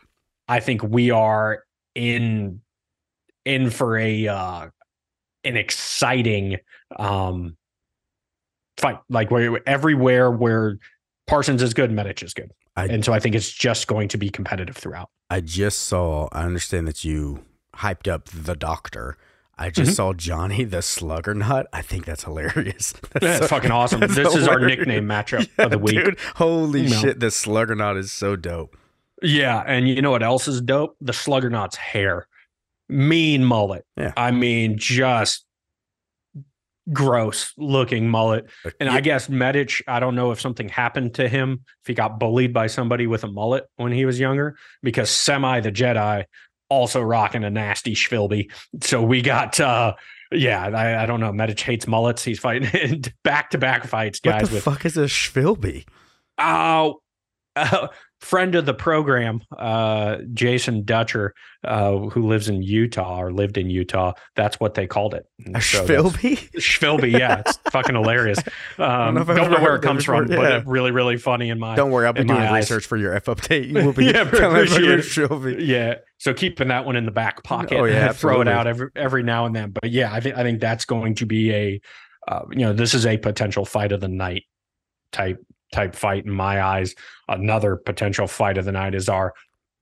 I 0.47 0.59
think 0.59 0.83
we 0.83 1.11
are 1.11 1.63
in 1.95 2.61
in 3.45 3.69
for 3.69 3.97
a 3.97 4.27
uh 4.27 4.67
an 5.43 5.57
exciting 5.57 6.57
um 6.97 7.57
fight. 8.77 8.99
Like 9.09 9.31
where 9.31 9.67
everywhere 9.67 10.31
where 10.31 10.77
Parsons 11.27 11.61
is 11.61 11.73
good, 11.73 11.91
Medich 11.91 12.23
is 12.23 12.33
good. 12.33 12.51
I- 12.75 12.87
and 12.87 13.05
so 13.05 13.13
I 13.13 13.19
think 13.19 13.35
it's 13.35 13.51
just 13.51 13.87
going 13.87 14.07
to 14.09 14.17
be 14.17 14.29
competitive 14.29 14.75
throughout. 14.75 15.09
I 15.29 15.41
just 15.41 15.79
saw. 15.81 16.27
I 16.31 16.43
understand 16.43 16.87
that 16.87 17.03
you 17.03 17.45
hyped 17.77 18.11
up 18.11 18.25
the 18.29 18.55
doctor. 18.55 19.17
I 19.57 19.69
just 19.69 19.91
Mhm. 19.91 19.95
saw 19.95 20.13
Johnny 20.13 20.63
the 20.63 20.77
Sluggernaut. 20.77 21.65
I 21.71 21.81
think 21.83 22.05
that's 22.05 22.23
hilarious. 22.23 22.93
That's 23.21 23.39
so- 23.39 23.47
fucking 23.47 23.69
awesome. 23.79 23.99
that's 23.99 24.15
This 24.15 24.35
is 24.35 24.47
our 24.47 24.59
nickname 24.59 25.05
matchup 25.05 25.47
Yeah, 25.59 25.65
of 25.65 25.71
the 25.71 25.77
week. 25.77 25.95
dude. 26.03 26.17
Holy 26.35 26.87
shit, 26.89 27.19
the 27.19 27.27
Sluggernaut 27.27 27.97
is 27.97 28.11
so 28.11 28.35
dope. 28.35 28.75
Yeah, 29.21 29.63
and 29.65 29.87
you 29.87 30.01
know 30.01 30.11
what 30.11 30.23
else 30.23 30.47
is 30.47 30.59
dope? 30.59 30.95
The 31.01 31.13
Sluggernaut's 31.13 31.75
hair. 31.75 32.27
Mean 32.89 33.45
mullet. 33.45 33.85
Yeah. 33.95 34.11
I 34.17 34.31
mean, 34.31 34.77
just 34.77 35.45
gross 36.91 37.53
looking 37.57 38.09
mullet. 38.09 38.45
And 38.79 38.89
I 38.89 38.99
guess 38.99 39.27
Medich, 39.29 39.81
I 39.87 39.99
don't 40.01 40.15
know 40.15 40.31
if 40.31 40.41
something 40.41 40.67
happened 40.67 41.13
to 41.15 41.29
him, 41.29 41.61
if 41.81 41.87
he 41.87 41.93
got 41.93 42.19
bullied 42.19 42.53
by 42.53 42.67
somebody 42.67 43.07
with 43.07 43.23
a 43.23 43.27
mullet 43.31 43.65
when 43.77 43.91
he 43.93 44.05
was 44.05 44.19
younger, 44.19 44.57
because 44.81 45.09
Semi 45.09 45.61
the 45.61 45.71
Jedi 45.71 46.25
also 46.73 47.01
rocking 47.01 47.43
a 47.43 47.49
nasty 47.49 47.95
schvilby. 47.95 48.51
So 48.81 49.01
we 49.01 49.21
got 49.21 49.59
uh 49.59 49.93
yeah, 50.35 50.65
I, 50.67 51.03
I 51.03 51.05
don't 51.05 51.19
know. 51.19 51.31
Medic 51.31 51.59
hates 51.59 51.87
mullets. 51.87 52.23
He's 52.23 52.39
fighting 52.39 53.03
back 53.23 53.51
to 53.51 53.57
back 53.57 53.85
fights, 53.85 54.19
guys. 54.19 54.43
what 54.43 54.49
the 54.49 54.55
with 54.55 54.63
fuck 54.63 54.85
is 54.85 54.97
a 54.97 55.03
Schvilby? 55.03 55.85
Oh, 56.37 57.01
uh, 57.55 57.87
friend 58.23 58.55
of 58.55 58.65
the 58.65 58.73
program, 58.73 59.41
uh, 59.57 60.17
Jason 60.33 60.85
Dutcher, 60.85 61.33
uh, 61.63 61.97
who 61.97 62.27
lives 62.27 62.47
in 62.47 62.61
Utah 62.63 63.21
or 63.21 63.31
lived 63.31 63.57
in 63.57 63.69
Utah. 63.69 64.13
That's 64.35 64.59
what 64.59 64.73
they 64.73 64.87
called 64.87 65.13
it. 65.13 65.25
A 65.53 65.61
So 65.61 65.85
Schvilby? 65.85 66.51
Schvilby, 66.53 67.11
yeah, 67.11 67.41
it's 67.45 67.57
fucking 67.71 67.95
hilarious. 67.95 68.39
Um, 68.77 69.15
know 69.15 69.23
don't 69.25 69.51
know, 69.51 69.61
where 69.61 69.75
it 69.75 69.81
comes 69.81 70.05
from. 70.05 70.31
Yeah. 70.31 70.37
but 70.37 70.65
really, 70.65 70.91
really 70.91 71.17
funny 71.17 71.49
in 71.49 71.59
my. 71.59 71.75
Don't 71.75 71.91
worry, 71.91 72.07
I'll 72.07 72.13
be 72.13 72.23
doing 72.23 72.39
eyes. 72.39 72.63
research 72.63 72.85
for 72.85 72.97
your 72.97 73.13
F 73.13 73.25
update. 73.25 73.67
You 73.67 73.85
will 73.85 73.93
be 73.93 74.05
Yeah, 74.13 74.23
telling 74.23 74.57
everybody 74.57 74.89
what 74.89 74.99
a 74.99 75.03
Schvilby. 75.03 75.67
Yeah, 75.67 75.95
so 76.17 76.33
keeping 76.33 76.69
that 76.69 76.85
one 76.85 76.95
in 76.95 77.05
the 77.05 77.11
back 77.11 77.43
pocket. 77.43 77.77
Oh, 77.77 77.85
yeah, 77.85 78.11
throw 78.13 78.41
it 78.41 78.47
out 78.47 78.67
every 78.67 78.89
every 78.95 79.23
now 79.23 79.45
and 79.45 79.55
then. 79.55 79.71
But 79.71 79.91
yeah, 79.91 80.13
I 80.13 80.21
think 80.21 80.37
I 80.37 80.43
think 80.43 80.61
that's 80.61 80.85
going 80.85 81.15
to 81.15 81.25
be 81.25 81.51
a, 81.51 81.81
uh, 82.27 82.41
you 82.51 82.59
know, 82.59 82.73
this 82.73 82.93
is 82.93 83.05
a 83.05 83.17
potential 83.17 83.65
fight 83.65 83.91
of 83.91 83.99
the 83.99 84.07
night 84.07 84.43
type 85.11 85.39
type 85.73 85.95
fight 85.95 86.25
in 86.25 86.31
my 86.31 86.61
eyes. 86.63 86.95
Another 87.27 87.75
potential 87.75 88.27
fight 88.27 88.57
of 88.57 88.63
the 88.65 88.71
night 88.71 88.95
is 88.95 89.09
our 89.09 89.33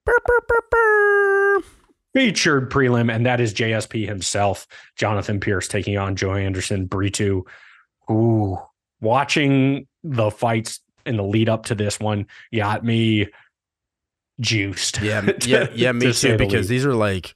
Burr, 0.03 0.13
burr, 0.25 0.57
burr, 0.71 1.61
featured 2.15 2.71
prelim, 2.71 3.13
and 3.13 3.23
that 3.27 3.39
is 3.39 3.53
JSP 3.53 4.07
himself, 4.07 4.65
Jonathan 4.95 5.39
Pearce 5.39 5.67
taking 5.67 5.95
on 5.97 6.15
Joe 6.15 6.33
Anderson, 6.33 6.87
Brito. 6.87 7.45
Ooh, 8.09 8.57
watching 8.99 9.87
the 10.03 10.31
fights 10.31 10.79
in 11.05 11.17
the 11.17 11.23
lead 11.23 11.49
up 11.49 11.65
to 11.67 11.75
this 11.75 11.99
one 11.99 12.25
got 12.53 12.83
me 12.83 13.27
juiced. 14.39 15.01
Yeah, 15.01 15.17
m- 15.27 15.33
yeah, 15.45 15.67
yeah, 15.75 15.91
me 15.91 16.07
to 16.07 16.13
too. 16.13 16.37
Because 16.37 16.53
least. 16.53 16.69
these 16.69 16.85
are 16.85 16.95
like, 16.95 17.35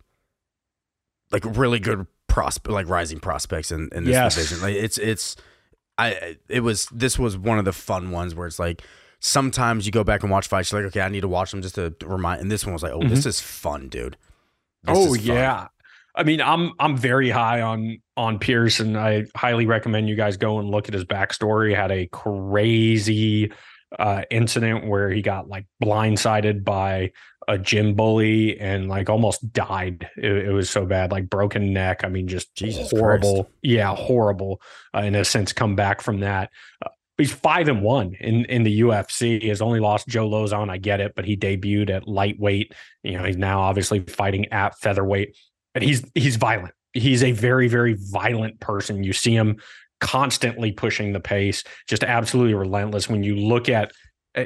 like 1.32 1.44
really 1.45 1.80
good 1.80 2.07
prospect, 2.27 2.73
like 2.73 2.90
rising 2.90 3.19
prospects 3.19 3.72
in, 3.72 3.90
in 3.94 4.06
this 4.06 4.14
Yes. 4.14 4.36
division. 4.36 4.61
Like 4.61 4.76
it's 4.76 4.98
it's, 4.98 5.36
I 5.98 6.38
it 6.50 6.62
was 6.62 6.88
this 6.92 7.18
was 7.18 7.38
one 7.38 7.58
of 7.60 7.66
the 7.66 7.74
fun 7.74 8.12
ones 8.12 8.36
where 8.36 8.48
it's 8.48 8.60
like 8.60 8.82
sometimes 9.20 9.86
you 9.86 9.92
go 9.92 10.04
back 10.04 10.24
and 10.24 10.32
watch 10.32 10.48
fights. 10.48 10.72
You're 10.72 10.82
like, 10.82 10.88
okay, 10.90 11.02
I 11.02 11.10
need 11.10 11.22
to 11.22 11.28
watch 11.28 11.52
them 11.52 11.62
just 11.62 11.76
to 11.76 11.94
remind. 12.04 12.42
And 12.42 12.52
this 12.52 12.66
one 12.66 12.74
was 12.74 12.84
like, 12.84 12.92
oh, 12.92 13.00
Mm-hmm. 13.00 13.10
this 13.10 13.26
is 13.26 13.40
fun, 13.40 13.88
dude. 13.88 14.18
This 14.84 14.98
oh 14.98 15.16
fun. 15.16 15.24
yeah. 15.26 15.68
I 16.18 16.24
mean, 16.24 16.42
I'm 16.42 16.72
I'm 16.80 16.96
very 16.98 17.30
high 17.30 17.62
on 17.62 17.98
on 18.16 18.40
Pearce, 18.40 18.80
and 18.80 18.98
I 18.98 19.26
highly 19.36 19.66
recommend 19.66 20.08
you 20.08 20.16
guys 20.16 20.38
go 20.38 20.60
and 20.60 20.70
look 20.70 20.88
at 20.88 20.94
his 20.94 21.04
backstory. 21.06 21.70
He 21.70 21.76
had 21.76 21.92
a 21.92 22.08
crazy 22.08 23.52
uh, 24.00 24.24
incident 24.32 24.88
where 24.88 25.10
he 25.10 25.22
got 25.22 25.48
like 25.48 25.66
blindsided 25.84 26.64
by 26.64 27.12
a 27.48 27.58
gym 27.58 27.94
bully 27.94 28.60
and 28.60 28.88
like 28.90 29.10
almost 29.10 29.54
died. 29.54 30.10
It, 30.18 30.48
it 30.48 30.52
was 30.52 30.70
so 30.70 30.86
bad, 30.86 31.12
like 31.12 31.30
broken 31.30 31.74
neck. 31.74 32.04
I 32.04 32.10
mean, 32.10 32.28
just 32.28 32.54
Jesus 32.56 32.92
horrible. 32.92 33.50
Yeah, 33.62 33.96
horrible. 33.96 34.62
Uh, 34.94 35.00
and 35.00 35.16
has 35.16 35.30
since 35.30 35.54
come 35.54 35.76
back 35.76 36.02
from 36.02 36.22
that. 36.22 36.50
Uh, 36.84 36.90
he's 37.18 37.32
five 37.32 37.68
and 37.68 37.82
one 37.82 38.16
in 38.20 38.46
in 38.46 38.64
the 38.64 38.82
UFC. 38.82 39.42
He 39.42 39.50
has 39.50 39.62
only 39.62 39.80
lost 39.80 40.08
Joe 40.08 40.30
Lauzon. 40.30 40.70
I 40.70 40.78
get 40.78 41.02
it, 41.02 41.14
but 41.16 41.26
he 41.26 41.38
debuted 41.38 41.90
at 41.90 42.08
lightweight. 42.08 42.74
You 43.04 43.18
know, 43.18 43.24
he's 43.24 43.38
now 43.38 43.62
obviously 43.62 44.00
fighting 44.02 44.52
at 44.52 44.78
featherweight, 44.80 45.38
and 45.74 45.84
he's 45.84 46.04
he's 46.16 46.36
violent. 46.36 46.74
He's 46.94 47.24
a 47.24 47.32
very 47.32 47.68
very 47.68 47.96
violent 48.00 48.60
person. 48.60 49.04
You 49.04 49.14
see 49.14 49.36
him 49.36 49.58
constantly 50.02 50.72
pushing 50.72 51.14
the 51.14 51.20
pace, 51.20 51.64
just 51.88 52.04
absolutely 52.04 52.54
relentless. 52.54 53.10
When 53.10 53.24
you 53.24 53.36
look 53.36 53.70
at 53.70 53.92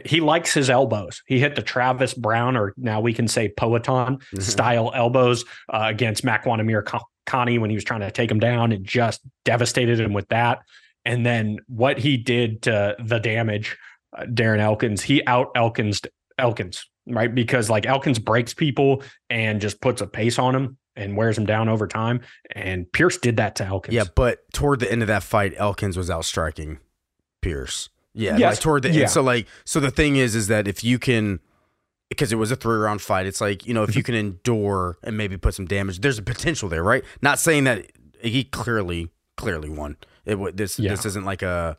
he 0.06 0.22
likes 0.22 0.54
his 0.54 0.70
elbows. 0.70 1.24
He 1.26 1.40
hit 1.40 1.56
the 1.56 1.62
Travis 1.62 2.14
Browne, 2.14 2.56
or 2.56 2.74
now 2.78 3.02
we 3.02 3.14
can 3.14 3.28
say 3.28 3.50
Poatan 3.50 4.22
style 4.42 4.92
elbows 4.94 5.46
uh, 5.70 5.86
against 5.86 6.24
Makwan 6.24 6.60
Amir 6.60 6.84
Khani 7.28 7.60
when 7.60 7.70
he 7.70 7.76
was 7.76 7.84
trying 7.84 8.02
to 8.02 8.12
take 8.12 8.30
him 8.30 8.40
down 8.40 8.72
and 8.72 8.86
just 8.86 9.22
devastated 9.46 10.00
him 10.00 10.14
with 10.14 10.28
that. 10.30 10.60
And 11.06 11.26
then 11.26 11.60
what 11.68 11.98
he 11.98 12.18
did 12.18 12.64
to 12.64 12.96
the 13.00 13.20
damage, 13.20 13.78
uh, 14.18 14.24
Darren 14.24 14.60
Elkins, 14.60 15.02
he 15.02 15.26
out 15.26 15.52
Elkins 15.56 16.02
Elkins, 16.38 16.86
right? 17.08 17.34
Because 17.34 17.70
like 17.70 17.86
Elkins 17.86 18.20
breaks 18.20 18.54
people 18.54 19.04
and 19.30 19.62
just 19.62 19.82
puts 19.82 20.02
a 20.02 20.08
pace 20.08 20.38
on 20.40 20.56
him 20.56 20.78
and 20.96 21.16
wears 21.16 21.38
him 21.38 21.46
down 21.46 21.70
over 21.70 21.88
time. 21.88 22.22
And 22.52 22.92
Pearce 22.92 23.18
did 23.18 23.38
that 23.38 23.56
to 23.56 23.66
Elkins. 23.66 23.96
Yeah, 23.96 24.06
but 24.16 24.40
toward 24.54 24.80
the 24.80 24.92
end 24.92 25.02
of 25.02 25.08
that 25.08 25.24
fight, 25.24 25.54
Elkins 25.58 25.98
was 25.98 26.10
out 26.10 26.26
striking 26.26 26.80
Pearce. 27.42 27.90
Yeah, 28.14 28.38
Yes. 28.38 28.56
like 28.56 28.60
toward 28.62 28.84
the 28.84 28.92
Yeah. 28.92 29.02
end. 29.02 29.10
So 29.12 29.22
like, 29.22 29.48
so 29.66 29.80
the 29.80 29.92
thing 29.92 30.16
is, 30.16 30.36
is 30.36 30.48
that 30.48 30.68
if 30.68 30.84
you 30.84 30.98
can, 31.00 31.40
because 32.10 32.32
it 32.32 32.36
was 32.38 32.52
a 32.52 32.56
three 32.56 32.78
round 32.78 33.02
fight, 33.02 33.26
it's 33.28 33.40
like 33.42 33.68
you 33.68 33.74
know 33.74 33.84
if 33.84 33.96
you 33.96 34.04
can 34.04 34.16
endure 34.16 34.98
and 35.04 35.16
maybe 35.18 35.38
put 35.38 35.54
some 35.54 35.66
damage, 35.66 36.00
there's 36.00 36.18
a 36.18 36.24
potential 36.24 36.68
there, 36.70 36.84
right? 36.84 37.04
Not 37.22 37.40
saying 37.40 37.66
that 37.66 37.86
he 38.22 38.44
clearly, 38.44 39.10
clearly 39.38 39.70
won. 39.70 39.98
It 40.26 40.58
this 40.58 40.80
Yeah. 40.80 40.92
this 40.92 41.06
isn't 41.06 41.26
like 41.26 41.42
a 41.44 41.78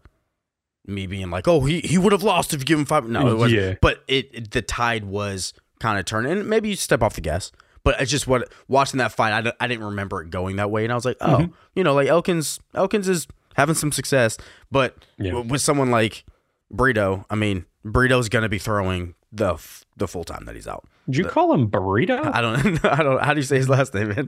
me 0.86 1.07
being 1.07 1.31
like, 1.31 1.47
oh, 1.48 1.61
he 1.61 1.81
he 1.81 1.98
would 1.98 2.12
have 2.12 2.23
lost 2.23 2.55
if 2.55 2.61
you 2.61 2.65
give 2.65 2.78
him 2.78 2.85
five. 2.86 3.09
No, 3.09 3.28
it 3.28 3.35
was. 3.36 3.52
Yeah. 3.52 3.74
But 3.81 4.02
it, 4.09 4.31
it 4.32 4.51
the 4.52 4.62
tide 4.62 5.05
was 5.05 5.52
kind 5.78 5.98
of 5.98 6.05
turning, 6.05 6.32
and 6.32 6.48
maybe 6.48 6.69
you 6.70 6.77
step 6.77 7.02
off 7.02 7.15
the 7.15 7.20
gas. 7.20 7.52
But 7.82 8.01
it's 8.01 8.11
just 8.11 8.27
what 8.27 8.52
watching 8.69 8.98
that 8.98 9.11
fight, 9.12 9.47
I, 9.47 9.52
I 9.59 9.66
didn't 9.66 9.85
remember 9.85 10.20
it 10.23 10.31
going 10.31 10.57
that 10.57 10.70
way, 10.70 10.85
and 10.85 10.93
I 10.93 10.94
was 10.94 11.05
like, 11.05 11.16
oh, 11.20 11.27
Mm-hmm. 11.39 11.52
you 11.74 11.82
know, 11.85 11.94
like 11.94 12.09
Elkins, 12.09 12.61
Elkins 12.74 13.09
is 13.09 13.27
having 13.57 13.75
some 13.75 13.93
success, 13.93 14.37
but 14.71 14.97
Yeah. 15.19 15.33
w- 15.33 15.51
with 15.51 15.61
someone 15.61 15.91
like 15.91 16.25
Burrito, 16.73 17.25
I 17.31 17.35
mean, 17.35 17.65
Burrito's 17.85 18.29
gonna 18.29 18.49
be 18.49 18.59
throwing 18.59 19.15
the 19.33 19.55
f- 19.55 19.85
the 19.97 20.07
full 20.09 20.25
time 20.25 20.45
that 20.47 20.55
he's 20.55 20.69
out. 20.69 20.85
Did 21.09 21.17
you 21.19 21.25
call 21.25 21.53
him 21.53 21.69
burrito? 21.69 22.21
I 22.35 22.41
don't, 22.41 22.85
I 22.85 23.03
don't. 23.03 23.21
How 23.23 23.35
do 23.35 23.41
you 23.41 23.45
say 23.45 23.57
his 23.57 23.69
last 23.69 23.93
name, 23.95 24.09
man? 24.11 24.27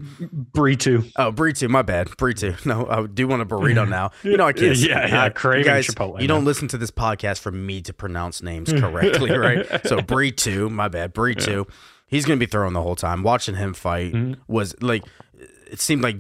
Burrito. 0.52 1.08
Oh, 1.16 1.30
burrito. 1.30 1.68
My 1.68 1.82
bad, 1.82 2.08
burrito. 2.08 2.56
No, 2.66 2.86
I 2.88 3.06
do 3.06 3.28
want 3.28 3.42
a 3.42 3.46
burrito 3.46 3.88
now. 3.88 4.10
You 4.24 4.36
know, 4.36 4.46
I 4.46 4.52
can't. 4.52 4.76
Yeah, 4.76 5.06
yeah, 5.06 5.22
I- 5.24 5.28
craving 5.30 5.60
you 5.60 5.64
guys, 5.70 5.86
Chipotle 5.86 6.20
You 6.20 6.26
don't 6.28 6.44
listen 6.44 6.66
to 6.68 6.78
this 6.78 6.90
podcast 6.90 7.38
for 7.40 7.52
me 7.52 7.80
to 7.82 7.92
pronounce 7.92 8.42
names 8.42 8.72
correctly, 8.72 9.30
right? 9.30 9.64
So 9.86 9.98
burrito. 9.98 10.68
My 10.70 10.88
bad, 10.88 11.14
burrito. 11.14 11.68
He's 12.06 12.24
gonna 12.24 12.38
be 12.40 12.46
throwing 12.46 12.72
the 12.74 12.82
whole 12.82 12.96
time. 12.96 13.22
Watching 13.22 13.54
him 13.54 13.72
fight 13.74 14.12
Mhm. 14.14 14.36
was 14.48 14.74
like, 14.82 15.04
it 15.70 15.80
seemed 15.80 16.02
like 16.02 16.16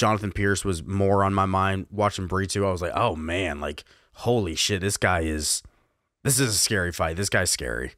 Jonathan 0.00 0.32
Pearce 0.32 0.64
was 0.64 0.82
more 0.82 1.22
on 1.22 1.32
my 1.34 1.46
mind. 1.46 1.86
Watching 1.90 2.26
burrito, 2.26 2.66
I 2.66 2.72
was 2.72 2.82
like, 2.82 2.92
oh 2.96 3.14
man, 3.14 3.60
like 3.60 3.84
holy 4.14 4.54
shit, 4.54 4.80
this 4.80 4.96
guy 4.96 5.20
is. 5.20 5.62
This 6.24 6.38
is 6.40 6.54
a 6.54 6.58
scary 6.58 6.92
fight. 6.92 7.16
This 7.16 7.28
guy's 7.30 7.50
scary. 7.50 7.92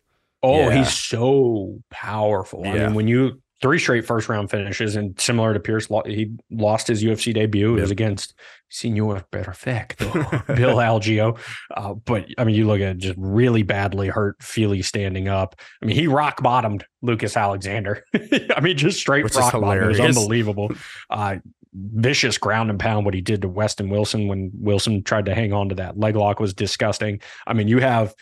Oh, 0.44 0.68
Yeah. 0.68 0.76
he's 0.78 0.92
so 0.92 1.80
powerful. 1.90 2.64
I 2.66 2.72
mean, 2.74 2.94
when 2.94 3.08
you 3.08 3.40
three 3.60 3.78
straight 3.78 4.04
first 4.04 4.28
round 4.28 4.50
finishes, 4.50 4.94
and 4.96 5.18
similar 5.20 5.54
to 5.54 5.60
Pearce, 5.60 5.88
he 6.06 6.32
lost 6.50 6.86
his 6.88 7.02
UFC 7.02 7.32
debut. 7.34 7.76
It 7.76 7.80
was 7.80 7.90
against 7.90 8.34
Senor 8.68 9.24
Perfecto, 9.32 10.04
Bill 10.54 10.76
Algeo. 10.76 11.38
Uh, 11.76 11.94
but 11.94 12.26
I 12.38 12.44
mean, 12.44 12.54
you 12.56 12.66
look 12.66 12.80
at 12.80 12.98
just 12.98 13.14
really 13.18 13.62
badly 13.62 14.08
hurt 14.08 14.36
Fili 14.42 14.82
standing 14.82 15.26
up. 15.28 15.56
I 15.82 15.86
mean, 15.86 15.96
he 15.96 16.06
rock 16.06 16.42
bottomed 16.42 16.84
Lucas 17.02 17.36
Alexander. 17.36 18.04
I 18.14 18.60
mean, 18.60 18.76
just 18.76 19.00
straight 19.00 19.24
Which 19.24 19.34
rock 19.34 19.52
bottom. 19.52 19.82
It 19.84 19.88
was 19.88 20.00
unbelievable. 20.00 20.70
Uh, 21.10 21.36
vicious 21.74 22.39
ground 22.39 22.70
and 22.70 22.78
pound. 22.78 23.05
What 23.05 23.15
he 23.15 23.20
did 23.20 23.43
to 23.43 23.49
Westin 23.49 23.89
Wilson 23.90 24.28
when 24.28 24.51
Wilson 24.55 25.03
tried 25.03 25.27
to 25.27 25.35
hang 25.35 25.53
on 25.53 25.69
to 25.70 25.74
that 25.77 25.99
leg 25.99 26.16
lock 26.16 26.40
was 26.40 26.53
disgusting. 26.55 27.20
I 27.47 27.53
mean, 27.55 27.69
you 27.69 27.78
have 27.81 28.15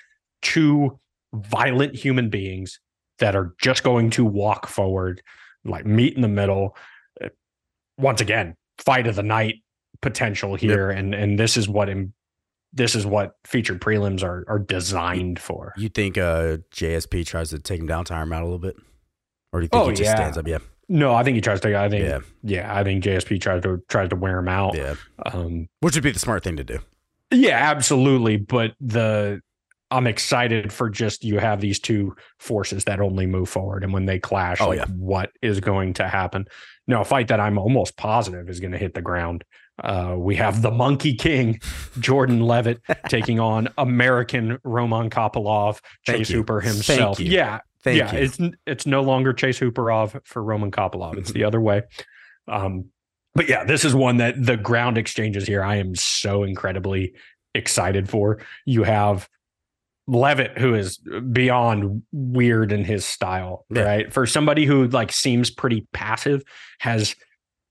two 0.43 0.99
violent 1.35 1.95
human 1.95 2.31
beings 2.31 2.81
that 3.19 3.35
are 3.37 3.55
just 3.61 3.83
going 3.83 4.11
to 4.11 4.25
walk 4.25 4.67
forward, 4.67 5.23
like 5.65 5.85
meet 5.87 6.15
in 6.15 6.23
the 6.23 6.29
middle. 6.29 6.77
Uh, 7.23 7.29
Once 7.99 8.21
again, 8.21 8.57
fight 8.79 9.07
of 9.07 9.17
the 9.17 9.23
night 9.23 9.57
potential 10.01 10.55
here, 10.55 10.89
and 10.91 11.15
and 11.15 11.39
this 11.39 11.57
is 11.57 11.69
what 11.69 11.89
im- 11.91 12.15
this 12.73 12.95
is 12.95 13.05
what 13.05 13.33
featured 13.45 13.81
prelims 13.81 14.23
are 14.23 14.45
are 14.49 14.59
designed 14.59 15.39
for. 15.39 15.75
You 15.77 15.89
think 15.89 16.17
uh, 16.17 16.59
JSP 16.73 17.27
tries 17.27 17.51
to 17.51 17.59
take 17.59 17.81
him 17.81 17.87
down, 17.87 18.05
tire 18.07 18.23
him 18.23 18.33
out 18.33 18.43
a 18.43 18.45
little 18.47 18.59
bit, 18.61 18.77
or 19.53 19.61
do 19.61 19.65
you 19.65 19.69
think 19.69 19.83
Oh, 19.83 19.89
he 19.89 19.95
just 19.95 20.09
yeah. 20.09 20.15
stands 20.17 20.39
up? 20.39 20.47
Yeah, 20.49 20.59
No, 20.93 21.15
I 21.15 21.23
think 21.23 21.37
he 21.37 21.41
tries 21.41 21.61
to. 21.61 21.79
I 21.79 21.89
think 21.89 22.05
yeah, 22.05 22.19
yeah, 22.43 22.77
I 22.77 22.83
think 22.83 23.05
JSP 23.05 23.41
tries 23.41 23.63
to 23.63 23.81
tries 23.89 24.09
to 24.11 24.17
wear 24.17 24.39
him 24.39 24.49
out. 24.49 24.75
yeah. 24.77 24.95
Um, 25.25 25.69
Which 25.81 25.95
would 25.95 26.03
be 26.03 26.11
the 26.11 26.19
smart 26.19 26.43
thing 26.43 26.57
to 26.57 26.65
do. 26.65 26.81
Yeah, 27.31 27.57
absolutely. 27.71 28.37
But 28.39 28.75
the 28.81 29.41
I'm 29.93 30.09
excited 30.09 30.73
for 30.73 30.91
just 30.91 31.23
you 31.25 31.39
have 31.39 31.61
these 31.61 31.79
two 31.79 32.17
forces 32.41 32.85
that 32.85 33.01
only 33.01 33.27
move 33.27 33.49
forward, 33.49 33.85
and 33.85 33.93
when 33.93 34.07
they 34.07 34.19
clash, 34.19 34.61
Oh, 34.61 34.69
like 34.69 34.79
yeah. 34.81 34.87
what 34.87 35.31
is 35.43 35.61
going 35.61 35.95
to 35.95 36.09
happen? 36.09 36.47
No, 36.89 37.03
a 37.03 37.05
fight 37.05 37.29
that 37.29 37.39
I'm 37.39 37.57
almost 37.57 37.97
positive 37.97 38.49
is 38.49 38.59
going 38.59 38.73
to 38.73 38.79
hit 38.79 38.95
the 38.95 39.03
ground. 39.03 39.45
Uh, 39.83 40.15
we 40.19 40.35
have 40.37 40.61
the 40.61 40.71
Monkey 40.73 41.15
King, 41.15 41.61
Jordan 42.01 42.41
Leavitt, 42.41 42.81
taking 43.09 43.39
on 43.39 43.69
American 43.79 44.59
Roman 44.65 45.09
Kopilov, 45.09 45.79
Chase. 46.05 46.29
Hooper 46.29 46.61
himself. 46.61 47.19
Yeah, 47.21 47.61
Thank 47.83 47.99
yeah, 47.99 48.13
you. 48.15 48.19
it's 48.21 48.39
it's 48.67 48.87
no 48.87 49.03
longer 49.03 49.33
Chase 49.33 49.59
Hooperov 49.59 50.21
for 50.27 50.43
Roman 50.43 50.71
Kopilov. 50.71 51.17
It's 51.17 51.33
the 51.33 51.45
other 51.45 51.61
way. 51.61 51.83
Um, 52.49 52.87
but 53.35 53.49
yeah, 53.49 53.65
this 53.65 53.85
is 53.85 53.95
one 53.95 54.19
that 54.19 54.35
the 54.43 54.57
ground 54.57 54.99
exchanges 54.99 55.47
here. 55.47 55.63
I 55.63 55.77
am 55.77 55.95
so 55.95 56.43
incredibly 56.43 57.15
excited 57.55 58.09
for. 58.09 58.41
You 58.67 58.83
have 58.83 59.29
Leavitt, 60.07 60.59
who 60.59 60.75
is 60.75 60.99
beyond 61.33 62.03
weird 62.13 62.73
in 62.73 62.85
his 62.85 63.05
style, 63.05 63.65
Yeah. 63.71 63.83
right? 63.83 64.13
For 64.13 64.27
somebody 64.27 64.67
who 64.67 64.89
like 64.89 65.13
seems 65.13 65.51
pretty 65.51 65.87
passive, 65.93 66.43
has 66.81 67.15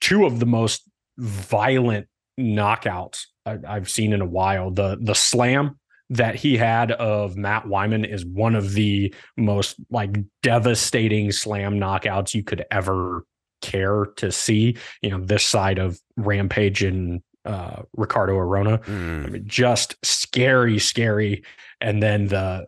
two 0.02 0.26
of 0.26 0.40
the 0.40 0.46
most 0.46 0.90
violent 1.18 2.08
knockouts 2.40 3.26
I've 3.46 3.90
seen 3.90 4.14
in 4.14 4.22
a 4.22 4.26
while. 4.26 4.72
The 4.72 4.98
the 5.02 5.16
slam 5.16 5.79
that 6.10 6.36
he 6.36 6.58
had 6.58 6.92
of 6.94 7.38
Matt 7.38 7.66
Wiman 7.66 8.04
is 8.04 8.26
one 8.26 8.56
of 8.56 8.74
the 8.74 9.14
most 9.38 9.76
like 9.92 10.16
devastating 10.42 11.32
slam 11.32 11.80
knockouts 11.80 12.34
you 12.34 12.44
could 12.44 12.66
ever 12.72 13.26
care 13.62 14.06
to 14.18 14.32
see. 14.32 14.78
You 15.02 15.12
know, 15.12 15.20
this 15.24 15.46
side 15.46 15.78
of 15.78 16.00
Rampage 16.18 16.84
and 16.84 17.22
uh, 17.46 17.84
Ricardo 17.96 18.36
Arona. 18.36 18.80
Mm. 18.80 19.26
I 19.26 19.30
mean, 19.30 19.44
just 19.46 19.96
scary, 20.04 20.80
scary. 20.80 21.44
And 21.82 22.02
then 22.02 22.28
the 22.28 22.66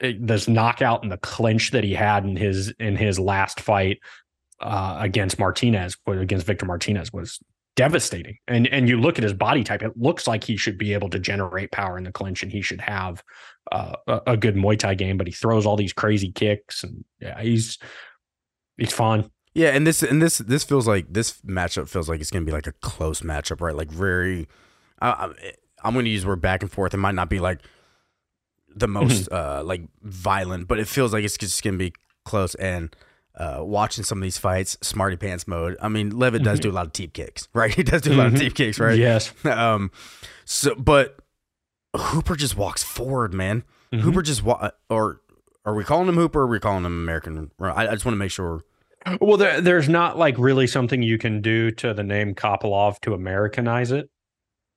this 0.00 0.46
knockout 0.46 1.02
and 1.02 1.10
the 1.10 1.16
clinch 1.18 1.70
that 1.70 1.84
he 1.84 1.94
had 1.94 2.24
in 2.24 2.36
his 2.36 2.70
in 2.78 2.96
his 2.96 3.18
last 3.18 3.60
fight 3.60 3.98
uh, 4.60 4.98
against 5.00 5.38
Martinez, 5.38 5.96
against 6.06 6.46
Victor 6.46 6.66
Martinez, 6.66 7.12
was 7.12 7.38
devastating. 7.76 8.38
And 8.48 8.66
and 8.68 8.88
you 8.88 9.00
look 9.00 9.18
at 9.18 9.22
his 9.22 9.32
body 9.32 9.62
type; 9.62 9.82
it 9.82 9.96
looks 9.96 10.26
like 10.26 10.42
he 10.42 10.56
should 10.56 10.78
be 10.78 10.92
able 10.92 11.08
to 11.10 11.18
generate 11.18 11.70
power 11.70 11.96
in 11.96 12.04
the 12.04 12.12
clinch, 12.12 12.42
and 12.42 12.50
he 12.50 12.62
should 12.62 12.80
have 12.80 13.22
uh, 13.70 13.94
a, 14.06 14.20
a 14.28 14.36
good 14.36 14.56
Muay 14.56 14.78
Thai 14.78 14.94
game. 14.94 15.16
But 15.16 15.26
he 15.28 15.32
throws 15.32 15.66
all 15.66 15.76
these 15.76 15.92
crazy 15.92 16.32
kicks, 16.32 16.82
and 16.82 17.04
yeah, 17.20 17.40
he's 17.40 17.78
he's 18.76 18.92
fun. 18.92 19.30
Yeah, 19.54 19.68
and 19.68 19.86
this 19.86 20.02
and 20.02 20.20
this 20.20 20.38
this 20.38 20.64
feels 20.64 20.88
like 20.88 21.12
this 21.12 21.40
matchup 21.42 21.88
feels 21.88 22.08
like 22.08 22.20
it's 22.20 22.30
gonna 22.30 22.44
be 22.44 22.52
like 22.52 22.66
a 22.66 22.72
close 22.72 23.20
matchup, 23.20 23.60
right? 23.60 23.76
Like 23.76 23.90
very. 23.90 24.48
I'm 25.86 25.92
going 25.92 26.06
to 26.06 26.10
use 26.10 26.22
the 26.22 26.28
word 26.28 26.40
back 26.40 26.62
and 26.62 26.72
forth. 26.72 26.94
It 26.94 26.96
might 26.96 27.14
not 27.14 27.28
be 27.28 27.38
like 27.38 27.60
the 28.74 28.88
most 28.88 29.30
uh 29.30 29.62
like 29.64 29.82
violent, 30.02 30.68
but 30.68 30.78
it 30.78 30.88
feels 30.88 31.12
like 31.12 31.24
it's 31.24 31.36
just 31.36 31.62
gonna 31.62 31.76
be 31.76 31.92
close. 32.24 32.54
And 32.56 32.94
uh 33.36 33.58
watching 33.60 34.02
some 34.04 34.18
of 34.18 34.22
these 34.22 34.38
fights, 34.38 34.76
smarty 34.82 35.16
pants 35.16 35.46
mode. 35.46 35.76
I 35.80 35.88
mean, 35.88 36.18
Leavitt 36.18 36.42
does 36.42 36.58
do 36.60 36.70
a 36.70 36.72
lot 36.72 36.86
of 36.86 36.92
teep 36.92 37.12
kicks, 37.12 37.48
right? 37.54 37.72
He 37.74 37.82
does 37.82 38.02
do 38.02 38.12
a 38.12 38.16
lot 38.16 38.26
of 38.28 38.32
Mhm. 38.34 38.38
teep 38.38 38.54
kicks, 38.54 38.78
right? 38.80 38.98
Yes. 38.98 39.32
um 39.44 39.90
so 40.44 40.74
but 40.74 41.18
Hooper 41.96 42.36
just 42.36 42.56
walks 42.56 42.82
forward, 42.82 43.32
man. 43.34 43.62
Mhm. 43.92 44.00
Hooper 44.00 44.22
just 44.22 44.42
wa- 44.42 44.70
or 44.90 45.20
are 45.64 45.74
we 45.74 45.82
calling 45.84 46.08
him 46.08 46.14
Hooper? 46.16 46.40
or 46.40 46.44
Are 46.44 46.46
we 46.46 46.60
calling 46.60 46.84
him 46.84 46.92
American? 46.92 47.50
I, 47.60 47.88
I 47.88 47.92
just 47.92 48.04
want 48.04 48.14
to 48.14 48.18
make 48.18 48.30
sure. 48.30 48.62
Well, 49.20 49.36
there, 49.36 49.60
there's 49.60 49.88
not 49.88 50.18
like 50.18 50.36
really 50.38 50.66
something 50.66 51.02
you 51.02 51.16
can 51.18 51.40
do 51.40 51.70
to 51.72 51.94
the 51.94 52.02
name 52.02 52.34
Kopilov 52.34 53.00
to 53.02 53.14
Americanize 53.14 53.92
it, 53.92 54.10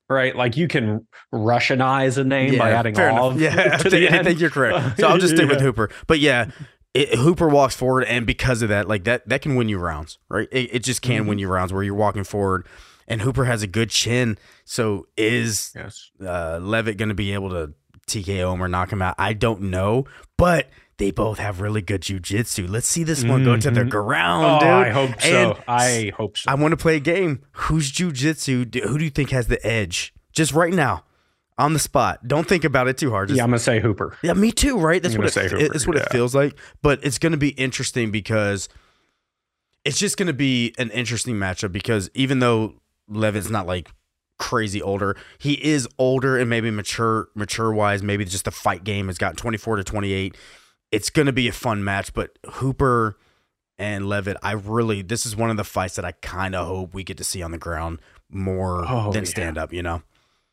right? 0.10 0.36
Like 0.36 0.56
you 0.58 0.68
can 0.68 1.08
Russianize 1.34 2.18
a 2.18 2.24
name 2.24 2.58
by 2.58 2.72
adding. 2.72 2.98
"ov" 3.00 3.40
Yeah, 3.42 3.72
I 3.74 3.78
to 3.78 3.84
think, 3.90 3.92
the 3.92 4.10
I 4.10 4.18
end. 4.18 4.28
think 4.28 4.40
you're 4.40 4.50
correct. 4.52 5.00
So 5.00 5.08
I'll 5.08 5.18
just 5.18 5.36
stick 5.36 5.50
with 5.50 5.62
Hooper. 5.62 5.90
But 6.08 6.20
yeah, 6.20 6.52
it, 6.94 7.16
Hooper 7.20 7.48
walks 7.48 7.76
forward, 7.76 8.04
and 8.06 8.26
because 8.26 8.62
of 8.62 8.70
that, 8.70 8.88
like 8.88 9.04
that, 9.04 9.28
that 9.30 9.42
can 9.42 9.56
win 9.56 9.70
you 9.70 9.78
rounds, 9.78 10.18
right? 10.30 10.48
It, 10.52 10.76
it 10.76 10.84
just 10.84 11.02
can 11.02 11.22
Mm-hmm. 11.22 11.30
win 11.30 11.40
you 11.40 11.48
rounds 11.48 11.72
where 11.72 11.84
you're 11.84 11.94
walking 11.96 12.24
forward, 12.24 12.68
and 13.08 13.22
Hooper 13.22 13.46
has 13.46 13.62
a 13.64 13.68
good 13.68 13.90
chin. 13.90 14.38
So 14.66 15.08
is 15.18 15.72
Yes. 15.76 16.10
uh, 16.22 16.60
Leavitt 16.62 16.98
going 16.98 17.10
to 17.10 17.16
be 17.16 17.34
able 17.34 17.50
to 17.52 17.74
TKO 18.08 18.54
him 18.54 18.64
or 18.64 18.68
knock 18.68 18.92
him 18.92 19.02
out? 19.02 19.16
I 19.20 19.34
don't 19.34 19.62
know, 19.64 20.06
but 20.38 20.70
they 20.98 21.12
both 21.12 21.38
have 21.40 21.62
really 21.62 21.82
good 21.82 22.02
jujitsu. 22.02 22.68
Let's 22.70 22.88
see 22.88 23.04
this 23.04 23.24
one 23.24 23.44
go 23.46 23.56
to 23.56 23.72
the 23.72 23.82
Mhm. 23.82 23.90
ground, 23.90 24.56
Oh, 24.56 24.60
dude. 24.60 24.70
I 24.70 24.90
hope 24.90 25.22
so. 25.22 25.52
And 25.52 25.64
I 25.68 26.12
hope 26.18 26.38
so. 26.38 26.52
I 26.52 26.56
want 26.56 26.72
to 26.72 26.78
play 26.78 26.96
a 26.98 27.00
game. 27.00 27.40
Who's 27.54 27.92
jujitsu? 27.92 28.74
Who 28.84 28.98
do 28.98 29.04
you 29.06 29.10
think 29.12 29.30
has 29.30 29.48
the 29.48 29.66
edge? 29.66 30.14
Just 30.34 30.52
right 30.54 30.74
now, 30.74 31.04
on 31.60 31.74
the 31.74 31.80
spot. 31.80 32.28
Don't 32.28 32.48
think 32.48 32.64
about 32.64 32.88
it 32.88 32.98
too 32.98 33.12
hard. 33.12 33.28
Just, 33.28 33.38
yeah, 33.38 33.44
I'm 33.44 33.50
gonna 33.50 33.60
say 33.60 33.80
Hooper. 33.80 34.18
yeah, 34.24 34.34
me 34.34 34.52
too. 34.52 34.78
Right? 34.80 35.02
That's 35.04 35.14
I'm 35.14 35.22
what 35.22 35.38
it, 35.38 35.52
Hooper, 35.52 35.76
it's 35.76 35.86
what 35.86 35.98
it 35.98 36.12
feels 36.12 36.34
like. 36.34 36.58
But 36.82 37.04
it's 37.04 37.20
going 37.20 37.34
to 37.34 37.38
be 37.38 37.50
interesting 37.50 38.10
because 38.10 38.70
it's 39.86 39.98
just 40.00 40.18
going 40.18 40.28
to 40.28 40.34
be 40.34 40.74
an 40.78 40.90
interesting 40.92 41.36
matchup 41.36 41.72
because 41.72 42.10
even 42.14 42.40
though 42.40 42.76
Leavitt's 43.08 43.50
not 43.50 43.68
like 43.68 43.90
crazy 44.38 44.82
older, 44.82 45.16
he 45.38 45.54
is 45.66 45.88
older 45.98 46.38
and 46.38 46.50
maybe 46.50 46.72
mature 46.72 47.30
mature 47.36 47.72
wise. 47.74 48.02
Maybe 48.02 48.26
just 48.26 48.46
the 48.46 48.52
fight 48.52 48.84
game 48.84 49.08
has 49.08 49.18
got 49.18 49.38
24 49.38 49.78
to 49.78 49.84
28. 49.84 50.36
It's 50.92 51.10
going 51.10 51.26
to 51.28 51.34
be 51.34 51.48
a 51.48 51.52
fun 51.54 51.84
match. 51.84 52.14
But 52.14 52.38
Hooper 52.54 53.18
and 53.78 54.08
Leavitt, 54.08 54.38
I 54.44 54.54
really 54.54 55.02
this 55.02 55.26
is 55.26 55.36
one 55.36 55.50
of 55.50 55.58
the 55.58 55.64
fights 55.64 55.96
that 55.96 56.06
I 56.06 56.12
kind 56.14 56.56
of 56.56 56.68
hope 56.68 56.94
we 56.94 57.04
get 57.04 57.18
to 57.18 57.24
see 57.24 57.42
on 57.42 57.52
the 57.52 57.58
ground 57.58 58.00
more 58.30 58.86
Oh, 58.88 59.12
than 59.12 59.24
yeah. 59.24 59.30
stand 59.30 59.58
up. 59.58 59.72
You 59.74 59.84
know? 59.84 60.04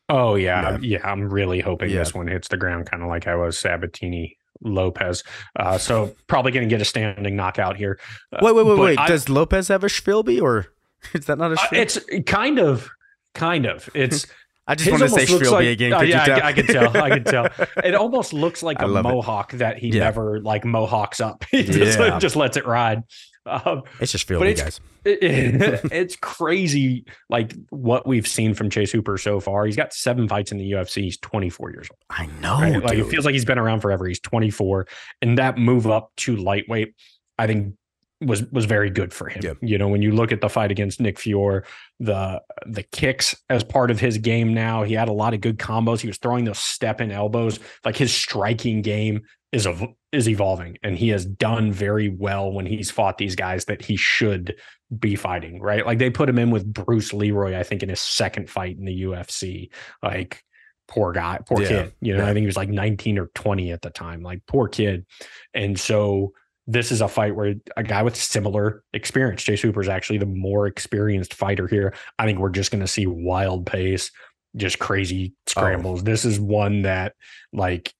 Oh 0.09 0.35
yeah, 0.35 0.77
yeah. 0.81 0.99
I'm 1.03 1.29
really 1.29 1.59
hoping 1.59 1.89
Yeah. 1.89 1.99
this 1.99 2.13
one 2.13 2.27
hits 2.27 2.47
the 2.47 2.57
ground, 2.57 2.89
kind 2.89 3.03
of 3.03 3.09
like 3.09 3.27
I 3.27 3.35
was 3.35 3.57
Sabatini 3.57 4.37
Lopes. 4.63 5.23
Uh, 5.55 5.77
so 5.77 6.15
probably 6.27 6.51
gonna 6.51 6.65
get 6.65 6.81
a 6.81 6.85
standing 6.85 7.35
knockout 7.35 7.75
here. 7.77 7.99
Uh, 8.33 8.39
Wait, 8.41 8.55
wait, 8.55 8.65
wait, 8.65 8.79
wait. 8.79 8.99
I- 8.99 9.07
Does 9.07 9.27
Lopes 9.29 9.67
have 9.67 9.83
a 9.83 9.87
Schwilby 9.87 10.41
or 10.41 10.67
is 11.13 11.25
that 11.25 11.37
not 11.37 11.51
a 11.51 11.59
uh, 11.61 11.67
it's 11.73 11.99
kind 12.25 12.59
of, 12.59 12.89
kind 13.33 13.65
of. 13.65 13.89
It's 13.95 14.25
I 14.69 14.75
just 14.75 14.89
want 14.91 15.01
to 15.03 15.09
say 15.09 15.25
almost 15.25 15.43
Schwilby 15.43 15.51
like- 15.51 15.67
again. 15.67 15.93
uh, 15.93 15.99
Could 15.99 16.09
yeah? 16.09 16.39
I, 16.43 16.47
I 16.47 16.53
can 16.53 16.65
tell. 16.67 16.97
I 16.97 17.09
can 17.09 17.23
tell. 17.23 17.47
It 17.85 17.95
almost 17.95 18.33
looks 18.33 18.61
like 18.63 18.81
I 18.81 18.85
a 18.85 18.87
love 18.87 19.05
it. 19.05 19.09
mohawk 19.09 19.51
that 19.53 19.77
he 19.77 19.89
Yeah. 19.89 19.99
never 20.05 20.41
like 20.41 20.65
mohawks 20.65 21.19
up. 21.21 21.45
He 21.51 21.63
just, 21.63 21.97
Yeah. 21.99 22.19
just 22.19 22.35
lets 22.35 22.57
it 22.57 22.65
ride. 22.65 23.03
Um, 23.47 23.83
It's 23.99 24.11
just 24.11 24.29
it's- 24.29 24.59
guys. 24.61 24.79
it- 25.05 25.23
it- 25.23 25.91
it's 25.91 26.15
crazy, 26.17 27.05
like 27.29 27.53
what 27.69 28.05
we've 28.07 28.27
seen 28.27 28.53
from 28.53 28.69
Chase 28.69 28.91
Hooper 28.91 29.17
so 29.17 29.39
far. 29.39 29.65
He's 29.65 29.75
got 29.77 29.93
seven 29.93 30.27
fights 30.27 30.51
in 30.51 30.57
the 30.57 30.71
UFC. 30.71 31.03
He's 31.03 31.17
24 31.17 31.71
years 31.71 31.87
old. 31.89 31.97
I 32.09 32.25
know, 32.41 32.59
right? 32.59 32.83
Like 32.83 32.97
it 32.97 33.05
feels 33.07 33.25
like 33.25 33.33
he's 33.33 33.45
been 33.45 33.57
around 33.59 33.79
forever. 33.81 34.05
He's 34.07 34.19
24, 34.19 34.87
and 35.21 35.37
that 35.37 35.57
move 35.57 35.87
up 35.87 36.11
to 36.17 36.35
lightweight, 36.35 36.93
I 37.37 37.47
think, 37.47 37.75
was 38.19 38.43
was 38.51 38.65
very 38.65 38.89
good 38.89 39.13
for 39.13 39.29
him. 39.29 39.41
Yep. 39.43 39.57
You 39.61 39.77
know, 39.77 39.87
when 39.87 40.01
you 40.01 40.11
look 40.11 40.31
at 40.31 40.41
the 40.41 40.49
fight 40.49 40.71
against 40.71 40.99
Nick 40.99 41.19
Fiore, 41.19 41.61
the 41.99 42.41
the 42.65 42.81
kicks 42.83 43.35
as 43.49 43.63
part 43.63 43.91
of 43.91 43.99
his 43.99 44.17
game 44.17 44.53
now, 44.55 44.81
he 44.83 44.93
had 44.95 45.07
a 45.07 45.13
lot 45.13 45.33
of 45.35 45.41
good 45.41 45.57
combos. 45.59 45.99
He 46.01 46.07
was 46.07 46.17
throwing 46.17 46.43
those 46.43 46.57
step 46.59 46.99
and 46.99 47.11
elbows. 47.11 47.59
Like 47.85 47.95
his 47.95 48.11
striking 48.13 48.81
game 48.81 49.21
is 49.51 49.67
ev- 49.67 49.87
is 50.17 50.27
evolving, 50.27 50.77
and 50.83 50.97
he 50.97 51.09
has 51.09 51.25
done 51.25 51.71
very 51.71 52.09
well 52.09 52.51
when 52.51 52.65
he's 52.65 52.91
fought 52.91 53.17
these 53.17 53.35
guys 53.35 53.65
that 53.65 53.81
he 53.81 53.95
should 53.95 54.55
be 54.99 55.15
fighting. 55.15 55.61
Right, 55.61 55.85
like 55.85 55.99
they 55.99 56.09
put 56.09 56.27
him 56.29 56.37
in 56.39 56.51
with 56.51 56.71
Bruce 56.71 57.13
Leroy, 57.13 57.57
I 57.57 57.63
think, 57.63 57.83
in 57.83 57.89
his 57.89 58.01
second 58.01 58.49
fight 58.49 58.77
in 58.77 58.85
the 58.85 59.03
UFC. 59.03 59.69
Like 60.03 60.43
poor 60.87 61.11
guy, 61.11 61.39
poor 61.45 61.61
Yeah, 61.61 61.67
kid. 61.67 61.93
You 62.01 62.15
know, 62.17 62.23
yeah. 62.23 62.29
I 62.29 62.33
think 62.33 62.43
he 62.43 62.47
was 62.47 62.57
like 62.57 62.69
19 62.69 63.19
or 63.19 63.27
20 63.35 63.71
at 63.71 63.81
the 63.81 63.89
time. 63.89 64.21
Like 64.21 64.41
poor 64.47 64.67
kid. 64.67 65.05
And 65.53 65.77
so 65.79 66.33
this 66.65 66.91
is 66.91 67.01
a 67.01 67.07
fight 67.07 67.35
where 67.35 67.55
a 67.75 67.83
guy 67.83 68.03
with 68.03 68.15
similar 68.15 68.83
experience, 68.93 69.43
Jay 69.43 69.55
Hooper 69.57 69.81
is 69.81 69.87
actually 69.89 70.19
the 70.19 70.25
more 70.25 70.67
experienced 70.67 71.33
fighter 71.33 71.67
here. 71.67 71.93
I 72.19 72.25
think 72.25 72.39
we're 72.39 72.49
just 72.49 72.71
going 72.71 72.81
to 72.81 72.87
see 72.87 73.05
wild 73.07 73.65
pace, 73.65 74.11
just 74.55 74.79
crazy 74.79 75.33
Oh. 75.35 75.51
scrambles. 75.51 76.03
This 76.03 76.23
is 76.25 76.39
one 76.39 76.81
that 76.83 77.13
like 77.53 77.93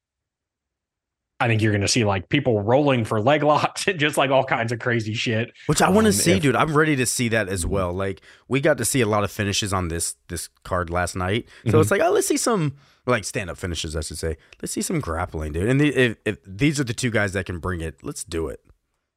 I 1.39 1.47
think 1.47 1.61
you're 1.61 1.71
going 1.71 1.81
to 1.81 1.87
see 1.87 2.03
like 2.03 2.29
people 2.29 2.61
rolling 2.63 3.05
for 3.05 3.21
leg 3.21 3.43
locks 3.51 3.87
and 3.87 3.99
just 3.99 4.17
like 4.17 4.31
all 4.31 4.43
kinds 4.43 4.71
of 4.71 4.79
crazy 4.79 5.13
shit. 5.13 5.51
Which 5.67 5.81
I 5.81 5.89
want 5.89 6.05
to 6.05 6.09
um, 6.09 6.13
see, 6.13 6.31
if- 6.33 6.41
dude. 6.41 6.55
I'm 6.55 6.75
ready 6.75 6.95
to 6.95 7.05
see 7.05 7.29
that 7.29 7.47
as 7.49 7.65
well. 7.65 7.93
Like 7.93 8.21
we 8.47 8.59
got 8.61 8.77
to 8.79 8.85
see 8.85 9.01
a 9.01 9.05
lot 9.07 9.23
of 9.23 9.31
finishes 9.31 9.71
on 9.73 9.87
this 9.89 10.15
this 10.29 10.49
card 10.63 10.89
last 10.89 11.15
night, 11.15 11.47
so 11.67 11.73
Mhm. 11.73 11.81
it's 11.81 11.91
like, 11.91 12.01
oh, 12.01 12.11
let's 12.11 12.27
see 12.27 12.37
some 12.37 12.75
like 13.05 13.23
stand 13.23 13.49
up 13.49 13.57
finishes, 13.57 13.95
I 13.95 14.01
should 14.01 14.17
say. 14.17 14.35
Let's 14.61 14.73
see 14.73 14.81
some 14.81 14.99
grappling, 14.99 15.53
dude. 15.53 15.69
And 15.69 15.79
the, 15.79 15.95
if, 15.95 16.17
if 16.25 16.37
these 16.45 16.79
are 16.79 16.83
the 16.83 16.93
two 16.93 17.09
guys 17.11 17.33
that 17.33 17.45
can 17.45 17.59
bring 17.59 17.81
it, 17.81 17.95
let's 18.03 18.23
do 18.23 18.47
it. 18.49 18.59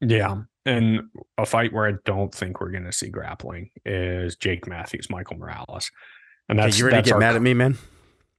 Yeah. 0.01 0.43
And 0.67 1.01
a 1.39 1.45
fight 1.47 1.73
where 1.73 1.89
I 1.89 1.95
don't 2.05 2.33
think 2.35 2.61
we're 2.61 2.71
going 2.71 2.85
to 2.85 2.93
see 2.93 3.09
grappling 3.09 3.71
is 3.85 4.37
Jake 4.37 4.69
Matthews, 4.69 5.09
Michael 5.11 5.39
Morales. 5.39 5.91
And 6.49 6.59
that's 6.59 6.79
you 6.79 6.87
ready 6.87 7.03
to 7.03 7.11
get 7.11 7.19
mad 7.19 7.35
at 7.35 7.43
me, 7.43 7.53
man? 7.55 7.79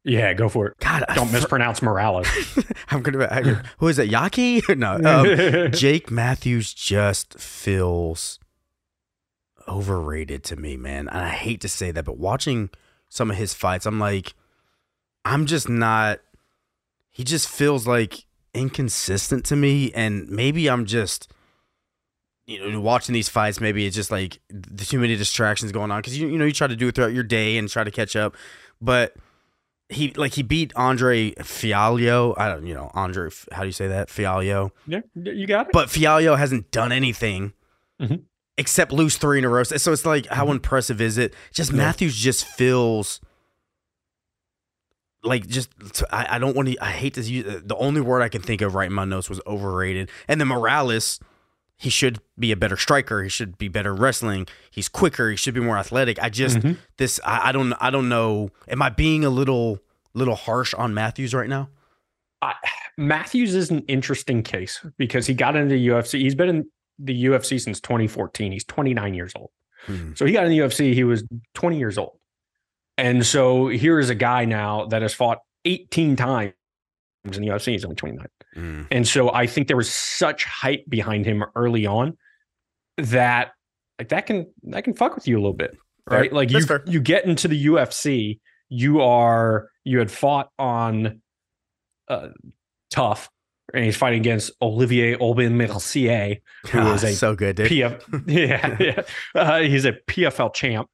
Yeah, 0.03 0.34
go 0.34 0.49
for 0.49 0.68
it. 0.68 0.78
God, 0.80 1.03
I 1.07 1.14
Don't 1.14 1.28
fr- 1.28 1.34
mispronounce 1.34 1.82
Morales. 1.82 2.28
I'm 2.90 3.02
gonna. 3.03 3.28
I, 3.30 3.41
who 3.78 3.88
is 3.88 3.99
it? 3.99 4.10
Yaki? 4.10 4.76
no, 4.78 4.95
um, 4.95 5.72
Jake 5.72 6.10
Matthews 6.10 6.73
just 6.73 7.40
feels 7.40 8.40
overrated 9.68 10.44
to 10.45 10.56
me, 10.56 10.76
man. 10.76 11.07
And 11.07 11.19
I 11.19 11.30
hate 11.30 11.61
to 11.61 11.69
say 11.69 11.91
that, 11.91 12.03
but 12.03 12.18
watching 12.18 12.72
some 13.10 13.30
of 13.30 13.38
his 13.38 13.53
fights, 13.53 13.86
I'm 13.86 13.99
like, 13.99 14.34
I'm 15.23 15.45
just 15.45 15.69
not. 15.69 16.19
He 17.11 17.23
just 17.23 17.48
feels 17.48 17.86
like 17.86 18.26
inconsistent 18.56 19.45
to 19.45 19.56
me, 19.56 19.91
and 19.94 20.28
maybe 20.30 20.69
I'm 20.69 20.86
just. 20.86 21.32
You 22.48 22.72
know, 22.72 22.82
watching 22.82 23.14
these 23.14 23.30
fights, 23.30 23.61
maybe 23.61 23.86
it's 23.86 23.95
just 23.95 24.10
like 24.11 24.40
the 24.49 24.84
too 24.84 24.99
many 24.99 25.15
distractions 25.15 25.72
going 25.72 25.91
on 25.91 25.99
because 25.99 26.19
you 26.19 26.28
you 26.28 26.40
know 26.40 26.44
you 26.44 26.52
try 26.52 26.65
to 26.68 26.76
do 26.76 26.88
it 26.88 26.95
throughout 26.95 27.14
your 27.14 27.23
day 27.23 27.57
and 27.57 27.69
try 27.69 27.84
to 27.84 27.91
catch 27.91 28.15
up, 28.15 28.36
but 28.82 29.15
he 29.91 30.11
like 30.13 30.34
he 30.34 30.41
beat 30.43 30.72
Andre 30.76 31.31
Fialho. 31.35 32.34
I 32.38 32.47
don't 32.49 32.65
you 32.65 32.73
know 32.73 32.89
Andre. 32.93 33.30
How 33.51 33.61
do 33.61 33.68
you 33.68 33.72
say 33.73 33.88
that? 33.89 34.07
Fialho. 34.09 34.72
yeah, 34.88 35.01
you 35.15 35.45
got 35.47 35.68
it. 35.68 35.73
But 35.73 35.89
Fialho 35.89 36.38
hasn't 36.38 36.72
done 36.72 36.91
anything 36.91 37.53
Mhm. 38.01 38.23
except 38.57 38.91
lose 38.91 39.18
three 39.18 39.38
in 39.38 39.45
a 39.45 39.49
row. 39.49 39.63
So 39.63 39.91
it's 39.91 40.05
like, 40.05 40.26
how 40.27 40.45
Mhm. 40.47 40.51
impressive 40.51 40.99
is 41.01 41.18
it? 41.18 41.34
Just 41.53 41.72
Yeah. 41.72 41.77
Matthews 41.77 42.15
just 42.15 42.45
feels 42.45 43.19
like 45.23 45.45
just 45.47 45.69
I, 46.11 46.35
I 46.35 46.39
don't 46.39 46.55
want 46.55 46.69
to. 46.69 46.77
I 46.84 46.89
hate 46.91 47.13
to 47.15 47.22
use 47.22 47.61
the 47.63 47.76
only 47.76 48.01
word 48.01 48.22
I 48.22 48.30
can 48.30 48.41
think 48.41 48.61
of 48.61 48.73
right 48.73 48.88
in 48.88 48.93
my 48.93 49.05
notes 49.05 49.30
was 49.30 49.39
overrated. 49.45 50.09
And 50.27 50.41
then 50.41 50.47
Morales, 50.47 51.19
he 51.81 51.89
should 51.89 52.19
be 52.37 52.51
a 52.51 52.55
better 52.55 52.77
striker. 52.77 53.23
He 53.23 53.29
should 53.29 53.57
be 53.57 53.67
better 53.67 53.93
wrestling. 53.95 54.47
He's 54.69 54.87
quicker. 54.87 55.31
He 55.31 55.35
should 55.35 55.55
be 55.55 55.61
more 55.61 55.77
athletic. 55.77 56.21
I 56.21 56.29
just 56.29 56.57
Mhm. 56.59 56.77
this 56.97 57.19
I, 57.25 57.49
I 57.49 57.51
don't 57.51 57.73
I 57.81 57.89
don't 57.89 58.07
know. 58.07 58.51
Am 58.67 58.81
I 58.81 58.89
being 58.89 59.25
a 59.25 59.29
little 59.29 59.79
little 60.13 60.35
harsh 60.35 60.73
on 60.75 60.93
Matthews 60.93 61.33
right 61.33 61.49
now? 61.49 61.69
I, 62.41 62.53
Matthews 62.97 63.55
is 63.55 63.71
an 63.71 63.79
interesting 63.87 64.43
case 64.43 64.85
because 64.97 65.25
he 65.25 65.33
got 65.33 65.55
into 65.55 65.73
the 65.75 65.87
UFC. 65.87 66.19
He's 66.19 66.35
been 66.35 66.49
in 66.49 66.65
the 66.99 67.25
UFC 67.25 67.59
since 67.59 67.79
2014. 67.81 68.51
He's 68.51 68.63
29 68.65 69.13
years 69.15 69.31
old. 69.35 69.49
Hmm. 69.87 70.13
So 70.15 70.25
he 70.25 70.33
got 70.33 70.45
in 70.45 70.51
the 70.51 70.59
UFC, 70.59 70.93
he 70.93 71.03
was 71.03 71.23
20 71.55 71.79
years 71.79 71.97
old. 71.97 72.17
And 72.97 73.25
so 73.25 73.67
here 73.69 73.99
is 73.99 74.09
a 74.11 74.15
guy 74.15 74.45
now 74.45 74.85
that 74.87 75.01
has 75.01 75.13
fought 75.15 75.39
18 75.65 76.15
times 76.15 76.53
in 77.25 77.41
the 77.41 77.47
UFC. 77.47 77.71
He's 77.71 77.85
only 77.85 77.95
29. 77.95 78.27
Mm. 78.56 78.88
And 78.91 79.07
so 79.07 79.32
I 79.34 79.48
think 79.48 79.68
there 79.68 79.78
was 79.78 79.90
such 79.91 80.44
hype 80.44 80.84
behind 80.90 81.26
him 81.26 81.44
early 81.56 81.86
on 81.86 82.18
that 82.98 83.52
like 83.98 84.10
that 84.10 84.26
can 84.26 84.48
that 84.64 84.84
can 84.84 84.94
fuck 84.94 85.15
with 85.15 85.28
you 85.28 85.36
a 85.38 85.41
little 85.41 85.53
bit. 85.53 85.78
Fair. 86.10 86.19
Right. 86.22 86.34
Like 86.34 86.49
That's 86.49 86.64
you 86.64 86.68
fair. 86.68 86.84
you 86.86 86.99
get 86.99 87.26
into 87.26 87.48
the 87.48 87.65
UFC, 87.68 88.40
you 88.69 89.02
are 89.02 89.69
you 89.86 89.99
had 89.99 90.11
fought 90.11 90.49
on 90.60 91.22
uh 92.07 92.30
tough 92.90 93.30
and 93.73 93.86
he's 93.86 93.95
fighting 93.95 94.19
against 94.19 94.52
Olivier 94.61 95.15
Aubin 95.15 95.56
Mercier, 95.57 96.38
who 96.69 96.80
Ah, 96.80 96.94
is 96.94 97.03
a 97.06 97.14
so 97.14 97.36
good, 97.36 97.56
dude. 97.56 97.68
PF, 97.68 98.23
yeah, 98.28 98.76
yeah. 98.80 99.02
Uh, 99.34 99.60
he's 99.61 99.86
a 99.86 99.94
PFL 99.94 100.53
champ. 100.53 100.90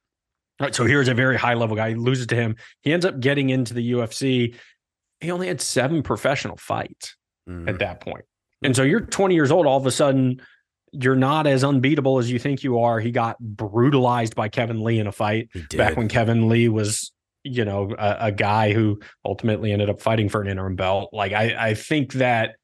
Right, 0.60 0.72
so 0.74 0.84
here's 0.84 1.08
a 1.08 1.14
very 1.14 1.36
high 1.36 1.54
level 1.54 1.74
guy. 1.76 1.90
He 1.90 1.94
loses 1.96 2.26
to 2.28 2.34
him. 2.36 2.54
He 2.82 2.92
ends 2.92 3.04
up 3.04 3.18
getting 3.20 3.50
into 3.50 3.74
the 3.74 3.92
UFC. 3.92 4.54
He 5.20 5.30
only 5.32 5.48
had 5.48 5.60
seven 5.60 6.02
professional 6.04 6.56
fights 6.56 7.16
Mm. 7.48 7.68
at 7.68 7.78
that 7.78 8.00
point. 8.00 8.24
And 8.62 8.74
so 8.74 8.82
you're 8.82 9.00
20 9.00 9.34
years 9.34 9.50
old. 9.50 9.66
All 9.66 9.78
of 9.78 9.86
a 9.86 9.90
sudden, 9.90 10.42
you're 10.92 11.16
not 11.16 11.46
as 11.46 11.64
unbeatable 11.64 12.18
as 12.18 12.30
you 12.30 12.38
think 12.38 12.62
you 12.62 12.80
are. 12.80 12.98
He 12.98 13.10
got 13.10 13.38
brutalized 13.38 14.34
by 14.34 14.48
Kevin 14.48 14.82
Lee 14.82 14.98
in 14.98 15.06
a 15.06 15.12
fight 15.12 15.48
back 15.76 15.96
when 15.96 16.08
Kevin 16.08 16.48
Lee 16.48 16.68
was 16.68 17.12
you 17.44 17.64
know, 17.64 17.94
a, 17.98 18.16
a 18.20 18.32
guy 18.32 18.72
who 18.72 19.00
ultimately 19.24 19.72
ended 19.72 19.88
up 19.88 20.00
fighting 20.00 20.28
for 20.28 20.40
an 20.40 20.48
interim 20.48 20.76
belt. 20.76 21.10
Like 21.12 21.32
I, 21.32 21.70
I 21.70 21.74
think 21.74 22.14
that 22.14 22.56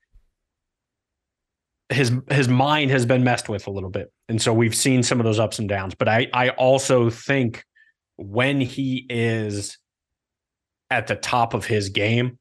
his 1.91 2.13
his 2.31 2.49
mind 2.49 2.91
has 2.91 3.07
been 3.07 3.25
messed 3.25 3.49
with 3.49 3.67
a 3.67 3.71
little 3.71 3.91
bit. 3.91 4.13
And 4.29 4.41
so 4.41 4.53
we've 4.53 4.75
seen 4.75 5.03
some 5.03 5.21
of 5.21 5.25
those 5.25 5.39
ups 5.39 5.59
and 5.59 5.69
downs. 5.69 5.95
But 5.95 6.09
I 6.09 6.29
I 6.33 6.49
also 6.51 7.11
think 7.11 7.65
when 8.17 8.61
he 8.61 9.07
is 9.09 9.79
at 10.91 11.07
the 11.07 11.17
top 11.17 11.55
of 11.55 11.67
his 11.67 11.89
game, 11.89 12.39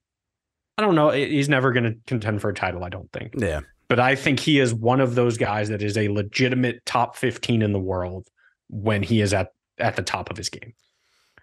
I 0.78 0.82
don't 0.82 0.96
know. 0.96 1.12
He's 1.12 1.50
never 1.50 1.72
going 1.72 1.84
to 1.84 1.96
contend 2.08 2.42
for 2.42 2.50
a 2.50 2.54
title, 2.54 2.84
I 2.84 2.90
don't 2.90 3.12
think. 3.12 3.36
Yeah. 3.38 3.62
But 3.90 4.00
I 4.00 4.16
think 4.16 4.40
he 4.40 4.60
is 4.60 4.74
one 4.74 5.02
of 5.02 5.16
those 5.16 5.38
guys 5.38 5.70
that 5.70 5.84
is 5.84 5.98
a 5.98 6.08
legitimate 6.08 6.84
top 6.86 7.16
15 7.16 7.62
in 7.62 7.74
the 7.74 7.80
world 7.80 8.28
when 8.70 9.04
he 9.04 9.22
is 9.22 9.34
at, 9.34 9.50
at 9.78 9.96
the 9.96 10.02
top 10.02 10.32
of 10.32 10.38
his 10.38 10.50
game. 10.50 10.74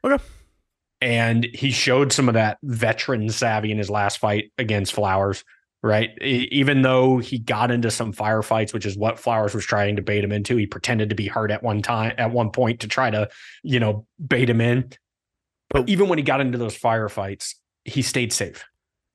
Okay. 0.02 0.22
And 1.00 1.46
he 1.54 1.70
showed 1.70 2.12
some 2.12 2.28
of 2.28 2.34
that 2.34 2.58
veteran 2.62 3.28
savvy 3.30 3.70
in 3.70 3.78
his 3.78 3.88
last 3.88 4.18
fight 4.18 4.52
against 4.58 4.92
Flowers, 4.92 5.44
right? 5.82 6.10
Even 6.22 6.82
though 6.82 7.18
he 7.18 7.38
got 7.38 7.70
into 7.70 7.90
some 7.90 8.12
firefights, 8.12 8.74
which 8.74 8.84
is 8.84 8.98
what 8.98 9.18
Flowers 9.18 9.54
was 9.54 9.64
trying 9.64 9.96
to 9.96 10.02
bait 10.02 10.24
him 10.24 10.32
into, 10.32 10.56
he 10.56 10.66
pretended 10.66 11.08
to 11.10 11.14
be 11.14 11.28
hurt 11.28 11.50
at 11.50 11.62
one 11.62 11.82
time, 11.82 12.12
at 12.18 12.32
one 12.32 12.50
point 12.50 12.80
to 12.80 12.88
try 12.88 13.10
to, 13.10 13.28
you 13.62 13.80
know, 13.80 14.06
bait 14.26 14.50
him 14.50 14.60
in. 14.60 14.90
But 15.70 15.88
even 15.88 16.08
when 16.08 16.18
he 16.18 16.24
got 16.24 16.40
into 16.40 16.58
those 16.58 16.76
firefights, 16.76 17.54
he 17.84 18.02
stayed 18.02 18.32
safe. 18.32 18.64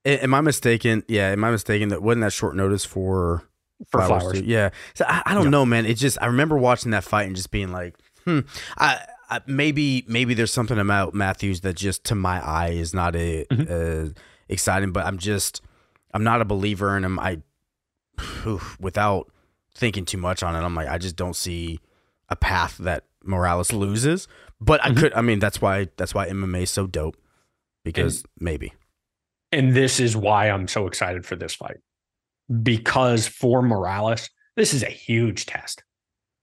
Am 0.05 0.33
I 0.33 0.41
mistaken? 0.41 1.03
Yeah, 1.07 1.29
am 1.29 1.43
I 1.43 1.51
mistaken 1.51 1.89
that 1.89 2.01
wasn't 2.01 2.21
that 2.21 2.33
short 2.33 2.55
notice 2.55 2.85
for 2.85 3.43
for 3.89 4.01
flowers? 4.05 4.23
flowers. 4.23 4.41
Yeah, 4.41 4.69
so 4.93 5.05
I, 5.07 5.23
I 5.25 5.33
don't 5.33 5.45
yeah. 5.45 5.49
know, 5.49 5.65
man. 5.65 5.85
It 5.85 5.95
just 5.95 6.17
I 6.21 6.27
remember 6.27 6.57
watching 6.57 6.91
that 6.91 7.03
fight 7.03 7.27
and 7.27 7.35
just 7.35 7.49
being 7.49 7.71
like, 7.71 7.97
hmm, 8.23 8.41
I, 8.77 8.99
I, 9.29 9.41
maybe 9.47 10.05
maybe 10.07 10.35
there's 10.35 10.53
something 10.53 10.77
about 10.77 11.13
Matthews 11.15 11.61
that 11.61 11.75
just 11.75 12.03
to 12.05 12.15
my 12.15 12.39
eye 12.45 12.69
is 12.69 12.93
not 12.93 13.15
a, 13.15 13.45
mm-hmm. 13.45 14.11
exciting, 14.47 14.91
but 14.91 15.05
I'm 15.05 15.17
just 15.17 15.61
I'm 16.13 16.23
not 16.23 16.39
a 16.39 16.45
believer 16.45 16.95
in 16.95 17.03
him. 17.03 17.19
I 17.19 17.41
whew, 18.43 18.61
without 18.79 19.31
thinking 19.73 20.05
too 20.05 20.19
much 20.19 20.43
on 20.43 20.55
it, 20.55 20.59
I'm 20.59 20.75
like 20.75 20.87
I 20.87 20.99
just 20.99 21.15
don't 21.15 21.35
see 21.35 21.79
a 22.29 22.35
path 22.35 22.77
that 22.77 23.05
Morales 23.23 23.73
loses. 23.73 24.27
But 24.61 24.81
mm-hmm. 24.81 24.97
I 24.97 25.01
could. 25.01 25.13
I 25.13 25.21
mean, 25.21 25.39
that's 25.39 25.59
why 25.61 25.87
that's 25.97 26.13
why 26.13 26.29
MMA 26.29 26.63
is 26.63 26.69
so 26.69 26.85
dope 26.85 27.17
because 27.83 28.17
and, 28.17 28.25
maybe 28.39 28.73
and 29.55 29.73
this 29.73 30.01
is 30.01 30.17
why 30.17 30.49
I'm 30.49 30.67
so 30.67 30.85
excited 30.85 31.25
for 31.25 31.37
this 31.37 31.55
fight. 31.55 31.77
Because 32.61 33.25
for 33.25 33.61
Morales, 33.61 34.29
this 34.57 34.73
is 34.73 34.83
a 34.83 34.87
huge 34.87 35.45
test. 35.45 35.81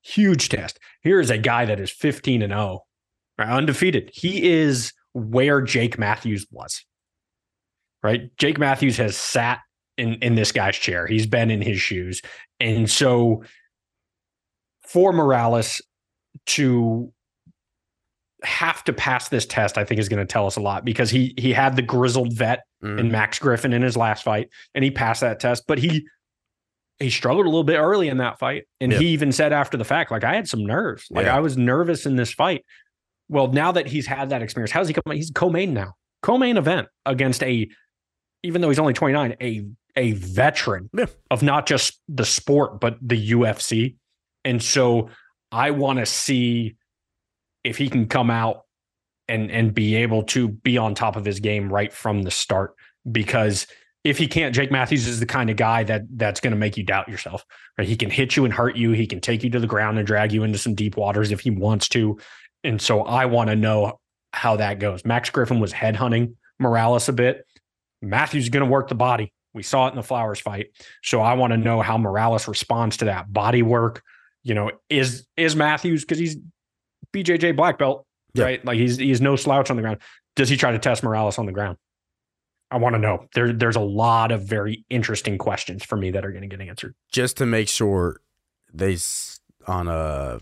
Huge 0.02 0.48
test. 0.48 0.80
Here 1.02 1.20
is 1.20 1.28
a 1.28 1.36
guy 1.36 1.66
that 1.66 1.78
is 1.78 1.90
15 1.90 2.40
and 2.40 2.52
0, 2.52 2.80
undefeated. 3.38 4.10
He 4.14 4.50
is 4.50 4.94
where 5.12 5.60
Jake 5.60 5.98
Matthews 5.98 6.46
was. 6.50 6.84
Right? 8.02 8.34
Jake 8.38 8.58
Matthews 8.58 8.96
has 8.96 9.14
sat 9.14 9.60
in 9.98 10.14
in 10.14 10.34
this 10.34 10.50
guy's 10.50 10.76
chair. 10.76 11.06
He's 11.06 11.26
been 11.26 11.50
in 11.50 11.60
his 11.60 11.78
shoes. 11.78 12.22
And 12.60 12.90
so 12.90 13.44
for 14.88 15.12
Morales 15.12 15.82
to 16.46 17.12
have 18.44 18.84
to 18.84 18.92
pass 18.92 19.28
this 19.28 19.46
test, 19.46 19.78
I 19.78 19.84
think 19.84 20.00
is 20.00 20.08
going 20.08 20.24
to 20.24 20.30
tell 20.30 20.46
us 20.46 20.56
a 20.56 20.60
lot 20.60 20.84
because 20.84 21.10
he 21.10 21.34
he 21.38 21.52
had 21.52 21.76
the 21.76 21.82
grizzled 21.82 22.32
vet 22.32 22.64
mm. 22.82 22.98
in 22.98 23.10
Max 23.10 23.38
Griffin 23.38 23.72
in 23.72 23.82
his 23.82 23.96
last 23.96 24.24
fight, 24.24 24.48
and 24.74 24.84
he 24.84 24.90
passed 24.90 25.20
that 25.20 25.40
test. 25.40 25.64
But 25.66 25.78
he 25.78 26.06
he 26.98 27.10
struggled 27.10 27.46
a 27.46 27.48
little 27.48 27.64
bit 27.64 27.78
early 27.78 28.08
in 28.08 28.18
that 28.18 28.38
fight, 28.38 28.64
and 28.80 28.92
he 28.92 29.08
even 29.08 29.32
said 29.32 29.52
after 29.52 29.76
the 29.76 29.84
fact, 29.84 30.10
like 30.10 30.24
I 30.24 30.34
had 30.34 30.48
some 30.48 30.64
nerves, 30.64 31.06
like 31.10 31.26
yeah. 31.26 31.36
I 31.36 31.40
was 31.40 31.56
nervous 31.56 32.06
in 32.06 32.16
this 32.16 32.32
fight. 32.32 32.64
Well, 33.28 33.48
now 33.48 33.72
that 33.72 33.86
he's 33.86 34.06
had 34.06 34.30
that 34.30 34.42
experience, 34.42 34.70
how's 34.70 34.88
he 34.88 34.94
coming? 34.94 35.16
He's 35.16 35.30
co-main 35.30 35.72
now, 35.72 35.94
co-main 36.22 36.56
event 36.56 36.88
against 37.06 37.42
a, 37.42 37.68
even 38.42 38.60
though 38.60 38.68
he's 38.68 38.78
only 38.78 38.94
twenty 38.94 39.14
nine, 39.14 39.36
a 39.40 39.64
a 39.96 40.12
veteran 40.12 40.88
yeah. 40.92 41.06
of 41.30 41.42
not 41.42 41.66
just 41.66 42.00
the 42.08 42.24
sport 42.24 42.80
but 42.80 42.96
the 43.00 43.30
UFC, 43.32 43.96
and 44.44 44.62
so 44.62 45.10
I 45.50 45.70
want 45.70 45.98
to 45.98 46.06
see 46.06 46.76
if 47.64 47.78
he 47.78 47.88
can 47.88 48.06
come 48.06 48.30
out 48.30 48.62
and 49.28 49.50
and 49.50 49.74
be 49.74 49.96
able 49.96 50.22
to 50.24 50.48
be 50.48 50.78
on 50.78 50.94
top 50.94 51.16
of 51.16 51.24
his 51.24 51.40
game 51.40 51.72
right 51.72 51.92
from 51.92 52.22
the 52.22 52.30
start 52.30 52.74
because 53.10 53.66
if 54.04 54.18
he 54.18 54.26
can't 54.26 54.54
Jake 54.54 54.70
Matthews 54.70 55.06
is 55.06 55.20
the 55.20 55.26
kind 55.26 55.48
of 55.48 55.56
guy 55.56 55.84
that 55.84 56.02
that's 56.16 56.40
going 56.40 56.50
to 56.50 56.56
make 56.56 56.76
you 56.76 56.82
doubt 56.82 57.08
yourself 57.08 57.44
right? 57.78 57.88
He 57.88 57.96
can 57.96 58.10
hit 58.10 58.36
you 58.36 58.44
and 58.44 58.52
hurt 58.52 58.76
you. 58.76 58.92
He 58.92 59.06
can 59.06 59.20
take 59.20 59.42
you 59.42 59.50
to 59.50 59.60
the 59.60 59.66
ground 59.66 59.98
and 59.98 60.06
drag 60.06 60.32
you 60.32 60.44
into 60.44 60.58
some 60.58 60.74
deep 60.74 60.96
waters 60.96 61.30
if 61.30 61.40
he 61.40 61.50
wants 61.50 61.88
to. 61.90 62.18
And 62.64 62.80
so 62.80 63.02
I 63.02 63.26
want 63.26 63.50
to 63.50 63.56
know 63.56 64.00
how 64.32 64.56
that 64.56 64.78
goes. 64.78 65.04
Max 65.04 65.30
Griffin 65.30 65.60
was 65.60 65.72
headhunting 65.72 66.34
Morales 66.58 67.08
a 67.08 67.12
bit. 67.12 67.46
Matthews 68.00 68.44
is 68.44 68.50
going 68.50 68.64
to 68.64 68.70
work 68.70 68.88
the 68.88 68.94
body. 68.94 69.32
We 69.54 69.62
saw 69.62 69.86
it 69.86 69.90
in 69.90 69.96
the 69.96 70.02
Flowers 70.02 70.40
fight. 70.40 70.68
So 71.02 71.20
I 71.20 71.34
want 71.34 71.52
to 71.52 71.56
know 71.56 71.82
how 71.82 71.98
Morales 71.98 72.48
responds 72.48 72.98
to 72.98 73.06
that 73.06 73.32
body 73.32 73.62
work. 73.62 74.02
You 74.44 74.54
know 74.54 74.72
is 74.90 75.24
is 75.36 75.54
Matthews 75.54 76.02
because 76.02 76.18
he's 76.18 76.36
BJJ 77.12 77.56
black 77.56 77.78
belt, 77.78 78.06
yeah. 78.34 78.44
right? 78.44 78.64
Like 78.64 78.78
he's 78.78 78.96
he's 78.96 79.20
no 79.20 79.36
slouch 79.36 79.70
on 79.70 79.76
the 79.76 79.82
ground. 79.82 79.98
Does 80.36 80.48
he 80.48 80.56
try 80.56 80.72
to 80.72 80.78
test 80.78 81.02
Morales 81.02 81.38
on 81.38 81.46
the 81.46 81.52
ground? 81.52 81.78
I 82.70 82.78
want 82.78 82.94
to 82.94 82.98
know. 82.98 83.26
There, 83.34 83.52
there's 83.52 83.76
a 83.76 83.80
lot 83.80 84.32
of 84.32 84.44
very 84.44 84.86
interesting 84.88 85.36
questions 85.36 85.84
for 85.84 85.96
me 85.96 86.10
that 86.12 86.24
are 86.24 86.30
going 86.30 86.48
to 86.48 86.56
get 86.56 86.66
answered. 86.66 86.94
Just 87.10 87.36
to 87.36 87.46
make 87.46 87.68
sure, 87.68 88.20
they 88.72 88.96
on 89.68 89.86
uh 89.86 90.38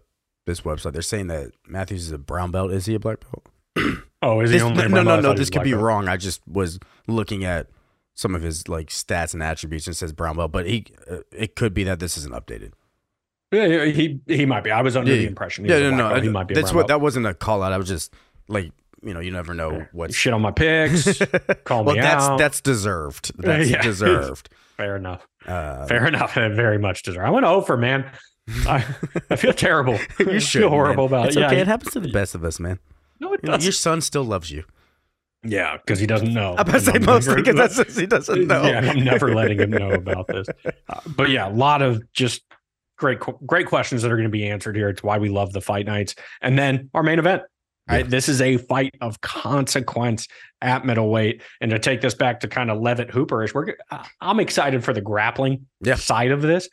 this 0.46 0.62
website 0.62 0.92
they're 0.92 1.02
saying 1.02 1.26
that 1.26 1.52
Matthews 1.66 2.06
is 2.06 2.12
a 2.12 2.18
brown 2.18 2.50
belt. 2.50 2.70
Is 2.70 2.86
he 2.86 2.94
a 2.94 3.00
black 3.00 3.18
belt? 3.20 3.48
oh, 4.22 4.40
is 4.40 4.50
he 4.50 4.56
this, 4.56 4.62
only? 4.62 4.88
No, 4.88 5.02
no, 5.02 5.20
no. 5.20 5.34
This 5.34 5.50
could 5.50 5.62
be 5.62 5.72
belt. 5.72 5.82
wrong. 5.82 6.08
I 6.08 6.16
just 6.16 6.46
was 6.46 6.78
looking 7.06 7.44
at 7.44 7.68
some 8.14 8.34
of 8.34 8.42
his 8.42 8.68
like 8.68 8.88
stats 8.88 9.34
and 9.34 9.42
attributes 9.42 9.86
and 9.86 9.96
says 9.96 10.12
brown 10.12 10.36
belt, 10.36 10.52
but 10.52 10.66
he 10.66 10.86
uh, 11.10 11.18
it 11.32 11.56
could 11.56 11.74
be 11.74 11.84
that 11.84 11.98
this 11.98 12.16
isn't 12.16 12.34
updated. 12.34 12.72
Yeah, 13.52 13.84
he 13.86 14.20
he 14.26 14.46
might 14.46 14.62
be. 14.62 14.70
I 14.70 14.80
was 14.82 14.96
under 14.96 15.10
yeah, 15.10 15.18
the 15.18 15.26
impression. 15.26 15.64
He 15.64 15.70
yeah, 15.70 15.90
no, 15.90 16.14
no, 16.14 16.20
he 16.20 16.28
might 16.28 16.46
be. 16.46 16.54
That's 16.54 16.72
what. 16.72 16.86
That 16.86 17.00
wasn't 17.00 17.26
a 17.26 17.34
call 17.34 17.62
out. 17.62 17.72
I 17.72 17.78
was 17.78 17.88
just 17.88 18.14
like, 18.48 18.72
you 19.02 19.12
know, 19.12 19.20
you 19.20 19.30
never 19.30 19.54
know 19.54 19.86
what 19.92 20.14
shit 20.14 20.32
on 20.32 20.42
my 20.42 20.52
picks. 20.52 21.18
call 21.64 21.84
well, 21.84 21.96
me 21.96 22.00
that's, 22.00 22.24
out. 22.24 22.38
That's 22.38 22.60
deserved. 22.60 23.32
That's 23.42 23.70
yeah. 23.70 23.82
deserved. 23.82 24.50
Fair 24.76 24.96
enough. 24.96 25.26
Uh, 25.46 25.86
Fair 25.86 26.06
enough. 26.06 26.36
And 26.36 26.54
very 26.54 26.78
much 26.78 27.02
deserved. 27.02 27.26
I 27.26 27.30
went 27.30 27.44
over, 27.44 27.76
man. 27.76 28.10
I, 28.66 28.84
I 29.28 29.36
feel 29.36 29.52
terrible. 29.52 29.98
you 30.18 30.40
should, 30.40 30.62
feel 30.62 30.70
horrible 30.70 31.08
man. 31.08 31.18
about 31.18 31.28
it's 31.28 31.36
it. 31.36 31.42
Okay, 31.44 31.56
yeah. 31.56 31.62
it 31.62 31.68
happens 31.68 31.92
to 31.92 32.00
the 32.00 32.10
best 32.10 32.34
of 32.34 32.44
us, 32.44 32.58
man. 32.58 32.78
No, 33.20 33.32
it 33.34 33.42
doesn't. 33.42 33.62
Your 33.62 33.72
son 33.72 34.00
still 34.00 34.24
loves 34.24 34.50
you. 34.50 34.64
Yeah, 35.42 35.76
because 35.78 35.98
he 35.98 36.06
doesn't 36.06 36.32
know. 36.32 36.52
I'm 36.52 36.60
about 36.60 36.72
to 36.72 36.80
say 36.80 36.98
mostly 36.98 37.42
because 37.42 37.96
he 37.96 38.06
doesn't 38.06 38.46
know. 38.46 38.62
Yeah, 38.64 38.90
I'm 38.90 39.04
never 39.04 39.34
letting 39.34 39.58
him 39.58 39.70
know 39.70 39.90
about 39.90 40.26
this. 40.26 40.46
Uh, 40.88 41.00
but 41.06 41.30
yeah, 41.30 41.48
a 41.48 41.52
lot 41.52 41.80
of 41.80 42.10
just 42.12 42.42
great 43.00 43.18
great 43.46 43.66
questions 43.66 44.02
that 44.02 44.12
are 44.12 44.16
going 44.16 44.28
to 44.28 44.30
be 44.30 44.48
answered 44.48 44.76
here. 44.76 44.88
It's 44.88 45.02
why 45.02 45.18
we 45.18 45.28
love 45.28 45.52
the 45.52 45.60
fight 45.60 45.86
nights. 45.86 46.14
And 46.40 46.58
then 46.58 46.90
our 46.94 47.02
main 47.02 47.18
event. 47.18 47.42
Right. 47.88 48.08
This 48.08 48.28
is 48.28 48.40
a 48.40 48.56
fight 48.56 48.94
of 49.00 49.20
consequence 49.20 50.28
at 50.62 50.86
middleweight. 50.86 51.42
And 51.60 51.72
to 51.72 51.78
take 51.80 52.00
this 52.00 52.14
back 52.14 52.38
to 52.40 52.46
kind 52.46 52.70
of 52.70 52.78
Leavitt 52.78 53.08
Hooperish, 53.08 53.52
we're 53.52 53.74
I'm 54.20 54.38
excited 54.38 54.84
for 54.84 54.92
the 54.92 55.00
grappling 55.00 55.66
yeah. 55.80 55.96
side 55.96 56.30
of 56.30 56.40
this, 56.40 56.68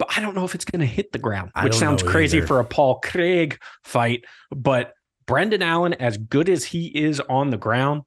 but 0.00 0.08
I 0.16 0.20
don't 0.20 0.34
know 0.34 0.44
if 0.44 0.56
it's 0.56 0.64
going 0.64 0.80
to 0.80 0.86
hit 0.86 1.12
the 1.12 1.20
ground, 1.20 1.52
which 1.62 1.74
sounds 1.74 2.02
crazy 2.02 2.38
either. 2.38 2.48
for 2.48 2.58
a 2.58 2.64
Paul 2.64 2.98
Craig 2.98 3.60
fight. 3.84 4.24
But 4.50 4.94
Brendan 5.24 5.62
Allen, 5.62 5.92
as 5.94 6.16
good 6.16 6.48
as 6.48 6.64
he 6.64 6.86
is 6.86 7.20
on 7.20 7.50
the 7.50 7.58
ground, 7.58 8.02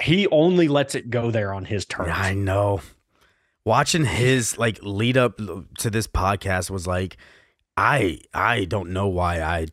he 0.00 0.28
only 0.28 0.68
lets 0.68 0.94
it 0.94 1.10
go 1.10 1.30
there 1.30 1.52
on 1.52 1.66
his 1.66 1.84
terms. 1.84 2.12
I 2.14 2.32
know 2.32 2.80
watching 3.68 4.06
his 4.06 4.56
like 4.56 4.78
lead 4.82 5.18
up 5.18 5.38
to 5.78 5.90
this 5.90 6.06
podcast 6.06 6.70
was 6.70 6.86
like 6.86 7.18
I 7.76 8.20
I 8.32 8.64
don't 8.64 8.90
know 8.90 9.08
why 9.08 9.42
I 9.42 9.66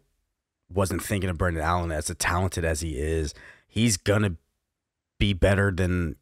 wasn't 0.70 1.02
thinking 1.02 1.30
of 1.30 1.38
Brendan 1.38 1.64
Allen 1.64 1.94
as 1.94 2.14
talented 2.20 2.66
as 2.66 2.82
he 2.82 2.98
is. 3.00 3.34
He's 3.68 3.96
gonna 3.96 4.36
be 5.18 5.32
better 5.32 5.72
than 5.72 6.18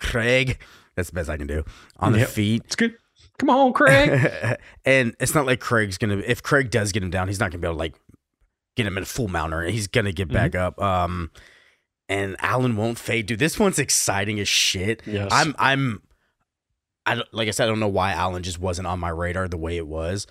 Craig. 0.00 0.58
That's 0.96 1.10
the 1.10 1.14
best 1.14 1.30
I 1.30 1.36
can 1.36 1.46
do 1.46 1.64
on 1.96 2.12
yep. 2.12 2.26
the 2.26 2.32
feet. 2.32 2.62
It's 2.64 2.76
good. 2.76 2.96
Come 3.38 3.50
on, 3.50 3.72
Craig. 3.72 4.58
and 4.84 5.14
it's 5.20 5.34
not 5.34 5.46
like 5.46 5.60
Craig's 5.60 5.98
gonna. 5.98 6.16
If 6.18 6.42
Craig 6.42 6.70
does 6.70 6.90
get 6.90 7.04
him 7.04 7.10
down, 7.10 7.28
he's 7.28 7.38
not 7.38 7.52
gonna 7.52 7.60
be 7.60 7.68
able 7.68 7.76
to 7.76 7.78
like 7.78 7.94
get 8.74 8.84
him 8.84 8.96
in 8.96 9.04
a 9.04 9.06
full 9.06 9.28
mounter. 9.28 9.62
He's 9.62 9.86
gonna 9.86 10.12
get 10.12 10.26
mm-hmm. 10.26 10.34
back 10.34 10.54
up. 10.56 10.82
Um, 10.82 11.30
and 12.08 12.34
Allen 12.40 12.76
won't 12.76 12.98
fade, 12.98 13.26
dude. 13.26 13.38
This 13.38 13.60
one's 13.60 13.78
exciting 13.78 14.40
as 14.40 14.48
shit. 14.48 15.02
Yes. 15.06 15.28
I'm 15.30 15.54
I'm 15.56 16.02
I 17.06 17.22
like 17.32 17.48
I 17.48 17.50
said, 17.50 17.64
I 17.64 17.66
don't 17.68 17.80
know 17.80 17.88
why 17.88 18.12
Allen 18.12 18.42
just 18.42 18.58
wasn't 18.58 18.86
on 18.86 19.00
my 19.00 19.08
radar 19.08 19.48
the 19.48 19.56
way 19.56 19.76
it 19.76 19.86
was, 19.86 20.26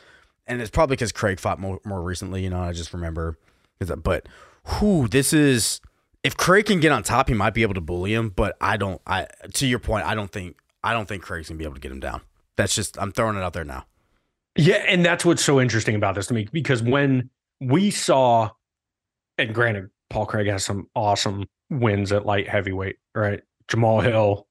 and 0.47 0.61
it's 0.61 0.71
probably 0.71 0.95
because 0.95 1.11
Craig 1.11 1.39
fought 1.39 1.59
more, 1.59 1.79
more 1.85 2.01
recently. 2.01 2.43
You 2.43 2.49
know, 2.49 2.61
I 2.61 2.71
just 2.71 2.93
remember, 2.93 3.37
uh, 3.81 3.95
but 3.95 4.27
who 4.65 5.07
this 5.07 5.33
is. 5.33 5.81
If 6.23 6.37
Craig 6.37 6.67
can 6.67 6.79
get 6.79 6.91
on 6.91 7.01
top, 7.01 7.29
he 7.29 7.33
might 7.33 7.55
be 7.55 7.63
able 7.63 7.73
to 7.73 7.81
bully 7.81 8.13
him. 8.13 8.29
But 8.29 8.55
I 8.61 8.77
don't. 8.77 9.01
I 9.07 9.27
to 9.53 9.67
your 9.67 9.79
point, 9.79 10.05
I 10.05 10.15
don't 10.15 10.31
think 10.31 10.57
I 10.83 10.93
don't 10.93 11.07
think 11.07 11.23
Craig's 11.23 11.49
gonna 11.49 11.57
be 11.57 11.63
able 11.63 11.75
to 11.75 11.81
get 11.81 11.91
him 11.91 11.99
down. 11.99 12.21
That's 12.57 12.75
just 12.75 12.97
I'm 12.99 13.11
throwing 13.11 13.37
it 13.37 13.41
out 13.41 13.53
there 13.53 13.65
now. 13.65 13.85
Yeah, 14.55 14.83
and 14.87 15.03
that's 15.05 15.25
what's 15.25 15.43
so 15.43 15.59
interesting 15.59 15.95
about 15.95 16.15
this 16.15 16.27
to 16.27 16.33
me 16.33 16.47
because 16.51 16.83
when 16.83 17.29
we 17.61 17.89
saw, 17.89 18.49
and 19.37 19.55
granted, 19.55 19.89
Paul 20.09 20.25
Craig 20.25 20.47
has 20.47 20.65
some 20.65 20.89
awesome 20.93 21.45
wins 21.69 22.11
at 22.11 22.25
light 22.25 22.49
heavyweight, 22.49 22.97
right? 23.15 23.41
Jamahal 23.67 24.03
Hill, 24.03 24.47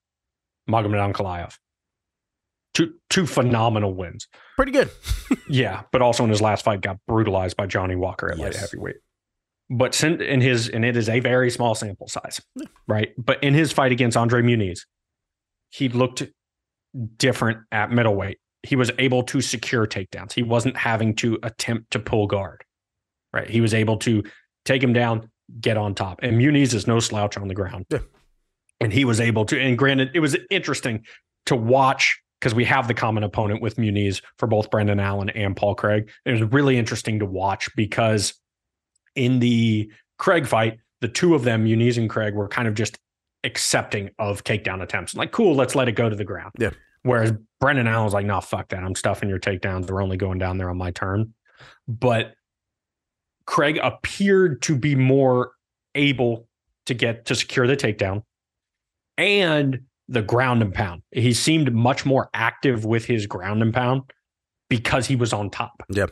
Magomed 0.68 1.12
Ankalaev. 1.12 1.56
Two 2.72 2.94
two 3.08 3.26
phenomenal 3.26 3.94
wins. 3.94 4.28
Pretty 4.56 4.72
good. 4.72 4.90
yeah, 5.48 5.82
but 5.90 6.02
also 6.02 6.22
in 6.24 6.30
his 6.30 6.40
last 6.40 6.64
fight 6.64 6.80
got 6.80 6.98
brutalized 7.06 7.56
by 7.56 7.66
Johnny 7.66 7.96
Walker 7.96 8.30
at 8.30 8.38
light 8.38 8.54
heavyweight. 8.54 8.96
But 9.68 10.02
in 10.02 10.40
his 10.40 10.68
and 10.68 10.84
it 10.84 10.96
is 10.96 11.08
a 11.08 11.20
very 11.20 11.50
small 11.50 11.74
sample 11.74 12.08
size, 12.08 12.40
right? 12.86 13.10
But 13.18 13.42
in 13.42 13.54
his 13.54 13.72
fight 13.72 13.92
against 13.92 14.16
Andre 14.16 14.42
Muniz, 14.42 14.80
he 15.70 15.88
looked 15.88 16.22
different 17.16 17.58
at 17.72 17.90
middleweight. 17.90 18.38
He 18.62 18.76
was 18.76 18.90
able 18.98 19.22
to 19.24 19.40
secure 19.40 19.86
takedowns. 19.86 20.32
He 20.32 20.42
wasn't 20.42 20.76
having 20.76 21.14
to 21.16 21.38
attempt 21.42 21.92
to 21.92 21.98
pull 21.98 22.26
guard. 22.26 22.64
Right? 23.32 23.48
He 23.48 23.60
was 23.60 23.74
able 23.74 23.96
to 23.98 24.24
take 24.64 24.82
him 24.82 24.92
down, 24.92 25.30
get 25.60 25.76
on 25.76 25.94
top. 25.94 26.20
And 26.22 26.36
Muniz 26.36 26.74
is 26.74 26.86
no 26.86 27.00
slouch 27.00 27.36
on 27.36 27.48
the 27.48 27.54
ground. 27.54 27.86
Yeah. 27.90 28.00
And 28.80 28.92
he 28.92 29.04
was 29.04 29.20
able 29.20 29.44
to 29.46 29.60
and 29.60 29.78
granted 29.78 30.10
it 30.14 30.20
was 30.20 30.36
interesting 30.50 31.04
to 31.46 31.56
watch 31.56 32.20
because 32.40 32.54
we 32.54 32.64
have 32.64 32.88
the 32.88 32.94
common 32.94 33.22
opponent 33.22 33.60
with 33.60 33.76
Muniz 33.76 34.22
for 34.38 34.46
both 34.46 34.70
Brendan 34.70 34.98
Allen 34.98 35.28
and 35.30 35.54
Paul 35.54 35.74
Craig. 35.74 36.10
It 36.24 36.32
was 36.32 36.42
really 36.52 36.78
interesting 36.78 37.18
to 37.18 37.26
watch 37.26 37.68
because 37.76 38.34
in 39.14 39.40
the 39.40 39.92
Craig 40.18 40.46
fight, 40.46 40.78
the 41.00 41.08
two 41.08 41.34
of 41.34 41.44
them, 41.44 41.64
Muniz 41.64 41.98
and 41.98 42.08
Craig, 42.08 42.34
were 42.34 42.48
kind 42.48 42.66
of 42.66 42.74
just 42.74 42.98
accepting 43.44 44.10
of 44.18 44.42
takedown 44.44 44.82
attempts. 44.82 45.14
Like, 45.14 45.32
cool, 45.32 45.54
let's 45.54 45.74
let 45.74 45.88
it 45.88 45.92
go 45.92 46.08
to 46.08 46.16
the 46.16 46.24
ground. 46.24 46.52
Yeah. 46.58 46.70
Whereas 47.02 47.32
Brendan 47.60 47.86
Allen 47.86 48.04
was 48.04 48.14
like, 48.14 48.26
nah, 48.26 48.40
fuck 48.40 48.68
that. 48.68 48.82
I'm 48.82 48.94
stuffing 48.94 49.28
your 49.28 49.38
takedowns. 49.38 49.86
They're 49.86 50.00
only 50.00 50.16
going 50.16 50.38
down 50.38 50.58
there 50.58 50.70
on 50.70 50.76
my 50.76 50.90
turn. 50.90 51.34
But 51.88 52.34
Craig 53.46 53.78
appeared 53.82 54.62
to 54.62 54.76
be 54.76 54.94
more 54.94 55.52
able 55.94 56.46
to 56.86 56.94
get 56.94 57.26
to 57.26 57.34
secure 57.34 57.66
the 57.66 57.76
takedown 57.76 58.22
and 59.16 59.80
the 60.10 60.22
ground 60.22 60.60
and 60.60 60.74
pound. 60.74 61.02
He 61.12 61.32
seemed 61.32 61.72
much 61.72 62.04
more 62.04 62.28
active 62.34 62.84
with 62.84 63.06
his 63.06 63.26
ground 63.26 63.62
and 63.62 63.72
pound 63.72 64.02
because 64.68 65.06
he 65.06 65.16
was 65.16 65.32
on 65.32 65.48
top. 65.48 65.82
Yep. 65.88 66.10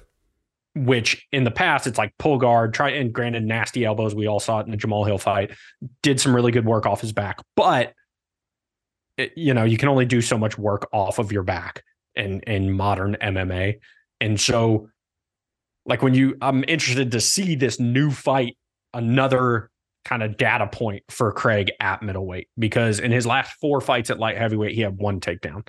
Which 0.75 1.27
in 1.33 1.45
the 1.45 1.51
past, 1.51 1.87
it's 1.87 1.99
like 1.99 2.12
pull 2.19 2.39
guard, 2.39 2.73
try 2.73 2.91
and 2.91 3.12
granted 3.12 3.45
nasty 3.45 3.85
elbows. 3.85 4.15
We 4.15 4.27
all 4.27 4.41
saw 4.41 4.61
it 4.61 4.66
in 4.66 4.70
the 4.70 4.77
Jamahal 4.77 5.07
Hill 5.07 5.19
fight. 5.19 5.51
Did 6.03 6.20
some 6.20 6.35
really 6.35 6.53
good 6.53 6.65
work 6.65 6.87
off 6.87 7.01
his 7.01 7.12
back, 7.12 7.39
but 7.57 7.93
it, 9.16 9.33
you 9.37 9.53
know 9.53 9.65
you 9.65 9.77
can 9.77 9.89
only 9.89 10.05
do 10.05 10.20
so 10.20 10.39
much 10.39 10.57
work 10.57 10.89
off 10.93 11.19
of 11.19 11.33
your 11.33 11.43
back 11.43 11.83
in 12.15 12.41
in 12.41 12.70
modern 12.70 13.16
MMA, 13.20 13.81
and 14.20 14.41
so 14.41 14.89
like 15.89 16.03
when 16.03 16.15
you, 16.15 16.37
I'm 16.41 16.65
interested 16.69 17.11
to 17.12 17.20
see 17.20 17.57
this 17.57 17.81
new 17.81 18.11
fight, 18.11 18.57
another 18.93 19.70
kind 20.09 20.23
of 20.23 20.37
data 20.37 20.67
point 20.67 21.03
for 21.11 21.31
Craig 21.33 21.71
at 21.81 22.03
middleweight 22.03 22.49
because 22.59 22.99
in 22.99 23.11
his 23.13 23.27
last 23.27 23.53
four 23.61 23.81
fights 23.81 24.09
at 24.11 24.19
light 24.19 24.39
heavyweight, 24.39 24.75
he 24.75 24.81
had 24.81 24.97
one 24.97 25.21
takedown. 25.21 25.67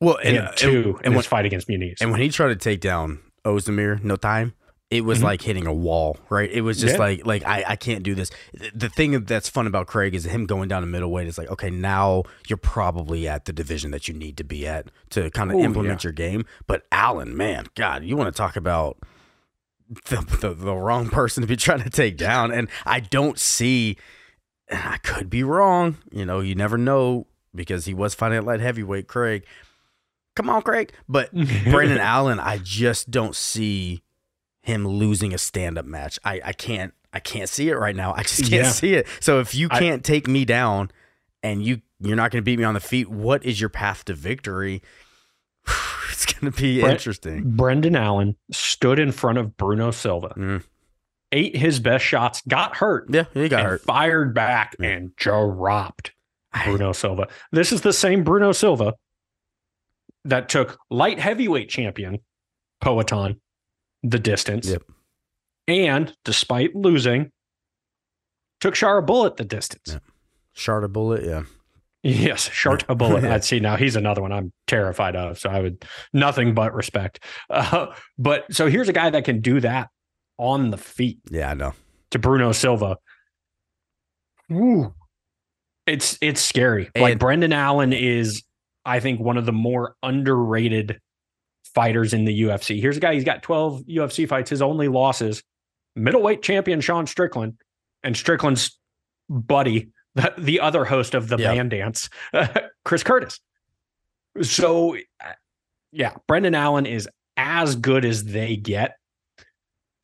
Well, 0.00 0.18
and 0.24 0.36
had 0.38 0.56
two 0.56 0.94
and, 0.98 1.06
in 1.06 1.12
when, 1.12 1.16
his 1.18 1.26
fight 1.26 1.46
against 1.46 1.68
Muniz. 1.68 1.96
and 2.00 2.10
when 2.10 2.20
he 2.20 2.28
tried 2.28 2.48
to 2.48 2.56
take 2.56 2.80
down 2.80 3.20
Ozdemir, 3.44 4.02
no 4.02 4.16
time. 4.16 4.54
It 4.88 5.04
was 5.04 5.18
Mhm. 5.18 5.22
like 5.24 5.42
hitting 5.42 5.66
a 5.66 5.72
wall, 5.72 6.16
right? 6.30 6.48
It 6.48 6.60
was 6.60 6.80
just 6.80 6.94
Yeah. 6.94 7.00
like, 7.00 7.26
like 7.26 7.44
I, 7.44 7.64
I 7.70 7.76
can't 7.76 8.04
do 8.04 8.14
this. 8.14 8.30
The- 8.72 8.88
thing 8.88 9.24
that's 9.24 9.48
fun 9.48 9.66
about 9.66 9.88
Craig 9.88 10.14
is 10.14 10.24
him 10.26 10.46
going 10.46 10.68
down 10.68 10.82
to 10.82 10.86
middleweight. 10.86 11.26
It's 11.26 11.38
like, 11.38 11.50
okay, 11.50 11.70
now 11.70 12.22
you're 12.48 12.56
probably 12.56 13.26
at 13.26 13.46
the 13.46 13.52
division 13.52 13.90
that 13.90 14.06
you 14.06 14.14
need 14.14 14.36
to 14.36 14.44
be 14.44 14.64
at 14.66 14.90
to 15.10 15.28
kind 15.30 15.50
of 15.50 15.58
implement 15.58 16.04
your 16.04 16.12
game. 16.12 16.44
But 16.68 16.84
Allen, 16.92 17.36
man, 17.36 17.66
God, 17.74 18.04
you 18.04 18.16
want 18.16 18.32
to 18.32 18.36
talk 18.36 18.54
about 18.54 18.96
the, 20.08 20.16
the 20.40 20.54
the 20.54 20.74
wrong 20.74 21.08
person 21.08 21.40
to 21.42 21.46
be 21.46 21.56
trying 21.56 21.82
to 21.82 21.90
take 21.90 22.16
down? 22.16 22.52
And 22.52 22.68
I 22.84 23.00
don't 23.00 23.38
see. 23.38 23.96
and 24.68 24.80
I 24.82 24.96
could 24.98 25.30
be 25.30 25.42
wrong. 25.42 25.98
You 26.10 26.24
know, 26.24 26.40
you 26.40 26.54
never 26.54 26.76
know 26.78 27.26
because 27.54 27.84
he 27.86 27.94
was 27.94 28.14
fighting 28.14 28.38
at 28.38 28.44
light 28.44 28.60
heavyweight. 28.60 29.08
Craig, 29.08 29.44
come 30.34 30.50
on, 30.50 30.62
Craig. 30.62 30.92
But 31.08 31.32
Brendan 31.64 31.98
Allen, 31.98 32.40
I 32.40 32.58
just 32.58 33.10
don't 33.10 33.34
see 33.36 34.02
him 34.62 34.86
losing 34.86 35.32
a 35.32 35.38
stand 35.38 35.78
up 35.78 35.84
match. 35.86 36.18
I, 36.24 36.40
I 36.44 36.52
can't 36.52 36.92
I 37.12 37.20
can't 37.20 37.48
see 37.48 37.68
it 37.68 37.76
right 37.78 37.94
now. 37.96 38.12
I 38.14 38.22
just 38.22 38.40
can't 38.40 38.52
Yeah. 38.52 38.70
see 38.70 38.94
it. 38.94 39.06
So 39.20 39.40
if 39.40 39.54
you 39.54 39.68
can't 39.68 40.04
take 40.04 40.26
me 40.26 40.44
down 40.44 40.90
and 41.42 41.62
you 41.64 41.80
you're 42.00 42.16
not 42.16 42.30
going 42.30 42.42
to 42.42 42.44
beat 42.44 42.58
me 42.58 42.64
on 42.64 42.74
the 42.74 42.80
feet, 42.80 43.08
what 43.08 43.44
is 43.44 43.58
your 43.60 43.70
path 43.70 44.04
to 44.06 44.14
victory? 44.14 44.82
It's 46.10 46.24
going 46.24 46.50
to 46.50 46.56
be 46.62 46.80
Brent- 46.80 46.94
interesting. 46.94 47.50
Brendan 47.56 47.94
Allen 47.94 48.36
stood 48.50 48.98
in 48.98 49.12
front 49.12 49.36
of 49.38 49.56
Bruno 49.58 49.90
Silva, 49.90 50.32
Mm. 50.36 50.64
ate 51.30 51.56
his 51.56 51.78
best 51.78 52.04
shots, 52.04 52.42
got 52.48 52.76
hurt, 52.76 53.06
Yeah, 53.10 53.24
he 53.34 53.48
got 53.50 53.60
and 53.60 53.68
hurt. 53.68 53.82
fired 53.82 54.32
back 54.34 54.76
Yeah. 54.80 54.88
and 54.90 55.16
dropped 55.16 56.12
Bruno 56.64 56.92
Silva. 56.92 57.28
This 57.52 57.70
is 57.70 57.82
the 57.82 57.92
same 57.92 58.24
Bruno 58.24 58.52
Silva 58.52 58.94
that 60.24 60.48
took 60.48 60.78
light 60.90 61.18
heavyweight 61.18 61.68
champion 61.68 62.20
Poatan 62.82 63.38
the 64.02 64.18
distance. 64.18 64.68
Yep. 64.68 64.82
And 65.68 66.16
despite 66.24 66.74
losing, 66.74 67.30
took 68.60 68.74
Shara 68.74 69.04
Bullet 69.04 69.36
the 69.36 69.44
distance. 69.44 69.88
Yeah. 69.92 69.98
Shard 70.54 70.90
bullet, 70.92 71.24
yeah. 71.24 71.42
Yes, 72.08 72.48
Shart 72.52 72.84
a 72.88 72.94
bullet. 72.94 73.24
Yeah. 73.24 73.34
I'd 73.34 73.44
see 73.44 73.58
now 73.60 73.76
he's 73.76 73.96
another 73.96 74.22
one 74.22 74.32
I'm 74.32 74.52
terrified 74.66 75.16
of. 75.16 75.38
So 75.38 75.50
I 75.50 75.60
would 75.60 75.84
nothing 76.12 76.54
but 76.54 76.72
respect. 76.74 77.20
Uh, 77.50 77.86
but 78.18 78.44
so 78.54 78.68
here's 78.68 78.88
a 78.88 78.92
guy 78.92 79.10
that 79.10 79.24
can 79.24 79.40
do 79.40 79.60
that 79.60 79.88
on 80.38 80.70
the 80.70 80.76
feet 80.76 81.18
Yeah, 81.30 81.50
I 81.50 81.54
know. 81.54 81.72
to 82.12 82.18
Bruno 82.18 82.52
Silva. 82.52 82.98
Woo. 84.48 84.94
It's 85.86 86.18
it's 86.20 86.40
scary. 86.40 86.90
like 86.96 87.18
Brendan 87.18 87.52
Allen 87.52 87.92
is, 87.92 88.42
I 88.84 89.00
think, 89.00 89.20
one 89.20 89.36
of 89.36 89.46
the 89.46 89.52
more 89.52 89.94
underrated 90.02 91.00
fighters 91.74 92.12
in 92.14 92.24
the 92.24 92.42
UFC. 92.42 92.80
Here's 92.80 92.96
a 92.96 93.00
guy, 93.00 93.14
he's 93.14 93.24
got 93.24 93.42
12 93.42 93.82
UFC 93.86 94.28
fights. 94.28 94.50
His 94.50 94.62
only 94.62 94.88
losses, 94.88 95.42
middleweight 95.94 96.42
champion 96.42 96.80
Sean 96.80 97.06
Strickland, 97.06 97.54
and 98.02 98.16
Strickland's 98.16 98.78
buddy, 99.28 99.90
the, 100.16 100.34
the 100.36 100.60
other 100.60 100.84
host 100.84 101.14
of 101.14 101.28
the 101.28 101.36
band 101.54 101.70
dance, 101.70 102.08
Chris 102.84 103.02
Curtis. 103.02 103.38
So 104.42 104.96
uh, 104.96 105.32
yeah, 105.92 106.14
Brendan 106.26 106.54
Allen 106.54 106.86
is 106.86 107.08
as 107.36 107.76
good 107.76 108.04
as 108.04 108.24
they 108.24 108.56
get. 108.56 108.96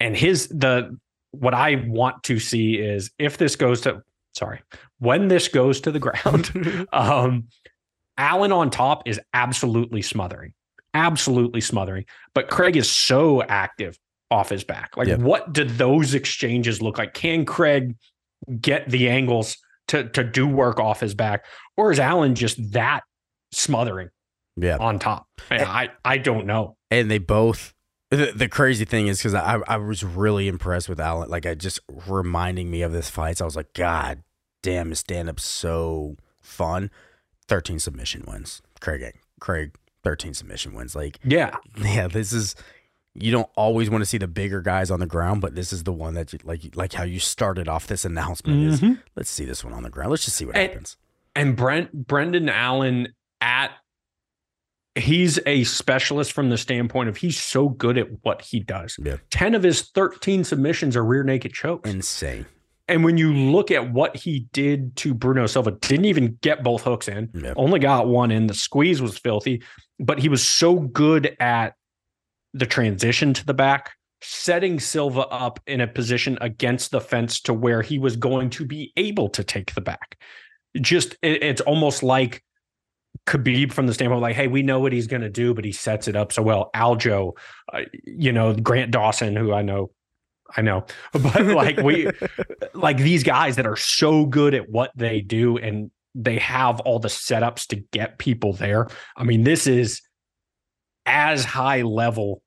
And 0.01 0.17
his 0.17 0.49
the 0.49 0.97
what 1.33 1.55
I 1.55 1.85
want 1.87 2.23
to 2.25 2.39
see 2.39 2.75
is 2.77 3.11
if 3.19 3.39
this 3.39 3.57
goes 3.57 3.81
to 3.83 4.03
sorry, 4.35 4.61
when 4.99 5.29
this 5.29 5.49
goes 5.49 5.81
to 5.83 5.91
the 5.91 5.99
ground, 5.99 6.87
um 6.93 7.49
Allen 8.19 8.53
on 8.53 8.71
top 8.71 9.03
is 9.07 9.19
absolutely 9.35 10.03
smothering. 10.03 10.53
Absolutely 10.95 11.63
smothering. 11.63 12.05
But 12.35 12.49
Craig 12.49 12.77
is 12.77 12.91
so 12.91 13.43
active 13.43 13.99
off 14.31 14.51
his 14.51 14.65
back. 14.65 14.97
Like 14.97 15.09
Yeah. 15.09 15.17
what 15.17 15.53
do 15.53 15.65
those 15.65 16.15
exchanges 16.15 16.83
look 16.83 16.99
like? 16.99 17.15
Can 17.15 17.45
Craig 17.45 17.97
get 18.61 18.89
the 18.89 19.09
angles 19.09 19.57
to 19.93 20.09
to 20.11 20.25
do 20.25 20.47
work 20.47 20.79
off 20.81 21.01
his 21.01 21.15
back? 21.15 21.45
Or 21.77 21.93
is 21.93 21.99
Allen 21.99 22.35
just 22.35 22.73
that 22.73 23.03
smothering 23.53 24.09
yeah. 24.57 24.77
on 24.79 24.99
top? 24.99 25.27
Man, 25.51 25.65
I 25.65 25.91
I 26.05 26.19
don't 26.19 26.47
know. 26.47 26.77
and 26.91 27.11
they 27.11 27.19
both 27.19 27.73
the, 28.11 28.33
the 28.35 28.49
crazy 28.49 28.85
thing 28.85 29.07
is 29.07 29.19
because 29.19 29.35
I, 29.35 29.61
I 29.67 29.77
was 29.79 30.05
really 30.05 30.47
impressed 30.49 30.89
with 30.89 31.01
Allen 31.01 31.31
like 31.31 31.47
I 31.47 31.55
just 31.55 31.81
reminding 32.07 32.71
me 32.71 32.83
of 32.83 32.93
this 32.93 33.09
fight 33.09 33.39
so 33.39 33.45
I 33.45 33.47
was 33.47 33.57
like 33.57 33.73
god 33.73 34.23
damn 34.63 34.91
his 34.91 34.99
stand-up 34.99 35.41
so 35.41 36.17
fun 36.41 36.91
13 37.49 37.79
submission 37.79 38.25
wins 38.29 38.61
Craig 38.81 39.19
Craig 39.41 39.75
13 40.05 40.35
submission 40.35 40.75
wins 40.75 40.95
like 40.95 41.19
Yeah. 41.25 41.57
yeah 41.81 42.07
this 42.07 42.35
is 42.35 42.55
you 43.15 43.31
don't 43.31 43.49
always 43.57 43.91
want 43.91 44.01
to 44.03 44.07
see 44.07 44.19
the 44.19 44.27
bigger 44.29 44.61
guys 44.63 44.91
on 44.91 44.99
the 45.01 45.07
ground 45.07 45.41
but 45.41 45.55
this 45.55 45.73
is 45.73 45.85
the 45.85 45.93
one 45.93 46.15
that 46.15 46.33
you 46.33 46.39
like 46.45 46.75
like 46.77 46.93
how 46.95 47.03
you 47.05 47.19
started 47.21 47.69
off 47.69 47.87
this 47.87 48.05
announcement 48.05 48.63
is 48.65 48.81
Mhm. 48.81 49.01
let's 49.17 49.31
see 49.31 49.45
this 49.45 49.63
one 49.65 49.73
on 49.75 49.83
the 49.83 49.91
ground 49.91 50.11
let's 50.11 50.25
just 50.25 50.37
see 50.37 50.45
what 50.47 50.57
And- 50.57 50.69
happens 50.71 50.97
and 51.37 51.57
Brent 51.57 52.07
Brendan 52.07 52.49
Allen 52.49 53.09
at 53.41 53.71
he's 54.95 55.39
a 55.47 55.65
specialist 55.65 56.33
from 56.33 56.51
the 56.51 56.59
standpoint 56.59 57.09
of 57.09 57.17
he's 57.17 57.43
so 57.43 57.71
good 57.71 57.97
at 57.97 58.09
what 58.23 58.43
he 58.43 58.61
does. 58.61 58.97
Yeah. 59.03 59.17
10 59.31 59.55
of 59.55 59.63
his 59.63 59.89
13 59.95 60.45
submissions 60.45 60.97
are 60.97 61.05
rear 61.05 61.25
naked 61.25 61.53
chokes. 61.55 61.89
Insane. 61.91 62.45
And, 62.89 63.03
when 63.05 63.17
you 63.17 63.33
look 63.33 63.71
at 63.71 63.91
what 63.93 64.15
he 64.17 64.49
did 64.53 64.95
to 64.97 65.15
Bruno 65.15 65.47
Silva, 65.47 65.71
didn't 65.81 66.05
even 66.05 66.37
get 66.43 66.63
both 66.63 66.83
hooks 66.83 67.09
in, 67.09 67.31
yeah 67.33 67.55
only 67.57 67.79
got 67.79 68.07
one 68.09 68.31
in. 68.31 68.49
The 68.49 68.55
squeeze 68.55 69.01
was 69.01 69.17
filthy, 69.17 69.63
but 69.99 70.19
he 70.19 70.29
was 70.29 70.47
so 70.47 70.81
good 70.81 71.35
at 71.41 71.75
the 72.55 72.67
transition 72.67 73.33
to 73.35 73.47
the 73.47 73.55
back, 73.55 73.93
setting 74.21 74.79
Silva 74.79 75.27
up 75.29 75.61
in 75.67 75.81
a 75.81 75.87
position 75.87 76.39
against 76.41 76.91
the 76.91 77.01
fence 77.01 77.41
to 77.43 77.55
where 77.55 77.83
he 77.83 77.99
was 77.99 78.17
going 78.17 78.51
to 78.51 78.65
be 78.65 78.93
able 78.97 79.29
to 79.31 79.43
take 79.43 79.75
the 79.75 79.81
back. 79.81 80.19
Just 80.81 81.15
it- 81.23 81.43
it's 81.43 81.61
almost 81.63 82.03
like 82.03 82.43
Khabib 83.27 83.73
from 83.73 83.87
the 83.87 83.95
standpoint 83.95 84.23
like, 84.23 84.37
hey, 84.37 84.49
we 84.49 84.63
know 84.63 84.81
what 84.81 84.93
he's 84.93 85.07
going 85.07 85.23
to 85.23 85.31
do, 85.31 85.55
but 85.55 85.65
he 85.65 85.73
sets 85.73 86.09
it 86.09 86.17
up 86.17 86.33
so 86.33 86.43
well. 86.43 86.71
Aljo, 86.75 87.33
uh, 87.73 87.83
you 88.05 88.33
know, 88.33 88.55
Grant 88.55 88.91
Dawson, 88.91 89.37
who 89.37 89.53
I 89.53 89.63
know 89.63 89.91
I 90.57 90.63
know, 90.63 90.85
but 91.13 91.47
like 91.47 91.79
we, 91.79 92.09
like 92.75 92.99
these 92.99 93.23
guys 93.23 93.57
that 93.57 93.67
are 93.67 93.77
so 93.77 94.27
good 94.27 94.55
at 94.55 94.69
what 94.69 94.91
they 94.97 95.21
do, 95.21 95.57
and 95.57 95.91
they 96.15 96.39
have 96.39 96.81
all 96.81 96.99
the 96.99 97.09
setups 97.09 97.67
to 97.69 97.77
get 97.77 98.19
people 98.19 98.53
there. 98.53 98.89
I 99.17 99.25
mean, 99.25 99.45
this 99.45 99.67
is 99.67 100.03
as 101.07 101.45
high 101.45 101.83
level 101.83 102.43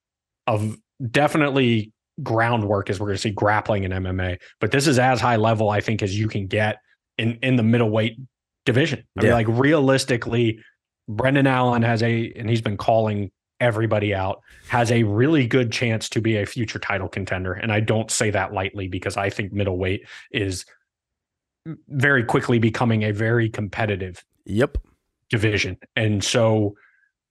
of 0.47 0.77
definitely 1.11 1.91
groundwork 2.23 2.89
as 2.89 2.99
we're 2.99 3.07
going 3.07 3.17
to 3.17 3.21
see 3.21 3.31
grappling 3.31 3.83
in 3.83 3.91
MMA, 3.91 4.39
but 4.59 4.71
this 4.71 4.87
is 4.87 4.99
as 4.99 5.19
high 5.19 5.35
level 5.35 5.69
I 5.69 5.81
think 5.81 6.01
as 6.01 6.17
you 6.17 6.27
can 6.27 6.47
get 6.47 6.77
in 7.17 7.37
in 7.41 7.55
the 7.55 7.63
middleweight 7.63 8.17
division. 8.65 8.99
I 9.17 9.21
yeah. 9.21 9.23
mean, 9.23 9.33
like 9.33 9.47
realistically, 9.59 10.59
Brendan 11.07 11.47
Allen 11.47 11.81
has 11.83 12.01
a, 12.01 12.31
and 12.35 12.49
he's 12.49 12.61
been 12.61 12.77
calling 12.77 13.31
everybody 13.59 14.13
out, 14.13 14.41
has 14.67 14.91
a 14.91 15.03
really 15.03 15.47
good 15.47 15.71
chance 15.71 16.09
to 16.09 16.21
be 16.21 16.37
a 16.37 16.45
future 16.45 16.79
title 16.79 17.07
contender. 17.07 17.53
And 17.53 17.71
I 17.71 17.79
don't 17.79 18.11
say 18.11 18.29
that 18.31 18.53
lightly 18.53 18.87
because 18.87 19.17
I 19.17 19.29
think 19.29 19.53
middleweight 19.53 20.05
is 20.31 20.65
very 21.87 22.23
quickly 22.23 22.59
becoming 22.59 23.03
a 23.03 23.11
very 23.11 23.49
competitive 23.49 24.23
yep 24.45 24.77
division. 25.29 25.77
And 25.95 26.23
so 26.23 26.75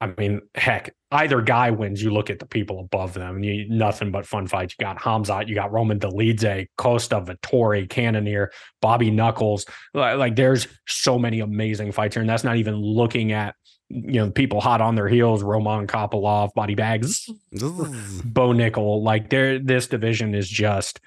I 0.05 0.13
mean, 0.19 0.43
heck, 0.55 0.95
either 1.13 1.41
guy 1.41 1.71
wins. 1.71 2.03
You 2.03 2.11
look 2.11 2.29
at 2.29 2.39
the 2.39 2.45
people 2.45 2.79
above 2.79 3.15
them, 3.15 3.37
and 3.37 3.45
you 3.45 3.67
nothing 3.71 4.11
but 4.11 4.27
fun 4.27 4.47
fights. 4.47 4.75
You 4.79 4.85
got 4.85 4.99
Hamzat, 4.99 5.49
you 5.49 5.55
got 5.55 5.73
Roman 5.73 5.99
Dolidze, 5.99 6.67
Costa, 6.77 7.23
Vettori, 7.23 7.89
Cannonier, 7.89 8.53
Bobby 8.83 9.11
Knuckles. 9.11 9.65
Like, 9.95 10.37
there's 10.37 10.69
so 10.87 11.19
many 11.19 11.41
amazing 11.41 11.93
fights 11.93 12.17
here, 12.17 12.21
and 12.21 12.29
that's 12.29 12.45
not 12.45 12.57
even 12.57 12.77
looking 12.77 13.33
at 13.33 13.55
you 13.89 14.21
know 14.21 14.31
people 14.31 14.61
hot 14.61 14.83
on 14.83 14.95
their 14.95 15.09
heels. 15.09 15.43
Roman 15.43 15.87
Kopylov, 15.87 16.53
Body 16.53 16.75
Bags, 16.75 17.27
Bo 17.53 18.53
Nickal. 18.53 19.03
Like, 19.03 19.31
there, 19.31 19.59
this 19.59 19.87
division 19.87 20.35
is 20.35 20.51
just 20.51 21.01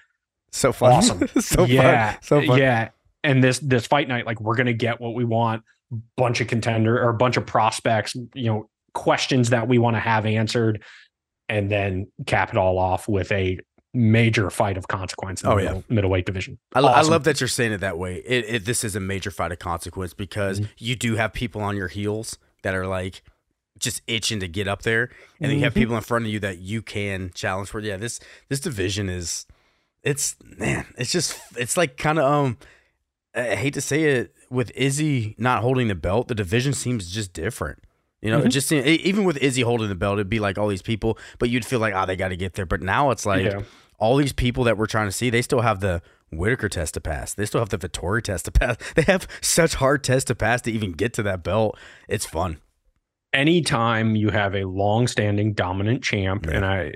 so 0.52 0.72
fun. 0.74 0.94
awesome. 0.94 1.28
so 1.40 1.66
yeah, 1.66 2.14
fun. 2.14 2.22
So 2.24 2.46
fun. 2.48 2.58
yeah. 2.58 2.90
And 3.24 3.44
this 3.44 3.60
this 3.60 3.86
fight 3.86 4.08
night, 4.08 4.26
like, 4.26 4.42
we're 4.42 4.56
gonna 4.56 4.74
get 4.74 5.00
what 5.00 5.14
we 5.14 5.24
want 5.24 5.62
bunch 6.16 6.42
of 6.42 6.48
contender 6.48 7.02
or 7.02 7.10
a 7.10 7.14
bunch 7.14 7.38
of 7.38 7.46
prospects, 7.46 8.16
you 8.34 8.46
know, 8.46 8.70
questions 8.98 9.52
that 9.52 9.68
we 9.68 9.78
want 9.78 9.96
to 9.96 10.00
have 10.00 10.26
answered, 10.26 10.84
and 11.48 11.70
then 11.70 12.08
cap 12.26 12.50
it 12.50 12.58
all 12.58 12.80
off 12.80 13.08
with 13.08 13.32
a 13.32 13.60
major 13.94 14.50
fight 14.50 14.76
of 14.76 14.88
consequence 14.88 15.44
in 15.44 15.50
oh, 15.50 15.52
the 15.52 15.64
middle, 15.64 15.76
yeah. 15.76 15.96
middleweight 15.96 16.26
division. 16.26 16.58
I, 16.74 16.80
awesome. 16.80 16.94
I, 16.94 17.02
love 17.14 17.24
that 17.26 17.40
you're 17.40 17.48
saying 17.48 17.74
it 17.74 17.78
that 17.80 17.98
way. 17.98 18.18
It, 18.26 18.46
it, 18.48 18.66
this 18.66 18.84
is 18.84 18.96
a 18.96 19.00
major 19.00 19.30
fight 19.30 19.52
of 19.52 19.60
consequence 19.60 20.16
because 20.16 20.60
mm-hmm. 20.60 20.72
you 20.80 20.96
do 20.96 21.16
have 21.16 21.32
people 21.32 21.62
on 21.62 21.78
your 21.78 21.88
heels 21.88 22.38
that 22.64 22.74
are 22.74 22.88
like 22.88 23.22
just 23.78 24.02
itching 24.08 24.40
to 24.40 24.48
get 24.48 24.68
up 24.68 24.82
there, 24.82 25.04
and 25.04 25.12
mm-hmm. 25.12 25.44
then 25.44 25.52
you 25.52 25.64
have 25.64 25.74
mm-hmm. 25.74 25.80
people 25.80 25.96
in 25.96 26.02
front 26.02 26.26
of 26.26 26.32
you 26.32 26.40
that 26.40 26.58
you 26.58 26.82
can 26.82 27.30
challenge 27.36 27.70
for. 27.70 27.80
Yeah, 27.80 27.98
this 27.98 28.20
this 28.50 28.60
division 28.60 29.10
is 29.10 29.46
it's 30.02 30.36
man, 30.44 30.88
it's 30.98 31.12
just 31.12 31.40
it's 31.56 31.78
like 31.78 31.98
kind 31.98 32.18
of 32.18 32.26
um 32.26 32.58
I 33.36 33.56
hate 33.56 33.76
to 33.76 33.82
say 33.82 34.06
it 34.06 34.34
with 34.50 34.72
Izzy 34.74 35.36
not 35.38 35.62
holding 35.62 35.88
the 35.88 35.96
belt, 35.96 36.28
the 36.28 36.36
division 36.36 36.74
seems 36.74 37.14
just 37.14 37.32
different. 37.34 37.84
You 38.22 38.32
know, 38.32 38.40
mm-hmm. 38.40 38.48
it 38.48 38.52
just 38.52 38.68
seemed, 38.68 38.86
even 38.88 39.26
with 39.26 39.38
Izzy 39.38 39.62
holding 39.62 39.90
the 39.90 39.96
belt, 39.96 40.16
it'd 40.16 40.30
be 40.30 40.40
like 40.40 40.58
all 40.58 40.68
these 40.68 40.82
people, 40.82 41.20
but 41.38 41.50
you'd 41.50 41.66
feel 41.66 41.80
like, 41.80 41.94
oh, 41.96 42.06
they 42.06 42.16
got 42.16 42.30
to 42.30 42.38
get 42.38 42.54
there. 42.54 42.66
But 42.66 42.82
now 42.82 43.12
it's 43.12 43.26
like 43.26 43.46
yeah. 43.46 43.62
all 44.00 44.18
these 44.18 44.34
people 44.34 44.64
that 44.64 44.78
we're 44.78 44.88
trying 44.88 45.08
to 45.08 45.12
see, 45.12 45.30
they 45.30 45.44
still 45.44 45.62
have 45.62 45.82
the 45.82 46.02
Whittaker 46.32 46.68
test 46.68 46.96
to 46.96 47.02
pass. 47.02 47.34
They 47.34 47.46
still 47.46 47.62
have 47.62 47.70
the 47.70 47.78
Vettori 47.78 48.24
test 48.24 48.46
to 48.46 48.52
pass. 48.52 48.78
They 48.96 49.04
have 49.04 49.28
such 49.42 49.76
hard 49.76 50.04
tests 50.04 50.26
to 50.28 50.36
pass 50.36 50.62
to 50.64 50.72
even 50.72 50.94
get 50.94 51.14
to 51.14 51.24
that 51.24 51.44
belt. 51.44 51.78
It's 52.08 52.26
fun. 52.26 52.58
Anytime 53.34 54.16
you 54.16 54.30
have 54.30 54.56
a 54.56 54.64
long-standing 54.64 55.54
dominant 55.54 56.04
champ, 56.04 56.48
yeah. 56.48 56.56
and 56.56 56.66
I, 56.66 56.94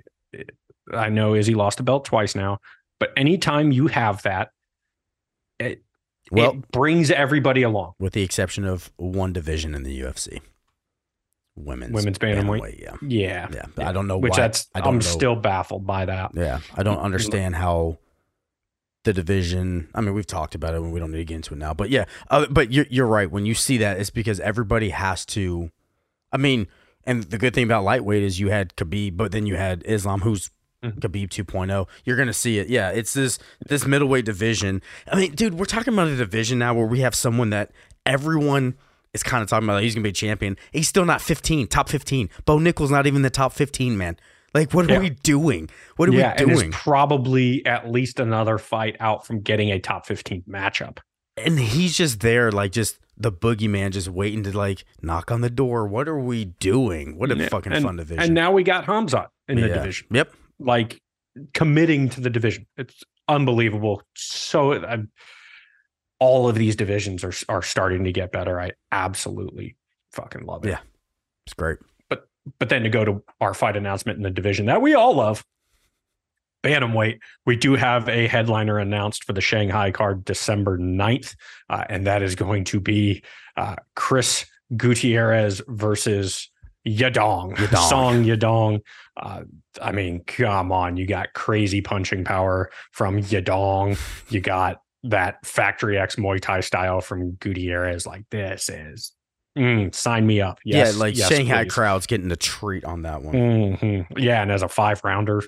I 0.91 1.09
know 1.09 1.35
Izzy 1.35 1.53
lost 1.53 1.79
a 1.79 1.83
belt 1.83 2.05
twice 2.05 2.33
now, 2.33 2.57
but 2.99 3.11
anytime 3.15 3.71
you 3.71 3.87
have 3.87 4.23
that, 4.23 4.49
it, 5.59 5.83
well, 6.31 6.51
it 6.51 6.71
brings 6.71 7.11
everybody 7.11 7.61
along, 7.61 7.93
with 7.99 8.13
the 8.13 8.23
exception 8.23 8.65
of 8.65 8.91
one 8.95 9.33
division 9.33 9.75
in 9.75 9.83
the 9.83 10.01
UFC 10.01 10.39
women's 11.55 11.93
women's 11.93 12.17
bantamweight. 12.17 12.79
yeah, 12.79 12.95
yeah, 13.01 13.47
yeah. 13.53 13.65
But 13.75 13.85
I 13.85 13.91
don't 13.91 14.07
know 14.07 14.17
which 14.17 14.31
why. 14.31 14.37
that's. 14.37 14.67
I 14.73 14.87
am 14.87 15.01
still 15.01 15.35
baffled 15.35 15.85
by 15.85 16.05
that. 16.05 16.31
Yeah, 16.33 16.59
I 16.75 16.83
don't 16.83 16.99
understand 16.99 17.55
how 17.55 17.97
the 19.03 19.13
division. 19.13 19.89
I 19.93 20.01
mean, 20.01 20.13
we've 20.13 20.27
talked 20.27 20.55
about 20.55 20.73
it, 20.73 20.77
and 20.77 20.93
we 20.93 20.99
don't 20.99 21.11
need 21.11 21.17
to 21.19 21.25
get 21.25 21.35
into 21.35 21.53
it 21.53 21.57
now. 21.57 21.73
But 21.73 21.89
yeah, 21.89 22.05
uh, 22.29 22.47
but 22.49 22.71
you're 22.71 22.85
you're 22.89 23.07
right. 23.07 23.29
When 23.29 23.45
you 23.45 23.53
see 23.53 23.77
that, 23.79 23.99
it's 23.99 24.09
because 24.09 24.39
everybody 24.39 24.89
has 24.89 25.25
to. 25.27 25.71
I 26.31 26.37
mean, 26.37 26.67
and 27.03 27.23
the 27.23 27.37
good 27.37 27.53
thing 27.53 27.65
about 27.65 27.83
lightweight 27.83 28.23
is 28.23 28.39
you 28.39 28.49
had 28.49 28.75
Khabib, 28.75 29.17
but 29.17 29.31
then 29.31 29.45
you 29.45 29.55
had 29.55 29.83
Islam, 29.85 30.21
who's 30.21 30.49
Mm-hmm. 30.83 30.99
Khabib 30.99 31.29
2.0. 31.29 31.87
You're 32.05 32.25
to 32.25 32.33
see 32.33 32.57
it. 32.57 32.67
Yeah, 32.67 32.89
it's 32.89 33.13
this 33.13 33.37
this 33.67 33.85
middleweight 33.85 34.25
division. 34.25 34.81
I 35.11 35.15
mean, 35.15 35.33
dude, 35.33 35.53
we're 35.53 35.65
talking 35.65 35.93
about 35.93 36.07
a 36.07 36.15
division 36.15 36.57
now 36.57 36.73
where 36.73 36.87
we 36.87 37.01
have 37.01 37.13
someone 37.13 37.51
that 37.51 37.71
everyone 38.03 38.75
is 39.13 39.23
kind 39.23 39.43
of 39.43 39.49
talking 39.49 39.67
about 39.67 39.75
like 39.75 39.83
he's 39.83 39.95
going 39.95 40.03
to 40.03 40.07
be 40.07 40.11
a 40.11 40.13
champion. 40.13 40.57
He's 40.71 40.87
still 40.87 41.05
not 41.05 41.21
15, 41.21 41.67
top 41.67 41.89
15. 41.89 42.29
Bo 42.45 42.59
Nickal's 42.59 42.91
not 42.91 43.07
even 43.07 43.21
the 43.21 43.29
top 43.29 43.53
15, 43.53 43.97
man. 43.97 44.17
Like, 44.53 44.73
what 44.73 44.89
are 44.89 44.95
yeah. 44.95 44.99
we 44.99 45.09
doing? 45.11 45.69
What 45.95 46.09
are 46.09 46.13
yeah, 46.13 46.33
we 46.39 46.45
doing? 46.45 46.65
And 46.65 46.73
probably 46.73 47.65
at 47.65 47.89
least 47.89 48.19
another 48.19 48.57
fight 48.57 48.97
out 48.99 49.25
from 49.25 49.41
getting 49.41 49.69
a 49.71 49.79
top 49.79 50.05
15 50.05 50.43
matchup. 50.49 50.99
And 51.37 51.57
he's 51.57 51.95
just 51.95 52.19
there, 52.19 52.51
like, 52.51 52.73
just 52.73 52.99
the 53.15 53.31
boogeyman, 53.31 53.91
just 53.91 54.09
waiting 54.09 54.43
to, 54.43 54.57
like, 54.57 54.83
knock 55.01 55.31
on 55.31 55.39
the 55.39 55.49
door. 55.49 55.87
What 55.87 56.09
are 56.09 56.19
we 56.19 56.45
doing? 56.45 57.17
What 57.17 57.31
a 57.31 57.37
yeah. 57.37 57.47
fucking 57.47 57.71
and, 57.71 57.85
fun 57.85 57.95
division. 57.95 58.23
And 58.23 58.33
now 58.33 58.51
we 58.51 58.63
got 58.63 58.85
Hamzat 58.85 59.27
in 59.47 59.59
the 59.59 59.69
division. 59.69 60.07
Yep. 60.11 60.33
Like, 60.59 60.99
committing 61.53 62.09
to 62.09 62.19
the 62.19 62.29
division. 62.29 62.67
It's 62.75 63.03
unbelievable. 63.29 64.01
So, 64.15 64.73
I'm 64.73 65.09
all 66.21 66.47
of 66.47 66.55
these 66.55 66.77
divisions 66.77 67.23
are 67.25 67.33
are 67.49 67.63
starting 67.63 68.05
to 68.05 68.11
get 68.13 68.31
better. 68.31 68.61
I 68.61 68.71
absolutely 68.91 69.75
fucking 70.13 70.45
love 70.45 70.63
it. 70.65 70.69
Yeah. 70.69 70.79
It's 71.45 71.55
great. 71.55 71.79
But 72.09 72.29
but 72.59 72.69
then 72.69 72.83
to 72.83 72.89
go 72.89 73.03
to 73.03 73.23
our 73.41 73.53
fight 73.53 73.75
announcement 73.75 74.17
in 74.17 74.23
the 74.23 74.29
division 74.29 74.67
that 74.67 74.81
we 74.81 74.93
all 74.93 75.15
love, 75.15 75.43
Bantamweight, 76.63 77.19
we 77.45 77.55
do 77.55 77.73
have 77.73 78.07
a 78.07 78.27
headliner 78.27 78.77
announced 78.77 79.23
for 79.23 79.33
the 79.33 79.41
Shanghai 79.41 79.89
card 79.89 80.23
December 80.23 80.77
9th, 80.77 81.35
uh, 81.69 81.85
and 81.89 82.05
that 82.05 82.21
is 82.21 82.35
going 82.35 82.65
to 82.65 82.79
be 82.79 83.23
uh, 83.57 83.75
Chris 83.95 84.45
Gutierrez 84.77 85.61
versus 85.67 86.51
Yadong, 86.87 87.55
Yadong. 87.55 87.89
Song 87.89 88.23
Yadong. 88.23 88.81
Uh, 89.17 89.41
I 89.81 89.91
mean, 89.91 90.23
come 90.25 90.71
on, 90.71 90.97
you 90.97 91.07
got 91.07 91.33
crazy 91.33 91.81
punching 91.81 92.25
power 92.25 92.69
from 92.91 93.21
Yadong. 93.23 93.97
You 94.31 94.39
got 94.39 94.81
that 95.03 95.45
Factory 95.45 95.97
X 95.97 96.15
Muay 96.15 96.39
Thai 96.39 96.61
style 96.61 97.01
from 97.01 97.31
Gutierrez. 97.33 98.05
Like 98.05 98.25
this 98.29 98.69
is 98.69 99.13
mm, 99.57 99.93
sign 99.93 100.27
me 100.27 100.41
up. 100.41 100.59
Yes, 100.63 100.93
yeah, 100.93 100.99
like 100.99 101.17
yes, 101.17 101.29
Shanghai 101.29 101.63
please. 101.63 101.73
crowds 101.73 102.05
getting 102.05 102.31
a 102.31 102.35
treat 102.35 102.85
on 102.85 103.03
that 103.03 103.21
one. 103.21 103.33
Mm-hmm. 103.33 104.17
Yeah, 104.17 104.41
and 104.41 104.51
as 104.51 104.61
a 104.61 104.69
five 104.69 105.01
rounder, 105.03 105.43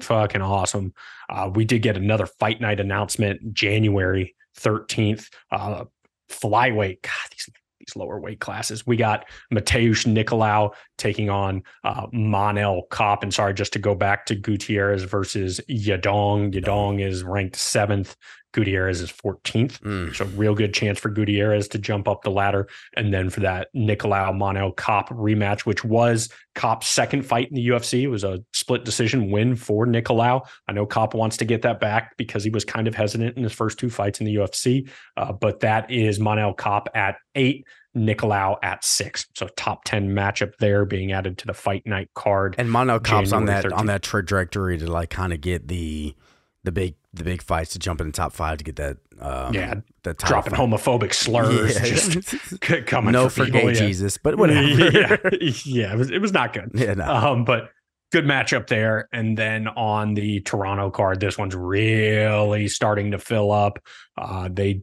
fucking 0.00 0.42
awesome. 0.42 0.92
Uh, 1.28 1.50
we 1.54 1.64
did 1.64 1.82
get 1.82 1.96
another 1.96 2.26
fight 2.26 2.60
night 2.60 2.80
announcement 2.80 3.52
January 3.52 4.34
13th. 4.58 5.28
Uh, 5.50 5.84
flyweight. 6.30 7.02
God, 7.02 7.12
these 7.30 7.48
these 7.90 8.00
lower 8.00 8.20
weight 8.20 8.40
classes. 8.40 8.86
We 8.86 8.96
got 8.96 9.26
Matheus 9.52 10.06
Nicolau 10.06 10.72
taking 10.98 11.30
on 11.30 11.62
uh, 11.84 12.06
Manel 12.08 12.82
Kape. 12.90 13.22
And 13.22 13.32
sorry, 13.32 13.54
just 13.54 13.72
to 13.74 13.78
go 13.78 13.94
back 13.94 14.26
to 14.26 14.34
Gutierrez 14.34 15.02
versus 15.04 15.60
Yadong. 15.68 16.52
Yadong 16.54 17.04
is 17.04 17.22
ranked 17.22 17.56
seventh. 17.56 18.16
Gutierrez 18.52 19.00
is 19.00 19.12
14th. 19.12 19.80
Mm. 19.80 20.14
So 20.14 20.24
real 20.36 20.54
good 20.54 20.74
chance 20.74 20.98
for 20.98 21.08
Gutierrez 21.08 21.68
to 21.68 21.78
jump 21.78 22.08
up 22.08 22.22
the 22.22 22.30
ladder. 22.30 22.68
And 22.96 23.14
then 23.14 23.30
for 23.30 23.40
that 23.40 23.68
Nicolau 23.76 24.32
Manel 24.34 24.76
Kape 24.76 25.16
rematch, 25.16 25.60
which 25.60 25.84
was 25.84 26.28
Kape's 26.56 26.88
second 26.88 27.22
fight 27.22 27.48
in 27.48 27.54
the 27.54 27.68
UFC. 27.68 28.02
It 28.02 28.08
was 28.08 28.24
a 28.24 28.42
split 28.52 28.84
decision 28.84 29.30
win 29.30 29.54
for 29.54 29.86
Nicolau. 29.86 30.46
I 30.66 30.72
know 30.72 30.86
Kape 30.86 31.14
wants 31.14 31.36
to 31.38 31.44
get 31.44 31.62
that 31.62 31.80
back 31.80 32.16
because 32.16 32.42
he 32.42 32.50
was 32.50 32.64
kind 32.64 32.88
of 32.88 32.94
hesitant 32.94 33.36
in 33.36 33.44
his 33.44 33.52
first 33.52 33.78
two 33.78 33.90
fights 33.90 34.20
in 34.20 34.26
the 34.26 34.34
UFC. 34.34 34.88
Uh, 35.16 35.32
but 35.32 35.60
that 35.60 35.90
is 35.90 36.18
Manel 36.18 36.56
Kape 36.56 36.88
at 36.94 37.16
eight. 37.34 37.66
Nicolau 37.96 38.56
at 38.62 38.84
six. 38.84 39.26
So 39.34 39.48
top 39.56 39.84
10 39.84 40.10
matchup 40.10 40.52
there 40.58 40.84
being 40.84 41.12
added 41.12 41.38
to 41.38 41.46
the 41.46 41.54
fight 41.54 41.86
night 41.86 42.10
card. 42.14 42.54
And 42.58 42.68
Manel 42.68 43.02
Kape's 43.02 43.32
on 43.32 43.46
that 43.46 43.64
13th. 43.64 43.76
on 43.76 43.86
that 43.86 44.02
trajectory 44.02 44.78
to 44.78 44.90
like 44.90 45.10
kind 45.10 45.32
of 45.32 45.40
get 45.40 45.68
the 45.68 46.14
the 46.62 46.72
big 46.72 46.94
the 47.12 47.24
big 47.24 47.42
fights 47.42 47.72
to 47.72 47.78
jump 47.78 48.00
in 48.00 48.06
the 48.06 48.12
top 48.12 48.32
five 48.32 48.58
to 48.58 48.64
get 48.64 48.76
that. 48.76 48.98
Um, 49.18 49.52
yeah, 49.52 49.74
the 50.02 50.14
dropping 50.14 50.54
fight. 50.54 50.60
homophobic 50.60 51.12
slurs, 51.12 51.74
yeah. 51.74 51.84
just 51.84 52.60
coming. 52.86 53.12
No 53.12 53.28
for, 53.28 53.44
for 53.44 53.50
gay 53.50 53.66
yeah. 53.66 53.72
Jesus, 53.72 54.16
but 54.16 54.36
whatever. 54.36 54.60
yeah, 54.90 55.16
yeah, 55.64 55.92
it 55.92 55.98
was, 55.98 56.10
it 56.10 56.20
was 56.20 56.32
not 56.32 56.52
good. 56.52 56.70
Yeah, 56.74 56.94
no. 56.94 57.04
um, 57.04 57.44
but 57.44 57.70
good 58.12 58.24
matchup 58.24 58.66
there. 58.68 59.08
And 59.12 59.36
then 59.36 59.68
on 59.68 60.14
the 60.14 60.40
Toronto 60.40 60.90
card, 60.90 61.20
this 61.20 61.36
one's 61.36 61.54
really 61.54 62.68
starting 62.68 63.10
to 63.10 63.18
fill 63.18 63.52
up. 63.52 63.78
Uh, 64.16 64.48
they 64.50 64.82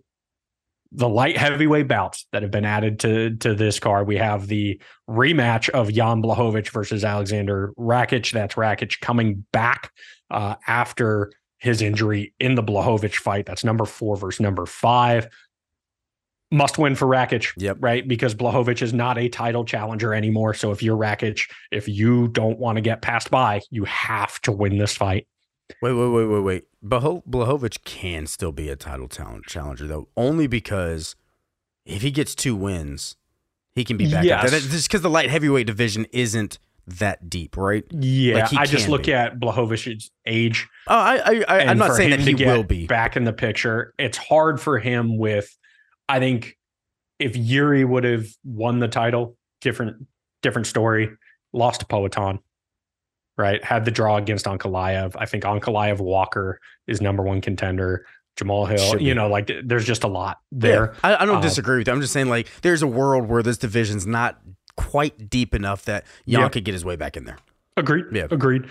the 0.91 1.09
light 1.09 1.37
heavyweight 1.37 1.87
bouts 1.87 2.27
that 2.31 2.41
have 2.41 2.51
been 2.51 2.65
added 2.65 2.99
to 3.01 3.35
to 3.37 3.53
this 3.53 3.79
card. 3.79 4.07
We 4.07 4.17
have 4.17 4.47
the 4.47 4.81
rematch 5.09 5.69
of 5.69 5.91
Jan 5.91 6.21
Blachowicz 6.21 6.69
versus 6.69 7.03
Alexander 7.03 7.73
Rakic. 7.77 8.31
That's 8.31 8.55
Rakic 8.55 8.99
coming 9.01 9.45
back 9.51 9.91
uh, 10.31 10.55
after 10.67 11.31
his 11.59 11.81
injury 11.81 12.33
in 12.39 12.55
the 12.55 12.63
Blachowicz 12.63 13.15
fight. 13.15 13.45
That's 13.45 13.63
number 13.63 13.85
four 13.85 14.15
versus 14.17 14.39
number 14.39 14.65
five. 14.65 15.27
Must 16.49 16.77
win 16.77 16.95
for 16.95 17.05
Rakic, 17.05 17.51
Yep. 17.57 17.77
right? 17.81 18.07
Because 18.07 18.33
Blachowicz 18.33 18.81
is 18.81 18.93
not 18.93 19.17
a 19.17 19.27
title 19.27 19.65
challenger 19.65 20.13
anymore. 20.13 20.53
So 20.53 20.71
if 20.71 20.81
you're 20.81 20.95
Rakic, 20.95 21.41
if 21.71 21.89
you 21.89 22.29
don't 22.29 22.57
want 22.57 22.77
to 22.77 22.81
get 22.81 23.01
passed 23.01 23.29
by, 23.29 23.61
you 23.69 23.83
have 23.83 24.39
to 24.41 24.53
win 24.53 24.77
this 24.77 24.95
fight. 24.95 25.27
Wait, 25.81 25.93
wait, 25.93 26.07
wait, 26.09 26.25
wait, 26.25 26.39
wait. 26.39 26.63
Blaho- 26.83 27.23
Blachowicz 27.27 27.83
can 27.83 28.25
still 28.27 28.51
be 28.51 28.69
a 28.69 28.75
title 28.75 29.07
talent 29.07 29.45
challenger 29.45 29.85
though, 29.87 30.07
only 30.15 30.47
because 30.47 31.15
if 31.85 32.01
he 32.01 32.11
gets 32.11 32.33
two 32.35 32.55
wins, 32.55 33.15
he 33.75 33.83
can 33.83 33.97
be 33.97 34.09
back 34.09 34.23
Yes. 34.25 34.45
up. 34.45 34.49
That- 34.51 34.61
Just 34.63 34.87
because 34.87 35.01
the 35.01 35.09
light 35.09 35.29
heavyweight 35.29 35.67
division 35.67 36.05
isn't 36.11 36.57
that 36.87 37.29
deep, 37.29 37.57
right? 37.57 37.83
Yeah, 37.91 38.45
Like, 38.45 38.53
I 38.53 38.65
just 38.65 38.87
look 38.87 39.03
be. 39.03 39.13
at 39.13 39.39
Blachowicz's 39.39 40.09
age. 40.25 40.67
Oh, 40.87 40.95
I, 40.95 41.17
I, 41.17 41.43
I 41.47 41.59
I'm 41.65 41.77
not 41.77 41.95
saying 41.95 42.11
that 42.11 42.21
he 42.21 42.33
will 42.33 42.63
be. 42.63 42.87
back 42.87 43.17
in 43.17 43.25
the 43.25 43.33
picture. 43.33 43.93
It's 43.99 44.17
hard 44.17 44.61
for 44.61 44.79
him 44.79 45.17
with. 45.17 45.53
I 46.07 46.19
think 46.19 46.57
if 47.19 47.35
Yuri 47.35 47.83
would 47.83 48.05
have 48.05 48.27
won 48.45 48.79
the 48.79 48.87
title, 48.87 49.35
different 49.59 50.07
different 50.41 50.65
story. 50.67 51.09
Lost 51.51 51.81
to 51.81 51.85
Poatan, 51.85 52.39
right? 53.37 53.63
Had 53.63 53.85
the 53.85 53.91
draw 53.91 54.17
against 54.17 54.45
Ankalaev. 54.45 55.15
I 55.17 55.25
think 55.25 55.43
Ankalaev 55.43 55.99
Walker 55.99 56.59
is 56.87 57.01
number 57.01 57.23
one 57.23 57.41
contender. 57.41 58.05
Jamahal 58.37 58.69
Hill, 58.69 59.01
you 59.01 59.15
know, 59.15 59.27
like 59.27 59.49
there's 59.63 59.83
just 59.85 60.03
a 60.03 60.07
lot 60.07 60.39
there. 60.51 60.93
Yeah, 60.93 60.99
I, 61.17 61.23
I 61.23 61.25
don't 61.25 61.37
Um, 61.37 61.41
disagree 61.41 61.79
with 61.79 61.87
you. 61.87 61.93
I'm 61.93 62.01
just 62.01 62.13
saying 62.13 62.29
like 62.29 62.47
there's 62.61 62.83
a 62.83 62.87
world 62.87 63.27
where 63.27 63.41
this 63.41 63.57
division's 63.57 64.05
not 64.05 64.39
quite 64.75 65.27
deep 65.29 65.55
enough 65.55 65.85
that 65.85 66.03
Jan 66.27 66.41
Yeah. 66.41 66.49
could 66.49 66.63
get 66.63 66.73
his 66.73 66.85
way 66.85 66.95
back 66.95 67.17
in 67.17 67.25
there. 67.25 67.37
Agreed. 67.77 68.05
Yeah. 68.11 68.27
Agreed. 68.29 68.65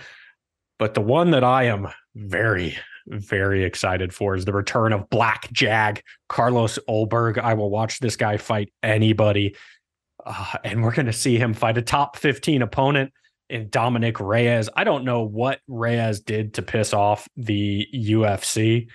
But 0.79 0.93
the 0.93 1.01
one 1.01 1.31
that 1.31 1.43
I 1.43 1.63
am 1.63 1.89
very, 2.15 2.77
very 3.07 3.65
excited 3.65 4.13
for 4.13 4.35
is 4.35 4.45
the 4.45 4.53
return 4.53 4.93
of 4.93 5.09
Black 5.09 5.51
Jag, 5.51 6.01
Carlos 6.29 6.79
Ulberg. 6.87 7.37
I 7.37 7.53
will 7.53 7.69
watch 7.69 7.99
this 7.99 8.15
guy 8.15 8.37
fight 8.37 8.71
anybody. 8.83 9.53
Uh, 10.25 10.53
and 10.63 10.81
we're 10.81 10.93
going 10.93 11.05
to 11.07 11.13
see 11.13 11.37
him 11.37 11.53
fight 11.53 11.77
a 11.77 11.81
top 11.81 12.15
15 12.15 12.61
opponent 12.61 13.11
in 13.49 13.69
Dominick 13.69 14.19
Reyes. 14.19 14.69
I 14.75 14.83
don't 14.83 15.05
know 15.05 15.21
what 15.21 15.59
Reyes 15.67 16.19
did 16.19 16.55
to 16.55 16.61
piss 16.61 16.93
off 16.93 17.27
the 17.35 17.87
UFC, 17.93 18.87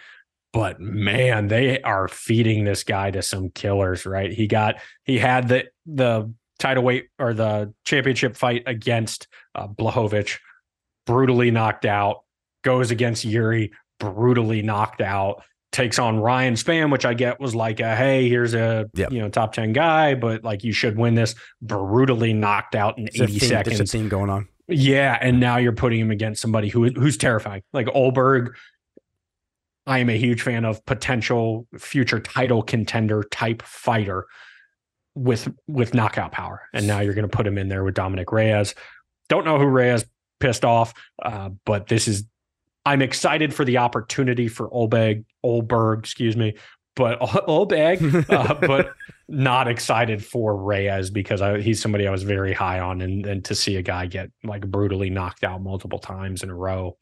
but 0.53 0.81
man, 0.81 1.49
they 1.49 1.81
are 1.83 2.09
feeding 2.09 2.65
this 2.65 2.85
guy 2.85 3.11
to 3.11 3.23
some 3.23 3.51
killers, 3.51 4.05
right? 4.05 4.33
He 4.33 4.47
got, 4.47 4.77
he 5.05 5.19
had 5.19 5.49
the, 5.49 5.65
the, 5.87 6.33
title 6.63 6.85
weight 6.85 7.09
or 7.19 7.35
the 7.35 7.75
championship 7.85 8.37
fight 8.37 8.63
against 8.67 9.27
uh, 9.57 9.67
Blachowicz, 9.67 10.39
brutally 11.07 11.51
knocked 11.51 11.85
out, 11.85 12.23
goes 12.63 12.93
against 12.93 13.25
Yuri, 13.25 13.73
brutally 13.99 14.63
knocked 14.63 15.01
out, 15.01 15.43
takes 15.73 15.99
on 15.99 16.21
Ryan 16.21 16.55
Spann, 16.55 16.93
which 16.93 17.05
I 17.05 17.15
get 17.15 17.41
was 17.41 17.55
like, 17.55 17.81
a, 17.81 17.97
hey, 17.97 18.29
here's 18.29 18.55
a 18.55 18.89
Yep. 18.95 19.11
you 19.13 19.21
know 19.21 19.29
top 19.29 19.53
ten 19.55 19.73
guy, 19.73 20.15
but 20.15 20.45
like 20.45 20.63
you 20.65 20.73
should 20.73 20.97
win 20.97 21.15
this. 21.15 21.35
Brutally 21.61 22.33
knocked 22.33 22.75
out 22.75 22.99
in 22.99 23.05
a 23.05 23.23
eighty 23.23 23.39
theme, 23.39 23.49
there's 23.49 23.67
a 23.67 23.71
seconds. 23.71 23.93
theme 23.93 24.09
going 24.09 24.31
on. 24.31 24.49
Yeah, 24.69 25.19
and 25.21 25.41
now 25.41 25.57
you're 25.57 25.73
putting 25.73 26.01
him 26.01 26.11
against 26.11 26.41
somebody 26.41 26.69
who 26.69 26.91
who's 26.91 27.17
terrifying, 27.17 27.63
like 27.73 27.87
Ulberg. 27.89 28.51
I 29.85 29.99
am 29.99 30.09
a 30.09 30.17
huge 30.17 30.43
fan 30.43 30.65
of 30.65 30.85
potential 30.87 31.67
future 31.77 32.21
title 32.21 32.63
contender 32.63 33.25
type 33.25 33.63
fighter 33.63 34.27
with 35.15 35.53
with 35.67 35.93
knockout 35.95 36.31
power, 36.33 36.69
and 36.73 36.87
now 36.87 37.01
you're 37.01 37.15
going 37.15 37.29
to 37.29 37.37
put 37.37 37.47
him 37.47 37.59
in 37.59 37.69
there 37.69 37.83
with 37.83 37.95
Dominick 37.95 38.31
Reyes. 38.31 38.75
Don't 39.29 39.45
know 39.45 39.59
who 39.59 39.65
Reyes 39.67 40.05
pissed 40.39 40.65
off, 40.65 40.95
uh, 41.23 41.51
but 41.65 41.89
this 41.89 42.07
is. 42.07 42.25
I'm 42.85 43.03
excited 43.03 43.55
for 43.55 43.65
the 43.65 43.79
opportunity 43.79 44.49
for 44.49 44.69
Olberg, 44.71 45.25
Olberg, 45.45 46.01
excuse 46.01 46.37
me, 46.37 46.55
but 46.97 47.21
Olberg, 47.49 48.29
uh, 48.31 48.55
but 48.67 48.93
not 49.29 49.69
excited 49.69 50.25
for 50.25 50.57
Reyes 50.57 51.11
because 51.11 51.41
I, 51.41 51.61
he's 51.61 51.81
somebody 51.81 52.07
I 52.07 52.11
was 52.11 52.23
very 52.25 52.53
high 52.53 52.81
on, 52.81 53.01
and, 53.01 53.25
and 53.27 53.45
to 53.47 53.55
see 53.55 53.77
a 53.77 53.83
guy 53.83 54.07
get 54.07 54.31
like 54.45 54.67
brutally 54.67 55.11
knocked 55.11 55.45
out 55.45 55.63
multiple 55.63 55.99
times 55.99 56.43
in 56.43 56.51
a 56.51 56.55
row. 56.55 56.97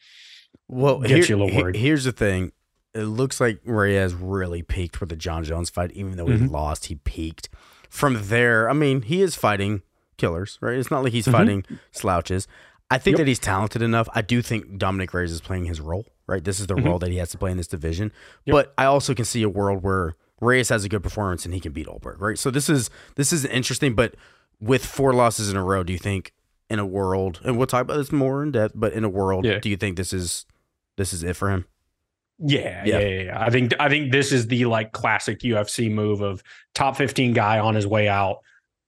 Well, 0.69 1.01
Gets 1.01 1.27
here- 1.29 1.37
you 1.37 1.43
a 1.43 1.45
little 1.45 1.61
worried. 1.63 1.77
here's 1.77 2.05
the 2.05 2.13
thing. 2.13 2.53
It 2.93 3.05
looks 3.05 3.41
like 3.41 3.61
Reyes 3.65 4.15
really 4.15 4.63
peaked 4.63 5.01
with 5.01 5.09
the 5.11 5.17
Jon 5.17 5.45
Jones 5.45 5.71
fight, 5.71 5.93
even 5.93 6.17
though 6.17 6.27
he 6.27 6.35
Mhm. 6.39 6.51
lost. 6.51 6.87
He 6.87 6.97
peaked. 6.97 7.49
From 7.89 8.19
there, 8.21 8.69
I 8.69 8.73
mean, 8.73 9.03
he 9.03 9.23
is 9.23 9.35
fighting 9.37 9.83
killers, 10.17 10.59
right? 10.61 10.77
It's 10.77 10.91
not 10.91 11.03
like 11.05 11.13
he's 11.13 11.27
Mhm. 11.27 11.33
fighting 11.33 11.65
slouches. 11.93 12.47
I 12.91 12.99
think 12.99 13.15
Yep. 13.15 13.19
that 13.19 13.29
he's 13.29 13.39
talented 13.39 13.83
enough. 13.83 14.09
I 14.15 14.23
do 14.23 14.43
think 14.43 14.77
Dominick 14.79 15.15
Reyes 15.15 15.31
is 15.31 15.41
playing 15.41 15.67
his 15.67 15.81
role, 15.81 16.07
right? 16.27 16.43
This 16.43 16.59
is 16.59 16.67
the 16.67 16.75
Mhm. 16.75 16.85
role 16.87 16.99
that 16.99 17.11
he 17.11 17.19
has 17.19 17.31
to 17.31 17.39
play 17.39 17.51
in 17.53 17.57
this 17.57 17.69
division. 17.69 18.11
Yep. 18.47 18.53
But 18.53 18.75
I 18.77 18.87
also 18.87 19.15
can 19.15 19.25
see 19.25 19.43
a 19.43 19.49
world 19.49 19.83
where 19.83 20.17
Reyes 20.41 20.71
has 20.71 20.85
a 20.85 20.89
good 20.89 21.03
performance 21.03 21.45
and 21.45 21.55
he 21.55 21.61
can 21.61 21.73
beat 21.73 21.87
Ulberg, 21.87 22.17
right? 22.19 22.39
So 22.39 22.51
this 22.51 22.69
is 22.69 22.91
this 23.17 23.33
is 23.33 23.45
interesting. 23.45 23.95
But 23.95 24.15
with 24.61 24.85
four 24.85 25.13
losses 25.13 25.51
in 25.51 25.57
a 25.57 25.63
row, 25.63 25.83
do 25.85 25.93
you 25.93 25.99
think 25.99 26.33
in 26.69 26.79
a 26.79 26.87
world, 26.87 27.41
and 27.45 27.57
we'll 27.59 27.67
talk 27.67 27.83
about 27.83 27.97
this 27.97 28.13
more 28.13 28.43
in 28.43 28.53
depth, 28.53 28.73
but 28.77 28.93
in 28.93 29.05
a 29.05 29.09
world, 29.09 29.45
Yeah. 29.45 29.59
do 29.59 29.69
you 29.69 29.77
think 29.77 29.97
this 29.97 30.13
is 30.13 30.47
this 30.97 31.13
is 31.13 31.23
it 31.23 31.37
for 31.37 31.51
him? 31.51 31.67
Yeah, 32.39 32.83
Yeah. 32.85 32.99
yeah, 33.01 33.23
yeah. 33.25 33.41
I 33.41 33.51
think 33.51 33.75
I 33.79 33.89
think 33.89 34.13
this 34.13 34.33
is 34.33 34.47
the 34.49 34.65
like 34.65 34.93
classic 34.93 35.41
UFC 35.45 35.89
move 35.91 36.23
of 36.23 36.43
top 36.75 36.97
15 36.97 37.35
guy 37.35 37.59
on 37.59 37.75
his 37.75 37.87
way 37.87 38.09
out, 38.09 38.39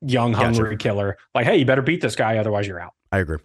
young 0.01 0.33
Gotcha. 0.33 0.45
hungry 0.45 0.77
killer. 0.77 1.17
Like, 1.35 1.47
hey, 1.47 1.59
you 1.59 1.65
better 1.67 1.83
beat 1.83 2.01
this 2.01 2.17
guy, 2.17 2.39
otherwise 2.39 2.67
you're 2.67 2.81
out. 2.81 2.95
I 3.13 3.19
agree. 3.19 3.39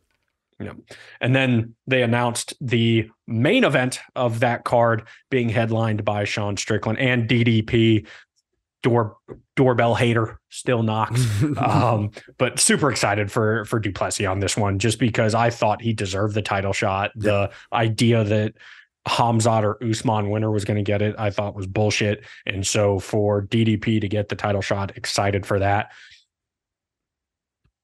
And 1.21 1.35
then 1.35 1.75
they 1.85 2.01
announced 2.01 2.53
the 2.59 3.09
main 3.27 3.63
event 3.63 3.99
of 4.15 4.39
that 4.39 4.63
card 4.63 5.07
being 5.29 5.49
headlined 5.49 6.03
by 6.03 6.23
Sean 6.23 6.57
Strickland 6.57 6.99
and 6.99 7.29
DDP. 7.29 8.07
Door 8.83 9.17
doorbell 9.55 9.95
hater 9.95 10.39
still 10.49 10.83
knocks. 10.83 11.21
um, 11.57 12.11
but 12.37 12.59
super 12.59 12.91
excited 12.91 13.31
for 13.31 13.65
for 13.65 13.79
du 13.79 13.91
Plessis 13.91 14.27
on 14.27 14.39
this 14.39 14.55
one, 14.55 14.77
just 14.77 14.99
because 14.99 15.33
I 15.33 15.49
thought 15.49 15.81
he 15.81 15.93
deserved 15.93 16.35
the 16.35 16.43
title 16.43 16.73
shot. 16.73 17.11
The 17.15 17.51
idea 17.73 18.23
that 18.23 18.53
Hamzat 19.07 19.63
or 19.63 19.83
Usman 19.83 20.29
winner 20.29 20.51
was 20.51 20.65
going 20.65 20.77
to 20.77 20.83
get 20.83 21.01
it, 21.01 21.15
I 21.17 21.31
thought 21.31 21.55
was 21.55 21.67
bullshit. 21.67 22.25
And 22.45 22.65
so 22.65 22.99
for 22.99 23.43
DDP 23.43 23.99
to 24.01 24.07
get 24.07 24.29
the 24.29 24.35
title 24.35 24.61
shot, 24.61 24.95
excited 24.95 25.45
for 25.45 25.59
that. 25.59 25.91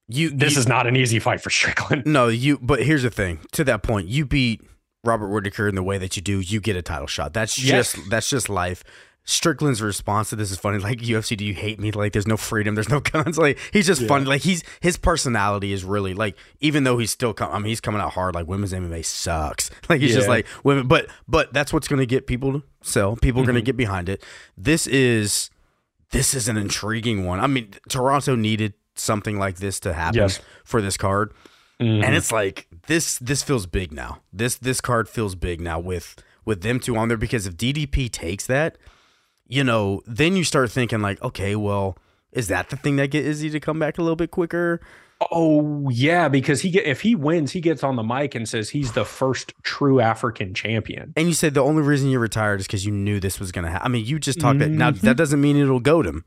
You 0.07 0.30
This 0.31 0.53
you- 0.53 0.59
is 0.59 0.67
not 0.67 0.85
an 0.88 0.95
easy 0.95 1.19
fight 1.19 1.41
for 1.41 1.49
Strickland. 1.49 2.03
no 2.07 2.27
you. 2.27 2.59
But 2.61 2.84
here's 2.84 3.03
the 3.03 3.09
thing. 3.11 3.39
To 3.53 3.63
that 3.63 3.84
point, 3.84 4.07
you 4.07 4.25
beat 4.25 4.61
Robert 5.03 5.30
Whittaker 5.30 5.67
in 5.67 5.75
the 5.75 5.84
way 5.84 5.97
that 5.97 6.15
you 6.15 6.21
do. 6.21 6.39
You 6.39 6.59
get 6.59 6.75
a 6.75 6.81
title 6.81 7.07
shot. 7.07 7.34
That's 7.34 7.57
Yes. 7.61 7.93
just 7.93 8.09
that's 8.09 8.30
just 8.30 8.49
life. 8.49 8.84
Strickland's 9.25 9.81
response 9.81 10.31
to 10.31 10.35
this 10.35 10.51
is 10.51 10.57
funny. 10.57 10.80
Like 10.80 10.99
UFC, 10.99 11.38
do 11.38 11.45
you 11.45 11.53
hate 11.53 11.80
me? 11.80 11.91
Like 11.91 12.11
there's 12.11 12.27
no 12.27 12.35
freedom, 12.35 12.75
there's 12.75 12.89
no 12.89 12.99
guns. 13.13 13.38
Like 13.38 13.57
he's 13.71 13.88
just 13.88 14.01
Yeah. 14.01 14.07
funny. 14.09 14.25
Like 14.25 14.41
he's 14.41 14.63
his 14.81 14.97
personality 14.97 15.71
is 15.71 15.85
really 15.85 16.13
like 16.13 16.35
even 16.59 16.84
though 16.84 16.97
he's 16.97 17.11
still 17.11 17.34
com- 17.34 17.49
I 17.51 17.57
mean 17.59 17.67
he's 17.67 17.80
coming 17.80 18.01
out 18.01 18.11
hard. 18.11 18.35
Like 18.35 18.47
women's 18.47 18.73
MMA 18.73 19.05
sucks. 19.05 19.69
Like 19.89 20.01
he's 20.01 20.13
just 20.13 20.27
like 20.27 20.45
women. 20.65 20.88
But 20.89 21.07
but 21.30 21.53
that's 21.53 21.71
what's 21.71 21.88
gonna 21.88 22.05
get 22.05 22.27
people 22.27 22.51
to 22.51 22.63
sell. 22.81 23.15
People 23.15 23.43
are 23.43 23.45
gonna 23.45 23.61
Mhm. 23.61 23.65
get 23.65 23.77
behind 23.77 24.09
it. 24.09 24.21
This 24.57 24.88
is 24.88 25.49
this 26.11 26.34
is 26.34 26.49
an 26.49 26.57
intriguing 26.57 27.23
one. 27.25 27.39
I 27.39 27.47
mean 27.47 27.69
Toronto 27.88 28.35
needed 28.35 28.73
something 28.95 29.37
like 29.37 29.57
this 29.57 29.79
to 29.81 29.93
happen 29.93 30.19
Yes. 30.19 30.39
for 30.63 30.81
this 30.81 30.97
card 30.97 31.33
Mhm. 31.81 32.03
and 32.03 32.15
it's 32.15 32.31
like 32.31 32.67
this 32.87 33.17
this 33.19 33.41
feels 33.43 33.65
big 33.65 33.91
now 33.91 34.19
this 34.31 34.55
this 34.55 34.79
card 34.81 35.09
feels 35.09 35.33
big 35.35 35.59
now 35.59 35.79
with 35.79 36.15
with 36.45 36.61
them 36.61 36.79
two 36.79 36.95
on 36.95 37.07
there 37.07 37.17
because 37.17 37.47
if 37.47 37.55
ddp 37.57 38.11
takes 38.11 38.45
that 38.45 38.77
you 39.47 39.63
know 39.63 40.01
then 40.05 40.35
you 40.35 40.43
start 40.43 40.71
thinking 40.71 41.01
like 41.01 41.21
okay 41.23 41.55
well 41.55 41.97
is 42.31 42.47
that 42.47 42.69
the 42.69 42.75
thing 42.77 42.95
that 42.97 43.09
get 43.09 43.25
izzy 43.25 43.49
to 43.49 43.59
come 43.59 43.79
back 43.79 43.97
a 43.97 44.01
little 44.01 44.15
bit 44.15 44.31
quicker 44.31 44.79
Oh 45.31 45.87
yeah, 45.89 46.27
because 46.27 46.59
he 46.59 46.69
get 46.69 46.85
if 46.85 46.99
he 46.99 47.15
wins, 47.15 47.53
he 47.53 47.61
gets 47.61 47.81
on 47.81 47.95
the 47.95 48.03
mic 48.03 48.35
and 48.35 48.49
says 48.49 48.69
he's 48.69 48.91
the 48.91 49.05
first 49.05 49.53
true 49.63 50.01
African 50.01 50.53
champion. 50.53 51.13
and 51.15 51.29
you 51.29 51.33
said 51.33 51.53
the 51.53 51.63
only 51.63 51.81
reason 51.81 52.09
you 52.09 52.19
retired 52.19 52.59
is 52.59 52.67
because 52.67 52.85
you 52.85 52.91
knew 52.91 53.21
this 53.21 53.39
was 53.39 53.51
gonna 53.53 53.69
happen 53.71 53.85
i 53.85 53.89
mean 53.89 54.05
you 54.05 54.19
just 54.19 54.39
talked 54.41 54.59
that 54.59 54.69
now 54.69 54.91
that 54.91 55.15
doesn't 55.15 55.39
mean 55.39 55.55
it'll 55.55 55.79
goad 55.79 56.05
him 56.05 56.25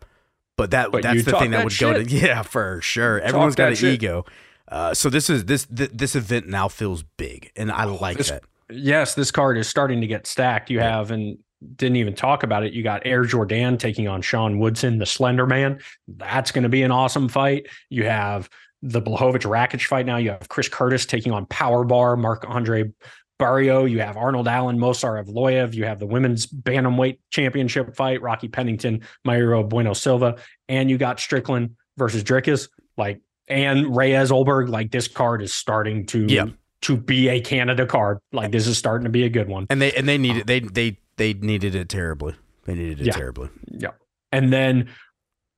but 0.57 0.71
that 0.71 0.91
But 0.93 1.03
that's 1.03 1.25
the 1.25 1.33
thing 1.33 1.51
that 1.53 1.59
that 1.59 1.65
would 1.65 1.79
go 1.79 1.93
to 1.93 2.05
yeah 2.09 2.43
for 2.43 2.81
sure 2.81 3.21
everyone's 3.21 3.55
got 3.55 3.71
an 3.71 3.75
shit. 3.77 3.95
ego 3.95 4.25
uh, 4.69 4.95
so 4.95 5.09
this 5.11 5.31
is 5.31 5.45
this 5.45 5.67
th- 5.67 5.91
this 5.93 6.17
event 6.17 6.49
now 6.49 6.69
feels 6.69 7.03
big 7.17 7.53
and 7.57 7.71
i 7.71 7.85
like 7.85 8.17
this- 8.19 8.31
that 8.31 8.43
Yes, 8.69 9.15
this 9.15 9.31
card 9.31 9.59
is 9.59 9.69
starting 9.69 10.01
to 10.01 10.09
get 10.09 10.27
stacked. 10.27 10.71
You 10.71 10.81
have 10.81 11.13
and 11.13 11.39
didn't 11.77 11.97
even 11.99 12.17
talk 12.17 12.43
about 12.43 12.65
it. 12.65 12.73
You 12.73 12.83
got 12.83 13.03
Air 13.07 13.23
Jordan 13.25 13.79
taking 13.79 14.09
on 14.09 14.23
Sean 14.23 14.59
Woodson, 14.59 14.99
the 14.99 15.07
Slender 15.07 15.47
Man. 15.47 15.79
That's 16.09 16.51
going 16.51 16.65
to 16.65 16.69
be 16.69 16.83
an 16.83 16.91
awesome 16.91 17.29
fight. 17.29 17.69
You 17.91 18.07
have 18.07 18.51
the 18.83 19.01
Blachowicz 19.01 19.43
Rakic 19.45 19.87
fight 19.87 20.05
now. 20.05 20.17
You 20.17 20.31
have 20.31 20.49
Chris 20.49 20.69
Curtis 20.69 21.07
taking 21.07 21.31
on 21.31 21.47
Power 21.47 21.85
Bar, 21.85 22.17
Marc-André 22.17 22.93
Barriault, 23.39 23.91
you 23.91 24.01
have 24.01 24.17
Arnold 24.17 24.49
Allen, 24.49 24.79
Movsar 24.79 25.23
Evloev, 25.23 25.75
you 25.75 25.85
have 25.85 25.99
the 25.99 26.07
women's 26.07 26.47
bantamweight 26.47 27.19
championship 27.31 27.95
fight, 27.95 28.23
Rocky 28.23 28.49
Pennington, 28.49 29.03
Mayra 29.27 29.69
Bueno 29.69 29.93
Silva, 29.93 30.37
and 30.69 30.89
you 30.91 30.97
got 30.99 31.21
Strickland 31.21 31.77
versus 31.99 32.25
Dricus, 32.25 32.69
like 32.97 33.21
and 33.49 33.95
Reyes 33.95 34.31
Ulberg. 34.31 34.69
Like 34.69 34.91
this 34.91 35.09
card 35.09 35.43
is 35.43 35.55
starting 35.55 36.07
to 36.07 36.27
Yeah. 36.29 36.47
to 36.83 36.97
be 36.97 37.29
a 37.29 37.41
Canada 37.41 37.87
card. 37.87 38.19
Like 38.33 38.53
this 38.53 38.67
is 38.67 38.79
starting 38.79 39.05
to 39.05 39.11
be 39.11 39.25
a 39.25 39.29
good 39.29 39.49
one. 39.49 39.67
And 39.71 39.81
they 39.83 39.93
and 39.93 40.09
they 40.09 40.19
needed 40.19 40.47
they 40.47 40.61
they 40.61 40.99
they 41.17 41.35
needed 41.35 41.75
it 41.75 41.89
terribly. 41.89 42.35
They 42.65 42.75
needed 42.75 43.01
it 43.01 43.07
Yeah. 43.07 43.13
terribly. 43.13 43.49
Yeah. 43.71 43.91
And 44.33 44.53
then 44.53 44.89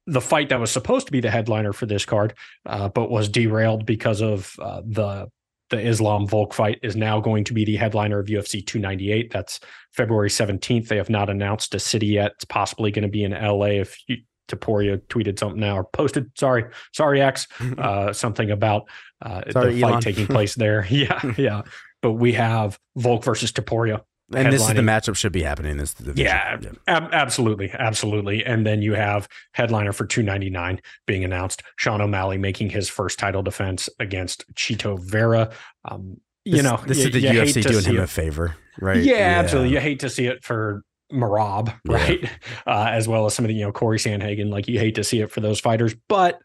the 0.07 0.21
fight 0.21 0.49
that 0.49 0.59
was 0.61 0.71
supposed 0.71 1.07
to 1.07 1.13
be 1.13 1.21
the 1.21 1.31
headliner 1.31 1.73
for 1.73 1.85
this 1.87 2.05
card, 2.05 2.35
uh, 2.67 2.89
but 2.89 3.11
was 3.11 3.29
derailed 3.29 3.85
because 3.87 4.23
of 4.23 4.55
uh, 4.61 4.81
the 4.85 5.29
the 5.71 5.81
Islam 5.81 6.27
Volk 6.27 6.55
fight, 6.55 6.79
is 6.83 6.97
now 6.97 7.21
going 7.21 7.45
to 7.45 7.55
be 7.55 7.65
the 7.65 7.77
headliner 7.77 8.19
of 8.19 8.27
UFC 8.27 8.65
298. 8.67 9.31
That's 9.33 9.61
February 9.93 10.31
17th. 10.31 10.89
They 10.89 10.97
have 10.97 11.11
not 11.11 11.31
announced 11.31 11.75
a 11.75 11.79
city 11.79 12.07
yet. 12.07 12.33
It's 12.37 12.45
possibly 12.45 12.91
going 12.91 13.03
to 13.03 13.09
be 13.09 13.25
in 13.25 13.33
LA. 13.33 13.67
If 13.67 13.99
you, 14.09 14.19
Topuria 14.49 14.99
tweeted 15.09 15.39
something 15.39 15.61
now 15.61 15.77
or 15.77 15.85
posted, 15.85 16.31
sorry, 16.37 16.65
sorry, 16.93 17.21
X, 17.21 17.47
uh, 17.79 18.13
something 18.13 18.51
about 18.51 18.89
uh, 19.23 19.43
Sorry, 19.51 19.75
the 19.75 19.81
fight 19.81 19.91
Elon. 19.91 20.01
taking 20.01 20.27
place 20.27 20.55
there. 20.55 20.87
yeah, 20.91 21.21
yeah. 21.37 21.63
But 22.01 22.13
we 22.13 22.33
have 22.33 22.79
Volk 22.97 23.25
versus 23.25 23.53
Topuria 23.53 24.03
and 24.35 24.53
this 24.53 24.61
is 24.63 24.69
the 24.69 24.75
matchup 24.83 25.17
should 25.17 25.33
be 25.33 25.43
happening. 25.43 25.77
This 25.79 25.95
division. 25.95 26.17
Yeah, 26.25 26.59
ab- 26.87 27.11
absolutely, 27.13 27.71
absolutely. 27.73 28.45
And 28.45 28.67
then 28.67 28.83
you 28.83 28.95
have 28.95 29.29
headliner 29.53 29.93
for 29.93 30.05
299 30.07 30.81
being 31.07 31.25
announced. 31.25 31.63
Sean 31.77 32.01
O'Malley 32.01 32.39
making 32.39 32.71
his 32.71 32.89
first 32.89 33.19
title 33.19 33.43
defense 33.43 33.89
against 33.99 34.45
Chito 34.55 34.99
Vera. 35.01 35.51
Um, 35.85 36.21
you 36.45 36.57
This- 36.57 36.63
know, 36.63 36.81
this 36.87 36.99
you- 36.99 37.07
is 37.07 37.13
the 37.13 37.21
UFC 37.23 37.63
doing 37.63 37.85
him 37.85 37.97
it. 37.97 38.03
a 38.03 38.07
favor, 38.07 38.57
right? 38.81 39.03
Yeah, 39.03 39.37
absolutely. 39.39 39.73
You 39.73 39.81
hate 39.81 40.01
to 40.01 40.11
see 40.11 40.27
it 40.27 40.45
for 40.45 40.83
Merab, 41.13 41.69
Yeah. 41.89 41.95
right? 41.95 42.31
Uh, 42.67 42.87
as 42.91 43.09
well 43.09 43.25
as 43.25 43.35
some 43.35 43.45
of 43.47 43.49
the, 43.49 43.55
you 43.55 43.63
know, 43.65 43.73
Corey 43.73 43.99
Sandhagen. 43.99 44.51
Like 44.51 44.69
you 44.69 44.79
hate 44.79 44.95
to 44.97 45.05
see 45.05 45.21
it 45.21 45.31
for 45.31 45.41
those 45.41 45.59
fighters, 45.59 45.95
but 46.09 46.39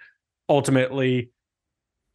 ultimately, 0.47 1.29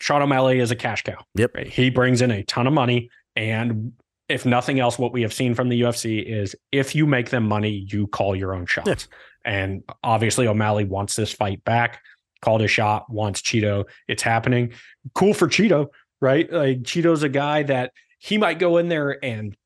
Sean 0.00 0.22
O'Malley 0.22 0.60
is 0.60 0.70
a 0.70 0.76
cash 0.76 1.02
cow. 1.02 1.18
Yep. 1.34 1.50
Right? 1.54 1.66
He 1.66 1.90
brings 1.90 2.22
in 2.22 2.30
a 2.30 2.42
ton 2.44 2.66
of 2.66 2.72
money. 2.72 3.10
And 3.36 3.92
if 4.28 4.44
nothing 4.44 4.78
else, 4.78 4.98
what 4.98 5.12
we 5.12 5.22
have 5.22 5.32
seen 5.32 5.54
from 5.54 5.68
the 5.68 5.80
UFC 5.80 6.24
is 6.24 6.54
if 6.70 6.94
you 6.94 7.06
make 7.06 7.30
them 7.30 7.48
money, 7.48 7.86
you 7.88 8.06
call 8.06 8.36
your 8.36 8.54
own 8.54 8.66
shots. 8.66 9.08
And 9.44 9.82
obviously, 10.04 10.46
O'Malley 10.46 10.84
wants 10.84 11.16
this 11.16 11.32
fight 11.32 11.64
back, 11.64 12.02
called 12.42 12.60
a 12.62 12.68
shot, 12.68 13.10
wants 13.10 13.40
Chito. 13.40 13.84
It's 14.06 14.22
happening. 14.22 14.72
Cool 15.14 15.32
for 15.32 15.48
Chito, 15.48 15.88
right? 16.20 16.52
Like 16.52 16.82
Chito's 16.82 17.22
a 17.22 17.28
guy 17.28 17.62
that 17.64 17.92
he 18.18 18.36
might 18.36 18.58
go 18.58 18.76
in 18.76 18.88
there 18.88 19.22
and 19.24 19.56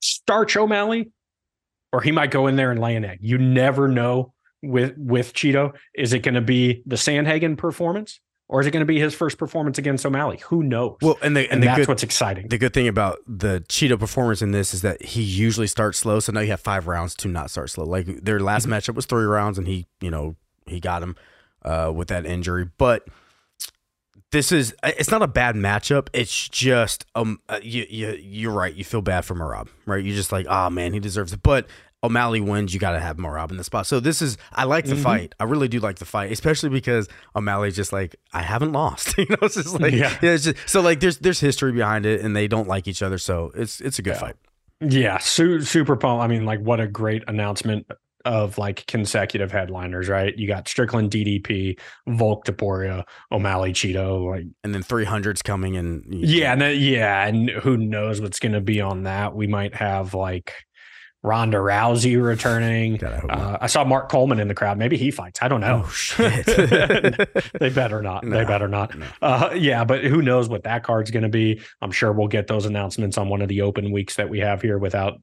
starch 0.00 0.56
O'Malley, 0.56 1.10
or 1.92 2.00
he 2.00 2.12
might 2.12 2.30
go 2.30 2.46
in 2.46 2.56
there 2.56 2.70
and 2.70 2.80
lay 2.80 2.94
an 2.94 3.04
egg. 3.04 3.18
You 3.22 3.38
never 3.38 3.88
know 3.88 4.32
with 4.62 4.94
with 4.96 5.32
Chito. 5.32 5.72
Is 5.94 6.12
it 6.12 6.20
going 6.20 6.34
to 6.34 6.40
be 6.40 6.82
the 6.86 6.96
Sandhagen 6.96 7.56
performance, 7.56 8.20
or 8.48 8.60
is 8.60 8.66
it 8.66 8.70
going 8.70 8.80
to 8.80 8.86
be 8.86 8.98
his 8.98 9.14
first 9.14 9.36
performance 9.38 9.78
against 9.78 10.04
O'Malley? 10.06 10.38
Who 10.46 10.62
knows? 10.62 10.96
Well, 11.02 11.18
and 11.22 11.36
the 11.36 11.42
and 11.42 11.52
and 11.52 11.62
the 11.62 11.66
that's 11.66 11.78
good 11.80 11.88
what's 11.88 12.02
exciting. 12.02 12.48
the 12.48 12.58
good 12.58 12.72
thing 12.74 12.88
about 12.88 13.18
the 13.26 13.62
Chito 13.68 13.98
performance 13.98 14.40
in 14.42 14.52
this 14.52 14.72
is 14.74 14.82
that 14.82 15.02
he 15.04 15.22
usually 15.22 15.66
starts 15.66 15.98
slow. 15.98 16.18
So 16.20 16.32
now 16.32 16.40
you 16.40 16.50
have 16.50 16.60
five 16.60 16.86
rounds 16.86 17.14
to 17.16 17.28
not 17.28 17.50
start 17.50 17.70
slow. 17.70 17.84
Like 17.84 18.06
their 18.24 18.40
last 18.40 18.64
Mm-hmm. 18.64 18.72
matchup 18.72 18.94
was 18.94 19.06
three 19.06 19.24
rounds, 19.26 19.58
and 19.58 19.66
he 19.68 19.86
you 20.00 20.10
know 20.10 20.36
he 20.66 20.80
got 20.80 21.02
him 21.02 21.16
uh, 21.64 21.92
with 21.94 22.08
that 22.08 22.26
injury, 22.26 22.68
but. 22.78 23.06
This 24.30 24.52
is 24.52 24.74
it's 24.82 25.10
not 25.10 25.22
a 25.22 25.26
bad 25.26 25.54
matchup. 25.54 26.08
It's 26.12 26.50
just 26.50 27.06
um 27.14 27.40
uh, 27.48 27.60
you 27.62 27.86
you 27.88 28.08
you're 28.20 28.52
right. 28.52 28.74
You 28.74 28.84
feel 28.84 29.00
bad 29.00 29.24
for 29.24 29.34
Merab, 29.34 29.68
right? 29.86 30.04
You're 30.04 30.14
just 30.14 30.32
like, 30.32 30.44
oh 30.50 30.68
man, 30.68 30.92
he 30.92 31.00
deserves 31.00 31.32
it. 31.32 31.42
But 31.42 31.66
O'Malley 32.04 32.40
wins, 32.40 32.72
you 32.72 32.78
got 32.80 32.92
to 32.92 33.00
have 33.00 33.16
Merab 33.16 33.50
in 33.50 33.56
the 33.56 33.64
spot. 33.64 33.86
So 33.86 33.98
this 34.00 34.22
is 34.22 34.38
I 34.52 34.64
like 34.64 34.84
the 34.84 34.94
Mhm. 34.94 35.02
fight. 35.02 35.34
I 35.40 35.44
really 35.44 35.66
do 35.68 35.80
like 35.80 35.96
the 35.98 36.04
fight, 36.04 36.30
especially 36.30 36.68
because 36.70 37.08
O'Malley's 37.34 37.74
just 37.76 37.92
like 37.92 38.14
I 38.32 38.42
haven't 38.42 38.72
lost. 38.72 39.14
you 39.18 39.26
know, 39.30 39.36
it's 39.42 39.56
just 39.56 39.80
like 39.80 39.92
Yeah. 39.92 40.16
yeah. 40.22 40.30
it's 40.32 40.44
just, 40.44 40.68
so 40.68 40.80
like 40.80 41.00
there's 41.00 41.18
there's 41.18 41.40
history 41.40 41.72
behind 41.72 42.06
it, 42.06 42.20
and 42.20 42.36
they 42.36 42.46
don't 42.48 42.68
like 42.68 42.86
each 42.86 43.02
other. 43.02 43.18
So 43.18 43.50
it's 43.54 43.80
it's 43.80 43.98
a 43.98 44.02
good 44.02 44.14
Yeah. 44.14 44.20
fight. 44.20 44.36
Yeah, 44.80 45.18
su- 45.18 45.62
super 45.62 45.96
pumped. 45.96 46.22
I 46.22 46.28
mean, 46.28 46.44
like, 46.44 46.60
what 46.60 46.78
a 46.78 46.86
great 46.86 47.24
announcement 47.26 47.86
of 48.24 48.58
like 48.58 48.84
consecutive 48.86 49.50
headliners, 49.50 50.08
right? 50.08 50.36
You 50.38 50.46
got 50.46 50.68
Strickland, 50.68 51.10
DDP, 51.10 51.78
Volk, 52.08 52.44
Topuria, 52.44 53.02
O'Malley, 53.32 53.72
Chito, 53.72 54.28
like 54.30 54.44
And 54.62 54.72
then 54.74 54.82
300's 54.84 55.42
coming, 55.42 55.76
and 55.76 56.04
Yeah, 56.08 56.52
and 56.52 56.60
then, 56.60 56.78
yeah, 56.78 57.26
and 57.26 57.48
who 57.50 57.76
knows 57.76 58.20
what's 58.20 58.38
going 58.38 58.52
to 58.52 58.60
be 58.60 58.80
on 58.80 59.02
that? 59.04 59.34
We 59.34 59.46
might 59.48 59.74
have 59.74 60.14
like 60.14 60.52
Ronda 61.24 61.58
Rousey 61.58 62.22
returning. 62.22 62.96
God, 62.96 63.24
I. 63.28 63.32
Uh, 63.34 63.58
I 63.62 63.66
saw 63.66 63.84
Mark 63.84 64.08
Coleman 64.08 64.38
in 64.38 64.46
the 64.48 64.54
crowd. 64.54 64.78
Maybe 64.78 64.96
he 64.96 65.10
fights. 65.10 65.40
I 65.42 65.48
don't 65.48 65.60
know. 65.60 65.82
Oh 65.84 65.88
shit! 65.90 66.46
they 67.58 67.70
better 67.70 68.00
not. 68.02 68.24
They 68.24 68.44
better 68.44 68.68
not. 68.68 68.96
no. 68.96 69.06
Uh, 69.20 69.50
yeah, 69.54 69.84
but 69.84 70.04
who 70.04 70.22
knows 70.22 70.48
what 70.48 70.62
that 70.62 70.84
card's 70.84 71.10
going 71.10 71.24
to 71.24 71.28
be? 71.28 71.60
I'm 71.82 71.90
sure 71.90 72.12
we'll 72.12 72.28
get 72.28 72.46
those 72.46 72.66
announcements 72.66 73.18
on 73.18 73.28
one 73.28 73.42
of 73.42 73.48
the 73.48 73.62
open 73.62 73.90
weeks 73.90 74.14
that 74.16 74.28
we 74.28 74.38
have 74.38 74.62
here 74.62 74.78
without, 74.78 75.20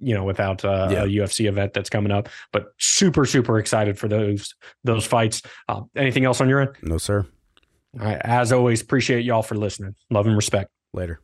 you 0.00 0.14
know, 0.14 0.24
without 0.24 0.64
uh, 0.66 0.88
Yeah. 0.90 1.04
a 1.04 1.06
UFC 1.06 1.48
event 1.48 1.72
that's 1.72 1.88
coming 1.88 2.12
up. 2.12 2.28
But 2.52 2.66
super, 2.78 3.24
super 3.24 3.58
excited 3.58 3.98
for 3.98 4.06
those 4.08 4.54
those 4.84 5.06
fights. 5.06 5.40
Uh, 5.68 5.80
anything 5.96 6.24
else 6.26 6.40
on 6.42 6.48
your 6.50 6.60
end? 6.60 6.70
no, 6.82 6.98
sir. 6.98 7.26
All 7.98 8.04
right. 8.04 8.20
As 8.22 8.52
always, 8.52 8.82
appreciate 8.82 9.24
y'all 9.24 9.42
for 9.42 9.54
listening. 9.54 9.94
Love 10.10 10.26
and 10.26 10.36
respect. 10.36 10.70
Later. 10.92 11.20